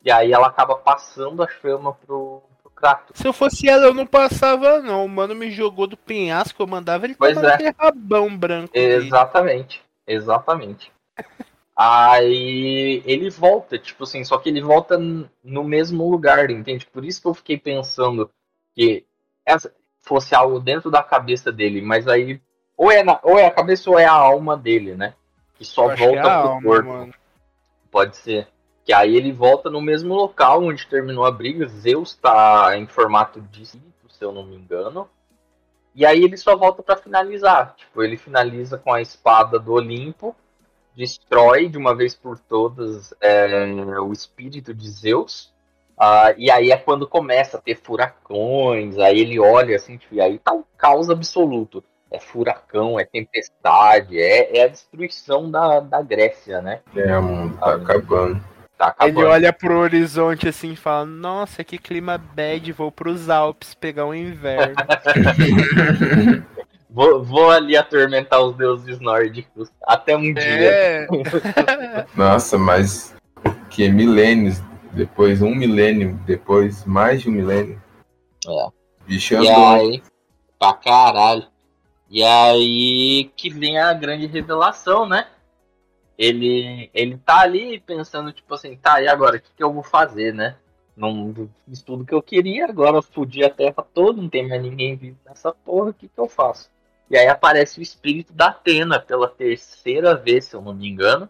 e 0.03 0.11
aí 0.11 0.33
ela 0.33 0.47
acaba 0.47 0.75
passando 0.75 1.43
a 1.43 1.47
chama 1.47 1.93
pro, 1.93 2.41
Kratos. 2.75 3.17
Se 3.19 3.27
eu 3.27 3.31
fosse 3.33 3.69
ela, 3.69 3.85
eu 3.85 3.93
não 3.93 4.05
passava, 4.05 4.79
não. 4.81 5.05
O 5.05 5.09
mano 5.09 5.33
me 5.33 5.49
jogou 5.49 5.87
do 5.87 5.95
penhasco, 5.97 6.61
eu 6.61 6.67
mandava 6.67 7.05
ele 7.05 7.15
Pois 7.15 7.33
tomar 7.35 7.59
é. 7.61 7.73
rabão 7.79 8.35
branco. 8.37 8.73
dele. 8.73 9.05
Exatamente, 9.07 9.81
exatamente. 10.05 10.91
Aí 11.77 13.01
ele 13.05 13.29
volta, 13.29 13.77
tipo 13.77 14.03
assim, 14.05 14.23
só 14.23 14.37
que 14.37 14.47
ele 14.49 14.61
volta 14.61 14.97
no 14.97 15.63
mesmo 15.63 16.09
lugar, 16.09 16.49
entende? 16.49 16.85
Por 16.85 17.03
isso 17.03 17.21
que 17.21 17.27
eu 17.27 17.33
fiquei 17.33 17.57
pensando 17.57 18.29
que 18.73 19.05
essa 19.45 19.73
fosse 20.01 20.33
algo 20.33 20.59
dentro 20.59 20.89
da 20.89 21.03
cabeça 21.03 21.51
dele, 21.51 21.81
mas 21.81 22.07
aí 22.07 22.39
ou 22.77 22.91
é, 22.91 23.03
na- 23.03 23.19
ou 23.23 23.37
é 23.39 23.45
a 23.47 23.51
cabeça 23.51 23.89
ou 23.89 23.97
é 23.99 24.05
a 24.05 24.11
alma 24.11 24.55
dele, 24.55 24.95
né? 24.95 25.15
Que 25.55 25.65
só 25.65 25.89
acho 25.89 25.97
que 25.97 26.03
é 26.03 26.07
volta 26.07 26.21
pro 26.21 26.29
alma, 26.49 26.61
corpo. 26.61 26.89
mano. 26.89 27.13
Pode 27.91 28.15
ser. 28.17 28.47
Que 28.85 28.93
aí 28.93 29.15
ele 29.15 29.31
volta 29.31 29.69
no 29.69 29.81
mesmo 29.81 30.13
local 30.13 30.63
onde 30.63 30.85
terminou 30.85 31.25
a 31.25 31.31
briga. 31.31 31.67
Zeus 31.67 32.15
tá 32.15 32.77
em 32.77 32.85
formato 32.85 33.41
de 33.41 33.63
espírito, 33.63 34.07
se 34.09 34.23
eu 34.23 34.31
não 34.31 34.45
me 34.45 34.55
engano. 34.55 35.09
E 35.95 36.05
aí 36.05 36.23
ele 36.23 36.37
só 36.37 36.55
volta 36.55 36.83
pra 36.83 36.95
finalizar. 36.95 37.73
Tipo, 37.75 38.03
ele 38.03 38.15
finaliza 38.15 38.77
com 38.77 38.93
a 38.93 39.01
espada 39.01 39.57
do 39.57 39.73
Olimpo, 39.73 40.35
destrói 40.95 41.67
de 41.67 41.77
uma 41.77 41.95
vez 41.95 42.13
por 42.13 42.37
todas 42.37 43.11
é, 43.19 43.65
o 43.99 44.13
espírito 44.13 44.71
de 44.71 44.87
Zeus. 44.87 45.51
Ah, 45.97 46.33
e 46.37 46.51
aí 46.51 46.71
é 46.71 46.77
quando 46.77 47.07
começa 47.07 47.57
a 47.57 47.61
ter 47.61 47.75
furacões. 47.75 48.99
Aí 48.99 49.19
ele 49.19 49.39
olha 49.39 49.77
assim, 49.77 49.97
tipo, 49.97 50.13
e 50.13 50.21
aí 50.21 50.37
tá 50.37 50.53
um 50.53 50.63
caos 50.77 51.09
absoluto. 51.09 51.83
É 52.11 52.19
furacão, 52.19 52.99
é 52.99 53.03
tempestade, 53.03 54.19
é, 54.19 54.59
é 54.59 54.63
a 54.63 54.67
destruição 54.67 55.49
da, 55.49 55.79
da 55.79 56.01
Grécia, 56.03 56.61
né? 56.61 56.81
É, 56.95 57.17
o 57.17 57.23
mundo 57.23 57.57
tá 57.57 57.75
acabando. 57.75 58.54
Tá 58.77 58.87
acabando. 58.87 59.19
Ele 59.21 59.27
olha 59.27 59.53
pro 59.53 59.77
horizonte 59.77 60.47
assim 60.47 60.73
e 60.73 60.75
fala: 60.75 61.05
Nossa, 61.05 61.63
que 61.63 61.77
clima 61.77 62.17
bad, 62.17 62.71
vou 62.73 62.91
pros 62.91 63.29
Alpes 63.29 63.73
pegar 63.73 64.05
o 64.05 64.13
inverno. 64.13 64.75
Vou, 66.95 67.21
vou 67.21 67.51
ali 67.51 67.75
atormentar 67.75 68.39
os 68.39 68.55
deuses 68.55 69.01
nórdicos. 69.01 69.69
Até 69.85 70.15
um 70.15 70.33
dia. 70.33 70.45
é. 70.45 71.07
Nossa, 72.15 72.57
mas 72.57 73.13
o 73.45 73.51
que? 73.69 73.89
Milênios 73.89 74.61
depois, 74.93 75.41
um 75.41 75.53
milênio 75.53 76.17
depois, 76.25 76.85
mais 76.85 77.21
de 77.21 77.27
um 77.27 77.33
milênio. 77.33 77.81
É. 78.47 78.67
Bicho 79.05 79.33
E 79.33 79.49
aí, 79.49 80.01
pra 80.57 80.71
caralho. 80.71 81.45
E 82.09 82.23
aí 82.23 83.29
que 83.35 83.49
vem 83.49 83.77
a 83.77 83.91
grande 83.93 84.25
revelação, 84.27 85.05
né? 85.05 85.27
Ele, 86.17 86.89
ele 86.93 87.17
tá 87.17 87.41
ali 87.41 87.79
pensando, 87.79 88.31
tipo 88.31 88.53
assim, 88.53 88.75
tá, 88.77 89.01
e 89.01 89.07
agora? 89.07 89.37
O 89.37 89.41
que, 89.41 89.51
que 89.55 89.63
eu 89.63 89.73
vou 89.73 89.83
fazer, 89.83 90.33
né? 90.33 90.55
Não 90.95 91.49
fiz 91.67 91.81
tudo 91.81 92.05
que 92.05 92.13
eu 92.13 92.21
queria, 92.21 92.65
agora 92.65 92.97
eu 92.97 93.01
fudi 93.01 93.43
a 93.43 93.49
terra 93.49 93.85
toda, 93.93 94.21
não 94.21 94.29
tem 94.29 94.47
mais 94.47 94.61
ninguém 94.61 94.95
vivo 94.95 95.17
nessa 95.25 95.51
porra, 95.51 95.89
o 95.89 95.93
que, 95.93 96.07
que 96.07 96.19
eu 96.19 96.29
faço? 96.29 96.69
E 97.09 97.17
aí 97.17 97.27
aparece 97.27 97.79
o 97.79 97.83
espírito 97.83 98.33
da 98.33 98.47
Atena 98.47 98.99
pela 98.99 99.27
terceira 99.27 100.15
vez, 100.15 100.45
se 100.45 100.55
eu 100.55 100.61
não 100.61 100.73
me 100.73 100.87
engano. 100.87 101.29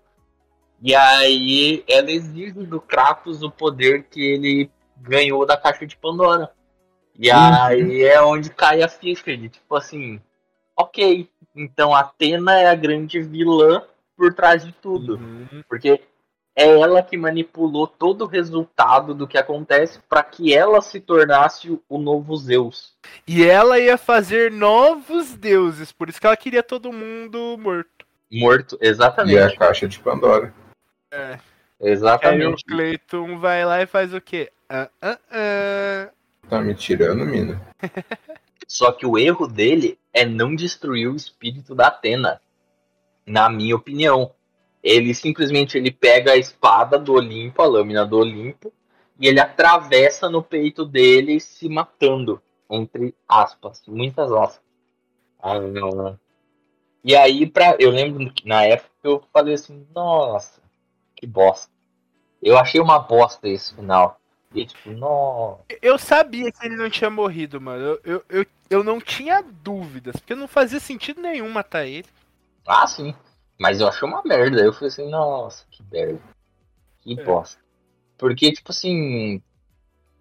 E 0.81 0.93
aí 0.93 1.83
ela 1.87 2.11
exige 2.11 2.63
do 2.63 2.79
Kratos 2.79 3.41
o 3.41 3.49
poder 3.49 4.03
que 4.03 4.21
ele 4.21 4.69
ganhou 4.97 5.45
da 5.45 5.57
caixa 5.57 5.85
de 5.85 5.97
Pandora. 5.97 6.51
E 7.17 7.31
aí 7.31 8.03
é 8.03 8.21
onde 8.21 8.49
cai 8.49 8.83
a 8.83 8.87
ficha 8.87 9.35
de 9.35 9.49
tipo 9.49 9.75
assim, 9.75 10.21
ok, 10.75 11.29
então 11.55 11.93
a 11.93 12.01
Atena 12.01 12.59
é 12.59 12.67
a 12.67 12.75
grande 12.75 13.21
vilã 13.21 13.83
por 14.15 14.33
trás 14.33 14.65
de 14.65 14.71
tudo. 14.71 15.15
Uhum. 15.17 15.63
Porque 15.67 16.01
é 16.55 16.79
ela 16.79 17.03
que 17.03 17.17
manipulou 17.17 17.85
todo 17.85 18.23
o 18.23 18.27
resultado 18.27 19.13
do 19.13 19.27
que 19.27 19.37
acontece 19.37 19.99
para 20.07 20.23
que 20.23 20.53
ela 20.53 20.81
se 20.81 20.99
tornasse 21.01 21.77
o- 21.89 21.97
novo 21.97 22.35
Zeus. 22.37 22.93
E 23.27 23.43
ela 23.43 23.77
ia 23.79 23.97
fazer 23.97 24.51
novos 24.51 25.33
deuses, 25.35 25.91
por 25.91 26.07
isso 26.09 26.19
que 26.21 26.25
ela 26.27 26.37
queria 26.37 26.63
todo 26.63 26.93
mundo 26.93 27.57
morto. 27.59 28.05
Morto, 28.31 28.77
E 28.81 28.85
a 28.87 28.89
exatamente. 28.89 29.57
caixa 29.57 29.87
de 29.87 29.99
Pandora. 29.99 30.53
É. 31.11 31.33
Aí 31.33 31.39
o 31.79 31.87
Exatamente. 31.87 32.63
Cleiton 32.65 33.37
vai 33.37 33.65
lá 33.65 33.81
e 33.81 33.85
faz 33.85 34.13
o 34.13 34.21
quê? 34.21 34.49
Ah, 34.69 34.89
ah, 35.01 35.19
ah. 35.31 36.09
Tá 36.49 36.61
me 36.61 36.73
tirando, 36.73 37.25
mina. 37.25 37.61
Só 38.67 38.91
que 38.91 39.05
o 39.05 39.17
erro 39.17 39.45
dele 39.47 39.99
é 40.13 40.25
não 40.25 40.55
destruir 40.55 41.07
o 41.07 41.15
espírito 41.15 41.75
da 41.75 41.87
Atena. 41.87 42.41
Na 43.25 43.49
minha 43.49 43.75
opinião. 43.75 44.31
Ele 44.83 45.13
simplesmente 45.15 45.77
ele 45.77 45.91
pega 45.91 46.33
a 46.33 46.37
espada 46.37 46.99
do 46.99 47.13
Olimpo, 47.13 47.61
a 47.61 47.65
lâmina 47.65 48.05
do 48.05 48.19
Olimpo, 48.19 48.71
e 49.19 49.27
ele 49.27 49.39
atravessa 49.39 50.29
no 50.29 50.43
peito 50.43 50.85
dele, 50.85 51.39
se 51.39 51.67
matando. 51.67 52.41
Entre 52.69 53.15
aspas, 53.27 53.81
muitas 53.87 54.31
aspas. 54.31 54.61
Ah, 55.41 55.57
E 57.03 57.15
aí, 57.15 57.45
pra, 57.45 57.75
eu 57.79 57.91
lembro 57.91 58.31
que 58.31 58.47
na 58.47 58.63
época 58.63 58.89
eu 59.03 59.23
falei 59.31 59.53
assim, 59.55 59.87
nossa, 59.93 60.61
que 61.15 61.25
bosta. 61.25 61.71
Eu 62.41 62.57
achei 62.57 62.79
uma 62.79 62.99
bosta 62.99 63.47
esse 63.47 63.73
final. 63.73 64.19
E 64.53 64.65
tipo, 64.65 64.91
nossa. 64.91 65.61
Eu 65.81 65.97
sabia 65.97 66.51
que 66.51 66.65
ele 66.65 66.75
não 66.75 66.89
tinha 66.89 67.09
morrido, 67.09 67.59
mano. 67.59 67.83
Eu, 67.83 68.01
eu, 68.03 68.25
eu, 68.29 68.45
eu 68.69 68.83
não 68.83 68.99
tinha 68.99 69.43
dúvidas, 69.43 70.15
porque 70.15 70.33
não 70.33 70.47
fazia 70.47 70.79
sentido 70.79 71.21
nenhum 71.21 71.49
matar 71.49 71.85
ele. 71.85 72.07
Ah, 72.65 72.87
sim. 72.87 73.13
Mas 73.59 73.79
eu 73.79 73.87
achei 73.87 74.07
uma 74.07 74.21
merda. 74.23 74.61
Eu 74.61 74.73
falei 74.73 74.87
assim, 74.89 75.09
nossa, 75.09 75.65
que 75.71 75.83
merda. 75.91 76.19
Que 76.99 77.19
É. 77.19 77.23
bosta. 77.23 77.61
Porque, 78.17 78.51
tipo 78.51 78.71
assim, 78.71 79.41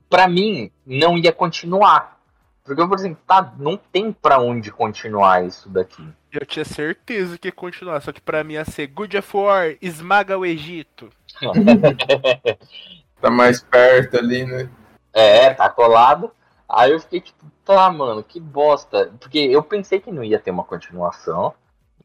pra 0.08 0.28
mim, 0.28 0.70
não 0.86 1.16
ia 1.16 1.32
continuar. 1.32 2.20
Porque 2.64 2.80
eu 2.80 2.88
falei 2.88 3.04
assim, 3.04 3.14
tá, 3.26 3.54
não 3.58 3.76
tem 3.76 4.12
pra 4.12 4.38
onde 4.38 4.70
continuar 4.72 5.44
isso 5.44 5.68
daqui. 5.68 6.06
Eu 6.32 6.46
tinha 6.46 6.64
certeza 6.64 7.38
que 7.38 7.48
ia 7.48 7.52
continuar, 7.52 8.00
só 8.00 8.10
que 8.10 8.20
pra 8.20 8.42
mim 8.42 8.54
ia 8.54 8.64
ser 8.64 8.86
Good 8.88 9.18
of 9.18 9.36
War, 9.36 9.76
esmaga 9.80 10.38
o 10.38 10.44
Egito. 10.46 11.10
Tá 13.20 13.30
mais 13.30 13.62
perto 13.62 14.18
ali, 14.18 14.44
né? 14.44 14.68
É, 15.10 15.54
tá 15.54 15.70
colado. 15.70 16.30
Aí 16.68 16.92
eu 16.92 17.00
fiquei 17.00 17.22
tipo, 17.22 17.46
tá, 17.64 17.90
mano, 17.90 18.22
que 18.22 18.38
bosta. 18.38 19.10
Porque 19.18 19.38
eu 19.38 19.62
pensei 19.62 19.98
que 19.98 20.12
não 20.12 20.22
ia 20.22 20.38
ter 20.38 20.50
uma 20.50 20.64
continuação. 20.64 21.54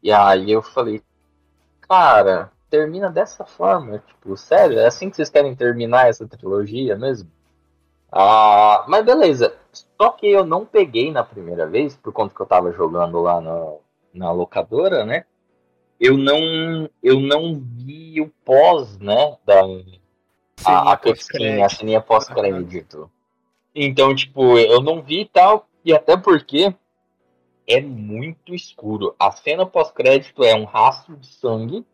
E 0.01 0.11
aí 0.11 0.51
eu 0.51 0.61
falei, 0.61 1.01
cara, 1.81 2.51
termina 2.69 3.09
dessa 3.09 3.45
forma. 3.45 3.99
Tipo, 3.99 4.37
sério, 4.37 4.79
é 4.79 4.85
assim 4.85 5.09
que 5.09 5.15
vocês 5.15 5.29
querem 5.29 5.55
terminar 5.55 6.07
essa 6.07 6.27
trilogia 6.27 6.95
mesmo? 6.95 7.29
Ah, 8.11 8.85
mas 8.87 9.05
beleza. 9.05 9.55
Só 9.71 10.11
que 10.11 10.27
eu 10.27 10.45
não 10.45 10.65
peguei 10.65 11.11
na 11.11 11.23
primeira 11.23 11.67
vez, 11.67 11.95
por 11.95 12.11
conta 12.11 12.33
que 12.33 12.41
eu 12.41 12.45
tava 12.45 12.71
jogando 12.71 13.21
lá 13.21 13.39
no, 13.39 13.79
na 14.13 14.31
locadora, 14.31 15.05
né? 15.05 15.25
Eu 15.99 16.17
não, 16.17 16.89
eu 17.03 17.19
não 17.19 17.61
vi 17.61 18.21
o 18.21 18.31
pós, 18.45 18.97
né? 18.99 19.37
Da, 19.45 19.61
a, 20.65 20.93
a 20.93 20.97
cutscene, 20.97 21.61
a 21.61 21.69
ceninha 21.69 22.01
pós-crédito. 22.01 23.11
Então, 23.75 24.15
tipo, 24.15 24.57
eu 24.57 24.81
não 24.81 25.01
vi 25.01 25.21
e 25.21 25.25
tal, 25.25 25.67
e 25.85 25.93
até 25.93 26.17
porque 26.17 26.73
é 27.69 27.79
muito 27.79 28.55
escuro. 28.55 29.15
A 29.19 29.31
cena 29.31 29.63
pós-crédito 29.63 30.43
é 30.43 30.55
um 30.55 30.65
rastro 30.65 31.15
de 31.15 31.27
sangue, 31.27 31.85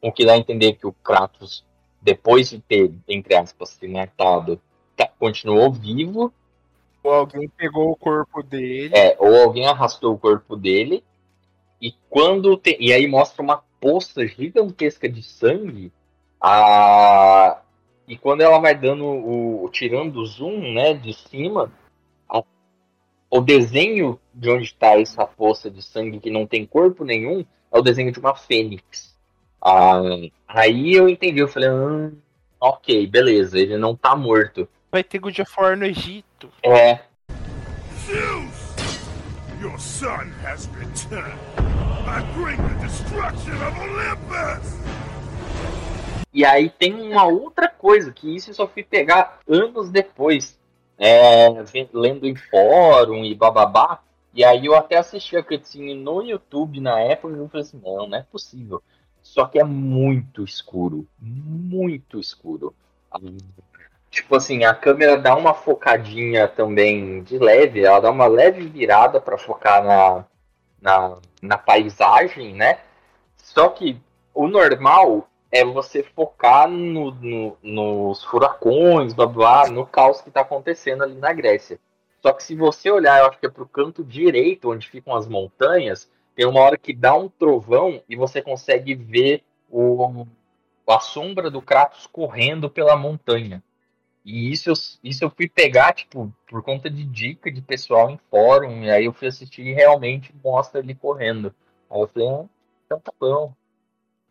o 0.00 0.10
que 0.10 0.24
dá 0.24 0.32
a 0.32 0.38
entender 0.38 0.72
que 0.72 0.86
o 0.86 0.92
Kratos, 0.92 1.62
depois 2.00 2.48
de 2.48 2.58
ter, 2.60 2.90
entre 3.06 3.34
aspas, 3.34 3.68
se 3.70 3.86
matado, 3.86 4.58
tá, 4.96 5.06
continuou 5.18 5.70
vivo. 5.70 6.32
Ou 7.02 7.12
alguém 7.12 7.46
pegou 7.48 7.90
o 7.90 7.96
corpo 7.96 8.42
dele. 8.42 8.96
É, 8.96 9.16
ou 9.20 9.42
alguém 9.42 9.66
arrastou 9.66 10.14
o 10.14 10.18
corpo 10.18 10.56
dele. 10.56 11.04
E 11.80 11.92
quando 12.08 12.56
tem, 12.56 12.76
e 12.80 12.90
aí 12.92 13.06
mostra 13.06 13.42
uma 13.42 13.62
poça 13.78 14.26
gigantesca 14.26 15.08
de 15.08 15.22
sangue. 15.22 15.92
A, 16.40 17.60
e 18.08 18.16
quando 18.16 18.40
ela 18.40 18.58
vai 18.58 18.74
dando 18.74 19.04
o. 19.04 19.68
tirando 19.70 20.16
o 20.16 20.26
zoom, 20.26 20.72
né, 20.72 20.94
de 20.94 21.12
cima, 21.12 21.70
o 23.30 23.40
desenho 23.40 24.18
de 24.32 24.50
onde 24.50 24.64
está 24.64 24.98
essa 25.00 25.24
poça 25.26 25.70
de 25.70 25.82
sangue 25.82 26.20
que 26.20 26.30
não 26.30 26.46
tem 26.46 26.64
corpo 26.66 27.04
nenhum 27.04 27.44
é 27.72 27.78
o 27.78 27.82
desenho 27.82 28.12
de 28.12 28.18
uma 28.18 28.34
fênix. 28.34 29.14
Ah, 29.60 30.00
aí 30.46 30.94
eu 30.94 31.08
entendi, 31.08 31.40
eu 31.40 31.48
falei, 31.48 31.70
hum, 31.70 32.16
ok, 32.60 33.06
beleza, 33.06 33.58
ele 33.58 33.76
não 33.76 33.96
tá 33.96 34.14
morto. 34.14 34.68
Vai 34.90 35.02
ter 35.02 35.18
God 35.18 35.38
of 35.38 35.52
War 35.58 35.76
no 35.76 35.84
Egito. 35.84 36.48
É. 36.62 37.00
Zeus! 38.06 38.76
Your 39.60 39.78
son 39.78 40.30
has 40.44 40.68
returned. 40.78 41.38
I 42.06 42.22
bring 42.34 42.56
the 42.56 42.86
destruction 42.86 43.54
of 43.66 43.76
Olympus! 43.80 44.76
E 46.32 46.44
aí 46.44 46.68
tem 46.68 46.92
uma 46.92 47.24
outra 47.24 47.66
coisa, 47.68 48.12
que 48.12 48.36
isso 48.36 48.50
eu 48.50 48.54
só 48.54 48.68
fui 48.68 48.82
pegar 48.82 49.38
anos 49.48 49.90
depois. 49.90 50.58
É, 50.98 51.48
lendo 51.92 52.26
em 52.26 52.34
fórum 52.34 53.24
e 53.24 53.34
bababá. 53.34 54.00
E 54.32 54.44
aí 54.44 54.66
eu 54.66 54.74
até 54.74 54.96
assisti 54.96 55.36
a 55.36 55.42
cutscene 55.42 55.94
no 55.94 56.22
YouTube 56.22 56.80
na 56.80 57.00
época 57.00 57.34
e 57.34 57.38
eu 57.38 57.48
falei 57.48 57.66
assim, 57.66 57.80
não, 57.82 58.08
não 58.08 58.18
é 58.18 58.22
possível. 58.22 58.82
Só 59.22 59.46
que 59.46 59.58
é 59.58 59.64
muito 59.64 60.44
escuro. 60.44 61.06
Muito 61.18 62.20
escuro. 62.20 62.74
Tipo 64.10 64.36
assim, 64.36 64.64
a 64.64 64.74
câmera 64.74 65.18
dá 65.18 65.34
uma 65.34 65.52
focadinha 65.52 66.48
também 66.48 67.22
de 67.22 67.38
leve, 67.38 67.84
ela 67.84 68.00
dá 68.00 68.10
uma 68.10 68.26
leve 68.26 68.66
virada 68.66 69.20
para 69.20 69.36
focar 69.36 69.84
na, 69.84 70.24
na, 70.80 71.18
na 71.42 71.58
paisagem, 71.58 72.54
né? 72.54 72.78
Só 73.36 73.68
que 73.68 74.00
o 74.32 74.48
normal 74.48 75.28
é 75.50 75.64
você 75.64 76.02
focar 76.02 76.68
no, 76.68 77.10
no, 77.12 77.56
nos 77.62 78.24
furacões, 78.24 79.12
blá, 79.14 79.26
blá, 79.26 79.68
no 79.68 79.86
caos 79.86 80.20
que 80.20 80.28
está 80.28 80.40
acontecendo 80.40 81.02
ali 81.02 81.14
na 81.14 81.32
Grécia. 81.32 81.78
Só 82.20 82.32
que 82.32 82.42
se 82.42 82.54
você 82.54 82.90
olhar, 82.90 83.20
eu 83.20 83.26
acho 83.26 83.38
que 83.38 83.46
é 83.46 83.48
o 83.48 83.66
canto 83.66 84.02
direito, 84.02 84.70
onde 84.70 84.88
ficam 84.88 85.14
as 85.14 85.28
montanhas, 85.28 86.10
tem 86.34 86.44
uma 86.44 86.60
hora 86.60 86.76
que 86.76 86.92
dá 86.92 87.14
um 87.14 87.28
trovão 87.28 88.02
e 88.08 88.16
você 88.16 88.42
consegue 88.42 88.94
ver 88.94 89.42
o, 89.70 90.26
a 90.88 91.00
sombra 91.00 91.50
do 91.50 91.62
Kratos 91.62 92.06
correndo 92.06 92.68
pela 92.68 92.96
montanha. 92.96 93.62
E 94.24 94.50
isso 94.50 94.70
eu, 94.70 94.74
isso 95.04 95.24
eu 95.24 95.30
fui 95.30 95.48
pegar, 95.48 95.92
tipo, 95.92 96.34
por 96.48 96.60
conta 96.62 96.90
de 96.90 97.04
dica 97.04 97.50
de 97.50 97.62
pessoal 97.62 98.10
em 98.10 98.18
fórum, 98.28 98.82
e 98.82 98.90
aí 98.90 99.04
eu 99.04 99.12
fui 99.12 99.28
assistir 99.28 99.62
e 99.62 99.72
realmente 99.72 100.34
mostra 100.44 100.80
ele 100.80 100.96
correndo. 100.96 101.54
Aí 101.88 102.00
eu 102.00 102.08
falei, 102.08 102.28
ah, 102.28 102.44
então 102.84 103.00
tá 103.00 103.12
bom. 103.20 103.54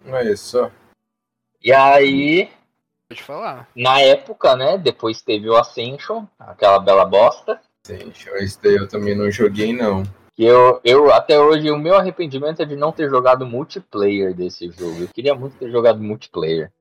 É 0.05 0.29
isso. 0.29 0.69
E 1.65 1.73
aí, 1.73 2.47
Pode 3.09 3.23
falar. 3.23 3.67
na 3.75 3.99
época, 3.99 4.55
né, 4.55 4.77
depois 4.77 5.21
teve 5.23 5.49
o 5.49 5.55
Ascension, 5.57 6.25
aquela 6.39 6.77
bela 6.79 7.03
bosta, 7.05 7.59
Sim, 7.83 8.11
esse 8.35 8.61
daí 8.61 8.75
eu 8.75 8.87
também 8.87 9.15
não 9.15 9.29
joguei, 9.31 9.73
não. 9.73 10.03
que 10.35 10.43
eu, 10.43 10.79
eu 10.83 11.11
até 11.11 11.39
hoje, 11.39 11.71
o 11.71 11.77
meu 11.77 11.95
arrependimento 11.95 12.61
é 12.61 12.65
de 12.65 12.75
não 12.75 12.91
ter 12.91 13.09
jogado 13.09 13.45
multiplayer 13.47 14.33
desse 14.35 14.69
jogo. 14.71 15.01
Eu 15.01 15.07
queria 15.07 15.33
muito 15.33 15.57
ter 15.57 15.71
jogado 15.71 15.99
multiplayer. 16.01 16.71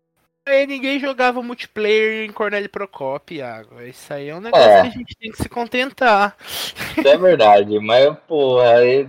E 0.46 0.66
ninguém 0.66 1.00
jogava 1.00 1.42
multiplayer 1.42 2.28
em 2.28 2.32
Cornélio 2.32 2.68
Procopio, 2.68 3.38
Iago. 3.38 3.80
Isso 3.80 4.12
aí 4.12 4.28
é 4.28 4.34
um 4.36 4.40
negócio 4.40 4.66
É. 4.68 4.82
que 4.82 4.88
a 4.88 4.90
gente 4.90 5.16
tem 5.16 5.30
que 5.30 5.42
se 5.42 5.48
contentar. 5.48 6.36
Isso 6.46 7.08
é 7.08 7.16
verdade, 7.16 7.78
mas, 7.80 8.14
pô, 8.28 8.60
aí 8.60 9.08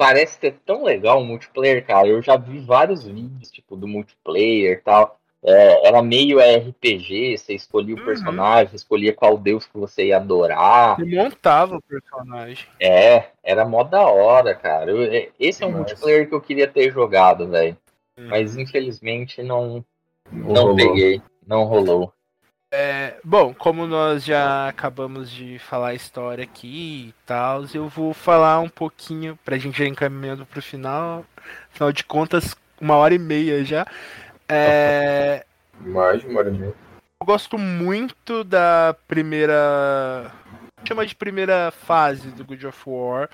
parece 0.00 0.38
ter 0.38 0.54
tão 0.64 0.82
legal 0.82 1.20
o 1.20 1.24
multiplayer, 1.26 1.84
cara. 1.84 2.08
Eu 2.08 2.22
já 2.22 2.34
vi 2.34 2.58
vários 2.60 3.04
vídeos, 3.04 3.50
tipo, 3.50 3.76
do 3.76 3.86
multiplayer 3.86 4.78
e 4.78 4.80
tal. 4.80 5.18
É, 5.44 5.86
era 5.88 6.02
meio 6.02 6.38
RPG, 6.40 7.36
você 7.36 7.52
escolhia 7.54 7.94
o 7.94 7.98
Uhum. 7.98 8.04
personagem, 8.06 8.74
escolhia 8.74 9.12
qual 9.12 9.36
deus 9.36 9.66
que 9.66 9.76
você 9.76 10.06
ia 10.06 10.16
adorar. 10.16 10.96
Você 10.96 11.04
montava 11.04 11.76
o 11.76 11.82
personagem. 11.82 12.66
É, 12.80 13.24
era 13.44 13.66
mó 13.66 13.82
da 13.84 14.06
hora, 14.06 14.54
cara. 14.54 14.90
Eu- 14.90 15.02
é- 15.02 15.28
esse 15.38 15.62
é 15.62 15.66
um 15.66 15.70
Demais. 15.70 15.90
multiplayer 15.90 16.26
que 16.28 16.34
eu 16.34 16.40
queria 16.40 16.66
ter 16.66 16.90
jogado, 16.90 17.46
velho. 17.48 17.76
Uhum. 18.18 18.28
Mas 18.28 18.56
infelizmente 18.56 19.42
não, 19.42 19.84
Não 20.32 20.54
não 20.68 20.76
peguei. 20.76 21.20
Não 21.46 21.64
rolou. 21.64 22.10
É, 22.72 23.16
bom, 23.24 23.52
como 23.52 23.84
nós 23.84 24.24
já 24.24 24.68
acabamos 24.68 25.28
de 25.28 25.58
falar 25.58 25.88
a 25.88 25.94
história 25.94 26.44
aqui 26.44 27.08
e 27.08 27.14
tal, 27.26 27.64
eu 27.74 27.88
vou 27.88 28.14
falar 28.14 28.60
um 28.60 28.68
pouquinho 28.68 29.36
pra 29.44 29.58
gente 29.58 29.78
já 29.78 29.86
encaminhando 29.86 30.46
pro 30.46 30.62
final. 30.62 31.24
Afinal 31.72 31.90
de 31.92 32.04
contas, 32.04 32.54
uma 32.80 32.94
hora 32.94 33.12
e 33.12 33.18
meia 33.18 33.64
já. 33.64 33.84
É, 34.48 35.44
Mais 35.80 36.22
uma 36.22 36.38
hora 36.38 36.50
e 36.50 36.52
meia. 36.52 36.74
eu 37.20 37.26
gosto 37.26 37.58
muito 37.58 38.44
da 38.44 38.94
primeira. 39.08 40.30
Chama 40.86 41.04
de 41.04 41.14
primeira 41.16 41.72
fase 41.72 42.30
do 42.30 42.44
God 42.44 42.64
of 42.64 42.82
War. 42.86 43.28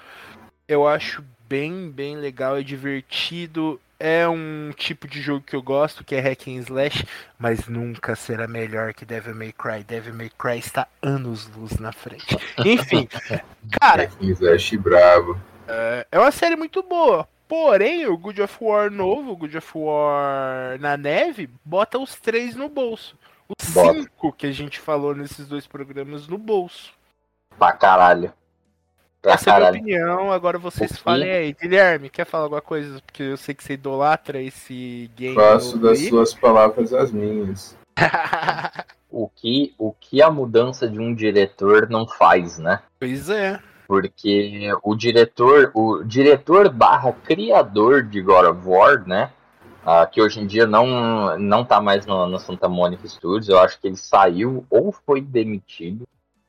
Eu 0.66 0.88
acho 0.88 1.22
bem, 1.46 1.90
bem 1.90 2.16
legal, 2.16 2.56
é 2.56 2.62
divertido. 2.62 3.78
É 3.98 4.28
um 4.28 4.72
tipo 4.76 5.08
de 5.08 5.22
jogo 5.22 5.40
que 5.44 5.56
eu 5.56 5.62
gosto, 5.62 6.04
que 6.04 6.14
é 6.14 6.20
hack 6.20 6.48
and 6.48 6.60
slash, 6.60 7.06
mas 7.38 7.66
nunca 7.66 8.14
será 8.14 8.46
melhor 8.46 8.92
que 8.92 9.06
Devil 9.06 9.34
May 9.34 9.52
Cry. 9.52 9.82
Devil 9.82 10.12
May 10.14 10.30
Cry 10.30 10.58
está 10.58 10.86
anos 11.02 11.48
luz 11.56 11.78
na 11.78 11.92
frente. 11.92 12.36
Enfim, 12.64 13.08
cara, 13.80 14.06
Quem 14.08 14.28
Slash 14.30 14.76
bravo. 14.76 15.40
é 15.66 16.18
uma 16.18 16.30
série 16.30 16.56
muito 16.56 16.82
boa. 16.82 17.26
Porém, 17.48 18.06
o 18.06 18.18
God 18.18 18.40
of 18.40 18.56
War 18.60 18.90
novo, 18.90 19.32
o 19.32 19.36
God 19.36 19.54
of 19.54 19.70
War 19.78 20.78
na 20.80 20.96
neve, 20.96 21.48
bota 21.64 21.98
os 21.98 22.16
três 22.16 22.54
no 22.56 22.68
bolso. 22.68 23.16
Os 23.48 23.70
Bota. 23.70 23.94
cinco 23.94 24.32
que 24.32 24.46
a 24.46 24.52
gente 24.52 24.80
falou 24.80 25.14
nesses 25.14 25.46
dois 25.46 25.66
programas 25.66 26.26
no 26.26 26.36
bolso. 26.36 26.92
Pra 27.56 27.72
caralho. 27.72 28.32
Pra 29.20 29.32
Essa 29.32 29.50
é 29.50 29.54
a 29.54 29.58
minha 29.58 29.70
opinião, 29.70 30.32
agora 30.32 30.58
vocês 30.58 30.90
O 30.90 30.94
quê? 30.94 31.00
falem 31.02 31.30
aí. 31.30 31.52
Guilherme, 31.52 32.08
quer 32.08 32.24
falar 32.24 32.44
alguma 32.44 32.60
coisa? 32.60 33.00
Porque 33.04 33.22
eu 33.22 33.36
sei 33.36 33.54
que 33.54 33.64
você 33.64 33.72
idolatra 33.74 34.40
esse 34.40 35.10
game. 35.16 35.34
Faço 35.34 35.78
das 35.78 35.98
aí. 36.00 36.08
suas 36.08 36.34
palavras 36.34 36.92
as 36.92 37.10
minhas. 37.10 37.76
O 39.08 39.28
que, 39.28 39.72
o 39.78 39.92
que 39.92 40.20
a 40.20 40.30
mudança 40.30 40.86
de 40.86 40.98
um 40.98 41.14
diretor 41.14 41.88
não 41.88 42.06
faz, 42.06 42.58
né? 42.58 42.80
pois 42.98 43.30
é. 43.30 43.58
Porque 43.86 44.68
o 44.82 44.94
diretor, 44.94 45.70
o 45.74 46.02
diretor 46.02 46.68
barra 46.68 47.12
criador 47.12 48.02
de 48.02 48.20
God 48.20 48.44
of 48.46 48.68
War, 48.68 49.06
né? 49.08 49.30
ah, 49.86 50.04
que 50.04 50.20
hoje 50.20 50.40
em 50.40 50.46
dia 50.46 50.66
não, 50.66 51.38
não 51.38 51.64
tá 51.64 51.80
mais 51.80 52.04
no, 52.04 52.26
no 52.26 52.38
Santa 52.40 52.68
Monica 52.68 53.06
Studios, 53.06 53.48
eu 53.48 53.60
acho 53.60 53.80
que 53.80 53.86
ele 53.86 53.96
saiu 53.96 54.66
ou 54.68 54.90
foi 54.90 55.20
demitido 55.20 56.06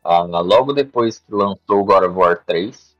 ah, 0.09 0.21
logo 0.41 0.71
depois 0.73 1.19
que 1.19 1.33
lançou 1.33 1.83
God 1.83 2.03
of 2.03 2.15
War 2.15 2.41
3. 2.45 2.95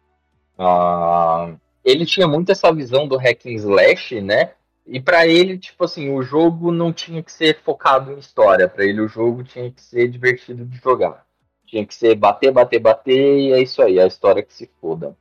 Ah, 0.58 1.54
ele 1.84 2.06
tinha 2.06 2.28
muito 2.28 2.52
essa 2.52 2.72
visão 2.74 3.08
do 3.08 3.18
hack 3.18 3.46
and 3.46 3.52
slash, 3.54 4.20
né? 4.22 4.52
E 4.86 5.00
pra 5.00 5.28
ele, 5.28 5.58
tipo 5.58 5.84
assim, 5.84 6.14
o 6.14 6.22
jogo 6.22 6.72
não 6.72 6.92
tinha 6.94 7.22
que 7.22 7.32
ser 7.32 7.60
focado 7.64 8.12
em 8.12 8.18
história. 8.20 8.68
Pra 8.68 8.86
ele, 8.86 9.02
o 9.02 9.08
jogo 9.08 9.44
tinha 9.44 9.70
que 9.72 9.82
ser 9.82 10.08
divertido 10.08 10.66
de 10.66 10.78
jogar. 10.78 11.26
Tinha 11.66 11.86
que 11.86 11.94
ser 11.94 12.16
bater, 12.16 12.52
bater, 12.52 12.80
bater, 12.80 13.38
e 13.40 13.52
é 13.54 13.62
isso 13.62 13.82
aí, 13.82 14.00
a 14.00 14.08
história 14.08 14.42
que 14.42 14.54
se 14.54 14.70
foda. 14.80 15.16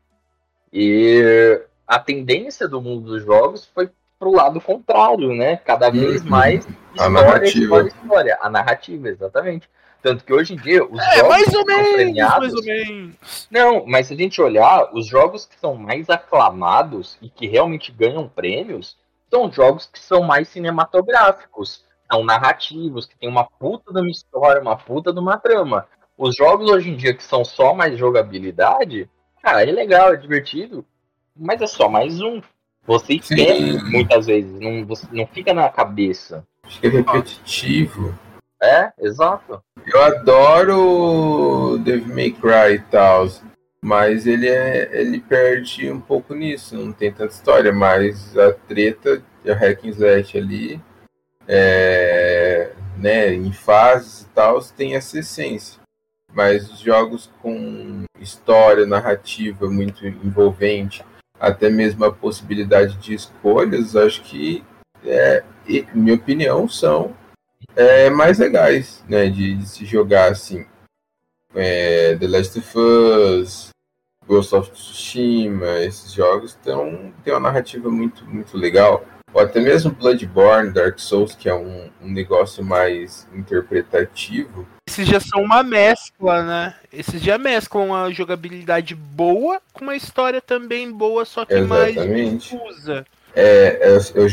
E 0.73 1.61
a 1.87 1.99
tendência 1.99 2.69
do 2.69 2.81
mundo 2.81 3.07
dos 3.07 3.25
jogos 3.25 3.67
foi 3.75 3.91
pro 4.19 4.31
lado 4.33 4.61
contrário, 4.61 5.35
né? 5.35 5.57
Cada 5.57 5.91
vez 5.91 6.23
Uhum. 6.23 6.31
mais 6.31 6.67
A 6.67 6.71
história, 7.07 7.11
narrativa. 7.11 7.65
história, 7.65 7.89
história. 7.89 8.39
A 8.41 8.51
narrativa, 8.51 9.09
exatamente. 9.09 9.69
Tanto 10.07 10.25
que 10.25 10.33
hoje 10.33 10.55
em 10.55 10.57
dia 10.57 10.85
os 10.85 11.01
É, 11.01 11.17
jogos 11.17 11.29
mais 11.31 11.45
que 11.49 11.57
ou 11.57 11.65
são 11.65 11.65
menos, 11.65 11.93
premiados 11.95 12.39
mais 12.39 12.55
ou 12.55 12.63
menos. 12.63 13.49
não, 13.51 13.85
mas 13.87 14.07
se 14.07 14.15
a 14.15 14.17
gente 14.17 14.41
olhar, 14.41 14.89
os 14.95 15.05
jogos 15.05 15.45
que 15.45 15.59
são 15.59 15.75
mais 15.75 16.09
aclamados 16.09 17.19
e 17.21 17.29
que 17.29 17.49
realmente 17.49 17.91
ganham 17.91 18.29
prêmios 18.29 18.97
são 19.29 19.51
jogos 19.51 19.87
que 19.93 19.99
são 19.99 20.23
mais 20.23 20.47
cinematográficos, 20.49 21.85
são 22.09 22.23
narrativos, 22.23 23.05
que 23.05 23.19
tem 23.19 23.29
uma 23.29 23.43
puta 23.43 23.93
de 23.93 24.01
uma 24.01 24.09
história, 24.09 24.63
uma 24.63 24.77
puta 24.77 25.13
de 25.13 25.19
uma 25.19 25.39
trama. 25.39 25.89
Os 26.17 26.37
jogos 26.37 26.71
hoje 26.71 26.89
em 26.91 26.97
dia 26.97 27.13
que 27.13 27.25
são 27.25 27.45
só 27.45 27.75
mais 27.75 27.99
jogabilidade, 27.99 29.11
cara, 29.43 29.65
é 29.69 29.73
legal, 29.73 30.13
é 30.13 30.17
divertido, 30.17 30.87
mas 31.35 31.61
é 31.61 31.67
só 31.67 31.89
mais 31.89 32.21
um. 32.21 32.41
Você 32.87 33.15
esquece 33.15 33.83
muitas 33.91 34.27
vezes, 34.27 34.53
não, 34.61 34.87
você 34.87 35.05
não 35.11 35.27
fica 35.27 35.53
na 35.53 35.69
cabeça. 35.69 36.47
Fica 36.69 36.89
repetitivo. 36.91 38.17
É, 38.63 38.93
exato. 39.01 39.63
Eu 39.87 40.03
adoro 40.03 41.79
Devil 41.79 42.15
May 42.15 42.33
Cry 42.33 42.75
e 42.77 42.79
tal, 42.91 43.29
mas 43.83 44.27
ele 44.27 44.49
é, 44.49 44.89
ele 45.01 45.21
perde 45.21 45.91
um 45.91 46.01
pouco 46.01 46.35
nisso, 46.35 46.77
não 46.77 46.93
tem 46.93 47.13
tanta 47.13 47.33
história, 47.33 47.73
mas 47.73 48.37
a 48.37 48.53
treta 48.53 49.23
de 49.45 49.53
hack 49.53 49.85
and 49.85 49.89
slash 49.91 50.39
ali, 50.39 50.81
é, 51.47 52.73
né, 52.97 53.33
em 53.33 53.53
fases 53.53 54.23
e 54.23 54.29
tal, 54.31 54.61
tem 54.63 54.97
essa 54.97 55.19
essência. 55.19 55.81
Mas 56.33 56.71
os 56.71 56.81
jogos 56.81 57.31
com 57.41 58.05
história, 58.19 58.87
narrativa 58.87 59.71
muito 59.71 60.07
envolvente, 60.07 61.05
até 61.39 61.69
mesmo 61.69 62.05
a 62.05 62.13
possibilidade 62.13 62.97
de 62.97 63.15
escolhas, 63.15 63.95
acho 63.95 64.23
que, 64.23 64.65
é, 65.05 65.45
minha 65.95 66.15
opinião, 66.15 66.69
são 66.69 67.15
é, 67.77 68.11
mais 68.11 68.39
legais 68.39 69.05
né, 69.09 69.29
de, 69.29 69.55
de 69.55 69.69
se 69.69 69.85
jogar 69.85 70.33
assim. 70.33 70.67
É, 71.55 72.17
The 72.17 72.27
Last 72.27 72.59
of 72.59 72.79
Us, 72.79 73.69
Ghost 74.27 74.55
of 74.55 74.71
Tsushima, 74.73 75.79
esses 75.81 76.13
jogos 76.13 76.55
tão, 76.63 77.13
têm 77.23 77.33
uma 77.33 77.41
narrativa 77.41 77.89
muito, 77.91 78.25
muito 78.27 78.57
legal. 78.57 79.05
Ou 79.33 79.41
até 79.43 79.61
mesmo 79.61 79.91
Bloodborne, 79.91 80.73
Dark 80.73 80.99
Souls, 80.99 81.35
que 81.35 81.49
é 81.49 81.55
um, 81.55 81.91
um 82.01 82.11
negócio 82.11 82.65
mais 82.65 83.29
interpretativo. 83.35 84.67
Esses 84.89 85.07
já 85.07 85.21
são 85.21 85.43
uma 85.43 85.63
mescla, 85.63 86.43
né? 86.43 86.75
Esses 86.93 87.21
já 87.21 87.37
mesclam 87.37 87.89
uma 87.89 88.11
jogabilidade 88.11 88.95
boa 88.95 89.61
com 89.73 89.85
uma 89.85 89.97
história 89.97 90.41
também 90.41 90.91
boa, 90.91 91.25
só 91.25 91.45
que 91.45 91.55
Exatamente. 91.55 91.99
mais 91.99 92.43
difusa. 92.43 93.07
É, 93.35 93.95
é, 93.95 94.25
é 94.25 94.29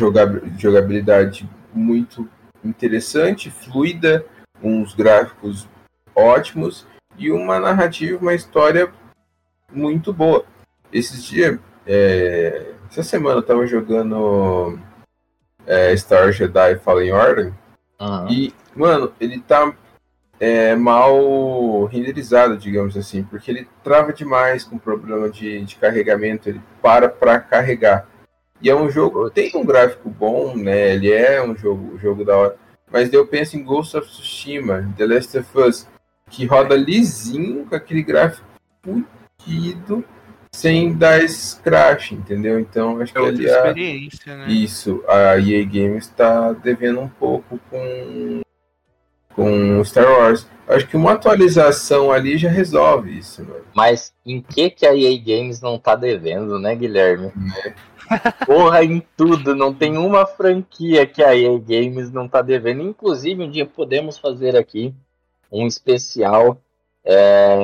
jogabilidade 0.58 1.50
muito 1.74 2.30
interessante, 2.64 3.52
fluida, 3.52 4.26
uns 4.62 4.94
gráficos 4.94 5.68
ótimos 6.16 6.88
e 7.18 7.32
uma 7.32 7.60
narrativa, 7.60 8.20
uma 8.20 8.34
história 8.34 8.92
muito 9.72 10.14
boa. 10.14 10.46
Esses 10.92 11.24
dias, 11.24 11.60
é, 11.86 12.72
essa 12.90 13.04
semana 13.04 13.38
eu 13.38 13.44
tava 13.44 13.66
jogando 13.66 14.80
é, 15.66 15.96
Star 15.98 16.32
Jedi 16.32 16.78
Fallen 16.78 17.12
Order 17.12 17.54
uhum. 18.00 18.28
e, 18.30 18.54
mano, 18.76 19.12
ele 19.20 19.40
tá 19.40 19.74
é, 20.40 20.76
mal 20.76 21.86
renderizado, 21.86 22.58
digamos 22.58 22.98
assim, 22.98 23.24
porque 23.24 23.50
ele 23.50 23.68
trava 23.84 24.14
demais 24.14 24.64
com 24.64 24.78
problema 24.78 25.30
de, 25.30 25.64
de 25.64 25.76
carregamento, 25.76 26.50
ele 26.50 26.62
para 26.82 27.10
para 27.10 27.40
carregar. 27.40 28.08
E 28.64 28.70
é 28.70 28.76
um 28.76 28.90
jogo, 28.90 29.30
tem 29.30 29.52
um 29.56 29.66
gráfico 29.66 30.10
bom, 30.10 30.56
né? 30.56 30.96
Ele 30.96 31.12
é 31.12 31.44
um 31.44 31.54
jogo, 31.54 31.98
jogo 31.98 32.24
da 32.24 32.38
hora. 32.38 32.56
Mas 32.90 33.12
eu 33.12 33.28
penso 33.28 33.58
em 33.58 33.64
Ghost 33.64 33.98
of 33.98 34.08
Tsushima, 34.08 34.90
The 34.96 35.06
Last 35.06 35.38
of 35.38 35.60
Us, 35.60 35.88
que 36.30 36.46
roda 36.46 36.74
lisinho 36.74 37.66
com 37.66 37.76
aquele 37.76 38.02
gráfico 38.02 38.48
fudido, 38.82 40.06
sem 40.54 40.94
dar 40.94 41.22
esse 41.22 41.60
crash, 41.60 42.14
entendeu? 42.14 42.58
Então 42.58 43.02
acho 43.02 43.12
que 43.12 43.20
é 43.20 43.22
ali 43.22 43.50
a... 43.50 43.58
experiência, 43.58 44.38
né? 44.38 44.48
Isso, 44.48 45.04
a 45.10 45.38
EA 45.38 45.66
Games 45.66 46.06
está 46.06 46.54
devendo 46.54 47.02
um 47.02 47.10
pouco 47.10 47.60
com 47.70 48.42
com 49.36 49.84
Star 49.84 50.06
Wars. 50.06 50.48
Acho 50.68 50.88
que 50.88 50.96
uma 50.96 51.14
atualização 51.14 52.12
ali 52.12 52.38
já 52.38 52.50
resolve 52.50 53.18
isso, 53.18 53.44
mano. 53.44 53.66
Mas 53.76 54.14
em 54.26 54.42
que 54.42 54.70
que 54.70 54.86
a 54.86 54.96
EA 54.96 55.18
Games 55.18 55.60
não 55.60 55.78
tá 55.78 55.96
devendo, 55.96 56.58
né, 56.60 56.76
Guilherme? 56.76 57.34
É. 57.66 57.74
Porra, 58.46 58.84
em 58.84 59.02
tudo. 59.16 59.56
Não 59.56 59.74
tem 59.74 59.98
uma 59.98 60.26
franquia 60.26 61.06
que 61.06 61.24
a 61.24 61.36
EA 61.36 61.58
Games 61.58 62.12
não 62.12 62.28
tá 62.28 62.42
devendo. 62.42 62.82
Inclusive, 62.82 63.44
um 63.44 63.50
dia 63.50 63.66
podemos 63.66 64.18
fazer 64.18 64.56
aqui 64.56 64.94
um 65.52 65.68
especial 65.68 66.58
é, 67.06 67.56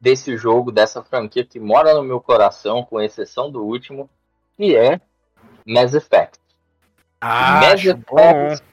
desse 0.00 0.36
jogo, 0.36 0.70
dessa 0.70 1.02
franquia 1.02 1.44
que 1.44 1.58
mora 1.58 1.94
no 1.94 2.02
meu 2.02 2.20
coração, 2.20 2.84
com 2.84 3.00
exceção 3.00 3.50
do 3.50 3.64
último, 3.64 4.08
que 4.56 4.76
é 4.76 5.00
Mass 5.66 5.94
Effect. 5.94 6.38
Ah, 7.20 7.60
Mass 7.60 7.84
Effect, 7.84 8.64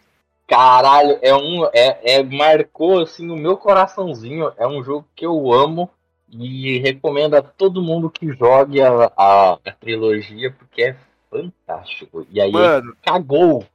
caralho, 0.47 1.17
é 1.21 1.33
um. 1.33 1.65
É, 1.73 2.17
é, 2.17 2.23
marcou 2.23 3.01
assim 3.01 3.29
o 3.29 3.35
meu 3.35 3.57
coraçãozinho. 3.57 4.51
É 4.57 4.67
um 4.67 4.83
jogo 4.83 5.07
que 5.15 5.25
eu 5.25 5.51
amo 5.51 5.89
e 6.39 6.79
recomendo 6.79 7.35
a 7.35 7.41
todo 7.41 7.81
mundo 7.81 8.09
que 8.09 8.31
jogue 8.33 8.81
a, 8.81 9.11
a, 9.17 9.53
a 9.53 9.71
trilogia, 9.79 10.51
porque 10.51 10.83
é 10.83 10.95
fantástico. 11.29 12.25
E 12.31 12.39
aí 12.39 12.51
Mano. 12.51 12.95
cagou. 13.03 13.65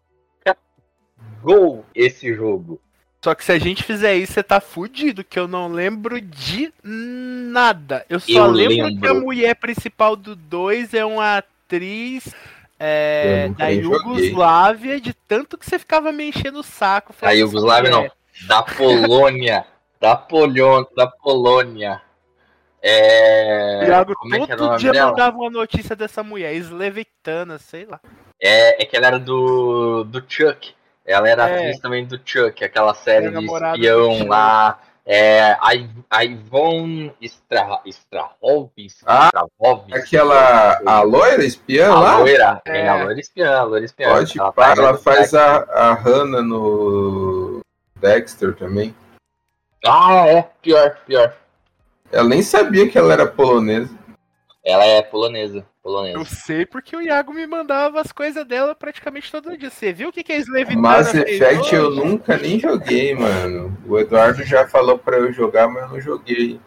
Cagou 0.44 1.84
esse 1.94 2.34
jogo. 2.34 2.80
Só 3.22 3.34
que 3.34 3.44
se 3.44 3.50
a 3.50 3.58
gente 3.58 3.82
fizer 3.82 4.14
isso, 4.14 4.34
você 4.34 4.42
tá 4.42 4.60
fudido, 4.60 5.24
que 5.24 5.38
eu 5.38 5.48
não 5.48 5.68
lembro 5.68 6.20
de 6.20 6.72
nada. 6.84 8.06
Eu 8.08 8.20
só 8.20 8.46
eu 8.46 8.50
lembro, 8.50 8.86
lembro, 8.86 9.00
que 9.00 9.06
a 9.08 9.14
mulher 9.14 9.54
principal 9.56 10.14
do 10.14 10.36
2 10.36 10.94
é 10.94 11.04
uma 11.04 11.38
atriz 11.38 12.32
é, 12.78 13.48
da 13.58 13.68
Iugoslávia, 13.68 15.00
de 15.00 15.12
tanto 15.12 15.58
que 15.58 15.66
você 15.66 15.78
ficava 15.80 16.12
me 16.12 16.28
enchendo 16.28 16.60
o 16.60 16.62
saco. 16.62 17.12
Da 17.20 17.32
Iugoslávia 17.32 17.90
não, 17.90 18.08
da 18.46 18.62
Polônia. 18.62 19.66
da, 20.00 20.14
Polônia, 20.14 20.86
da 20.96 21.06
Polônia. 21.08 22.00
É. 22.82 23.86
Iago 23.88 24.14
Como 24.14 24.30
todo 24.30 24.42
é 24.42 24.46
que 24.46 24.52
é 24.52 24.76
dia 24.78 24.92
dela? 24.92 25.10
mandava 25.10 25.36
uma 25.36 25.50
notícia 25.50 25.96
dessa 25.96 26.22
mulher, 26.22 26.54
Slevetana, 26.54 27.58
sei 27.58 27.84
lá. 27.84 28.00
É, 28.40 28.82
é 28.82 28.86
que 28.86 28.96
ela 28.96 29.06
era 29.06 29.18
do, 29.18 30.04
do 30.04 30.22
Chuck. 30.28 30.74
Ela 31.04 31.28
era 31.28 31.48
é. 31.48 31.54
atriz 31.54 31.80
também 31.80 32.04
do 32.04 32.20
Chuck, 32.24 32.64
aquela 32.64 32.94
série 32.94 33.30
de 33.30 33.44
espião 33.44 34.26
lá. 34.26 34.78
É, 35.10 35.56
a, 36.10 36.22
Ivone 36.22 37.14
Stra, 37.22 37.80
Strahov, 37.86 38.70
ah, 39.06 39.30
aquela 39.90 40.78
a 40.84 41.00
loira 41.00 41.42
espiã 41.42 41.90
a 41.90 41.98
lá? 41.98 42.18
Loira, 42.18 42.62
é. 42.66 42.86
a 42.86 43.04
loira 43.04 43.18
espiã, 43.18 43.56
a 43.56 43.62
loira 43.62 43.86
espiã. 43.86 44.10
Pode, 44.10 44.38
ela, 44.38 44.52
faz, 44.52 44.78
ela 44.78 44.98
faz 44.98 45.34
a, 45.34 45.56
a 45.62 45.94
Hannah 45.94 46.42
no 46.42 47.62
Dexter 47.96 48.54
também. 48.54 48.94
Ah, 49.82 50.26
é, 50.26 50.42
pior, 50.60 50.98
pior. 51.06 51.34
Ela 52.10 52.28
nem 52.28 52.42
sabia 52.42 52.88
que 52.88 52.96
ela 52.96 53.12
era 53.12 53.26
polonesa. 53.26 53.96
Ela 54.64 54.84
é 54.84 55.02
polonesa. 55.02 55.64
polonesa. 55.82 56.18
Eu 56.18 56.24
sei 56.24 56.66
porque 56.66 56.94
o 56.94 57.00
Iago 57.00 57.32
me 57.32 57.46
mandava 57.46 58.00
as 58.00 58.12
coisas 58.12 58.44
dela 58.46 58.74
praticamente 58.74 59.30
todo 59.30 59.56
dia. 59.56 59.70
Você 59.70 59.92
viu 59.92 60.08
o 60.08 60.12
que, 60.12 60.22
que 60.22 60.32
a 60.32 60.36
Slave 60.36 60.76
Mass 60.76 61.14
Effect 61.14 61.74
eu 61.74 61.90
nunca 61.90 62.36
nem 62.36 62.58
joguei, 62.58 63.14
mano. 63.14 63.76
O 63.86 63.98
Eduardo 63.98 64.42
já 64.44 64.68
falou 64.68 64.98
pra 64.98 65.16
eu 65.16 65.32
jogar, 65.32 65.68
mas 65.68 65.84
eu 65.84 65.88
não 65.88 66.00
joguei. 66.00 66.60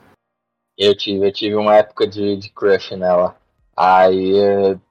Eu 0.78 0.98
tive, 0.98 1.28
eu 1.28 1.32
tive 1.32 1.56
uma 1.56 1.76
época 1.76 2.08
de, 2.08 2.38
de 2.38 2.50
crush 2.50 2.96
nela. 2.96 3.36
Aí, 3.78 4.34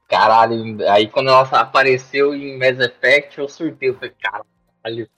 caralho, 0.08 0.78
aí 0.88 1.08
quando 1.08 1.30
ela 1.30 1.42
apareceu 1.42 2.34
em 2.34 2.58
Mass 2.58 2.78
Effect, 2.78 3.38
eu 3.38 3.48
surtei. 3.48 3.88
Eu 3.88 3.94
falei, 3.94 4.12
caralho. 4.20 5.08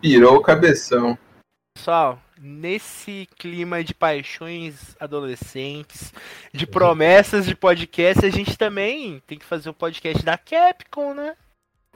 Pirou 0.00 0.36
o 0.36 0.42
cabeção. 0.42 1.18
Pessoal, 1.74 2.18
nesse 2.38 3.28
clima 3.38 3.82
de 3.82 3.94
paixões 3.94 4.96
adolescentes, 5.00 6.12
de 6.52 6.66
promessas 6.66 7.46
de 7.46 7.54
podcast, 7.54 8.24
a 8.24 8.30
gente 8.30 8.56
também 8.56 9.22
tem 9.26 9.38
que 9.38 9.44
fazer 9.44 9.68
o 9.68 9.72
um 9.72 9.74
podcast 9.74 10.24
da 10.24 10.36
Capcom, 10.36 11.14
né? 11.14 11.36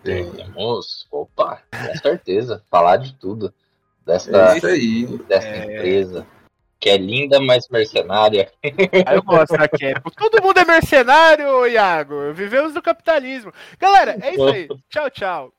Temos, 0.02 1.06
opa, 1.10 1.62
com 1.70 1.98
certeza, 1.98 2.64
falar 2.70 2.96
de 2.96 3.14
tudo 3.14 3.52
dessa, 4.04 4.30
é 4.30 4.66
aí. 4.70 5.06
dessa 5.28 5.48
é... 5.48 5.64
empresa. 5.64 6.26
Que 6.78 6.88
é 6.88 6.96
linda, 6.96 7.38
mas 7.38 7.68
mercenária. 7.68 8.50
Aí 8.64 9.14
eu 9.14 9.22
gosto 9.22 9.52
da 9.52 9.68
Capcom. 9.68 10.10
Todo 10.16 10.42
mundo 10.42 10.58
é 10.60 10.64
mercenário, 10.64 11.66
Iago. 11.66 12.32
Vivemos 12.32 12.72
no 12.72 12.80
capitalismo. 12.80 13.52
Galera, 13.78 14.16
é 14.22 14.32
isso 14.32 14.44
aí. 14.44 14.68
Tchau, 14.88 15.10
tchau. 15.10 15.52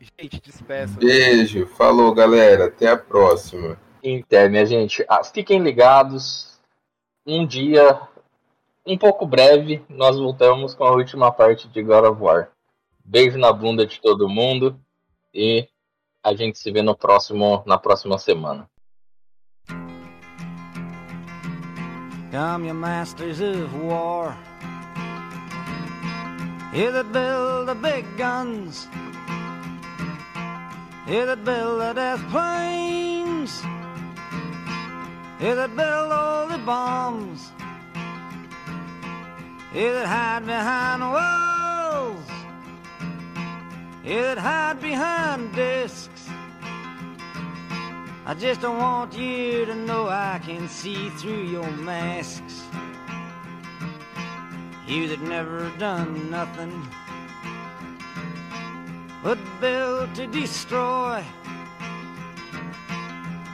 Gente, 0.00 0.40
despeça. 0.40 0.98
Beijo. 0.98 1.64
Falou, 1.66 2.12
galera. 2.12 2.66
Até 2.66 2.88
a 2.88 2.96
próxima. 2.96 3.78
Então, 4.06 4.50
minha 4.50 4.66
gente, 4.66 5.02
ah, 5.08 5.24
fiquem 5.24 5.62
ligados. 5.62 6.60
Um 7.26 7.46
dia, 7.46 8.02
um 8.84 8.98
pouco 8.98 9.26
breve, 9.26 9.82
nós 9.88 10.18
voltamos 10.18 10.74
com 10.74 10.84
a 10.84 10.90
última 10.90 11.32
parte 11.32 11.66
de 11.68 11.82
God 11.82 12.04
of 12.04 12.22
War. 12.22 12.50
Beijo 13.02 13.38
na 13.38 13.50
bunda 13.50 13.86
de 13.86 13.98
todo 13.98 14.28
mundo 14.28 14.78
e 15.32 15.66
a 16.22 16.34
gente 16.34 16.58
se 16.58 16.70
vê 16.70 16.82
no 16.82 16.94
próximo, 16.94 17.62
na 17.66 17.78
próxima 17.78 18.18
semana. 18.18 18.68
Come, 22.30 22.66
you 22.66 22.74
masters 22.74 23.40
of 23.40 23.74
war. 23.74 24.36
Yeah, 26.74 26.90
that 26.90 27.10
build 27.10 27.68
the 27.68 27.74
big 27.74 28.04
guns. 28.18 28.86
Yeah, 31.06 31.24
that 31.26 31.42
build 31.44 31.80
the 31.80 31.94
death 31.94 32.20
planes. 32.30 33.13
Yeah, 35.44 35.56
that 35.56 35.76
build 35.76 36.10
all 36.10 36.46
the 36.46 36.56
bombs. 36.56 37.52
Yeah, 39.74 39.92
that 39.92 40.06
hide 40.06 40.46
behind 40.46 41.02
walls. 41.02 42.30
Yeah, 44.02 44.22
that 44.22 44.38
hide 44.38 44.80
behind 44.80 45.54
desks. 45.54 46.30
I 48.24 48.32
just 48.32 48.62
don't 48.62 48.78
want 48.78 49.12
you 49.18 49.66
to 49.66 49.74
know 49.74 50.08
I 50.08 50.40
can 50.42 50.66
see 50.66 51.10
through 51.10 51.42
your 51.42 51.70
masks. 51.72 52.62
You 54.86 55.08
that 55.08 55.20
never 55.20 55.70
done 55.76 56.30
nothing 56.30 56.88
but 59.22 59.36
build 59.60 60.14
to 60.14 60.26
destroy. 60.26 61.22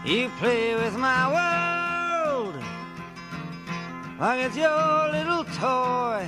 You 0.04 0.30
play 0.38 0.74
with 0.74 0.96
my 0.96 1.28
world 1.28 2.54
like 4.18 4.40
it's 4.40 4.56
your 4.56 5.12
little 5.12 5.44
toy. 5.44 6.26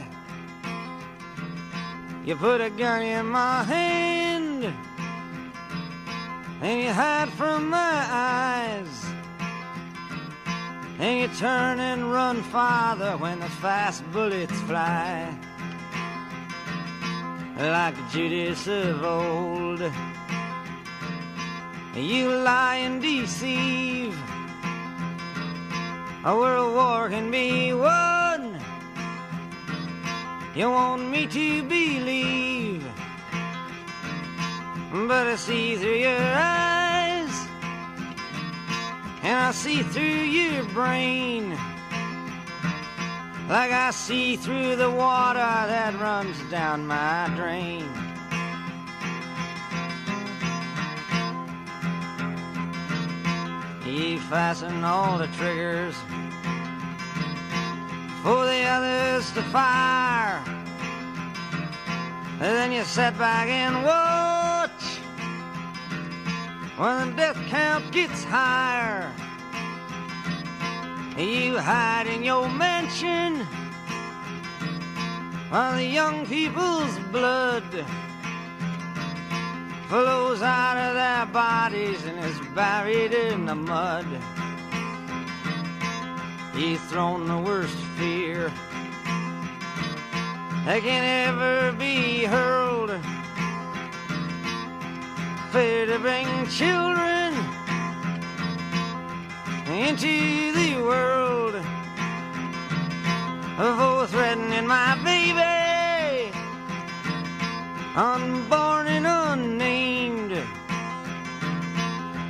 You 2.24 2.36
put 2.36 2.61
a 2.61 2.70
gun 2.70 3.03
in 3.03 3.27
my 3.27 3.65
hand 3.65 4.73
and 6.62 6.82
you 6.82 6.93
hide 6.93 7.31
from 7.31 7.70
my 7.70 8.07
eyes. 8.11 9.07
And 10.99 11.20
you 11.20 11.28
turn 11.39 11.81
and 11.81 12.12
run 12.12 12.43
farther 12.44 13.16
when 13.16 13.40
the 13.40 13.49
fast 13.49 14.05
bullets 14.12 14.61
fly. 14.62 15.35
Like 17.59 17.97
Judas 18.11 18.69
of 18.69 19.03
old, 19.03 19.81
you 21.94 22.28
lie 22.31 22.77
and 22.77 23.01
deceive. 23.01 24.16
A 26.24 26.36
world 26.36 26.74
war 26.74 27.09
can 27.09 27.31
be 27.31 27.73
won. 27.73 28.60
You 30.55 30.70
want 30.70 31.09
me 31.09 31.27
to 31.27 31.62
believe 31.62 32.85
but 34.93 35.27
I 35.27 35.36
see 35.36 35.77
through 35.77 35.97
your 35.97 36.20
eyes, 36.20 37.47
and 39.23 39.39
I 39.39 39.51
see 39.52 39.82
through 39.82 40.02
your 40.02 40.64
brain, 40.64 41.51
like 43.48 43.73
I 43.73 43.90
see 43.90 44.36
through 44.36 44.77
the 44.77 44.90
water 44.90 45.39
that 45.39 45.98
runs 45.98 46.39
down 46.51 46.86
my 46.86 47.32
drain. 47.35 48.02
You 53.93 54.19
fasten 54.20 54.85
all 54.85 55.19
the 55.19 55.27
triggers 55.36 55.94
for 58.23 58.47
the 58.47 58.64
others 58.64 59.31
to 59.32 59.43
fire. 59.52 60.43
And 62.40 62.40
then 62.40 62.73
you 62.73 62.85
sit 62.85 63.19
back 63.19 63.48
and 63.48 63.85
watch 63.85 64.82
when 66.78 67.10
the 67.10 67.16
death 67.16 67.36
count 67.48 67.93
gets 67.93 68.24
higher. 68.24 69.12
You 71.19 71.59
hide 71.59 72.06
in 72.06 72.24
your 72.24 72.48
mansion 72.48 73.47
while 75.51 75.77
the 75.77 75.85
young 75.85 76.24
people's 76.24 76.98
blood 77.10 77.85
flows 79.93 80.40
out 80.40 80.78
of 80.78 80.94
their 80.94 81.27
bodies 81.35 82.02
and 82.06 82.19
is 82.24 82.40
buried 82.55 83.12
in 83.12 83.44
the 83.44 83.55
mud. 83.55 84.06
You've 86.56 86.81
thrown 86.85 87.28
the 87.28 87.36
worst 87.36 87.77
fear 87.98 88.51
that 90.64 90.81
can 90.81 91.28
ever 91.28 91.73
be 91.73 92.24
hurled. 92.24 92.93
Fear 95.52 95.85
to 95.85 95.98
bring 95.98 96.27
children 96.47 97.35
into 99.69 100.52
the 100.55 100.77
world. 100.81 101.55
For 103.59 104.06
threatening 104.06 104.66
my 104.66 104.94
baby, 105.05 105.62
unborn 107.94 108.86
and 108.86 109.06
unnamed. 109.06 110.32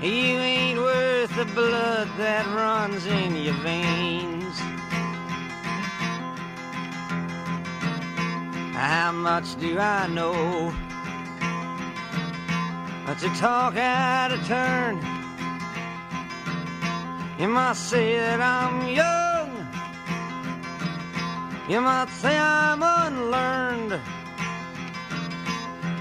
You 0.03 0.39
ain't 0.39 0.81
worth 0.81 1.37
the 1.37 1.45
blood 1.55 2.09
that 2.19 2.45
runs 2.47 3.07
in 3.07 3.37
your 3.37 3.55
veins. 3.55 4.59
How 8.75 9.13
much 9.13 9.55
do 9.61 9.79
I 9.79 10.09
know? 10.09 10.75
But 13.07 13.19
to 13.19 13.29
talk 13.39 13.77
out 13.77 14.33
of 14.33 14.45
turn. 14.47 14.97
You 17.39 17.49
might 17.49 17.77
say 17.77 18.17
that 18.19 18.41
I'm 18.41 18.89
young. 18.89 19.51
You 21.69 21.81
might 21.81 22.09
say 22.11 22.37
I'm 22.37 22.83
unlearned. 22.83 24.01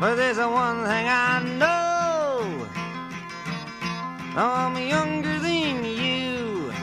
But 0.02 0.16
there's 0.16 0.40
a 0.40 0.50
one 0.50 0.78
thing 0.78 1.06
I 1.08 1.44
know. 1.62 2.68
I'm 4.36 4.76
younger 4.76 5.38
than 5.38 5.86
you. 5.86 6.74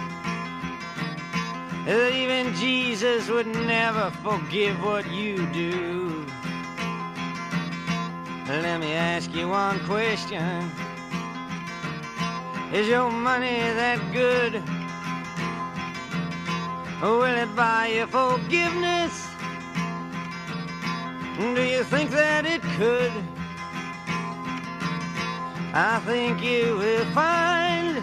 That 1.85 2.12
even 2.15 2.55
Jesus 2.55 3.28
would 3.28 3.49
never 3.49 4.12
forgive 4.23 4.81
what 4.85 5.11
you 5.11 5.35
do. 5.49 6.24
Let 8.47 8.78
me 8.78 8.93
ask 8.93 9.35
you 9.35 9.49
one 9.49 9.81
question. 9.81 10.70
Is 12.73 12.86
your 12.86 13.11
money 13.11 13.59
that 13.82 13.99
good? 14.12 14.62
Will 17.03 17.24
it 17.24 17.53
buy 17.57 17.89
you 17.89 18.07
forgiveness? 18.07 19.38
Do 21.39 21.62
you 21.62 21.85
think 21.85 22.10
that 22.10 22.47
it 22.47 22.62
could? 22.77 23.12
I 25.73 26.01
think 26.05 26.43
you 26.43 26.77
will 26.77 27.05
find 27.15 27.98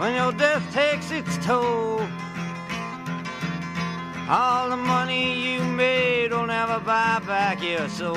when 0.00 0.14
your 0.14 0.32
death 0.32 0.64
takes 0.72 1.10
its 1.10 1.36
toll. 1.44 2.00
All 4.30 4.70
the 4.70 4.78
money 4.78 5.52
you 5.52 5.62
made 5.62 6.32
will 6.32 6.46
never 6.46 6.80
buy 6.80 7.20
back 7.26 7.62
your 7.62 7.86
soul. 7.90 8.16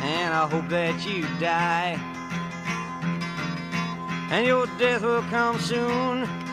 And 0.00 0.32
I 0.32 0.48
hope 0.50 0.68
that 0.70 1.06
you 1.06 1.24
die. 1.38 2.00
And 4.30 4.46
your 4.46 4.66
death 4.78 5.02
will 5.02 5.24
come 5.24 5.58
soon. 5.60 6.47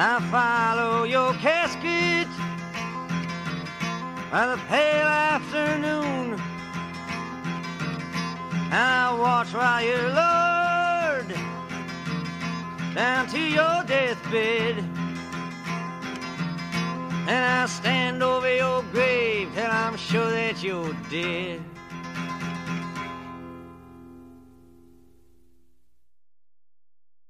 I 0.00 0.20
follow 0.30 1.02
your 1.02 1.32
casket 1.34 2.28
by 4.30 4.46
the 4.46 4.56
pale 4.68 5.08
afternoon. 5.08 6.40
I 8.70 9.16
watch 9.18 9.52
while 9.52 9.82
you're 9.82 10.12
lowered 10.22 11.34
down 12.94 13.26
to 13.26 13.40
your 13.40 13.82
deathbed. 13.88 14.78
And 17.26 17.44
I 17.44 17.66
stand 17.66 18.22
over 18.22 18.54
your 18.54 18.84
grave 18.92 19.50
till 19.52 19.66
I'm 19.68 19.96
sure 19.96 20.30
that 20.30 20.62
you're 20.62 20.94
dead. 21.10 21.60